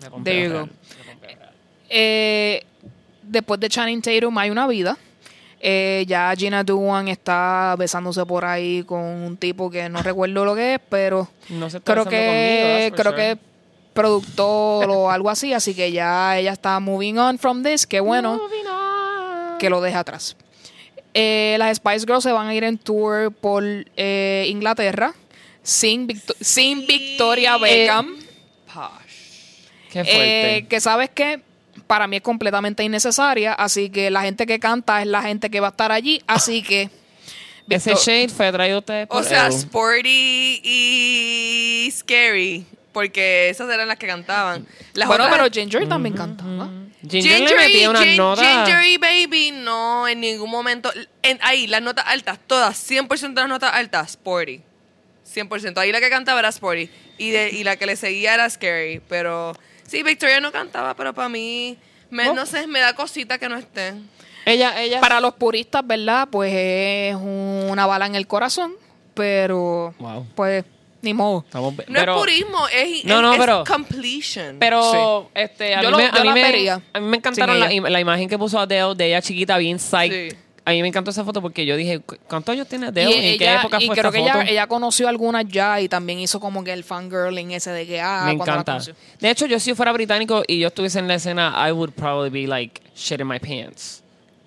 Me 0.01 0.09
pompeo 0.09 0.23
There 0.33 0.43
you 0.43 0.49
real, 0.49 0.65
go. 0.65 0.65
me 0.67 1.11
pompeo 1.13 1.35
real. 1.37 1.51
Eh, 1.89 2.63
después 3.21 3.59
de 3.59 3.69
Channing 3.69 4.01
Tatum 4.01 4.35
hay 4.39 4.49
una 4.49 4.65
vida. 4.65 4.97
Eh, 5.59 6.05
ya 6.07 6.33
Gina 6.35 6.63
Duwan 6.63 7.07
está 7.07 7.75
besándose 7.77 8.25
por 8.25 8.43
ahí 8.45 8.83
con 8.83 8.99
un 9.01 9.37
tipo 9.37 9.69
que 9.69 9.87
no 9.89 10.01
recuerdo 10.01 10.43
lo 10.43 10.55
que 10.55 10.73
es, 10.73 10.79
pero 10.89 11.29
No 11.49 11.69
se 11.69 11.77
está 11.77 11.93
creo 11.93 12.05
que 12.05 12.89
conmigo, 12.89 12.95
creo 12.97 13.11
sure. 13.11 13.15
que 13.15 13.31
es 13.33 13.37
productor 13.93 14.89
o 14.89 15.11
algo 15.11 15.29
así, 15.29 15.53
así 15.53 15.75
que 15.75 15.91
ya 15.91 16.37
ella 16.37 16.51
está 16.51 16.79
moving 16.79 17.17
on 17.19 17.37
from 17.37 17.61
this, 17.63 17.85
que 17.85 17.99
bueno 17.99 18.41
que 19.59 19.69
lo 19.69 19.81
deja 19.81 19.99
atrás. 19.99 20.35
Eh, 21.13 21.55
las 21.59 21.77
Spice 21.77 22.05
Girls 22.07 22.23
se 22.23 22.31
van 22.31 22.47
a 22.47 22.55
ir 22.55 22.63
en 22.63 22.77
tour 22.79 23.31
por 23.31 23.63
eh, 23.63 24.45
Inglaterra 24.49 25.13
sin, 25.63 26.05
Victo- 26.07 26.35
sin 26.39 26.85
Victoria 26.85 27.57
Beckham. 27.57 28.15
Posh. 28.67 29.63
Qué 29.91 30.03
fuerte. 30.03 30.57
Eh, 30.57 30.67
que 30.67 30.79
sabes 30.81 31.09
que 31.09 31.41
para 31.87 32.07
mí 32.07 32.17
es 32.17 32.21
completamente 32.21 32.83
innecesaria, 32.83 33.53
así 33.53 33.89
que 33.89 34.09
la 34.11 34.21
gente 34.21 34.45
que 34.45 34.59
canta 34.59 35.01
es 35.01 35.07
la 35.07 35.21
gente 35.21 35.49
que 35.49 35.59
va 35.59 35.67
a 35.67 35.71
estar 35.71 35.91
allí, 35.91 36.21
así 36.27 36.61
que 36.63 36.89
Ese 37.69 37.91
Victor- 37.91 38.05
shade 38.05 38.29
fue 38.29 38.51
traído 38.51 38.77
a 38.77 38.79
ustedes 38.79 39.07
por 39.07 39.21
O 39.21 39.23
sea, 39.23 39.47
Edu. 39.47 39.55
Sporty 39.55 40.61
y 40.63 41.89
Scary. 41.91 42.65
Porque 42.91 43.49
esas 43.49 43.67
eran 43.71 43.87
las 43.87 43.97
que 43.97 44.05
cantaban. 44.05 44.67
Las 44.93 45.07
bueno, 45.07 45.23
otras- 45.25 45.39
pero 45.39 45.51
Ginger 45.51 45.87
también 45.89 46.15
cantaba. 46.15 46.69
Ginger 47.01 47.39
le 47.41 47.47
Ginger, 47.47 47.59
y- 47.69 47.73
metía 47.73 47.89
unas 47.89 48.03
Gin- 48.03 48.17
notas. 48.17 48.45
Ginger 48.67 48.85
y 48.85 48.97
Baby, 48.97 49.51
no, 49.51 50.07
en 50.07 50.19
ningún 50.21 50.49
momento. 50.51 50.91
En, 51.23 51.39
ahí, 51.41 51.65
las 51.67 51.81
notas 51.81 52.05
altas, 52.07 52.37
todas, 52.45 52.77
100% 52.77 53.41
de 53.41 53.41
las 53.41 53.49
notas 53.49 53.73
altas, 53.73 54.11
Sporty. 54.11 54.61
100%. 55.33 55.77
Ahí 55.77 55.91
la 55.91 55.99
que 55.99 56.09
cantaba 56.09 56.39
era 56.39 56.49
Sporty. 56.49 56.89
Y, 57.17 57.29
de, 57.31 57.49
y 57.51 57.63
la 57.63 57.75
que 57.75 57.85
le 57.85 57.95
seguía 57.95 58.33
era 58.33 58.49
Scary. 58.49 59.01
Pero 59.09 59.53
sí, 59.87 60.03
Victoria 60.03 60.39
no 60.39 60.51
cantaba, 60.51 60.95
pero 60.95 61.13
para 61.13 61.29
mí, 61.29 61.77
me, 62.09 62.29
Oh. 62.29 62.33
no 62.33 62.45
sé, 62.45 62.67
me 62.67 62.79
da 62.79 62.93
cosita 62.95 63.37
que 63.37 63.49
no 63.49 63.57
esté. 63.57 63.93
Ella, 64.45 64.81
ella. 64.81 64.99
Para 64.99 65.19
los 65.21 65.33
puristas, 65.35 65.85
¿verdad? 65.87 66.27
Pues 66.31 66.51
es 66.53 67.15
una 67.15 67.85
bala 67.85 68.05
en 68.07 68.15
el 68.15 68.27
corazón, 68.27 68.73
pero 69.13 69.93
Wow. 69.99 70.27
pues 70.35 70.65
ni 71.01 71.13
modo. 71.13 71.43
Estamos, 71.45 71.73
No 71.75 71.83
pero, 71.87 72.13
es 72.13 72.19
purismo, 72.19 72.67
es, 72.69 73.05
No, 73.05 73.15
es- 73.15 73.21
no, 73.21 73.33
es 73.33 73.39
pero- 73.39 73.63
completion. 73.65 74.57
Pero, 74.59 75.29
este, 75.33 75.75
a 75.75 75.81
Yo 75.81 75.89
mí, 75.89 75.91
lo- 75.91 75.97
me, 75.97 76.03
yo 76.05 76.09
a, 76.17 76.21
mí 76.21 76.27
la 76.29 76.33
me, 76.33 76.41
vería 76.41 76.81
a 76.93 76.99
mí 76.99 77.07
me 77.07 77.17
encantaron 77.17 77.59
la, 77.59 77.99
imagen 77.99 78.29
que 78.29 78.37
puso 78.37 78.57
Adele 78.59 78.95
de 78.95 79.07
ella 79.07 79.21
chiquita, 79.21 79.57
bien 79.57 79.79
psyched. 79.79 80.31
Sí. 80.31 80.37
A 80.65 80.71
mí 80.71 80.81
me 80.81 80.87
encantó 80.87 81.11
esa 81.11 81.25
foto 81.25 81.41
porque 81.41 81.65
yo 81.65 81.75
dije, 81.75 81.99
¿cu- 81.99 82.15
¿cuántos 82.27 82.53
años 82.53 82.67
tiene 82.69 82.85
Y, 82.85 82.89
Adele? 82.89 83.31
¿En 83.33 83.37
qué 83.39 83.53
época 83.55 83.77
y 83.81 83.87
fue 83.87 83.95
creo 83.97 84.09
esta 84.09 84.17
que 84.23 84.25
foto? 84.29 84.41
ella, 84.41 84.49
ella 84.51 84.67
conoció 84.67 85.09
algunas 85.09 85.45
ya 85.47 85.81
y 85.81 85.89
también 85.89 86.19
hizo 86.19 86.39
como 86.39 86.63
que 86.63 86.71
el 86.71 86.83
fangirling 86.85 87.51
ese 87.51 87.71
de 87.71 87.85
que, 87.85 87.99
ah, 87.99 88.23
me 88.25 88.37
cuando 88.37 88.45
la 88.45 88.51
encanta. 88.53 88.71
conoció. 88.73 88.95
De 89.19 89.29
hecho, 89.29 89.45
yo 89.45 89.59
si 89.59 89.73
fuera 89.75 89.91
británico 89.91 90.43
y 90.47 90.59
yo 90.59 90.67
estuviese 90.69 90.99
en 90.99 91.07
la 91.09 91.15
escena, 91.15 91.53
I 91.67 91.71
would 91.73 91.91
probably 91.91 92.29
be 92.29 92.47
like 92.47 92.81
shit 92.95 93.19
in 93.19 93.27
my 93.27 93.39
pants. 93.39 93.99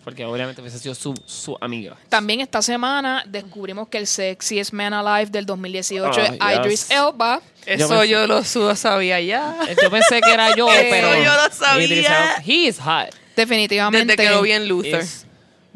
Porque 0.04 0.24
obviamente 0.24 0.60
hubiese 0.62 0.78
sido 0.78 0.94
su, 0.94 1.12
su 1.26 1.56
amiga. 1.60 1.96
También 2.08 2.40
esta 2.40 2.62
semana 2.62 3.24
descubrimos 3.26 3.88
que 3.88 3.98
el 3.98 4.06
sexiest 4.06 4.72
man 4.72 4.94
alive 4.94 5.30
del 5.32 5.44
2018 5.44 6.20
es 6.20 6.30
Oh, 6.30 6.32
yes. 6.32 6.58
Idris 6.60 6.90
Elba. 6.92 7.42
Eso 7.66 7.88
pensé- 7.88 8.08
yo 8.08 8.26
lo 8.28 8.44
sudo 8.44 8.76
sabía 8.76 9.20
ya. 9.20 9.56
Yo 9.82 9.90
pensé 9.90 10.20
que 10.20 10.32
era 10.32 10.54
yo, 10.56 10.70
Eso 10.72 10.86
pero... 10.88 11.08
yo 11.16 11.24
lo 11.34 11.52
sabía. 11.52 11.84
Idris 11.86 12.06
Elba, 12.06 12.34
He 12.46 12.52
is 12.68 12.78
hot. 12.78 13.12
Definitivamente. 13.34 14.16
Desde 14.16 14.22
que 14.28 14.30
lo 14.34 14.42
vi 14.42 14.52
en 14.52 14.68
Luther. 14.68 15.00
Is 15.02 15.26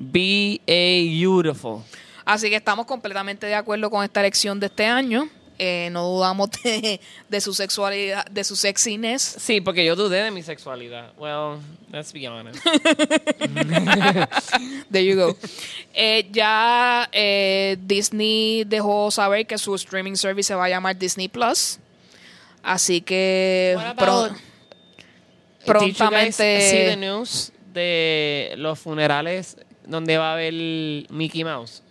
be 0.01 0.61
a 0.67 1.05
beautiful. 1.21 1.83
Así 2.25 2.51
que 2.51 2.57
estamos 2.57 2.87
completamente 2.87 3.47
de 3.47 3.55
acuerdo 3.55 3.89
con 3.91 4.03
esta 4.05 4.19
elección 4.21 4.59
de 4.59 4.67
este 4.67 4.87
año. 4.87 5.29
Eh, 5.63 5.91
no 5.93 6.09
dudamos 6.09 6.49
de, 6.65 6.99
de 7.29 7.41
su 7.43 7.53
sexualidad, 7.53 8.25
de 8.27 8.45
su 8.45 8.57
sexiness. 8.57 9.21
Sí, 9.39 9.61
porque 9.61 9.85
yo 9.85 9.95
dudé 9.95 10.23
de 10.23 10.31
mi 10.31 10.43
sexualidad. 10.43 11.13
Well, 11.19 11.59
let's 11.93 12.15
be 12.15 12.27
honest. 12.27 12.59
There 14.91 15.05
you 15.05 15.17
go. 15.17 15.37
Eh, 15.93 16.29
ya 16.33 17.09
eh, 17.13 17.77
Disney 17.81 18.65
dejó 18.65 19.11
saber 19.11 19.47
que 19.47 19.59
su 19.59 19.75
streaming 19.75 20.17
service 20.17 20.49
se 20.49 20.55
va 20.55 20.65
a 20.65 20.69
llamar 20.69 20.97
Disney 20.99 21.29
Plus. 21.29 21.79
Así 22.63 23.01
que 23.03 23.77
pro- 23.97 24.25
about- 24.25 24.33
Did 25.67 25.95
you 25.95 26.11
guys 26.11 26.37
see 26.37 26.45
the 26.45 26.95
prontamente 26.95 26.97
news 26.97 27.53
de 27.73 28.55
los 28.57 28.79
funerales 28.79 29.57
donde 29.91 30.17
va 30.19 30.31
a 30.31 30.33
haber 30.35 30.55
Mickey 31.11 31.45
Mouse? 31.45 31.83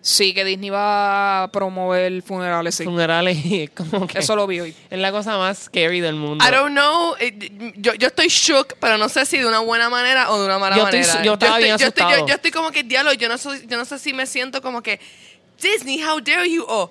sí 0.00 0.34
que 0.34 0.44
Disney 0.44 0.68
va 0.68 1.44
a 1.44 1.48
promover 1.50 2.20
funerales. 2.20 2.74
Sí. 2.74 2.84
Funerales 2.84 3.70
como 3.74 4.06
que 4.06 4.18
Eso 4.18 4.36
lo 4.36 4.46
vi 4.46 4.60
hoy. 4.60 4.74
es 4.90 4.98
la 4.98 5.10
cosa 5.10 5.38
más 5.38 5.58
scary 5.60 6.00
del 6.00 6.14
mundo. 6.16 6.44
I 6.46 6.50
don't 6.50 6.72
know. 6.72 7.14
eh, 7.18 7.72
Yo, 7.76 7.94
yo 7.94 8.08
estoy 8.08 8.28
shook, 8.28 8.74
pero 8.80 8.98
no 8.98 9.08
sé 9.08 9.24
si 9.24 9.38
de 9.38 9.46
una 9.46 9.60
buena 9.60 9.88
manera 9.88 10.30
o 10.30 10.38
de 10.38 10.44
una 10.44 10.58
mala 10.58 10.76
Yo 10.76 10.84
estoy- 10.84 11.00
manera. 11.00 11.22
yo 11.24 11.32
estaba 11.32 11.52
estoy, 11.52 11.64
bien 11.64 11.78
yo, 11.78 11.86
estoy, 11.86 12.04
yo- 12.12 12.26
yo 12.26 12.34
estoy 12.34 12.50
como 12.50 12.70
que 12.70 12.82
diálogo. 12.82 13.14
Yo 13.14 13.30
no, 13.30 13.38
sé, 13.38 13.66
yo 13.66 13.78
no 13.78 13.84
sé 13.86 13.98
si 13.98 14.12
me 14.12 14.26
siento 14.26 14.60
como 14.60 14.82
que 14.82 15.00
Disney, 15.62 16.02
how 16.02 16.20
dare 16.20 16.50
you? 16.50 16.64
O 16.68 16.90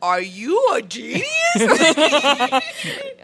¿Are 0.00 0.22
you 0.28 0.56
a 0.72 0.78
genius? 0.88 1.24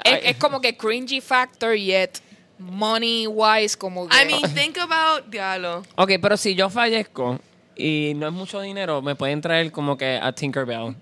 Es, 0.04 0.20
es 0.24 0.36
como 0.36 0.60
que 0.60 0.76
cringy 0.76 1.20
factor, 1.20 1.74
yet 1.76 2.18
money 2.58 3.26
wise, 3.26 3.76
como 3.76 4.08
que. 4.08 4.16
I 4.16 4.24
mean, 4.26 4.42
think 4.54 4.78
about. 4.78 5.26
Diablo. 5.30 5.82
Ok, 5.96 6.12
pero 6.20 6.36
si 6.36 6.54
yo 6.54 6.68
fallezco 6.70 7.38
y 7.76 8.12
no 8.16 8.26
es 8.28 8.32
mucho 8.32 8.60
dinero, 8.60 9.00
me 9.02 9.14
pueden 9.14 9.40
traer 9.40 9.70
como 9.72 9.96
que 9.96 10.18
a 10.20 10.32
Tinkerbell. 10.32 10.94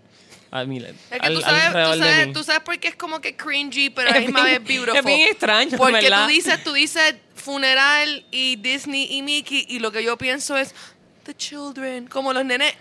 A 0.51 0.65
mi, 0.65 0.79
Es 0.79 0.85
que 1.11 1.17
al- 1.21 1.35
tú, 1.35 1.41
sabes, 1.41 1.65
tú, 1.67 1.99
sabes, 1.99 2.27
mí. 2.29 2.33
tú 2.33 2.43
sabes 2.45 2.63
por 2.63 2.79
qué 2.79 2.89
es 2.89 2.97
como 2.97 3.21
que 3.21 3.35
cringy, 3.37 3.91
pero 3.91 4.09
a 4.11 4.13
la 4.15 4.21
misma 4.21 4.45
vez 4.45 4.63
beautiful. 4.63 4.97
es 4.97 5.05
bien 5.05 5.29
extraño, 5.29 5.77
Porque 5.77 5.93
¿verdad? 6.03 6.27
tú 6.27 6.33
dices, 6.33 6.63
tú 6.65 6.73
dices 6.73 7.17
funeral 7.35 8.25
y 8.31 8.57
Disney 8.57 9.09
y 9.11 9.23
Mickey, 9.23 9.67
y 9.69 9.81
lo 9.81 9.91
que 9.91 10.05
yo 10.05 10.17
pienso 10.17 10.57
es 10.57 10.75
the 11.25 11.35
children, 11.35 12.07
como 12.07 12.33
los 12.33 12.45
nenes. 12.45 12.75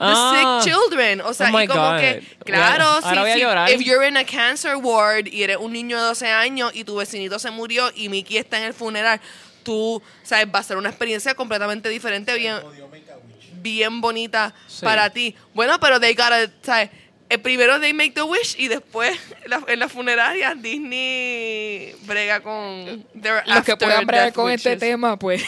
The 0.00 0.06
Ah. 0.08 0.60
sick 0.64 0.72
children. 0.72 1.20
O 1.20 1.34
sea, 1.34 1.50
Oh 1.52 1.60
y 1.60 1.66
como 1.66 1.90
God. 1.92 1.98
que, 2.00 2.22
claro, 2.44 3.00
si, 3.02 3.08
si- 3.34 3.74
if 3.74 3.80
you're 3.84 4.08
in 4.08 4.16
a 4.16 4.24
cancer 4.24 4.76
ward 4.76 5.26
y 5.26 5.42
eres 5.42 5.58
un 5.58 5.72
niño 5.72 5.98
de 5.98 6.02
12 6.04 6.26
años 6.26 6.72
y 6.74 6.84
tu 6.84 6.96
vecinito 6.96 7.38
se 7.38 7.50
murió 7.50 7.90
y 7.94 8.08
Mickey 8.08 8.38
está 8.38 8.56
en 8.56 8.64
el 8.64 8.72
funeral, 8.74 9.20
tú, 9.62 10.02
sabes, 10.22 10.46
va 10.46 10.60
a 10.60 10.62
ser 10.62 10.78
una 10.78 10.88
experiencia 10.88 11.34
completamente 11.34 11.90
diferente, 11.90 12.34
bien, 12.34 12.56
bien 13.60 14.00
bonita 14.00 14.54
Sí. 14.66 14.84
para 14.86 15.10
ti. 15.10 15.36
Bueno, 15.52 15.78
pero 15.78 16.00
they 16.00 16.14
gotta, 16.14 16.50
¿sabes? 16.62 16.88
El 17.28 17.40
primero 17.42 17.78
they 17.78 17.92
make 17.92 18.12
the 18.12 18.22
wish 18.22 18.56
y 18.58 18.68
después 18.68 19.16
en 19.44 19.50
la, 19.50 19.62
en 19.68 19.78
la 19.78 19.88
funeraria 19.88 20.54
Disney 20.54 21.94
brega 22.06 22.40
con 22.40 23.04
Los 23.46 23.64
que 23.64 23.76
puedan 23.76 24.06
bregar 24.06 24.32
con 24.32 24.50
este 24.50 24.70
wishes. 24.70 24.80
tema, 24.80 25.16
pues. 25.18 25.44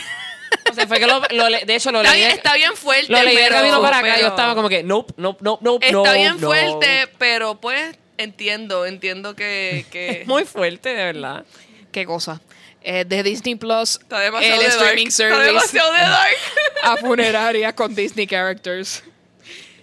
O 0.70 0.74
sea, 0.74 0.86
fue 0.86 0.98
que 0.98 1.06
lo, 1.06 1.20
lo 1.30 1.48
le- 1.48 1.64
de 1.64 1.74
hecho 1.74 1.90
lo 1.92 2.00
Está 2.00 2.12
leí. 2.12 2.20
bien, 2.22 2.32
está 2.36 2.54
bien 2.54 2.76
fuerte. 2.76 3.12
lo 3.12 3.22
leí 3.22 3.36
de 3.36 3.42
pero- 3.42 3.54
camino 3.56 3.82
para 3.82 3.98
acá. 3.98 4.20
Yo 4.20 4.28
estaba 4.28 4.54
como 4.54 4.68
que, 4.68 4.82
nope, 4.82 5.12
nope, 5.16 5.38
nope, 5.42 5.64
nope, 5.64 5.86
Está 5.86 6.12
bien 6.14 6.38
fuerte, 6.38 7.08
pero 7.18 7.60
pues 7.60 7.96
entiendo, 8.18 8.86
entiendo 8.86 9.34
que, 9.36 9.84
que 9.90 10.10
Es 10.22 10.26
muy 10.26 10.44
fuerte, 10.44 10.90
de 10.90 11.04
verdad. 11.12 11.44
Qué 11.90 12.04
cosa. 12.06 12.40
Eh, 12.84 13.04
de 13.06 13.22
Disney 13.22 13.54
Plus, 13.54 14.00
está 14.00 14.18
demasiado 14.20 14.54
el 14.54 14.60
de 14.60 14.68
dark. 14.68 14.80
streaming 14.82 15.06
Está 15.08 15.16
service 15.28 15.46
demasiado 15.46 15.92
de 15.92 15.98
dark. 16.00 16.36
a 16.82 16.96
funerarias 16.96 17.74
con 17.74 17.94
Disney 17.94 18.26
characters. 18.26 19.02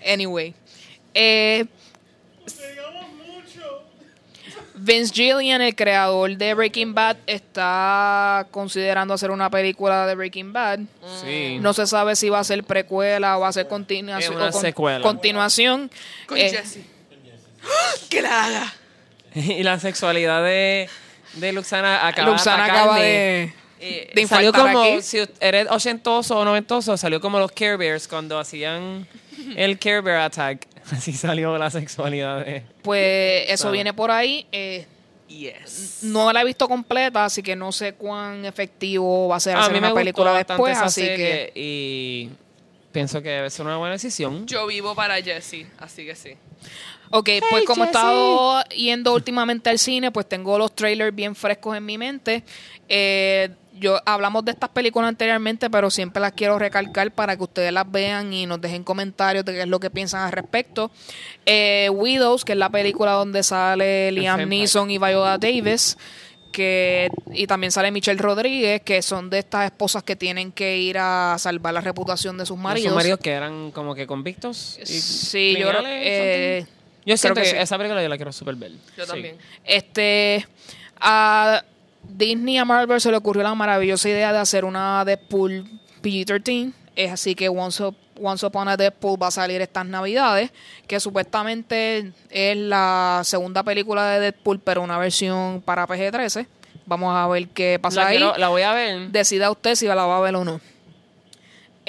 Anyway. 0.06 0.54
Eh, 1.14 1.66
Vince 4.90 5.14
Gillian, 5.14 5.62
el 5.62 5.76
creador 5.76 6.36
de 6.36 6.54
Breaking 6.54 6.94
Bad, 6.96 7.18
está 7.28 8.48
considerando 8.52 9.14
hacer 9.14 9.30
una 9.32 9.50
película 9.50 10.08
de 10.08 10.16
Breaking 10.16 10.52
Bad. 10.52 10.80
Sí. 11.24 11.58
No 11.62 11.74
se 11.74 11.86
sabe 11.88 12.16
si 12.16 12.30
va 12.30 12.40
a 12.40 12.44
ser 12.44 12.64
precuela 12.64 13.38
o 13.38 13.42
va 13.42 13.50
a 13.50 13.54
ser 13.54 13.68
continuación. 13.68 14.34
Es 14.34 14.38
una 14.40 14.50
o 14.50 14.52
con- 14.52 14.62
secuela. 14.62 15.02
Continuación. 15.02 15.92
Con 16.28 16.38
Eh, 16.38 16.50
Jesse. 16.50 16.80
Que 18.10 18.22
la 18.22 18.46
haga. 18.46 18.74
y 19.36 19.62
la 19.64 19.80
sexualidad 19.80 20.44
de, 20.44 20.90
de 21.34 21.52
Luxana 21.54 22.08
acaba 22.08 22.32
Luxana 22.32 22.64
de 22.66 22.72
acaba 22.72 23.00
de, 23.00 23.54
Eh, 23.82 24.12
de 24.16 24.28
salió 24.28 24.52
como, 24.52 24.82
aquí. 24.82 25.02
si 25.02 25.20
eres 25.40 25.68
ochentoso 25.70 26.38
o 26.38 26.46
noventoso, 26.46 26.98
salió 26.98 27.22
como 27.22 27.38
los 27.40 27.52
Care 27.52 27.78
Bears 27.78 28.08
cuando 28.08 28.40
hacían 28.40 29.08
el 29.56 29.78
Care 29.80 30.02
Bear 30.02 30.22
Attack. 30.22 30.68
Así 30.98 31.14
salió 31.14 31.58
la 31.58 31.70
sexualidad 31.70 32.46
de... 32.46 32.64
Pues 32.82 33.46
eso 33.50 33.72
viene 33.72 33.94
por 33.94 34.12
ahí. 34.12 34.46
eh, 34.52 34.86
Yes. 35.30 36.00
no 36.02 36.34
la 36.34 36.42
he 36.42 36.46
visto 36.46 36.68
completa, 36.68 37.24
así 37.24 37.44
que 37.44 37.56
no 37.56 37.72
sé 37.72 37.94
cuán 37.94 38.46
efectivo 38.46 39.28
va 39.28 39.36
a 39.36 39.40
ser 39.40 39.56
A 39.56 39.60
hacer 39.60 39.74
mí 39.74 39.80
me 39.80 39.86
una 39.86 39.90
gustó 39.92 40.00
película 40.00 40.34
después, 40.34 40.78
así 40.80 41.02
que 41.02 41.16
serie 41.16 41.52
y 41.54 42.30
pienso 42.92 43.22
que 43.22 43.30
debe 43.30 43.50
ser 43.50 43.66
una 43.66 43.78
buena 43.78 43.94
decisión. 43.94 44.46
Yo 44.46 44.68
vivo 44.68 44.96
para 44.96 45.22
Jesse, 45.22 45.68
así 45.78 46.06
que 46.06 46.16
sí. 46.16 46.32
Ok, 47.12 47.30
pues 47.50 47.66
como 47.66 47.84
he 47.84 47.88
estado 47.88 48.64
yendo 48.66 49.14
últimamente 49.14 49.70
al 49.70 49.80
cine, 49.80 50.12
pues 50.12 50.30
tengo 50.30 50.58
los 50.58 50.76
trailers 50.76 51.16
bien 51.16 51.36
frescos 51.36 51.76
en 51.76 51.86
mi 51.86 51.98
mente. 51.98 52.44
Eh, 52.88 53.50
yo 53.80 54.00
hablamos 54.06 54.46
de 54.46 54.52
estas 54.52 54.70
películas 54.70 55.10
anteriormente, 55.10 55.70
pero 55.70 55.90
siempre 55.90 56.22
las 56.22 56.34
quiero 56.34 56.60
recalcar 56.60 57.12
para 57.12 57.36
que 57.36 57.44
ustedes 57.44 57.72
las 57.72 57.90
vean 57.90 58.34
y 58.34 58.46
nos 58.46 58.62
dejen 58.62 58.84
comentarios 58.84 59.46
de 59.46 59.54
qué 59.54 59.62
es 59.62 59.68
lo 59.68 59.80
que 59.80 59.90
piensan 59.90 60.22
al 60.22 60.32
respecto. 60.32 60.92
Eh, 61.46 61.90
Widows, 61.92 62.46
que 62.46 62.52
es 62.52 62.58
la 62.58 62.70
película 62.70 63.14
donde 63.14 63.42
sale 63.42 64.12
Liam. 64.12 64.48
Neeson 64.48 64.92
y 64.92 64.98
Viola 64.98 65.38
Davis, 65.38 65.98
que 66.52 67.10
y 67.34 67.48
también 67.48 67.72
sale 67.72 67.92
Michelle 67.92 68.20
Rodríguez, 68.20 68.82
que 68.82 69.02
son 69.02 69.30
de 69.30 69.40
estas 69.40 69.66
esposas 69.66 70.04
que 70.04 70.16
tienen 70.16 70.52
que 70.52 70.78
ir 70.78 70.98
a 71.00 71.36
salvar 71.40 71.74
la 71.74 71.82
reputación 71.82 72.38
de 72.38 72.46
sus 72.46 72.58
maridos. 72.58 72.90
Sus 72.90 72.96
maridos 72.96 73.20
que 73.20 73.32
eran 73.32 73.72
como 73.72 73.96
que 73.96 74.06
convictos. 74.08 74.80
y 74.82 74.86
Sí, 74.86 75.56
yo 75.60 75.70
creo 75.70 75.84
eh. 75.86 76.66
Yo 77.06 77.18
siento 77.18 77.36
creo 77.36 77.46
que, 77.46 77.52
que 77.52 77.58
sí. 77.58 77.64
esa 77.64 77.78
película 77.78 78.04
yo 78.04 78.10
la 78.10 78.18
quiero 78.18 78.32
super 78.32 78.56
ver. 78.56 78.72
Yo 78.98 79.06
Sí. 79.06 79.12
también. 79.12 79.38
Este, 79.64 80.46
a 81.00 81.64
Disney 82.04 82.56
y 82.56 82.58
a 82.58 82.66
Marvel 82.66 83.00
se 83.02 83.10
le 83.12 83.18
ocurrió 83.18 83.44
la 83.44 83.56
maravillosa 83.56 84.10
idea 84.10 84.32
de 84.34 84.40
hacer 84.40 84.66
una 84.66 85.04
Deadpool 85.06 85.66
PG-13. 86.04 86.74
Es 86.96 87.12
así 87.12 87.36
que 87.36 87.50
Once, 87.50 87.84
Up- 87.84 87.96
Once 88.22 88.46
Upon 88.46 88.68
a 88.68 88.78
Deadpool 88.78 89.22
va 89.22 89.28
a 89.28 89.32
salir 89.32 89.62
estas 89.62 89.86
navidades, 89.86 90.52
que 90.88 91.00
supuestamente 91.00 92.12
es 92.30 92.58
la 92.58 93.22
segunda 93.24 93.64
película 93.64 94.06
de 94.08 94.20
Deadpool, 94.20 94.60
pero 94.60 94.82
una 94.82 94.98
versión 94.98 95.62
para 95.62 95.88
PG-13. 95.88 96.48
Vamos 96.86 97.16
a 97.16 97.28
ver 97.28 97.48
qué 97.50 97.78
pasa 97.82 98.02
La, 98.02 98.08
ahí. 98.08 98.18
quiero- 98.18 98.38
la 98.38 98.50
voy 98.50 98.64
a 98.64 98.74
ver. 98.74 99.10
Decida 99.10 99.52
usted 99.52 99.76
si 99.76 99.86
la 99.86 99.96
va 99.96 100.18
a 100.18 100.22
ver 100.22 100.36
o 100.36 100.44
no. 100.44 100.60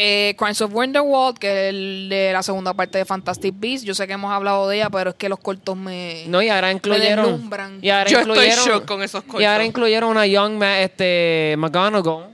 Eh, 0.03 0.35
Crimes 0.39 0.61
of 0.63 0.73
Grindelwald, 0.73 1.37
que 1.39 1.49
es 1.69 1.75
el 1.75 2.07
de 2.09 2.33
la 2.33 2.43
segunda 2.43 2.73
parte 2.73 2.97
de 2.97 3.05
Fantastic 3.05 3.55
Beasts. 3.59 3.85
Yo 3.87 3.95
sé 3.95 4.07
que 4.07 4.15
hemos 4.15 4.33
hablado 4.33 4.67
de 4.69 4.77
ella, 4.77 4.89
pero 4.89 5.11
es 5.11 5.17
que 5.17 5.29
los 5.29 5.39
cortos 5.39 5.77
me... 5.77 6.25
No, 6.27 6.41
y 6.41 6.49
ahora 6.49 6.73
incluyeron. 6.73 7.27
deslumbran. 7.27 7.79
Y 7.83 7.91
ahora 7.91 8.09
Yo 8.11 8.21
estoy 8.21 8.49
shock 8.51 8.87
con 8.87 9.03
esos 9.03 9.23
Y 9.25 9.45
ahora 9.45 9.57
cortos. 9.57 9.67
incluyeron 9.67 10.11
una 10.11 10.27
Young 10.27 10.53
Ma, 10.55 10.81
este, 10.81 11.55
McGonagall. 11.59 12.29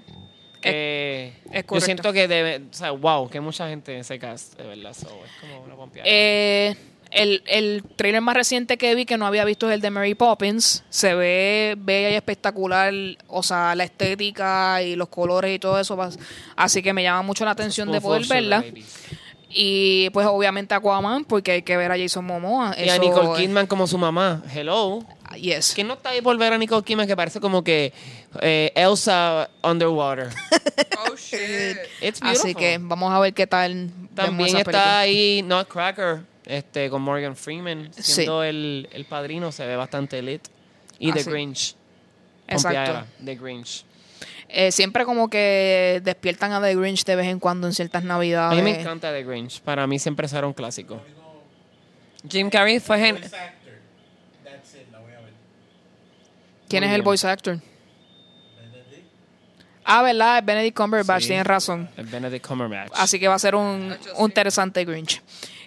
Que 0.60 1.32
es 1.52 1.64
yo 1.70 1.80
siento 1.80 2.12
que 2.12 2.28
debe. 2.28 2.62
O 2.70 2.74
sea, 2.74 2.90
wow, 2.90 3.28
que 3.28 3.40
mucha 3.40 3.68
gente 3.68 3.92
en 3.92 4.00
ese 4.00 4.18
cast, 4.18 4.56
de 4.56 4.66
verdad. 4.66 4.94
so, 4.94 5.08
es 5.24 5.32
como 5.40 5.64
una 5.64 5.76
pompeada. 5.76 6.08
Eh, 6.08 6.74
el, 7.10 7.42
el 7.46 7.84
trailer 7.96 8.20
más 8.20 8.34
reciente 8.34 8.76
que 8.76 8.94
vi 8.94 9.06
que 9.06 9.16
no 9.16 9.26
había 9.26 9.44
visto 9.44 9.68
es 9.68 9.74
el 9.74 9.80
de 9.80 9.90
Mary 9.90 10.14
Poppins. 10.14 10.84
Se 10.90 11.14
ve 11.14 11.74
bella 11.78 12.10
y 12.10 12.14
espectacular, 12.14 12.92
o 13.28 13.42
sea, 13.42 13.74
la 13.74 13.84
estética 13.84 14.82
y 14.82 14.96
los 14.96 15.08
colores 15.08 15.54
y 15.54 15.58
todo 15.58 15.78
eso. 15.78 15.96
Así 16.56 16.82
que 16.82 16.92
me 16.92 17.02
llama 17.02 17.22
mucho 17.22 17.44
la 17.44 17.52
atención 17.52 17.90
de 17.92 18.00
poder 18.00 18.26
verla. 18.26 18.64
Y 19.58 20.10
pues 20.10 20.26
obviamente 20.26 20.74
Aquaman, 20.74 21.24
porque 21.24 21.52
hay 21.52 21.62
que 21.62 21.78
ver 21.78 21.90
a 21.90 21.96
Jason 21.98 22.26
Momoa. 22.26 22.74
Y 22.76 22.90
a 22.90 22.96
Eso- 22.96 23.02
Nicole 23.02 23.40
Kidman 23.40 23.66
como 23.66 23.86
su 23.86 23.96
mamá. 23.96 24.42
Hello. 24.54 25.02
Yes. 25.40 25.72
¿Quién 25.74 25.86
no 25.88 25.94
está 25.94 26.10
ahí 26.10 26.20
por 26.20 26.36
ver 26.36 26.52
a 26.52 26.58
Nicole 26.58 26.82
Kidman 26.84 27.06
que 27.06 27.16
parece 27.16 27.40
como 27.40 27.64
que 27.64 27.92
eh, 28.42 28.70
Elsa 28.74 29.48
underwater? 29.62 30.28
Oh, 31.08 31.14
shit. 31.16 31.78
It's 32.02 32.20
Así 32.20 32.42
beautiful. 32.48 32.56
que 32.56 32.78
vamos 32.80 33.10
a 33.12 33.18
ver 33.20 33.32
qué 33.32 33.46
tal. 33.46 33.72
vemos 33.86 34.14
También 34.14 34.48
esa 34.48 34.58
está 34.58 34.70
película. 34.72 34.98
ahí 34.98 35.42
Nutcracker, 35.42 36.20
este, 36.44 36.90
con 36.90 37.00
Morgan 37.02 37.34
Freeman, 37.36 37.90
Sí. 37.94 38.02
siendo 38.02 38.42
el, 38.42 38.88
el 38.92 39.04
padrino, 39.06 39.50
se 39.52 39.64
ve 39.66 39.76
bastante 39.76 40.20
lit. 40.20 40.42
Y 40.98 41.10
Ah, 41.10 41.14
The. 41.14 41.22
Grinch. 41.24 41.74
Exacto. 42.48 42.76
Pompeadera, 42.78 43.06
The 43.24 43.34
Grinch. 43.36 43.84
Eh, 44.48 44.70
siempre 44.72 45.04
como 45.04 45.28
que 45.28 46.00
despiertan 46.04 46.52
a 46.52 46.60
The 46.62 46.74
Grinch 46.76 47.04
de 47.04 47.16
vez 47.16 47.26
en 47.26 47.38
cuando 47.40 47.66
en 47.66 47.72
ciertas 47.74 48.04
A 48.04 48.06
navidades. 48.06 48.56
mí 48.62 48.70
me 48.70 48.80
encanta 48.80 49.10
The 49.12 49.24
Grinch. 49.24 49.60
Para 49.60 49.86
mí 49.86 49.98
siempre 49.98 50.28
será 50.28 50.46
un 50.46 50.52
clásico. 50.52 51.00
Jim 52.28 52.48
Carrey 52.50 52.80
fue 52.80 52.98
gen- 52.98 53.16
a. 53.16 53.52
¿Quién 56.68 56.82
Muy 56.82 56.90
es 56.90 56.94
el 56.96 57.02
voice 57.02 57.26
actor? 57.28 57.58
Benedict. 58.58 59.06
Ah, 59.84 60.02
¿verdad? 60.02 60.38
Es 60.38 60.44
Benedict 60.44 60.76
Cumberbatch, 60.76 61.22
Sí. 61.22 61.28
tienes 61.28 61.46
razón. 61.46 61.88
Benedict 61.96 62.44
Cumberbatch. 62.46 62.90
Así 62.94 63.20
que 63.20 63.28
va 63.28 63.34
a 63.34 63.38
ser 63.38 63.54
un, 63.54 63.90
Nacho, 63.90 64.10
un 64.16 64.24
interesante 64.30 64.84
Grinch. 64.84 65.22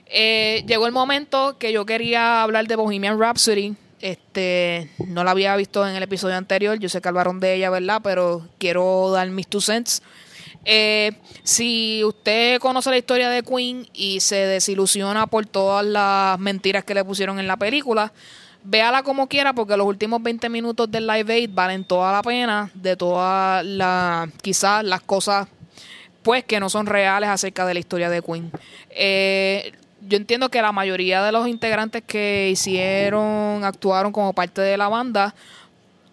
Eh, 0.07 0.64
llegó 0.68 0.88
el 0.88 0.91
momento 0.91 1.57
que 1.57 1.72
yo 1.72 1.85
quería 1.85 2.43
hablar 2.43 2.68
de 2.68 2.76
Bohemian 2.76 3.18
Rhapsody. 3.19 3.76
Este, 4.01 4.89
no 5.07 5.23
la 5.23 5.31
había 5.31 5.55
visto 5.55 5.88
en 5.88 5.95
el 5.95 6.03
episodio 6.03 6.35
anterior. 6.35 6.80
Yo 6.80 6.89
sé 6.89 7.01
que 7.01 7.09
hablaron 7.09 7.39
de 7.39 7.55
ella, 7.55 7.69
¿verdad? 7.69 8.01
Pero 8.03 8.47
quiero 8.57 9.11
dar 9.11 9.30
mis 9.30 9.47
two 9.47 9.61
cents. 9.61 10.01
Eh, 10.65 11.13
si 11.43 12.03
usted 12.03 12.59
conoce 12.59 12.89
la 12.89 12.97
historia 12.97 13.30
de 13.30 13.43
Queen 13.43 13.88
y 13.93 14.19
se 14.19 14.35
desilusiona 14.35 15.27
por 15.27 15.45
todas 15.45 15.85
las 15.85 16.38
mentiras 16.39 16.84
que 16.84 16.93
le 16.93 17.03
pusieron 17.03 17.39
en 17.39 17.47
la 17.47 17.57
película, 17.57 18.11
véala 18.63 19.03
como 19.03 19.27
quiera 19.27 19.53
porque 19.53 19.77
los 19.77 19.88
últimos 19.88 20.21
20 20.21 20.49
minutos 20.49 20.91
del 20.91 21.07
Live 21.07 21.34
Aid 21.34 21.49
valen 21.53 21.84
toda 21.84 22.11
la 22.11 22.21
pena 22.21 22.69
de 22.73 22.95
todas 22.95 23.65
las, 23.65 24.30
quizás 24.41 24.84
las 24.84 25.01
cosas 25.01 25.47
pues 26.23 26.43
que 26.43 26.59
no 26.59 26.69
son 26.69 26.85
reales 26.85 27.30
acerca 27.30 27.65
de 27.65 27.73
la 27.73 27.80
historia 27.80 28.09
de 28.09 28.21
Queen. 28.21 28.51
Eh, 28.89 29.71
yo 30.01 30.17
entiendo 30.17 30.49
que 30.49 30.61
la 30.61 30.71
mayoría 30.71 31.23
de 31.23 31.31
los 31.31 31.47
integrantes 31.47 32.03
que 32.05 32.49
hicieron, 32.49 33.63
actuaron 33.63 34.11
como 34.11 34.34
parte 34.34 34.61
de 34.61 34.77
la 34.77 34.88
banda, 34.88 35.35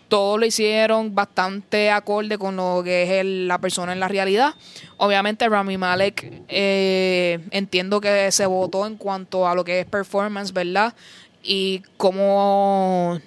todo 0.08 0.38
lo 0.38 0.46
hicieron 0.46 1.14
bastante 1.14 1.90
acorde 1.90 2.38
con 2.38 2.56
lo 2.56 2.82
que 2.84 3.20
es 3.20 3.26
la 3.26 3.58
persona 3.58 3.92
en 3.92 4.00
la 4.00 4.08
realidad. 4.08 4.54
Obviamente 4.98 5.48
Rami 5.48 5.76
Malek 5.76 6.44
eh, 6.48 7.40
entiendo 7.50 8.00
que 8.00 8.30
se 8.30 8.46
votó 8.46 8.86
en 8.86 8.96
cuanto 8.96 9.48
a 9.48 9.54
lo 9.54 9.64
que 9.64 9.80
es 9.80 9.86
performance, 9.86 10.52
¿verdad? 10.52 10.94
Y 11.42 11.82
cómo 11.96 13.20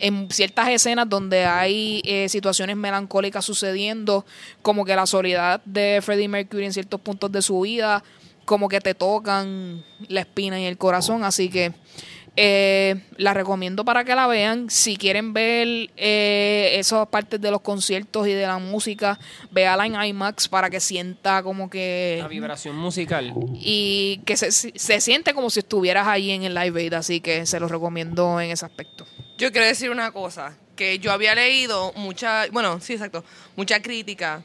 en 0.00 0.30
ciertas 0.30 0.68
escenas 0.68 1.08
donde 1.08 1.44
hay 1.44 2.02
eh, 2.04 2.28
situaciones 2.28 2.76
melancólicas 2.76 3.44
sucediendo, 3.44 4.24
como 4.62 4.84
que 4.84 4.96
la 4.96 5.06
soledad 5.06 5.60
de 5.64 6.00
Freddie 6.02 6.28
Mercury 6.28 6.64
en 6.64 6.72
ciertos 6.72 7.00
puntos 7.00 7.30
de 7.30 7.42
su 7.42 7.60
vida, 7.60 8.02
como 8.50 8.68
que 8.68 8.80
te 8.80 8.96
tocan 8.96 9.84
la 10.08 10.22
espina 10.22 10.60
y 10.60 10.64
el 10.64 10.76
corazón, 10.76 11.22
así 11.22 11.48
que 11.48 11.72
eh, 12.34 12.96
la 13.16 13.32
recomiendo 13.32 13.84
para 13.84 14.02
que 14.02 14.12
la 14.16 14.26
vean. 14.26 14.68
Si 14.70 14.96
quieren 14.96 15.32
ver 15.32 15.88
eh, 15.96 16.72
esas 16.74 17.06
partes 17.06 17.40
de 17.40 17.48
los 17.52 17.60
conciertos 17.60 18.26
y 18.26 18.32
de 18.32 18.48
la 18.48 18.58
música, 18.58 19.20
véala 19.52 19.86
en 19.86 19.94
IMAX 19.94 20.48
para 20.48 20.68
que 20.68 20.80
sienta 20.80 21.44
como 21.44 21.70
que 21.70 22.18
La 22.20 22.26
vibración 22.26 22.74
musical. 22.74 23.32
y 23.54 24.20
que 24.26 24.36
se, 24.36 24.50
se 24.50 25.00
siente 25.00 25.32
como 25.32 25.48
si 25.48 25.60
estuvieras 25.60 26.08
ahí 26.08 26.32
en 26.32 26.42
el 26.42 26.52
Live 26.52 26.80
Aid, 26.80 26.94
así 26.94 27.20
que 27.20 27.46
se 27.46 27.60
los 27.60 27.70
recomiendo 27.70 28.40
en 28.40 28.50
ese 28.50 28.66
aspecto. 28.66 29.06
Yo 29.38 29.52
quiero 29.52 29.64
decir 29.68 29.90
una 29.90 30.10
cosa, 30.10 30.58
que 30.74 30.98
yo 30.98 31.12
había 31.12 31.36
leído 31.36 31.92
mucha, 31.94 32.48
bueno, 32.50 32.80
sí, 32.80 32.94
exacto, 32.94 33.24
mucha 33.54 33.80
crítica 33.80 34.42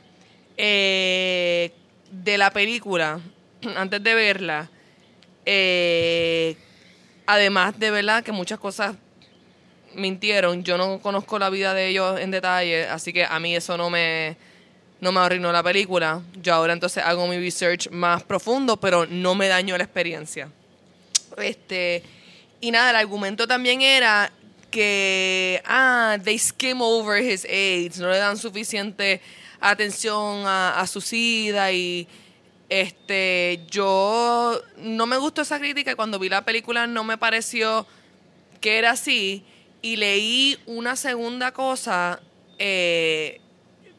eh, 0.58 1.72
de 2.12 2.38
la 2.38 2.52
película 2.52 3.20
antes 3.76 4.04
de 4.04 4.14
verla. 4.14 4.70
eh, 5.46 6.56
además 7.28 7.78
de 7.80 7.92
verdad 7.92 8.24
que 8.24 8.32
muchas 8.32 8.60
cosas 8.60 8.96
mintieron. 9.96 10.64
Yo 10.64 10.78
no 10.78 11.00
conozco 11.00 11.40
la 11.40 11.50
vida 11.50 11.74
de 11.74 11.88
ellos 11.88 12.20
en 12.20 12.32
detalle, 12.32 12.88
así 12.88 13.14
que 13.14 13.26
a 13.26 13.40
mí 13.40 13.56
eso 13.56 13.78
no 13.78 13.90
me 13.90 14.38
no 15.02 15.12
me 15.12 15.20
arruinó 15.20 15.52
la 15.52 15.62
película. 15.62 16.22
Yo 16.42 16.54
ahora 16.54 16.74
entonces 16.74 17.04
hago 17.04 17.28
mi 17.28 17.38
research 17.38 17.90
más 17.92 18.24
profundo, 18.24 18.78
pero 18.78 19.06
no 19.06 19.36
me 19.36 19.48
dañó 19.48 19.78
la 19.78 19.84
experiencia. 19.84 20.50
Este, 21.38 22.02
y 22.62 22.72
nada, 22.72 22.92
el 22.92 22.96
argumento 22.96 23.46
también 23.48 23.82
era 23.82 24.32
que, 24.72 25.62
ah, 25.66 26.18
they 26.24 26.40
skim 26.40 26.82
over 26.82 27.22
his 27.22 27.46
AIDS, 27.46 28.00
no 28.00 28.10
le 28.10 28.18
dan 28.18 28.38
suficiente 28.38 29.22
atención 29.60 30.46
a, 30.46 30.80
a 30.80 30.88
su 30.88 31.02
sida 31.02 31.72
y 31.72 32.08
este, 32.70 33.64
yo 33.70 34.60
no 34.78 35.06
me 35.06 35.18
gustó 35.18 35.42
esa 35.42 35.60
crítica 35.60 35.92
y 35.92 35.96
cuando 35.96 36.20
vi 36.20 36.30
la 36.30 36.46
película 36.46 36.88
no 36.88 37.04
me 37.04 37.18
pareció 37.18 37.86
que 38.62 38.78
era 38.78 38.92
así. 38.92 39.46
Y 39.82 39.98
leí 39.98 40.58
una 40.66 40.96
segunda 40.96 41.52
cosa 41.52 42.20
eh, 42.58 43.40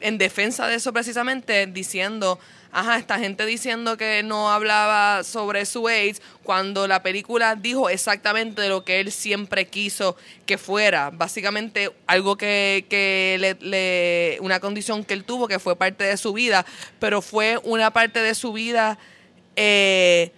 en 0.00 0.18
defensa 0.18 0.66
de 0.66 0.76
eso 0.76 0.92
precisamente 0.92 1.66
diciendo, 1.66 2.40
ajá, 2.72 2.98
esta 2.98 3.18
gente 3.18 3.46
diciendo 3.46 3.96
que 3.96 4.22
no 4.22 4.50
hablaba 4.50 5.24
sobre 5.24 5.66
su 5.66 5.88
AIDS 5.88 6.20
cuando 6.42 6.86
la 6.86 7.02
película 7.02 7.54
dijo 7.54 7.88
exactamente 7.88 8.68
lo 8.68 8.84
que 8.84 9.00
él 9.00 9.12
siempre 9.12 9.66
quiso 9.66 10.16
que 10.46 10.58
fuera, 10.58 11.10
básicamente 11.10 11.90
algo 12.06 12.36
que, 12.36 12.86
que 12.88 13.56
le, 13.60 14.38
una 14.40 14.60
condición 14.60 15.04
que 15.04 15.14
él 15.14 15.24
tuvo 15.24 15.48
que 15.48 15.58
fue 15.58 15.76
parte 15.76 16.04
de 16.04 16.16
su 16.16 16.32
vida, 16.32 16.64
pero 16.98 17.22
fue 17.22 17.58
una 17.64 17.92
parte 17.92 18.20
de 18.20 18.34
su 18.34 18.52
vida 18.52 18.98
eh, 19.56 20.32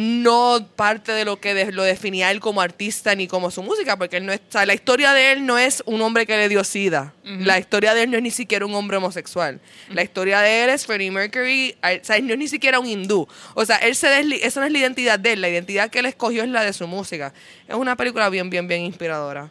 no 0.00 0.64
parte 0.76 1.10
de 1.12 1.24
lo 1.24 1.40
que 1.40 1.54
de- 1.54 1.72
lo 1.72 1.82
definía 1.82 2.30
él 2.30 2.38
como 2.38 2.60
artista 2.60 3.14
ni 3.16 3.26
como 3.26 3.50
su 3.50 3.62
música, 3.62 3.96
porque 3.96 4.18
él 4.18 4.26
no 4.26 4.32
es, 4.32 4.38
o 4.48 4.52
sea, 4.52 4.64
la 4.64 4.74
historia 4.74 5.12
de 5.12 5.32
él 5.32 5.44
no 5.44 5.58
es 5.58 5.82
un 5.86 6.00
hombre 6.02 6.24
que 6.24 6.36
le 6.36 6.48
dio 6.48 6.62
sida. 6.62 7.12
La 7.24 7.58
historia 7.58 7.94
de 7.94 8.04
él 8.04 8.10
no 8.10 8.16
es 8.16 8.22
ni 8.22 8.30
siquiera 8.30 8.64
un 8.64 8.74
hombre 8.74 8.96
homosexual. 8.98 9.60
La 9.90 10.02
historia 10.02 10.40
de 10.40 10.64
él 10.64 10.70
es 10.70 10.86
Freddie 10.86 11.10
Mercury, 11.10 11.74
o 11.82 12.04
sea, 12.04 12.16
él 12.16 12.26
no 12.26 12.32
es 12.34 12.38
ni 12.38 12.48
siquiera 12.48 12.78
un 12.78 12.86
hindú. 12.86 13.26
O 13.54 13.64
sea, 13.64 13.76
él 13.78 13.96
se 13.96 14.06
desli- 14.06 14.38
esa 14.42 14.60
no 14.60 14.66
es 14.66 14.72
la 14.72 14.78
identidad 14.78 15.18
de 15.18 15.32
él, 15.32 15.40
la 15.40 15.48
identidad 15.48 15.90
que 15.90 15.98
él 15.98 16.06
escogió 16.06 16.42
es 16.44 16.48
la 16.48 16.62
de 16.62 16.72
su 16.72 16.86
música. 16.86 17.34
Es 17.66 17.74
una 17.74 17.96
película 17.96 18.28
bien, 18.28 18.48
bien, 18.50 18.68
bien 18.68 18.82
inspiradora. 18.82 19.50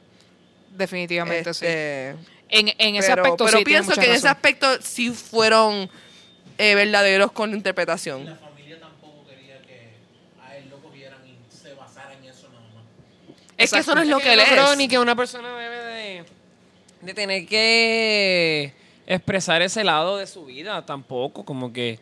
Definitivamente, 0.71 1.53
sí. 1.53 1.65
Este, 1.65 2.09
En, 2.49 2.69
en 2.77 2.95
ese 2.95 3.09
pero, 3.09 3.23
aspecto 3.23 3.45
pero 3.45 3.57
sí, 3.57 3.63
tiene 3.63 3.79
pienso 3.79 3.89
mucha 3.91 4.01
que 4.01 4.07
en 4.09 4.15
ese 4.15 4.27
aspecto 4.29 4.67
sí 4.81 5.09
fueron 5.11 5.89
eh, 6.57 6.75
verdaderos 6.75 7.31
con 7.33 7.51
la 7.51 7.57
interpretación. 7.57 8.25
La 8.25 8.35
familia 8.37 8.79
tampoco 8.79 9.25
quería 9.27 9.61
que 9.63 9.89
a 10.41 10.55
él 10.55 10.69
lo 10.69 10.77
cogieran 10.81 11.19
y 11.27 11.35
se 11.55 11.73
basara 11.73 12.13
en 12.13 12.23
eso 12.25 12.47
nada 12.49 12.61
más. 12.73 12.83
Es 13.57 13.71
que 13.71 13.79
eso 13.79 13.95
no 13.95 14.01
es 14.01 14.07
lo 14.07 14.19
que 14.19 14.33
él 14.33 14.39
no 14.39 14.45
creo 14.45 14.71
es. 14.71 14.77
ni 14.77 14.87
que 14.87 14.99
una 14.99 15.15
persona 15.15 15.57
debe 15.57 15.77
de, 15.77 16.23
de 17.01 17.13
tener 17.13 17.45
que 17.47 18.73
expresar 19.07 19.61
ese 19.61 19.83
lado 19.83 20.17
de 20.17 20.27
su 20.27 20.45
vida 20.45 20.85
tampoco. 20.85 21.43
Como 21.43 21.73
que 21.73 21.99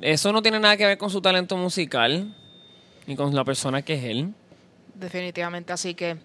eso 0.00 0.32
no 0.32 0.42
tiene 0.42 0.60
nada 0.60 0.76
que 0.76 0.86
ver 0.86 0.98
con 0.98 1.10
su 1.10 1.20
talento 1.20 1.56
musical 1.56 2.34
ni 3.06 3.16
con 3.16 3.34
la 3.34 3.44
persona 3.44 3.82
que 3.82 3.94
es 3.94 4.04
él. 4.04 4.32
Definitivamente, 4.94 5.72
así 5.72 5.94
que 5.94 6.16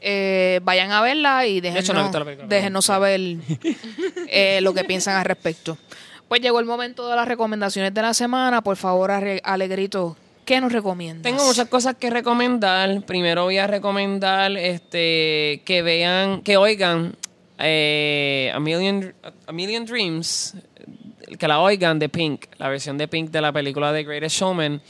eh, 0.00 0.60
vayan 0.62 0.92
a 0.92 1.00
verla 1.00 1.46
y 1.46 1.60
déjenos, 1.60 1.84
hecho, 1.84 1.94
no 1.94 2.24
película, 2.24 2.82
saber 2.82 3.20
eh, 4.28 4.60
lo 4.60 4.74
que 4.74 4.84
piensan 4.84 5.16
al 5.16 5.24
respecto. 5.24 5.78
Pues 6.28 6.40
llegó 6.40 6.60
el 6.60 6.66
momento 6.66 7.08
de 7.08 7.16
las 7.16 7.28
recomendaciones 7.28 7.92
de 7.92 8.02
la 8.02 8.14
semana. 8.14 8.62
Por 8.62 8.76
favor, 8.76 9.10
Alegrito, 9.10 10.16
¿qué 10.44 10.60
nos 10.60 10.72
recomiendas? 10.72 11.22
Tengo 11.22 11.44
muchas 11.44 11.68
cosas 11.68 11.96
que 11.96 12.10
recomendar. 12.10 13.02
Primero 13.04 13.44
voy 13.44 13.58
a 13.58 13.66
recomendar 13.66 14.56
este 14.56 15.62
que 15.64 15.82
vean, 15.82 16.42
que 16.42 16.56
oigan 16.56 17.16
eh, 17.58 18.50
a, 18.54 18.60
Million, 18.60 19.14
a 19.46 19.52
Million 19.52 19.84
Dreams, 19.84 20.54
que 21.38 21.48
la 21.48 21.60
oigan 21.60 21.98
de 21.98 22.08
Pink, 22.08 22.46
la 22.58 22.68
versión 22.68 22.98
de 22.98 23.08
Pink 23.08 23.30
de 23.30 23.40
la 23.40 23.52
película 23.52 23.92
The 23.92 24.04
Greatest 24.04 24.38
Showman. 24.38 24.80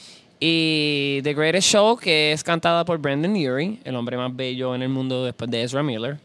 Y 0.45 1.21
The 1.23 1.35
Greatest 1.35 1.69
Show, 1.69 1.97
que 1.97 2.33
es 2.33 2.43
cantada 2.43 2.85
por 2.85 2.99
Brendan 2.99 3.33
Urie, 3.33 3.79
el 3.85 3.95
hombre 3.95 4.17
más 4.17 4.35
bello 4.35 4.75
en 4.75 4.83
el 4.83 4.89
mundo 4.89 5.25
después 5.25 5.49
de 5.49 5.63
Ezra 5.63 5.85
Miller. 5.85 6.19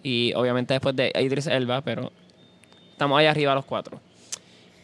Y 0.00 0.32
obviamente 0.34 0.74
después 0.74 0.94
de 0.94 1.10
Idris 1.20 1.48
Elba, 1.48 1.80
pero 1.80 2.12
estamos 2.92 3.18
allá 3.18 3.32
arriba 3.32 3.52
los 3.54 3.64
cuatro. 3.64 3.98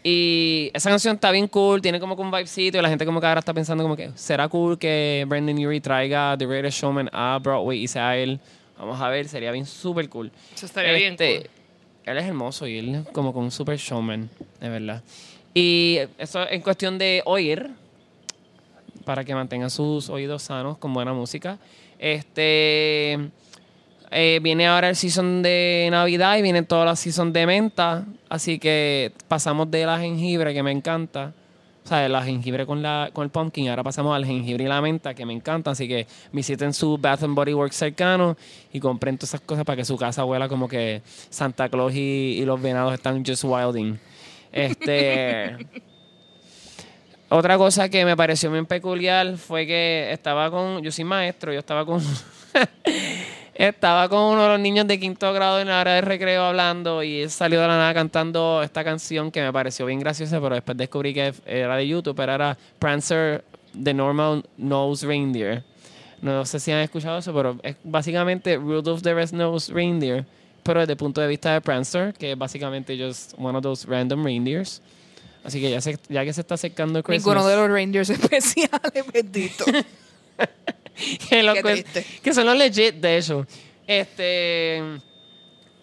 Y 0.03 0.71
esa 0.73 0.89
canción 0.89 1.17
está 1.17 1.31
bien 1.31 1.47
cool, 1.49 1.83
tiene 1.83 2.01
como 2.01 2.17
que 2.17 2.23
un 2.23 2.31
vibecito 2.31 2.79
y 2.79 2.81
la 2.81 2.89
gente 2.89 3.05
como 3.05 3.21
que 3.21 3.27
ahora 3.27 3.41
está 3.41 3.53
pensando 3.53 3.85
como 3.85 3.97
que 3.97 4.11
será 4.15 4.49
cool 4.49 4.79
que 4.79 5.27
Brendan 5.29 5.59
Urie 5.59 5.81
traiga 5.81 6.37
The 6.39 6.47
Greatest 6.47 6.81
Showman 6.81 7.11
a 7.13 7.39
Broadway 7.43 7.83
y 7.83 7.89
sea 7.89 8.17
él. 8.17 8.41
Vamos 8.79 8.99
a 8.99 9.09
ver, 9.11 9.29
sería 9.29 9.53
bien 9.53 9.67
súper 9.67 10.09
cool. 10.09 10.33
Eso 10.55 10.65
estaría 10.65 10.93
bien 10.93 11.17
cool. 11.17 11.51
Él 12.07 12.17
es 12.17 12.25
hermoso 12.25 12.67
y 12.67 12.79
él 12.79 13.05
como 13.13 13.35
con 13.35 13.45
un 13.45 13.51
super 13.51 13.77
showman, 13.77 14.31
de 14.59 14.69
verdad. 14.71 15.03
Y 15.53 15.99
eso 16.17 16.49
en 16.49 16.63
cuestión 16.63 16.97
de 16.97 17.23
oír, 17.27 17.71
para 19.05 19.25
que 19.25 19.35
mantengan 19.35 19.69
sus 19.69 20.09
oídos 20.09 20.43
sanos 20.45 20.79
con 20.79 20.95
buena 20.95 21.13
música. 21.13 21.59
Este 21.99 23.19
eh, 24.11 24.41
viene 24.43 24.67
ahora 24.67 24.89
el 24.89 24.97
season 24.97 25.43
de 25.43 25.89
Navidad 25.91 26.37
y 26.37 26.43
vienen 26.43 26.67
todas 26.67 26.85
las 26.85 26.99
season 26.99 27.33
de 27.33 27.47
menta. 27.47 28.05
Así 28.29 28.59
que 28.59 29.13
pasamos 29.29 29.71
de 29.71 29.87
la 29.87 29.99
jengibre, 29.99 30.53
que 30.53 30.63
me 30.63 30.73
encanta. 30.73 31.33
O 31.85 31.89
sea, 31.89 31.99
de 31.99 32.09
la 32.09 32.23
jengibre 32.23 32.67
con, 32.67 32.83
la, 32.83 33.11
con 33.13 33.25
el 33.25 33.31
pumpkin. 33.31 33.69
Ahora 33.69 33.83
pasamos 33.85 34.15
al 34.15 34.27
jengibre 34.27 34.65
y 34.65 34.67
la 34.67 34.81
menta, 34.81 35.15
que 35.15 35.25
me 35.25 35.33
encanta. 35.33 35.71
Así 35.71 35.87
que 35.87 36.07
visiten 36.33 36.75
su 36.75 36.99
Bath 36.99 37.23
and 37.23 37.35
Body 37.35 37.55
Works 37.55 37.77
cercano 37.77 38.37
y 38.73 38.81
compren 38.81 39.17
todas 39.17 39.31
esas 39.31 39.41
cosas 39.43 39.65
para 39.65 39.77
que 39.77 39.85
su 39.85 39.97
casa 39.97 40.25
huela 40.25 40.49
como 40.49 40.69
que 40.69 41.03
Santa 41.05 41.69
Claus 41.69 41.95
y, 41.95 42.39
y 42.41 42.45
los 42.45 42.61
venados 42.61 42.93
están 42.93 43.25
just 43.25 43.45
wilding. 43.45 43.97
Este. 44.51 45.57
Otra 47.33 47.57
cosa 47.57 47.89
que 47.89 48.05
me 48.05 48.17
pareció 48.17 48.51
bien 48.51 48.67
peculiar 48.67 49.37
fue 49.37 49.65
que 49.65 50.13
estaba 50.13 50.51
con. 50.51 50.83
Yo 50.83 50.91
soy 50.91 51.05
maestro, 51.05 51.53
yo 51.53 51.61
estaba 51.61 51.87
con. 51.87 52.03
estaba 53.69 54.09
con 54.09 54.21
uno 54.21 54.43
de 54.45 54.49
los 54.49 54.61
niños 54.61 54.87
de 54.87 54.99
quinto 54.99 55.31
grado 55.35 55.61
en 55.61 55.69
la 55.69 55.81
hora 55.81 55.93
de 55.93 56.01
recreo 56.01 56.45
hablando 56.45 57.03
y 57.03 57.21
él 57.21 57.31
salió 57.31 57.61
de 57.61 57.69
la 57.69 57.77
nada 57.77 57.93
cantando 57.93 58.63
esta 58.63 58.83
canción 58.83 59.31
que 59.31 59.43
me 59.43 59.53
pareció 59.53 59.85
bien 59.85 60.01
graciosa, 60.01 60.41
pero 60.41 60.55
después 60.55 60.79
descubrí 60.79 61.13
que 61.13 61.35
era 61.45 61.77
de 61.77 61.87
YouTube, 61.87 62.17
pero 62.17 62.33
era 62.33 62.57
Prancer 62.79 63.45
The 63.83 63.93
Normal 63.93 64.47
Nose 64.57 65.07
Reindeer. 65.07 65.63
No 66.23 66.47
sé 66.47 66.59
si 66.59 66.73
han 66.73 66.81
escuchado 66.81 67.19
eso, 67.19 67.35
pero 67.35 67.59
es 67.63 67.77
básicamente 67.85 68.57
Rudolph 68.57 69.03
the 69.03 69.13
Red-Nosed 69.13 69.75
Reindeer, 69.75 70.25
pero 70.63 70.81
desde 70.81 70.93
el 70.93 70.99
punto 70.99 71.21
de 71.21 71.29
vista 71.29 71.53
de 71.53 71.61
Prancer, 71.61 72.15
que 72.15 72.33
es 72.33 72.39
básicamente 72.39 72.97
just 72.99 73.35
one 73.37 73.57
of 73.57 73.63
those 73.63 73.87
random 73.87 74.25
reindeers. 74.25 74.81
Así 75.45 75.61
que 75.61 75.71
ya, 75.71 75.83
se, 75.83 75.99
ya 76.09 76.25
que 76.25 76.33
se 76.33 76.41
está 76.41 76.55
acercando 76.55 77.03
Christmas... 77.03 77.27
Ninguno 77.27 77.47
de 77.47 77.57
los 77.57 77.71
Rangers 77.71 78.09
especiales, 78.19 79.05
bendito. 79.13 79.65
que, 81.29 81.43
los 81.43 81.59
triste. 81.59 82.05
que 82.23 82.35
son 82.35 82.47
los 82.47 82.57
legit, 82.57 82.95
de 82.97 83.19
hecho. 83.19 83.47
Este. 83.87 84.83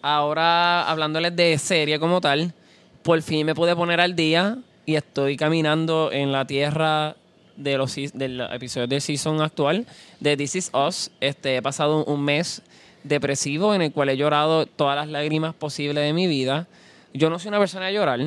Ahora, 0.00 0.88
hablándoles 0.88 1.34
de 1.34 1.58
serie 1.58 1.98
como 1.98 2.20
tal, 2.20 2.54
por 3.02 3.20
fin 3.22 3.44
me 3.44 3.54
pude 3.54 3.74
poner 3.74 4.00
al 4.00 4.14
día 4.14 4.58
y 4.86 4.94
estoy 4.94 5.36
caminando 5.36 6.10
en 6.12 6.30
la 6.30 6.46
tierra 6.46 7.16
de 7.56 7.76
los 7.76 7.90
seas- 7.90 8.12
del 8.16 8.40
episodio 8.52 8.86
del 8.86 9.00
season 9.00 9.42
actual 9.42 9.86
de 10.20 10.36
This 10.36 10.54
Is 10.54 10.70
Us. 10.72 11.10
Este, 11.20 11.56
he 11.56 11.62
pasado 11.62 12.04
un 12.04 12.24
mes 12.24 12.62
depresivo 13.02 13.74
en 13.74 13.82
el 13.82 13.92
cual 13.92 14.08
he 14.10 14.16
llorado 14.16 14.66
todas 14.66 14.96
las 14.96 15.08
lágrimas 15.08 15.54
posibles 15.54 16.04
de 16.04 16.12
mi 16.12 16.26
vida. 16.26 16.68
Yo 17.12 17.28
no 17.30 17.38
soy 17.38 17.48
una 17.48 17.58
persona 17.58 17.86
de 17.86 17.94
llorar 17.94 18.20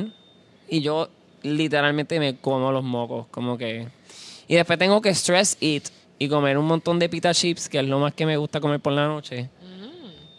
y 0.68 0.80
yo 0.82 1.08
literalmente 1.42 2.20
me 2.20 2.36
como 2.36 2.70
los 2.70 2.84
mocos, 2.84 3.26
como 3.30 3.56
que... 3.56 3.88
Y 4.48 4.56
después 4.56 4.78
tengo 4.78 5.00
que 5.00 5.10
stress 5.10 5.56
eat 5.60 5.84
y 6.22 6.28
comer 6.28 6.56
un 6.56 6.66
montón 6.66 6.98
de 6.98 7.08
pita 7.08 7.34
chips, 7.34 7.68
que 7.68 7.78
es 7.80 7.86
lo 7.86 7.98
más 7.98 8.14
que 8.14 8.24
me 8.26 8.36
gusta 8.36 8.60
comer 8.60 8.80
por 8.80 8.92
la 8.92 9.06
noche. 9.08 9.48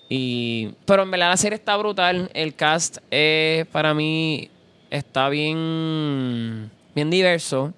Y, 0.10 0.70
pero 0.86 1.04
en 1.04 1.12
verdad 1.12 1.30
la 1.30 1.38
serie 1.38 1.56
está 1.58 1.76
brutal. 1.76 2.30
El 2.34 2.54
cast 2.54 3.00
eh, 3.12 3.66
para 3.72 3.94
mí 3.94 4.50
está 4.90 5.28
bien, 5.30 6.70
bien 6.94 7.10
diverso. 7.10 7.74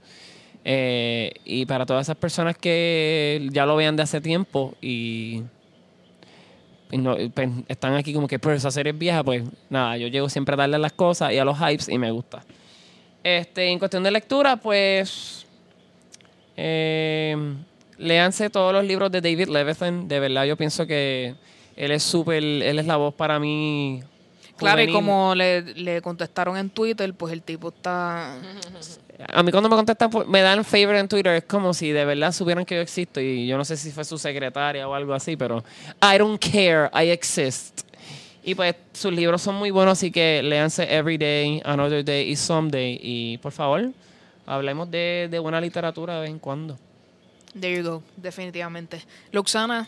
Eh, 0.64 1.32
y 1.46 1.66
para 1.66 1.86
todas 1.86 2.06
esas 2.08 2.18
personas 2.18 2.58
que 2.58 3.48
ya 3.52 3.66
lo 3.66 3.76
vean 3.76 3.96
de 3.96 4.04
hace 4.04 4.20
tiempo 4.20 4.74
y, 4.82 5.44
y 6.92 6.98
no- 6.98 7.16
pues, 7.34 7.50
están 7.68 7.94
aquí 7.94 8.14
como 8.14 8.28
que, 8.28 8.40
pero 8.40 8.56
esa 8.56 8.72
serie 8.72 8.92
es 8.92 8.98
vieja, 8.98 9.24
pues 9.24 9.44
nada, 9.70 9.96
yo 9.98 10.08
llego 10.08 10.28
siempre 10.28 10.54
a 10.54 10.58
darle 10.58 10.76
a 10.78 10.80
las 10.80 10.94
cosas 10.94 11.32
y 11.34 11.38
a 11.38 11.46
los 11.46 11.58
hypes 11.58 11.88
y 11.90 11.98
me 12.00 12.10
gusta. 12.12 12.44
Este, 13.24 13.68
en 13.70 13.78
cuestión 13.80 14.02
de 14.04 14.12
lectura, 14.12 14.58
pues 14.58 15.46
eh, 16.58 17.38
léanse 17.98 18.50
todos 18.50 18.74
los 18.74 18.84
libros 18.84 19.12
de 19.12 19.22
David 19.22 19.50
Levithan. 19.50 20.08
De 20.08 20.20
verdad, 20.20 20.46
yo 20.46 20.58
pienso 20.58 20.86
que 20.86 21.36
él 21.76 21.92
es 21.92 22.04
súper, 22.04 22.44
él 22.44 22.80
es 22.80 22.86
la 22.86 22.98
voz 22.98 23.14
para 23.14 23.40
mí. 23.40 24.02
Claro, 24.58 24.82
y 24.82 24.92
como 24.92 25.36
le, 25.36 25.62
le 25.74 26.02
contestaron 26.02 26.56
en 26.58 26.70
Twitter, 26.70 27.14
pues 27.14 27.34
el 27.34 27.42
tipo 27.42 27.70
está... 27.70 28.36
A 29.34 29.44
mí 29.44 29.52
cuando 29.52 29.70
me 29.70 29.76
contestan, 29.76 30.10
pues, 30.10 30.28
me 30.28 30.42
dan 30.42 30.64
favor 30.66 30.96
en 30.96 31.08
Twitter, 31.08 31.36
es 31.36 31.44
como 31.46 31.74
si 31.74 31.92
de 31.92 32.04
verdad 32.04 32.32
supieran 32.34 32.66
que 32.66 32.76
yo 32.76 32.82
existo 32.82 33.22
y 33.22 33.48
yo 33.48 33.58
no 33.58 33.64
sé 33.64 33.78
si 33.78 33.92
fue 33.92 34.04
su 34.04 34.18
secretaria 34.18 34.88
o 34.88 34.94
algo 34.94 35.14
así, 35.14 35.38
pero 35.38 35.64
I 36.02 36.18
don't 36.18 36.42
care, 36.42 36.90
I 36.94 37.10
exist. 37.12 37.82
Y 38.44 38.56
pues 38.56 38.76
sus 38.94 39.12
libros 39.12 39.42
son 39.42 39.56
muy 39.56 39.72
buenos, 39.72 39.94
así 39.94 40.12
que 40.12 40.42
léanse 40.44 40.84
Every 40.94 41.18
Day, 41.18 41.62
Another 41.66 42.04
Day 42.04 42.30
y 42.30 42.36
Someday. 42.36 43.00
Y 43.02 43.38
por 43.40 43.52
favor, 43.52 43.90
hablemos 44.46 44.92
de, 44.92 45.28
de 45.32 45.40
buena 45.40 45.60
literatura 45.60 46.16
de 46.16 46.22
vez 46.22 46.30
en 46.30 46.40
cuando. 46.40 46.78
There 47.60 47.76
you 47.76 47.84
go, 47.84 48.04
definitivamente. 48.18 49.02
Luxana, 49.32 49.88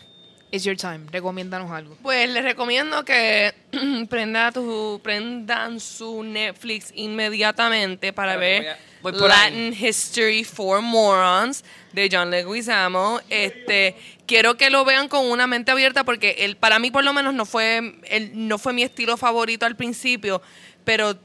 it's 0.50 0.64
your 0.64 0.76
time. 0.76 1.06
Recomiéndanos 1.10 1.70
algo. 1.70 1.96
Pues 2.02 2.28
les 2.30 2.42
recomiendo 2.42 3.04
que 3.04 3.52
prenda 4.08 4.50
tu, 4.52 5.00
prendan 5.02 5.78
su 5.78 6.22
Netflix 6.22 6.90
inmediatamente 6.94 8.12
para 8.12 8.32
Voy 8.36 8.40
ver 8.40 8.68
a- 8.70 8.78
voy 9.02 9.12
por 9.12 9.30
ahí. 9.30 9.50
Latin 9.50 9.86
History 9.86 10.44
for 10.44 10.80
Morons 10.80 11.62
de 11.92 12.08
John 12.10 12.30
Leguizamo. 12.30 13.20
Este, 13.28 13.94
quiero 14.26 14.56
que 14.56 14.70
lo 14.70 14.84
vean 14.86 15.08
con 15.08 15.26
una 15.30 15.46
mente 15.46 15.70
abierta 15.70 16.04
porque 16.04 16.36
él, 16.38 16.56
para 16.56 16.78
mí 16.78 16.90
por 16.90 17.04
lo 17.04 17.12
menos 17.12 17.34
no 17.34 17.44
fue, 17.44 18.00
él, 18.08 18.30
no 18.34 18.58
fue 18.58 18.72
mi 18.72 18.82
estilo 18.82 19.16
favorito 19.18 19.66
al 19.66 19.76
principio, 19.76 20.40
pero 20.84 21.16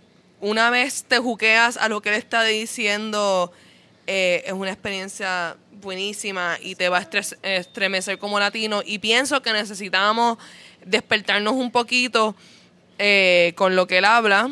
una 0.42 0.70
vez 0.70 1.06
te 1.06 1.20
juqueas 1.20 1.78
a 1.78 1.88
lo 1.88 2.02
que 2.02 2.10
él 2.10 2.16
está 2.16 2.44
diciendo, 2.44 3.54
eh, 4.08 4.44
es 4.46 4.52
una 4.52 4.72
experiencia 4.72 5.56
buenísima 5.84 6.58
y 6.62 6.76
te 6.76 6.90
va 6.90 7.00
a 7.00 7.10
estremecer 7.44 8.18
como 8.18 8.40
latino. 8.40 8.82
Y 8.86 9.00
pienso 9.00 9.42
que 9.42 9.54
necesitamos 9.54 10.38
despertarnos 10.86 11.54
un 11.54 11.72
poquito 11.72 12.36
eh, 12.98 13.54
con 13.56 13.76
lo 13.76 13.88
que 13.88 14.00
él 14.00 14.06
habla 14.06 14.50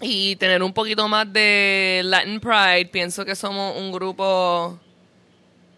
y 0.00 0.36
tener 0.36 0.62
un 0.62 0.72
poquito 0.72 1.08
más 1.08 1.32
de 1.32 2.02
Latin 2.04 2.40
Pride. 2.40 2.86
Pienso 2.86 3.24
que 3.24 3.36
somos 3.36 3.76
un 3.76 3.92
grupo 3.92 4.78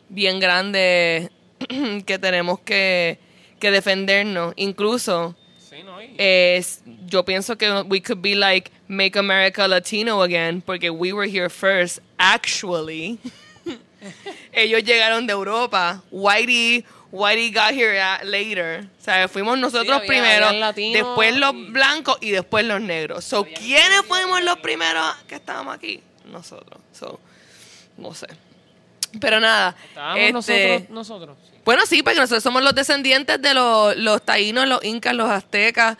bien 0.08 0.40
grande 0.40 1.30
que 2.06 2.18
tenemos 2.18 2.60
que, 2.60 3.18
que 3.60 3.70
defendernos. 3.70 4.54
Incluso 4.56 5.36
es, 6.18 6.82
yo 7.06 7.24
pienso 7.24 7.56
que 7.56 7.82
we 7.82 8.00
could 8.00 8.22
be 8.22 8.34
like 8.34 8.70
make 8.88 9.18
America 9.18 9.66
Latino 9.66 10.22
again 10.22 10.60
porque 10.60 10.90
we 10.90 11.12
were 11.12 11.26
here 11.26 11.48
first 11.48 12.00
actually 12.18 13.18
ellos 14.52 14.82
llegaron 14.84 15.26
de 15.26 15.32
Europa. 15.32 16.02
Whitey 16.10 16.84
Whitey 17.10 17.52
got 17.52 17.70
here 17.72 17.96
later. 18.24 18.84
O 19.00 19.04
sea 19.04 19.28
fuimos 19.28 19.56
nosotros 19.58 19.88
había- 19.96 20.06
primero 20.08 20.48
después 20.92 21.36
los 21.36 21.54
y- 21.54 21.64
blancos 21.70 22.18
y 22.20 22.30
después 22.30 22.64
los 22.64 22.80
negros. 22.80 23.24
So 23.24 23.44
quiénes 23.44 24.02
fuimos 24.08 24.42
los 24.42 24.58
primeros 24.58 25.04
que 25.28 25.36
estábamos 25.36 25.74
aquí 25.76 26.00
nosotros. 26.26 26.80
So 26.92 27.20
no 27.96 28.12
sé. 28.14 28.26
Pero 29.20 29.38
nada 29.38 29.76
Estábamos 29.90 30.48
este, 30.48 30.80
nosotros, 30.80 30.90
nosotros. 30.90 31.36
sí. 31.48 31.58
bueno, 31.64 31.86
sí, 31.86 32.02
porque 32.02 32.18
nosotros 32.18 32.42
somos 32.42 32.64
los 32.64 32.74
descendientes 32.74 33.40
de 33.40 33.54
los, 33.54 33.96
los 33.96 34.20
taínos, 34.24 34.66
los 34.66 34.82
incas, 34.84 35.14
los 35.14 35.30
aztecas. 35.30 35.96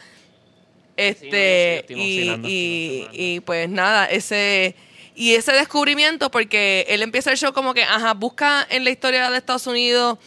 Este, 0.96 1.84
Sí, 1.88 2.36
no, 2.36 2.48
y, 2.48 3.08
y 3.12 3.40
pues 3.40 3.68
nada, 3.68 4.06
ese 4.06 4.74
y 5.14 5.34
ese 5.34 5.52
descubrimiento, 5.52 6.30
porque 6.30 6.86
él 6.88 7.02
empieza 7.02 7.30
el 7.30 7.36
show 7.36 7.52
como 7.52 7.72
que, 7.74 7.82
ajá, 7.84 8.14
busca 8.14 8.66
en 8.68 8.84
la 8.84 8.90
historia 8.90 9.30
de 9.30 9.38
Estados 9.38 9.66
Unidos 9.66 10.18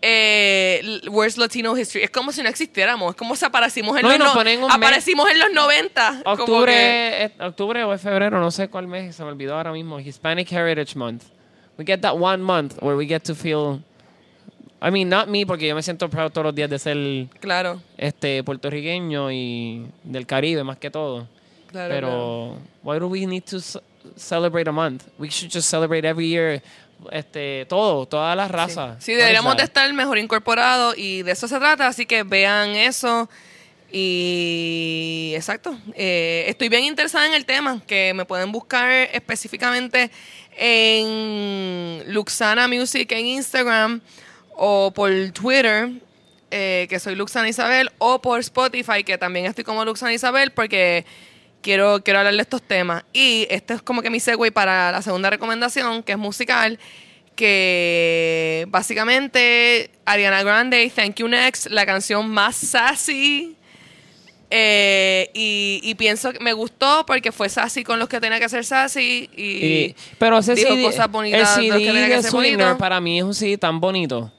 eh, 0.00 1.00
Where's 1.10 1.36
Latino 1.38 1.76
History. 1.76 2.04
Es 2.04 2.10
como 2.10 2.32
si 2.32 2.42
no 2.42 2.48
existiéramos, 2.48 3.10
es 3.10 3.16
como 3.16 3.36
si 3.36 3.44
aparecimos 3.44 3.96
en, 3.96 4.02
No, 4.02 4.08
los, 4.10 4.18
no- 4.18 4.34
ponen 4.34 4.58
un 4.60 4.66
mes. 4.66 4.74
aparecimos 4.76 5.30
en 5.30 5.38
los 5.38 5.52
90. 5.52 6.22
como 6.24 6.36
que- 6.36 6.42
Octubre, 6.42 7.24
eh, 7.24 7.32
octubre 7.40 7.84
o 7.84 7.98
febrero, 7.98 8.40
no 8.40 8.50
sé 8.50 8.68
cuál 8.68 8.88
mes, 8.88 9.14
se 9.14 9.22
me 9.22 9.30
olvidó 9.30 9.56
ahora 9.56 9.72
mismo. 9.72 10.00
Hispanic 10.00 10.50
Heritage 10.50 10.96
Month. 10.96 11.24
We 11.78 11.84
get 11.84 12.00
that 12.00 12.14
one 12.18 12.38
month 12.42 12.74
where 12.82 12.96
we 12.96 13.06
get 13.06 13.20
to 13.22 13.34
feel. 13.34 13.80
I 14.84 14.90
mean, 14.90 15.08
not 15.08 15.28
me, 15.28 15.46
porque 15.46 15.68
yo 15.68 15.74
me 15.76 15.82
siento 15.82 16.08
proud 16.10 16.32
todos 16.32 16.46
los 16.46 16.54
días 16.54 16.68
de 16.68 16.78
ser 16.78 16.96
Claro, 17.38 17.80
este 17.96 18.42
puertorriqueño 18.42 19.30
y 19.30 19.86
del 20.02 20.26
Caribe 20.26 20.64
más 20.64 20.78
que 20.78 20.90
todo. 20.90 21.28
claro. 21.70 21.88
claro. 21.88 21.90
Pero 21.94 22.58
why 22.82 22.98
do 22.98 23.06
we 23.06 23.24
need 23.24 23.44
to 23.44 23.58
celebrate 24.16 24.68
a 24.68 24.72
month? 24.72 25.04
We 25.18 25.28
should 25.28 25.52
just 25.52 25.68
celebrate 25.68 26.06
every 26.06 26.28
year. 26.28 26.62
Este, 27.10 27.66
todo, 27.68 28.06
todas 28.06 28.36
las 28.36 28.50
razas. 28.50 29.02
Sí, 29.02 29.12
deberíamos 29.12 29.56
de 29.56 29.64
estar 29.64 29.92
mejor 29.92 30.18
incorporados 30.18 30.96
y 30.96 31.22
de 31.22 31.32
eso 31.32 31.48
se 31.48 31.58
trata, 31.58 31.88
así 31.88 32.06
que 32.06 32.22
vean 32.22 32.70
eso. 32.70 33.28
Y 33.90 35.32
exacto, 35.36 35.76
eh, 35.94 36.44
estoy 36.48 36.70
bien 36.70 36.84
interesada 36.84 37.26
en 37.26 37.34
el 37.34 37.44
tema, 37.44 37.82
que 37.86 38.14
me 38.14 38.24
pueden 38.24 38.50
buscar 38.50 38.90
específicamente 38.90 40.10
en 40.56 42.02
Luxana 42.06 42.68
Music 42.68 43.12
en 43.12 43.26
Instagram 43.26 44.00
o 44.56 44.92
por 44.92 45.10
Twitter, 45.32 45.90
eh, 46.50 46.86
que 46.88 46.98
soy 47.00 47.16
Luxana 47.16 47.48
Isabel, 47.48 47.90
o 47.98 48.22
por 48.22 48.40
Spotify, 48.40 49.04
que 49.04 49.18
también 49.18 49.44
estoy 49.44 49.64
como 49.64 49.84
Luxana 49.84 50.14
Isabel, 50.14 50.52
porque 50.52 51.04
quiero, 51.62 52.02
quiero 52.04 52.18
hablar 52.18 52.34
de 52.34 52.42
estos 52.42 52.60
temas. 52.62 53.04
Y 53.12 53.46
este 53.50 53.74
es 53.74 53.82
como 53.82 54.02
que 54.02 54.10
mi 54.10 54.20
segue 54.20 54.52
para 54.52 54.92
la 54.92 55.00
segunda 55.02 55.30
recomendación, 55.30 56.02
que 56.02 56.12
es 56.12 56.18
musical, 56.18 56.78
que 57.36 58.66
básicamente 58.68 59.90
Ariana 60.04 60.42
Grande, 60.42 60.90
Thank 60.94 61.16
You 61.16 61.28
Next, 61.28 61.66
la 61.68 61.86
canción 61.86 62.28
más 62.28 62.56
sassy. 62.56 63.56
eh, 64.50 65.30
y, 65.32 65.80
y 65.82 65.94
pienso 65.94 66.30
que 66.32 66.38
me 66.40 66.52
gustó 66.52 67.06
porque 67.06 67.32
fue 67.32 67.48
sassy 67.48 67.84
con 67.84 67.98
los 67.98 68.06
que 68.08 68.20
tenía 68.20 68.38
que 68.38 68.50
ser 68.50 68.66
sassy 68.66 69.30
y, 69.34 69.42
Y- 69.42 69.96
pero 70.18 70.38
ese 70.38 70.54
dijo 70.54 70.68
CD, 70.74 70.82
cosas 70.84 71.10
bonitas 71.10 71.56
el 71.58 71.68
los 71.68 71.78
que 71.78 71.84
CD 71.84 71.86
tenía 71.92 72.08
que 72.08 72.16
de 72.16 72.22
ser 72.22 72.30
para 72.78 73.00
mí 73.00 73.18
es 73.18 73.24
un 73.24 73.34
CD 73.34 73.56
tan 73.56 73.80
bonito. 73.80 74.30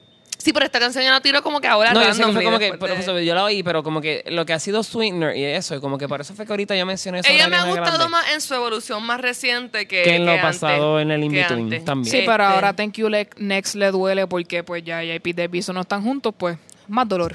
Sí 0.44 0.52
pero 0.52 0.66
esta 0.66 0.78
canción 0.78 1.02
ya 1.02 1.10
la 1.10 1.20
tiro 1.22 1.42
como 1.42 1.58
que 1.60 1.66
ahora 1.68 1.92
No, 1.94 2.02
yo 2.04 2.12
sé 2.12 2.22
que 2.22 2.32
fue 2.32 2.44
como 2.44 2.58
que, 2.58 2.64
después 2.72 2.80
pero, 2.92 3.00
de- 3.02 3.12
pues, 3.12 3.26
yo 3.26 3.34
la 3.34 3.44
oí, 3.44 3.62
pero 3.62 3.82
como 3.82 4.00
que 4.02 4.22
lo 4.28 4.44
que 4.44 4.52
ha 4.52 4.58
sido 4.58 4.82
Sweetener 4.82 5.34
y 5.36 5.44
eso, 5.44 5.74
y 5.74 5.80
como 5.80 5.96
que 5.96 6.06
por 6.06 6.20
eso 6.20 6.34
fue 6.34 6.44
que 6.44 6.52
ahorita 6.52 6.76
yo 6.76 6.84
mencioné 6.84 7.20
eso. 7.20 7.30
ella 7.30 7.48
me 7.48 7.56
ha 7.56 7.64
gustado 7.64 8.08
más 8.10 8.30
en 8.34 8.40
su 8.42 8.52
evolución 8.54 9.02
más 9.04 9.20
reciente 9.20 9.88
que, 9.88 10.02
Que 10.02 10.16
en 10.16 10.26
lo 10.26 10.32
antes, 10.32 10.44
pasado 10.44 11.00
en 11.00 11.10
el 11.10 11.24
in-between 11.24 11.84
también. 11.84 12.10
Sí, 12.12 12.22
pero 12.26 12.44
Este, 12.44 12.54
ahora 12.54 12.72
Thank 12.74 12.94
You 12.98 13.08
Le- 13.08 13.28
Next 13.38 13.74
le 13.76 13.90
duele 13.90 14.26
porque 14.26 14.62
pues 14.62 14.84
ya 14.84 15.02
ella 15.02 15.14
y 15.14 15.18
Pete 15.20 15.42
Davidson 15.42 15.74
no 15.74 15.80
están 15.80 16.02
juntos, 16.02 16.34
pues 16.36 16.58
más 16.88 17.08
dolor. 17.08 17.34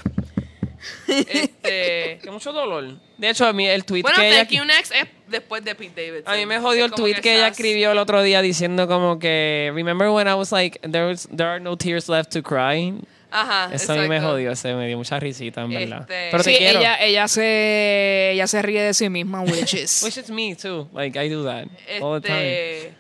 este, 1.07 2.19
Que 2.23 2.30
mucho 2.31 2.52
dolor. 2.53 2.86
De 3.18 3.30
hecho, 3.30 3.45
a 3.45 3.53
mí 3.53 3.68
el 3.68 3.84
tweet 3.86 4.02
bueno, 4.02 4.18
que 4.18 4.27
ella... 4.30 4.38
Thank 4.45 4.52
You 4.52 4.65
Next 4.65 4.94
es 4.94 5.07
después 5.30 5.64
de 5.64 5.76
Pete 5.76 6.08
Davidson. 6.08 6.34
A 6.34 6.38
mí 6.38 6.46
me 6.46 6.60
jodió 6.60 6.86
el 6.86 6.92
tweet 6.92 7.16
que 7.22 7.34
ella 7.36 7.48
sass. 7.50 7.52
escribió 7.60 7.92
el 7.92 7.98
otro 7.98 8.22
día 8.24 8.42
diciendo 8.42 8.88
como 8.88 9.20
que 9.20 9.72
Remember 9.74 10.10
when 10.10 10.28
I 10.28 10.34
was 10.34 10.52
like 10.52 10.80
there, 10.82 11.06
was, 11.08 11.28
there 11.36 11.50
are 11.50 11.60
no 11.60 11.78
tears 11.78 12.08
left 12.10 12.32
to 12.34 12.42
cry. 12.44 12.94
Ajá, 13.32 13.70
Eso 13.72 13.94
a 13.94 13.96
mí 13.96 14.08
me 14.08 14.16
exacto. 14.16 14.32
jodió, 14.34 14.56
se 14.56 14.74
me 14.74 14.88
dio 14.88 14.98
mucha 14.98 15.20
risita 15.20 15.62
en 15.62 15.70
verdad. 15.70 16.02
Este- 16.02 16.30
Pero 16.32 16.44
te 16.44 16.52
sí, 16.52 16.58
quiero. 16.58 16.80
ella, 16.80 16.96
ella 17.00 17.28
se 17.28 18.32
ella 18.34 18.48
se 18.48 18.62
ríe 18.64 18.82
de 18.82 18.94
sí 18.96 19.08
misma, 19.10 19.42
witches. 19.44 20.02
Which 20.04 20.18
is 20.18 20.30
me 20.32 20.56
too. 20.56 20.90
Like 20.94 21.18
I 21.24 21.30
do 21.30 21.44
that 21.46 21.68
all 22.02 22.20
the 22.20 22.28
time. 22.28 22.40
Este, 22.78 22.94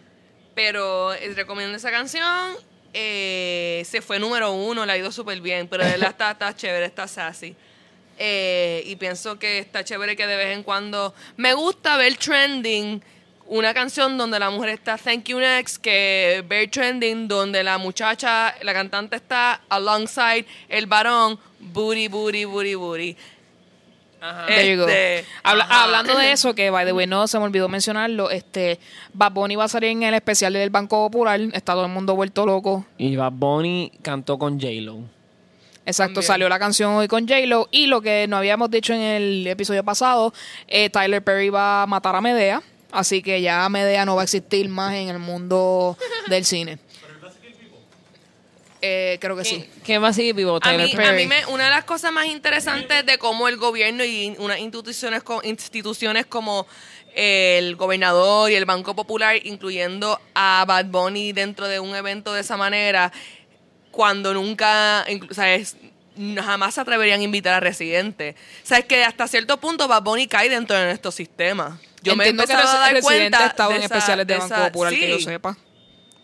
pero 0.53 1.13
eh, 1.13 1.33
recomiendo 1.35 1.75
esa 1.77 1.89
canción. 1.89 2.53
Eh, 2.93 3.83
se 3.85 4.01
fue 4.01 4.19
número 4.19 4.51
uno, 4.51 4.85
le 4.85 4.91
ha 4.91 4.97
ido 4.97 5.11
súper 5.11 5.39
bien, 5.41 5.67
pero 5.67 5.83
de 5.83 5.91
verdad 5.91 6.09
está, 6.09 6.31
está 6.31 6.55
chévere, 6.55 6.85
está 6.85 7.07
sassy. 7.07 7.55
Eh, 8.21 8.83
y 8.85 8.97
pienso 8.97 9.39
que 9.39 9.59
está 9.59 9.83
chévere 9.83 10.15
que 10.17 10.27
de 10.27 10.35
vez 10.35 10.55
en 10.57 10.63
cuando... 10.63 11.13
Me 11.37 11.53
gusta 11.53 11.95
ver 11.95 12.17
trending 12.17 13.01
una 13.47 13.73
canción 13.73 14.17
donde 14.17 14.37
la 14.39 14.49
mujer 14.51 14.69
está 14.69 14.97
Thank 14.97 15.23
You 15.29 15.39
Next, 15.39 15.77
que 15.81 16.43
Bear 16.47 16.69
Trending, 16.69 17.27
donde 17.27 17.63
la 17.63 17.77
muchacha, 17.79 18.53
la 18.61 18.73
cantante 18.73 19.15
está 19.15 19.61
alongside 19.69 20.45
el 20.67 20.85
varón, 20.85 21.39
booty, 21.59 22.09
booty, 22.09 22.45
booty, 22.45 22.75
booty. 22.75 23.17
Ajá. 24.21 24.45
There 24.47 24.69
you 24.69 24.81
go. 24.81 24.87
Este, 24.87 25.25
Habla- 25.41 25.63
ajá. 25.63 25.83
hablando 25.85 26.15
de 26.17 26.31
eso, 26.31 26.53
que 26.53 26.69
by 26.69 26.85
the 26.85 26.91
way, 26.91 27.07
no 27.07 27.25
se 27.27 27.39
me 27.39 27.45
olvidó 27.45 27.69
mencionarlo, 27.69 28.29
este 28.29 28.77
Bad 29.13 29.31
Bunny 29.31 29.55
va 29.55 29.63
a 29.63 29.67
salir 29.69 29.91
en 29.91 30.03
el 30.03 30.13
especial 30.13 30.53
del 30.53 30.69
Banco 30.69 31.09
Popular, 31.09 31.39
está 31.53 31.73
todo 31.73 31.85
el 31.85 31.91
mundo 31.91 32.15
vuelto 32.15 32.45
loco. 32.45 32.85
Y 32.97 33.15
Bad 33.15 33.31
Bunny 33.31 33.91
cantó 34.03 34.37
con 34.37 34.59
J-Lo. 34.59 34.99
Exacto, 35.89 36.15
También. 36.15 36.27
salió 36.27 36.49
la 36.49 36.59
canción 36.59 36.93
hoy 36.93 37.07
con 37.07 37.27
J-Lo 37.27 37.67
y 37.71 37.87
lo 37.87 38.01
que 38.01 38.27
no 38.27 38.37
habíamos 38.37 38.69
dicho 38.71 38.93
en 38.93 39.01
el 39.01 39.47
episodio 39.47 39.83
pasado, 39.83 40.33
eh, 40.67 40.89
Tyler 40.89 41.23
Perry 41.23 41.49
va 41.49 41.83
a 41.83 41.87
matar 41.87 42.15
a 42.15 42.21
Medea, 42.21 42.61
así 42.91 43.21
que 43.21 43.41
ya 43.41 43.67
Medea 43.69 44.05
no 44.05 44.15
va 44.15 44.21
a 44.21 44.25
existir 44.25 44.69
más 44.69 44.93
en 44.93 45.09
el 45.09 45.19
mundo 45.19 45.97
del 46.27 46.45
cine. 46.45 46.79
Eh, 48.81 49.17
creo 49.19 49.35
que 49.35 49.43
sí. 49.43 49.69
¿Quién 49.83 50.01
va 50.01 50.07
a 50.07 50.13
seguir 50.13 50.33
vivo? 50.35 50.55
A 50.55 50.59
Tyler 50.61 50.87
mí, 50.87 50.93
a 50.93 50.95
Perry. 50.95 51.17
mí 51.17 51.27
me, 51.27 51.45
una 51.47 51.65
de 51.65 51.69
las 51.69 51.83
cosas 51.83 52.13
más 52.13 52.27
interesantes 52.27 53.05
de 53.05 53.17
cómo 53.17 53.49
el 53.49 53.57
gobierno 53.57 54.05
y 54.05 54.35
unas 54.39 54.59
instituciones 54.59 56.25
como 56.25 56.65
el 57.13 57.75
gobernador 57.75 58.49
y 58.51 58.55
el 58.55 58.63
Banco 58.63 58.95
Popular, 58.95 59.35
incluyendo 59.43 60.21
a 60.33 60.63
Bad 60.65 60.85
Bunny 60.85 61.33
dentro 61.33 61.67
de 61.67 61.81
un 61.81 61.93
evento 61.93 62.33
de 62.33 62.39
esa 62.41 62.55
manera, 62.55 63.11
cuando 63.99 64.33
nunca, 64.33 65.05
inclu- 65.09 65.29
o 65.29 65.33
sea, 65.33 65.53
es- 65.55 65.75
jamás 66.41 66.75
se 66.75 66.79
atreverían 66.79 67.19
a 67.19 67.23
invitar 67.23 67.53
a 67.55 67.59
residentes. 67.59 68.33
O 68.63 68.65
sea, 68.65 68.77
es 68.77 68.85
que 68.85 69.03
hasta 69.03 69.27
cierto 69.27 69.57
punto 69.59 69.89
Bad 69.89 70.03
Bunny 70.03 70.25
cae 70.25 70.47
dentro 70.47 70.77
de 70.77 70.85
nuestro 70.85 71.11
sistema. 71.11 71.77
Yo 72.01 72.15
me 72.15 72.23
he 72.23 72.29
Entiendo 72.29 72.45
que 72.47 72.53
a 72.53 72.79
dar 72.79 73.01
cuenta 73.01 73.45
estado 73.47 73.71
de 73.71 73.75
en 73.75 73.83
esa- 73.83 73.95
especiales 73.97 74.25
de, 74.25 74.33
de 74.35 74.39
Banco 74.39 74.55
esa- 74.55 74.65
Popular, 74.71 74.93
que 74.93 75.09
yo 75.09 75.19
sepa. 75.19 75.57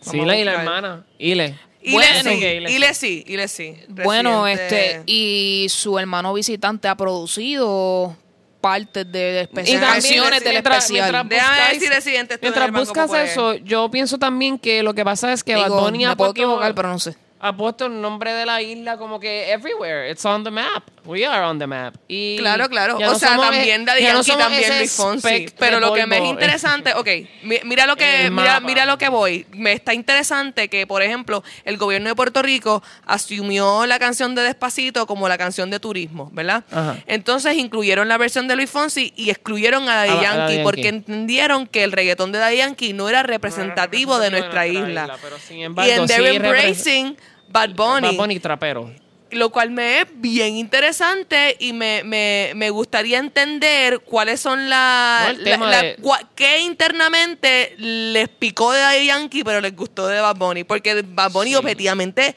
Sí, 0.00 0.18
la 0.22 0.36
y 0.38 0.44
la 0.44 0.52
hermana. 0.54 1.04
Ile. 1.18 1.58
Y 1.82 1.92
Bueno. 1.92 2.14
le 2.14 2.22
sí, 2.22 2.36
Ile 2.38 2.70
y 2.72 2.78
le 2.78 2.94
sí, 2.94 3.24
y 3.26 3.36
le 3.36 3.48
sí. 3.48 3.76
Bueno, 3.88 4.46
este, 4.46 5.02
y 5.04 5.66
su 5.68 5.98
hermano 5.98 6.32
visitante 6.32 6.88
ha 6.88 6.94
producido 6.96 8.16
partes 8.62 9.12
de 9.12 9.34
Y 9.34 9.42
especial, 9.42 9.80
también, 9.82 9.92
canciones 9.92 10.42
del 10.44 10.52
mientras- 10.54 10.84
especial. 10.84 11.12
mientras 11.12 12.40
Mientras 12.40 12.64
el 12.64 12.72
Banco 12.72 12.86
buscas 12.86 13.12
eso, 13.30 13.54
yo 13.56 13.90
pienso 13.90 14.16
también 14.18 14.58
que 14.58 14.82
lo 14.82 14.94
que 14.94 15.04
pasa 15.04 15.30
es 15.34 15.44
que 15.44 15.54
Digo, 15.54 15.68
Bad 15.76 15.82
Bunny 15.84 16.06
me 16.06 16.16
puedo 16.16 16.30
equivocar, 16.30 16.74
pero 16.74 16.88
no 16.88 16.98
sé. 16.98 17.14
Ha 17.40 17.56
puesto 17.56 17.86
el 17.86 18.00
nombre 18.00 18.32
de 18.32 18.46
la 18.46 18.62
isla 18.62 18.96
como 18.96 19.20
que 19.20 19.52
everywhere. 19.52 20.10
It's 20.10 20.24
on 20.24 20.44
the 20.44 20.50
map. 20.50 20.84
We 21.06 21.24
are 21.26 21.44
on 21.44 21.58
the 21.58 21.66
map. 21.66 21.94
Y 22.08 22.36
Claro, 22.38 22.68
claro. 22.68 22.96
O 22.96 23.00
no 23.00 23.18
sea, 23.18 23.36
también 23.36 23.84
Daddy 23.84 24.02
ya 24.02 24.12
Yankee, 24.14 24.32
también 24.32 24.78
Luis 24.78 24.92
Fonsi. 24.92 25.46
Pero 25.58 25.80
lo 25.80 25.92
que 25.94 26.06
me 26.06 26.18
es 26.18 26.24
interesante, 26.24 26.92
ok, 26.94 27.08
mi- 27.42 27.58
mira 27.64 27.86
lo 27.86 27.96
que, 27.96 28.28
mira, 28.30 28.60
mira 28.60 28.84
lo 28.86 28.98
que 28.98 29.08
voy. 29.08 29.46
Me 29.52 29.72
está 29.72 29.94
interesante 29.94 30.68
que, 30.68 30.86
por 30.86 31.02
ejemplo, 31.02 31.42
el 31.64 31.76
gobierno 31.76 32.08
de 32.08 32.14
Puerto 32.14 32.42
Rico 32.42 32.82
asumió 33.06 33.86
la 33.86 33.98
canción 33.98 34.34
de 34.34 34.42
Despacito 34.42 35.06
como 35.06 35.28
la 35.28 35.38
canción 35.38 35.70
de 35.70 35.80
turismo, 35.80 36.30
¿verdad? 36.32 36.64
Ajá. 36.70 36.96
Entonces 37.06 37.54
incluyeron 37.56 38.08
la 38.08 38.18
versión 38.18 38.48
de 38.48 38.56
Luis 38.56 38.70
Fonsi 38.70 39.12
y 39.16 39.30
excluyeron 39.30 39.88
a 39.88 39.94
Daddy 39.96 40.10
A- 40.10 40.12
a 40.12 40.22
Yankee, 40.22 40.36
Daddy 40.38 40.52
Yankee. 40.54 40.64
porque 40.64 40.88
entendieron 40.88 41.66
que 41.66 41.84
el 41.84 41.92
reggaetón 41.92 42.32
de 42.32 42.38
Daddy 42.38 42.56
Yankee 42.58 42.92
no 42.92 43.08
era 43.08 43.22
representativo 43.22 44.18
de 44.18 44.30
nuestra 44.30 44.66
isla. 44.66 45.16
pero 45.22 45.38
sin 45.38 45.58
Y 45.58 45.64
en 45.64 45.74
sí 46.08 46.14
They're 46.14 46.34
Embracing 46.36 47.16
Bad 47.48 47.70
Bunny. 47.74 48.08
Bad 48.08 48.14
Bunny 48.16 48.40
trapero. 48.40 48.90
Lo 49.32 49.50
cual 49.50 49.70
me 49.70 50.00
es 50.02 50.06
bien 50.14 50.54
interesante 50.56 51.56
y 51.58 51.72
me, 51.72 52.04
me, 52.04 52.52
me 52.54 52.70
gustaría 52.70 53.18
entender 53.18 53.98
cuáles 54.00 54.40
son 54.40 54.70
las... 54.70 55.36
No, 55.38 55.66
la- 55.66 55.82
de- 55.82 55.96
¿Qué 56.36 56.60
internamente 56.60 57.74
les 57.78 58.28
picó 58.28 58.72
de 58.72 58.80
Daddy 58.80 59.06
Yankee 59.06 59.42
pero 59.44 59.60
les 59.60 59.74
gustó 59.74 60.06
de 60.06 60.20
Bad 60.20 60.36
Bunny? 60.36 60.62
Porque 60.64 61.02
Bad 61.02 61.32
Bunny 61.32 61.50
Sí. 61.50 61.56
objetivamente 61.56 62.36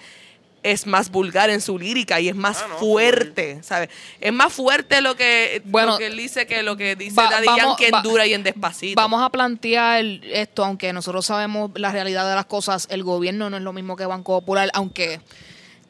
es 0.61 0.86
más 0.88 1.10
vulgar 1.10 1.49
en 1.49 1.61
su 1.61 1.78
lírica 1.80 2.20
y 2.20 2.28
es 2.28 2.36
más 2.36 2.61
Ah, 2.64 2.68
no, 2.70 2.78
fuerte, 2.80 3.61
¿sabes? 3.64 3.90
Es 4.20 4.34
más 4.34 4.52
fuerte 4.52 4.99
lo 4.99 5.16
que, 5.16 5.61
Bueno, 5.66 5.91
lo 5.94 5.98
que 5.99 6.07
él 6.07 6.18
dice 6.18 6.48
que 6.48 6.64
lo 6.64 6.76
que 6.76 6.95
dice 6.98 7.16
va- 7.16 7.30
Daddy 7.30 7.45
vamos- 7.45 7.80
Yankee 7.80 7.86
en 7.95 8.02
Dura 8.03 8.26
y 8.26 8.34
en 8.34 8.44
Despacito. 8.44 8.99
Vamos 8.99 9.22
a 9.24 9.30
plantear 9.30 10.03
esto, 10.24 10.66
aunque 10.66 10.91
nosotros 10.91 11.26
sabemos 11.26 11.72
la 11.76 11.91
realidad 11.94 12.28
de 12.28 12.36
las 12.36 12.45
cosas, 12.45 12.88
el 12.91 13.03
gobierno 13.03 13.49
no 13.49 13.56
es 13.57 13.64
lo 13.64 13.72
mismo 13.74 13.95
que 13.95 14.06
Banco 14.06 14.38
Popular, 14.40 14.70
aunque 14.74 15.22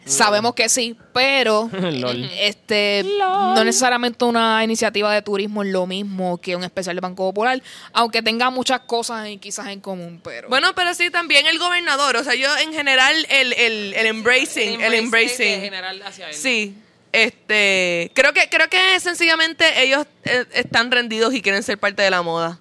sabemos 0.10 0.53
que 0.56 0.68
sí, 0.69 0.98
pero 1.14 1.69
Lol. 1.73 2.30
este 2.40 3.06
no 3.19 3.64
necesariamente 3.64 4.26
una 4.26 4.64
iniciativa 4.64 5.14
de 5.14 5.22
turismo 5.22 5.64
es 5.64 5.69
lo 5.72 5.86
mismo 5.88 6.40
que 6.40 6.56
un 6.56 6.64
especial 6.64 6.95
de 6.95 7.02
Banco 7.02 7.23
Popular, 7.30 7.61
aunque 7.94 8.22
tenga 8.22 8.49
muchas 8.49 8.81
cosas 8.81 9.27
en- 9.27 9.40
quizás 9.40 9.68
en 9.68 9.80
común, 9.80 10.19
pero 10.23 10.49
Bueno, 10.49 10.73
pero 10.76 10.94
sí, 10.94 11.10
también 11.10 11.45
el 11.48 11.60
gobernador. 11.60 12.15
O 12.18 12.23
sea, 12.23 12.36
yo 12.36 12.48
en 12.57 12.73
general, 12.73 13.14
el, 13.30 13.53
el, 13.53 13.94
el 13.94 14.06
embracing, 14.06 14.81
el 14.81 14.94
embracing. 14.94 15.61
general 15.61 16.02
hacia 16.03 16.30
él. 16.30 16.34
Sí, 16.36 16.76
este, 17.11 18.11
creo 18.15 18.34
que 18.34 18.49
creo 18.49 18.69
que 18.69 18.99
sencillamente 18.99 19.84
ellos 19.84 20.06
eh, 20.26 20.45
están 20.53 20.91
rendidos 20.91 21.34
y 21.34 21.41
quieren 21.41 21.64
ser 21.64 21.77
parte 21.77 22.02
de 22.02 22.11
la 22.11 22.22
moda. 22.22 22.60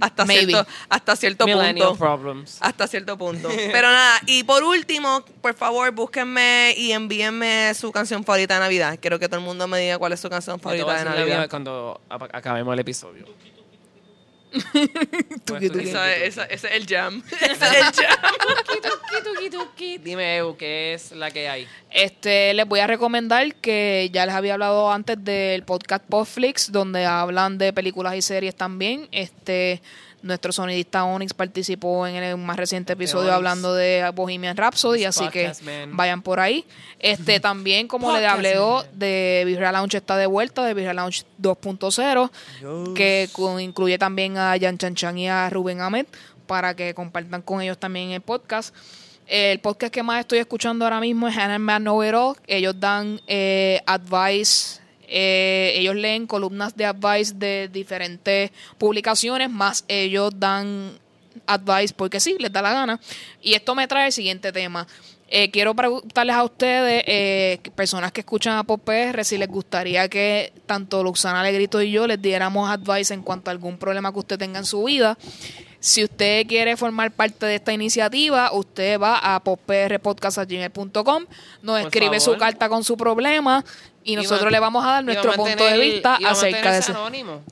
Hasta 0.00 0.24
Maybe. 0.24 0.52
cierto 0.52 0.70
hasta 0.88 1.16
cierto 1.16 1.44
Millennial 1.46 1.88
punto. 1.88 1.96
problems. 1.98 2.56
Hasta 2.60 2.86
cierto 2.86 3.18
punto. 3.18 3.48
Pero 3.72 3.88
nada, 3.90 4.18
y 4.26 4.44
por 4.44 4.62
último, 4.62 5.24
por 5.42 5.54
favor, 5.54 5.90
búsquenme 5.92 6.74
y 6.76 6.92
envíenme 6.92 7.72
su 7.74 7.92
canción 7.92 8.24
favorita 8.24 8.54
de 8.54 8.60
Navidad. 8.60 8.98
Quiero 9.00 9.18
que 9.18 9.28
todo 9.28 9.38
el 9.40 9.44
mundo 9.44 9.66
me 9.68 9.78
diga 9.78 9.98
cuál 9.98 10.12
es 10.12 10.20
su 10.20 10.30
canción 10.30 10.58
favorita 10.58 10.94
de 10.98 11.04
Navidad. 11.04 11.50
cuando 11.50 12.00
acabemos 12.08 12.72
el 12.72 12.80
episodio. 12.80 13.26
Tuki, 15.44 15.68
tuki. 15.70 15.88
Eso 15.88 16.04
es, 16.04 16.22
eso- 16.22 16.42
ese 16.48 16.68
es 16.68 16.74
el 16.74 16.86
jam. 16.86 17.22
Ese 17.40 17.50
es 17.52 17.62
el 17.62 17.84
jam. 18.04 18.18
Dime, 20.02 20.36
Eu, 20.38 20.56
¿qué 20.56 20.94
es 20.94 21.12
la 21.12 21.30
que 21.30 21.48
hay? 21.48 21.66
Este, 21.90 22.54
les 22.54 22.66
voy 22.66 22.80
a 22.80 22.86
recomendar 22.86 23.54
que 23.56 24.08
ya 24.12 24.26
les 24.26 24.34
había 24.34 24.54
hablado 24.54 24.90
antes 24.90 25.22
del 25.22 25.62
podcast 25.64 26.04
Podflix, 26.08 26.70
donde 26.72 27.04
hablan 27.06 27.58
de 27.58 27.72
películas 27.72 28.14
y 28.16 28.22
series 28.22 28.54
también. 28.54 29.08
Este, 29.12 29.80
nuestro 30.22 30.52
sonidista 30.52 31.04
Onyx 31.04 31.32
participó 31.34 32.06
en 32.06 32.16
el 32.16 32.36
más 32.36 32.56
reciente 32.56 32.92
episodio 32.92 33.32
hablando 33.32 33.74
de 33.74 34.10
Bohemian 34.14 34.56
Rhapsody, 34.56 35.04
así 35.04 35.28
que 35.28 35.52
man. 35.64 35.96
vayan 35.96 36.22
por 36.22 36.40
ahí. 36.40 36.64
Este, 36.98 37.40
también 37.40 37.88
como 37.88 38.12
le 38.12 38.26
hablé 38.26 38.56
de 38.92 39.42
Visual 39.46 39.72
Lounge 39.74 39.96
está 39.96 40.16
de 40.16 40.26
vuelta, 40.26 40.64
de 40.64 40.74
Visual 40.74 40.96
Lounge 40.96 41.24
2.0, 41.40 42.94
que 42.94 43.28
con- 43.32 43.60
incluye 43.60 43.98
también 43.98 44.36
a 44.38 44.54
Jan 44.60 44.76
Chan 44.78 44.94
Chan 44.94 45.18
y 45.18 45.28
a 45.28 45.48
Rubén 45.50 45.80
Ahmed 45.80 46.06
para 46.46 46.74
que 46.74 46.94
compartan 46.94 47.42
con 47.42 47.60
ellos 47.62 47.78
también 47.78 48.10
el 48.10 48.20
podcast. 48.20 48.74
El 49.26 49.60
podcast 49.60 49.92
que 49.94 50.02
más 50.02 50.18
estoy 50.20 50.40
escuchando 50.40 50.84
ahora 50.84 50.98
mismo 51.00 51.28
es 51.28 51.36
Hannah 51.36 51.60
Man 51.60 51.82
Know 51.82 52.02
It 52.02 52.14
All. 52.14 52.36
Ellos 52.48 52.74
dan 52.80 53.20
eh, 53.28 53.80
advice, 53.86 54.79
eh, 55.10 55.72
ellos 55.74 55.96
leen 55.96 56.26
columnas 56.26 56.76
de 56.76 56.86
advice 56.86 57.34
de 57.34 57.68
diferentes 57.72 58.50
publicaciones, 58.78 59.50
más 59.50 59.84
ellos 59.88 60.32
dan 60.36 60.92
advice 61.46 61.92
porque 61.94 62.20
sí, 62.20 62.36
les 62.38 62.52
da 62.52 62.62
la 62.62 62.72
gana. 62.72 63.00
Y 63.42 63.54
esto 63.54 63.74
me 63.74 63.88
trae 63.88 64.06
el 64.06 64.12
siguiente 64.12 64.52
tema. 64.52 64.86
Eh, 65.32 65.50
quiero 65.50 65.74
preguntarles 65.74 66.34
a 66.34 66.42
ustedes, 66.42 67.04
eh, 67.06 67.60
personas 67.76 68.10
que 68.10 68.20
escuchan 68.20 68.56
a 68.56 68.64
PR, 68.64 69.24
si 69.24 69.38
les 69.38 69.48
gustaría 69.48 70.08
que 70.08 70.52
tanto 70.66 71.04
Luxana 71.04 71.40
Alegrito 71.40 71.80
y 71.80 71.92
yo 71.92 72.08
les 72.08 72.20
diéramos 72.20 72.68
advice 72.68 73.14
en 73.14 73.22
cuanto 73.22 73.50
a 73.50 73.52
algún 73.52 73.78
problema 73.78 74.12
que 74.12 74.18
usted 74.18 74.38
tenga 74.38 74.58
en 74.58 74.64
su 74.64 74.82
vida. 74.82 75.16
Si 75.80 76.04
usted 76.04 76.46
quiere 76.46 76.76
formar 76.76 77.10
parte 77.10 77.46
de 77.46 77.54
esta 77.54 77.72
iniciativa, 77.72 78.52
usted 78.52 79.00
va 79.00 79.34
a 79.34 79.40
popprpodcast.gmail.com, 79.40 81.24
nos 81.62 81.78
Por 81.78 81.80
escribe 81.80 82.20
su 82.20 82.36
carta 82.36 82.68
con 82.68 82.84
su 82.84 82.98
problema 82.98 83.64
y 84.04 84.14
nosotros 84.14 84.52
le 84.52 84.60
vamos 84.60 84.84
a 84.84 84.88
dar 84.88 85.04
nuestro 85.04 85.32
punto 85.32 85.64
de 85.64 85.78
vista 85.78 86.18
acerca 86.24 86.72
de 86.72 86.78
eso. 86.78 86.92
anónimo 86.92 87.42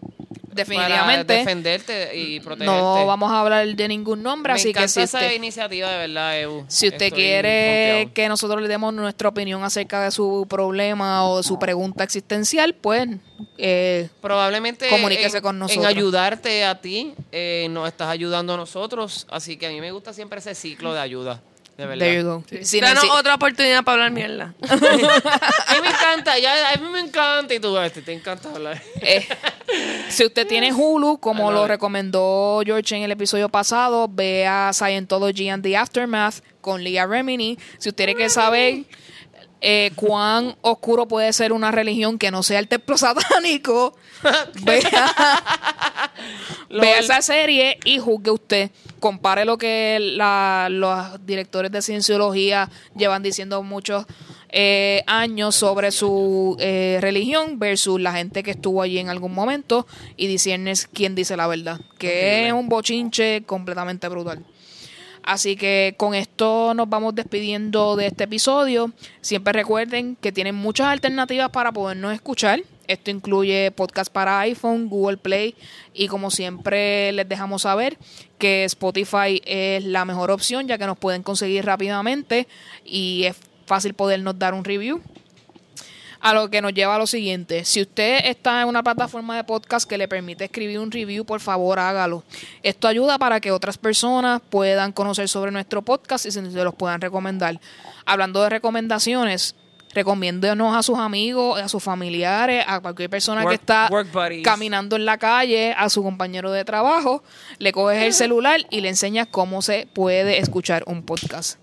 Definitivamente. 0.64 1.24
Para 1.24 1.38
defenderte 1.38 2.16
y 2.16 2.40
protegerte. 2.40 2.64
No 2.78 3.06
vamos 3.06 3.30
a 3.30 3.40
hablar 3.40 3.66
de 3.66 3.88
ningún 3.88 4.22
nombre, 4.22 4.52
Me 4.52 4.58
así 4.60 4.72
que 4.72 4.86
si 4.88 5.00
esa 5.00 5.18
usted, 5.18 5.32
iniciativa, 5.34 5.90
de 5.90 5.98
verdad, 6.06 6.40
Eu. 6.40 6.64
si 6.68 6.88
usted 6.88 7.12
quiere 7.12 7.90
confiado. 7.90 8.14
que 8.14 8.28
nosotros 8.28 8.62
le 8.62 8.68
demos 8.68 8.92
nuestra 8.94 9.28
opinión 9.28 9.62
acerca 9.64 10.02
de 10.02 10.10
su 10.10 10.46
problema 10.48 11.26
o 11.28 11.38
de 11.38 11.42
su 11.42 11.58
pregunta 11.58 12.04
existencial, 12.04 12.74
pues 12.74 13.08
eh, 13.56 14.08
Probablemente 14.20 14.88
Comuníquese 14.88 15.38
en, 15.38 15.42
con 15.42 15.56
en 15.56 15.60
nosotros. 15.60 15.86
ayudarte 15.86 16.64
a 16.64 16.80
ti, 16.80 17.14
eh, 17.32 17.66
nos 17.70 17.88
estás 17.88 18.08
ayudando 18.08 18.54
a 18.54 18.56
nosotros. 18.56 19.26
Así 19.30 19.56
que 19.56 19.66
a 19.66 19.70
mí 19.70 19.80
me 19.80 19.92
gusta 19.92 20.12
siempre 20.12 20.38
ese 20.40 20.54
ciclo 20.54 20.92
de 20.94 21.00
ayuda. 21.00 21.40
De 21.78 21.86
verdad. 21.86 22.06
there 22.06 22.20
you 22.20 22.24
go. 22.24 22.44
Si 22.62 22.80
Danos 22.80 23.04
otra 23.12 23.36
oportunidad 23.36 23.84
para 23.84 24.04
hablar 24.04 24.10
mierda. 24.10 24.52
A 24.68 24.76
mí 24.76 25.80
me 25.80 25.88
encanta, 25.88 26.36
ya, 26.36 26.72
a 26.72 26.76
mí 26.76 26.88
me 26.90 26.98
encanta. 26.98 27.54
Y 27.54 27.60
tú, 27.60 27.78
este, 27.78 28.02
te 28.02 28.12
encanta 28.12 28.50
hablar. 28.50 28.82
Eh, 29.00 29.24
si 30.08 30.26
usted 30.26 30.44
tiene 30.48 30.72
Hulu, 30.72 31.18
como 31.18 31.52
lo 31.52 31.68
recomendó 31.68 32.62
George 32.64 32.96
en 32.96 33.02
el 33.04 33.12
episodio 33.12 33.48
pasado, 33.48 34.08
vea 34.10 34.72
Scientology 34.72 35.48
and 35.50 35.62
the 35.62 35.76
Aftermath 35.76 36.40
con 36.60 36.82
Leah 36.82 37.06
Remini. 37.06 37.56
Si 37.78 37.90
usted 37.90 38.06
quiere 38.06 38.28
saber 38.28 38.82
eh, 39.60 39.90
cuán 39.96 40.56
oscuro 40.62 41.06
puede 41.08 41.32
ser 41.32 41.52
una 41.52 41.70
religión 41.70 42.18
que 42.18 42.30
no 42.30 42.42
sea 42.42 42.58
el 42.58 42.68
templo 42.68 42.96
satánico, 42.98 43.96
vea, 44.62 45.12
vea 46.70 46.98
esa 46.98 47.22
serie 47.22 47.78
y 47.84 47.98
juzgue 47.98 48.30
usted. 48.30 48.70
Compare 49.00 49.44
lo 49.44 49.58
que 49.58 49.98
la- 50.00 50.68
los 50.70 51.24
directores 51.26 51.70
de 51.70 51.82
cienciología 51.82 52.68
llevan 52.96 53.22
diciendo 53.22 53.62
muchos 53.62 54.06
eh, 54.50 55.02
años 55.06 55.54
sobre 55.54 55.90
su 55.92 56.56
eh, 56.58 56.98
religión 57.00 57.58
versus 57.58 58.00
la 58.00 58.12
gente 58.12 58.42
que 58.42 58.52
estuvo 58.52 58.80
allí 58.82 58.98
en 58.98 59.08
algún 59.10 59.34
momento 59.34 59.86
y 60.16 60.26
discernes 60.26 60.86
quién 60.86 61.14
dice 61.14 61.36
la 61.36 61.46
verdad, 61.46 61.80
que 61.98 62.46
es 62.46 62.52
un 62.52 62.68
bochinche 62.68 63.42
completamente 63.44 64.08
brutal. 64.08 64.44
Así 65.28 65.56
que 65.56 65.94
con 65.98 66.14
esto 66.14 66.72
nos 66.72 66.88
vamos 66.88 67.14
despidiendo 67.14 67.96
de 67.96 68.06
este 68.06 68.24
episodio. 68.24 68.92
Siempre 69.20 69.52
recuerden 69.52 70.16
que 70.16 70.32
tienen 70.32 70.54
muchas 70.54 70.86
alternativas 70.86 71.50
para 71.50 71.70
podernos 71.70 72.14
escuchar. 72.14 72.62
Esto 72.86 73.10
incluye 73.10 73.70
podcast 73.72 74.10
para 74.10 74.40
iPhone, 74.40 74.88
Google 74.88 75.18
Play 75.18 75.54
y 75.92 76.08
como 76.08 76.30
siempre 76.30 77.12
les 77.12 77.28
dejamos 77.28 77.60
saber 77.60 77.98
que 78.38 78.64
Spotify 78.64 79.42
es 79.44 79.84
la 79.84 80.06
mejor 80.06 80.30
opción 80.30 80.66
ya 80.66 80.78
que 80.78 80.86
nos 80.86 80.96
pueden 80.96 81.22
conseguir 81.22 81.66
rápidamente 81.66 82.48
y 82.86 83.24
es 83.24 83.36
fácil 83.66 83.92
podernos 83.92 84.38
dar 84.38 84.54
un 84.54 84.64
review. 84.64 85.02
A 86.20 86.34
lo 86.34 86.50
que 86.50 86.60
nos 86.60 86.74
lleva 86.74 86.96
a 86.96 86.98
lo 86.98 87.06
siguiente. 87.06 87.64
Si 87.64 87.80
usted 87.80 88.20
está 88.24 88.62
en 88.62 88.68
una 88.68 88.82
plataforma 88.82 89.36
de 89.36 89.44
podcast 89.44 89.88
que 89.88 89.98
le 89.98 90.08
permite 90.08 90.44
escribir 90.44 90.78
un 90.78 90.90
review, 90.90 91.24
por 91.24 91.40
favor 91.40 91.78
hágalo. 91.78 92.24
Esto 92.62 92.88
ayuda 92.88 93.18
para 93.18 93.40
que 93.40 93.52
otras 93.52 93.78
personas 93.78 94.40
puedan 94.50 94.92
conocer 94.92 95.28
sobre 95.28 95.52
nuestro 95.52 95.82
podcast 95.82 96.26
y 96.26 96.30
se 96.30 96.42
los 96.42 96.74
puedan 96.74 97.00
recomendar. 97.00 97.60
Hablando 98.04 98.42
de 98.42 98.50
recomendaciones, 98.50 99.54
recomiéndenos 99.94 100.76
a 100.76 100.82
sus 100.82 100.98
amigos, 100.98 101.60
a 101.60 101.68
sus 101.68 101.82
familiares, 101.82 102.64
a 102.66 102.80
cualquier 102.80 103.10
persona 103.10 103.46
que 103.46 103.54
está 103.54 103.88
caminando 104.42 104.96
en 104.96 105.04
la 105.04 105.18
calle, 105.18 105.74
a 105.76 105.88
su 105.88 106.02
compañero 106.02 106.50
de 106.50 106.64
trabajo, 106.64 107.22
le 107.58 107.72
coges 107.72 108.02
el 108.02 108.12
celular 108.24 108.60
y 108.70 108.80
le 108.80 108.88
enseñas 108.88 109.28
cómo 109.30 109.62
se 109.62 109.88
puede 109.92 110.38
escuchar 110.38 110.84
un 110.86 111.02
podcast 111.02 111.58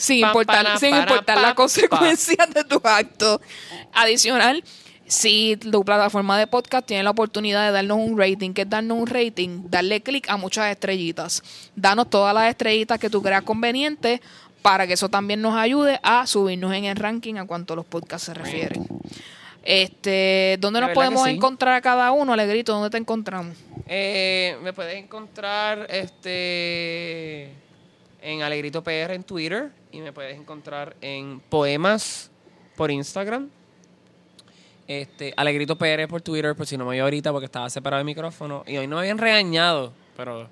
sin 0.00 0.24
importar, 0.24 0.64
para, 0.64 0.78
sin 0.78 0.94
importar 0.94 1.40
las 1.40 1.54
consecuencias 1.54 2.52
de 2.52 2.64
tus 2.64 2.80
actos. 2.84 3.40
Adicional, 3.92 4.64
si 5.06 5.56
tu 5.56 5.84
plataforma 5.84 6.38
de 6.38 6.46
podcast 6.46 6.86
tiene 6.86 7.02
la 7.02 7.10
oportunidad 7.10 7.66
de 7.66 7.72
darnos 7.72 7.98
un 7.98 8.18
rating, 8.18 8.52
que 8.52 8.62
es 8.62 8.70
darnos 8.70 8.98
un 8.98 9.06
rating, 9.06 9.64
darle 9.68 10.00
clic 10.00 10.28
a 10.30 10.36
muchas 10.36 10.70
estrellitas. 10.70 11.42
Danos 11.76 12.08
todas 12.08 12.32
las 12.34 12.48
estrellitas 12.48 12.98
que 12.98 13.10
tú 13.10 13.20
creas 13.20 13.42
conveniente 13.42 14.22
para 14.62 14.86
que 14.86 14.94
eso 14.94 15.08
también 15.08 15.42
nos 15.42 15.56
ayude 15.56 16.00
a 16.02 16.26
subirnos 16.26 16.72
en 16.74 16.84
el 16.84 16.96
ranking 16.96 17.36
a 17.36 17.46
cuanto 17.46 17.74
a 17.74 17.76
los 17.76 17.84
podcasts 17.84 18.26
se 18.26 18.34
refieren. 18.34 18.86
Este, 19.62 20.56
¿dónde 20.60 20.80
De 20.80 20.86
nos 20.86 20.94
podemos 20.94 21.24
sí. 21.24 21.30
encontrar 21.30 21.74
a 21.74 21.80
cada 21.80 22.12
uno, 22.12 22.32
Alegrito? 22.32 22.72
¿Dónde 22.72 22.88
te 22.88 22.96
encontramos? 22.96 23.56
Eh, 23.86 24.56
me 24.62 24.72
puedes 24.72 24.96
encontrar 24.96 25.86
este 25.90 27.50
en 28.22 28.42
Alegrito 28.42 28.82
PR 28.82 29.12
en 29.14 29.22
Twitter 29.24 29.70
y 29.92 30.00
me 30.00 30.12
puedes 30.12 30.38
encontrar 30.38 30.96
en 31.00 31.40
Poemas 31.40 32.30
por 32.76 32.90
Instagram. 32.90 33.48
Este, 34.86 35.32
Alegrito 35.36 35.76
PR 35.76 36.08
por 36.08 36.20
Twitter, 36.20 36.54
por 36.56 36.66
si 36.66 36.76
no 36.76 36.84
me 36.84 36.90
oí 36.90 36.98
ahorita 36.98 37.30
porque 37.32 37.46
estaba 37.46 37.70
separado 37.70 38.00
el 38.00 38.06
micrófono. 38.06 38.64
Y 38.66 38.76
hoy 38.76 38.86
no 38.86 38.96
me 38.96 39.02
habían 39.02 39.18
regañado, 39.18 39.92
pero 40.16 40.48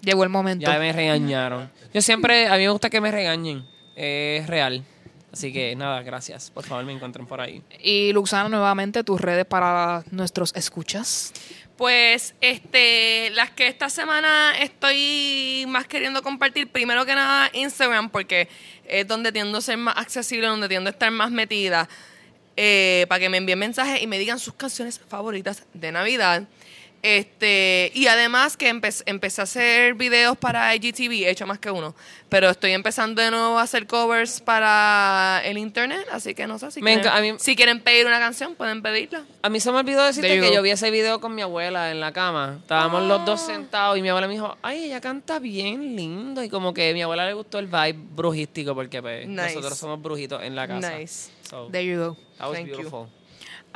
Llegó 0.00 0.22
el 0.22 0.30
momento. 0.30 0.66
ya 0.70 0.78
me 0.78 0.92
regañaron. 0.92 1.70
Yo 1.92 2.00
siempre, 2.02 2.46
a 2.48 2.52
mí 2.56 2.64
me 2.64 2.70
gusta 2.70 2.90
que 2.90 3.00
me 3.00 3.10
regañen. 3.10 3.66
Es 3.96 4.46
real. 4.46 4.84
Así 5.32 5.52
que 5.52 5.74
nada, 5.74 6.02
gracias. 6.02 6.50
Por 6.50 6.64
favor, 6.64 6.84
me 6.84 6.92
encuentren 6.92 7.26
por 7.26 7.40
ahí. 7.40 7.62
Y 7.82 8.12
Luxana, 8.12 8.48
nuevamente 8.48 9.02
tus 9.02 9.20
redes 9.20 9.44
para 9.44 10.04
nuestros 10.10 10.54
escuchas. 10.54 11.32
Pues 11.76 12.36
este, 12.40 13.30
las 13.30 13.50
que 13.50 13.66
esta 13.66 13.90
semana 13.90 14.56
estoy 14.60 15.64
más 15.66 15.88
queriendo 15.88 16.22
compartir, 16.22 16.68
primero 16.68 17.04
que 17.04 17.16
nada 17.16 17.50
Instagram, 17.52 18.10
porque 18.10 18.48
es 18.86 19.08
donde 19.08 19.32
tiendo 19.32 19.58
a 19.58 19.60
ser 19.60 19.78
más 19.78 19.96
accesible, 19.96 20.46
donde 20.46 20.68
tiendo 20.68 20.88
a 20.88 20.92
estar 20.92 21.10
más 21.10 21.32
metida, 21.32 21.88
eh, 22.56 23.06
para 23.08 23.18
que 23.18 23.28
me 23.28 23.38
envíen 23.38 23.58
mensajes 23.58 24.00
y 24.00 24.06
me 24.06 24.20
digan 24.20 24.38
sus 24.38 24.54
canciones 24.54 25.00
favoritas 25.08 25.64
de 25.72 25.90
Navidad. 25.90 26.44
Este, 27.08 27.92
y 27.94 28.06
además 28.06 28.56
que 28.56 28.72
empe- 28.72 29.02
empecé 29.04 29.42
a 29.42 29.44
hacer 29.44 29.92
videos 29.92 30.38
para 30.38 30.74
IGTV, 30.74 31.26
he 31.26 31.30
hecho 31.30 31.46
más 31.46 31.58
que 31.58 31.70
uno, 31.70 31.94
pero 32.30 32.48
estoy 32.48 32.72
empezando 32.72 33.20
de 33.20 33.30
nuevo 33.30 33.58
a 33.58 33.62
hacer 33.62 33.86
covers 33.86 34.40
para 34.40 35.42
el 35.44 35.58
internet, 35.58 36.06
así 36.10 36.34
que 36.34 36.46
no 36.46 36.58
sé 36.58 36.70
si, 36.70 36.80
Me 36.80 36.94
quieren, 36.94 37.12
enca- 37.12 37.18
a 37.18 37.20
mí- 37.20 37.34
si 37.38 37.56
quieren 37.56 37.80
pedir 37.80 38.06
una 38.06 38.18
canción, 38.18 38.54
pueden 38.54 38.80
pedirla. 38.80 39.22
A 39.42 39.50
mí 39.50 39.60
se 39.60 39.70
me 39.70 39.80
olvidó 39.80 40.02
decirte 40.02 40.28
There 40.30 40.40
que 40.48 40.54
yo 40.54 40.62
vi 40.62 40.70
ese 40.70 40.90
video 40.90 41.20
con 41.20 41.34
mi 41.34 41.42
abuela 41.42 41.90
en 41.90 42.00
la 42.00 42.10
cama. 42.14 42.56
Estábamos 42.62 43.02
los 43.02 43.22
dos 43.26 43.38
sentados 43.42 43.98
y 43.98 44.00
mi 44.02 44.08
abuela 44.08 44.26
me 44.26 44.32
dijo, 44.32 44.56
ay, 44.62 44.84
ella 44.84 45.02
canta 45.02 45.38
bien 45.38 45.94
lindo. 45.96 46.42
Y 46.42 46.48
como 46.48 46.72
que 46.72 46.88
a 46.88 46.94
mi 46.94 47.02
abuela 47.02 47.26
le 47.26 47.34
gustó 47.34 47.58
el 47.58 47.66
vibe 47.66 47.96
brujístico 48.16 48.74
porque 48.74 49.02
pues, 49.02 49.28
Nice. 49.28 49.56
nosotros 49.56 49.76
somos 49.76 50.00
brujitos 50.00 50.42
en 50.42 50.56
la 50.56 50.66
casa. 50.66 50.96
Nice. 50.96 51.30
So, 51.50 51.68
There 51.70 51.84
you 51.84 51.98
go. 51.98 52.16
that 52.38 52.48
was 52.48 52.56
Thank 52.56 52.68
you. 52.70 53.08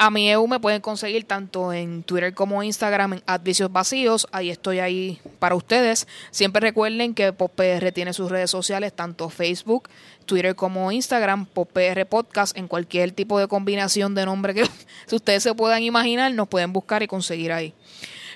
A 0.01 0.11
mi 0.11 0.31
EU 0.31 0.47
me 0.47 0.61
pueden 0.61 0.81
conseguir 0.81 1.25
tanto 1.25 1.73
en 1.73 2.05
Twitter 2.05 2.33
como 2.33 2.63
Instagram 2.63 3.15
en 3.15 3.23
Advicios 3.27 3.73
Vacíos. 3.73 4.29
Ahí 4.31 4.49
estoy 4.49 4.79
ahí 4.79 5.21
para 5.41 5.57
ustedes. 5.57 6.07
Siempre 6.31 6.61
recuerden 6.61 7.15
que 7.15 7.33
PopPR 7.33 7.91
tiene 7.93 8.13
sus 8.13 8.31
redes 8.31 8.49
sociales, 8.49 8.93
tanto 8.93 9.29
Facebook, 9.29 9.89
Twitter 10.25 10.55
como 10.55 10.93
Instagram, 10.93 11.47
PopPR 11.47 12.07
Podcast, 12.07 12.57
en 12.57 12.69
cualquier 12.69 13.11
tipo 13.11 13.41
de 13.41 13.49
combinación 13.49 14.15
de 14.15 14.25
nombre 14.25 14.55
que 14.55 14.67
si 15.07 15.17
ustedes 15.17 15.43
se 15.43 15.53
puedan 15.53 15.83
imaginar, 15.83 16.33
nos 16.33 16.47
pueden 16.47 16.73
buscar 16.73 17.03
y 17.03 17.09
conseguir 17.09 17.51
ahí. 17.51 17.75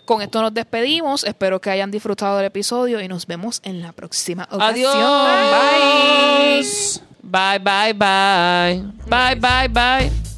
Con 0.05 0.20
esto 0.20 0.43
nos 0.43 0.52
despedimos. 0.52 1.22
Espero 1.22 1.60
que 1.60 1.70
hayan 1.70 1.93
disfrutado 1.93 2.39
del 2.39 2.47
episodio 2.47 3.01
y 3.01 3.06
nos 3.06 3.28
vemos 3.28 3.60
en 3.62 3.82
la 3.82 3.93
próxima 3.93 4.48
ocasión. 4.51 4.97
Adiós. 4.97 7.02
Bye. 7.22 7.22
Bye, 7.22 7.60
bye, 7.60 7.94
bye. 7.94 8.82
Bye, 9.06 9.36
bye, 9.36 9.68
bye. 9.68 10.32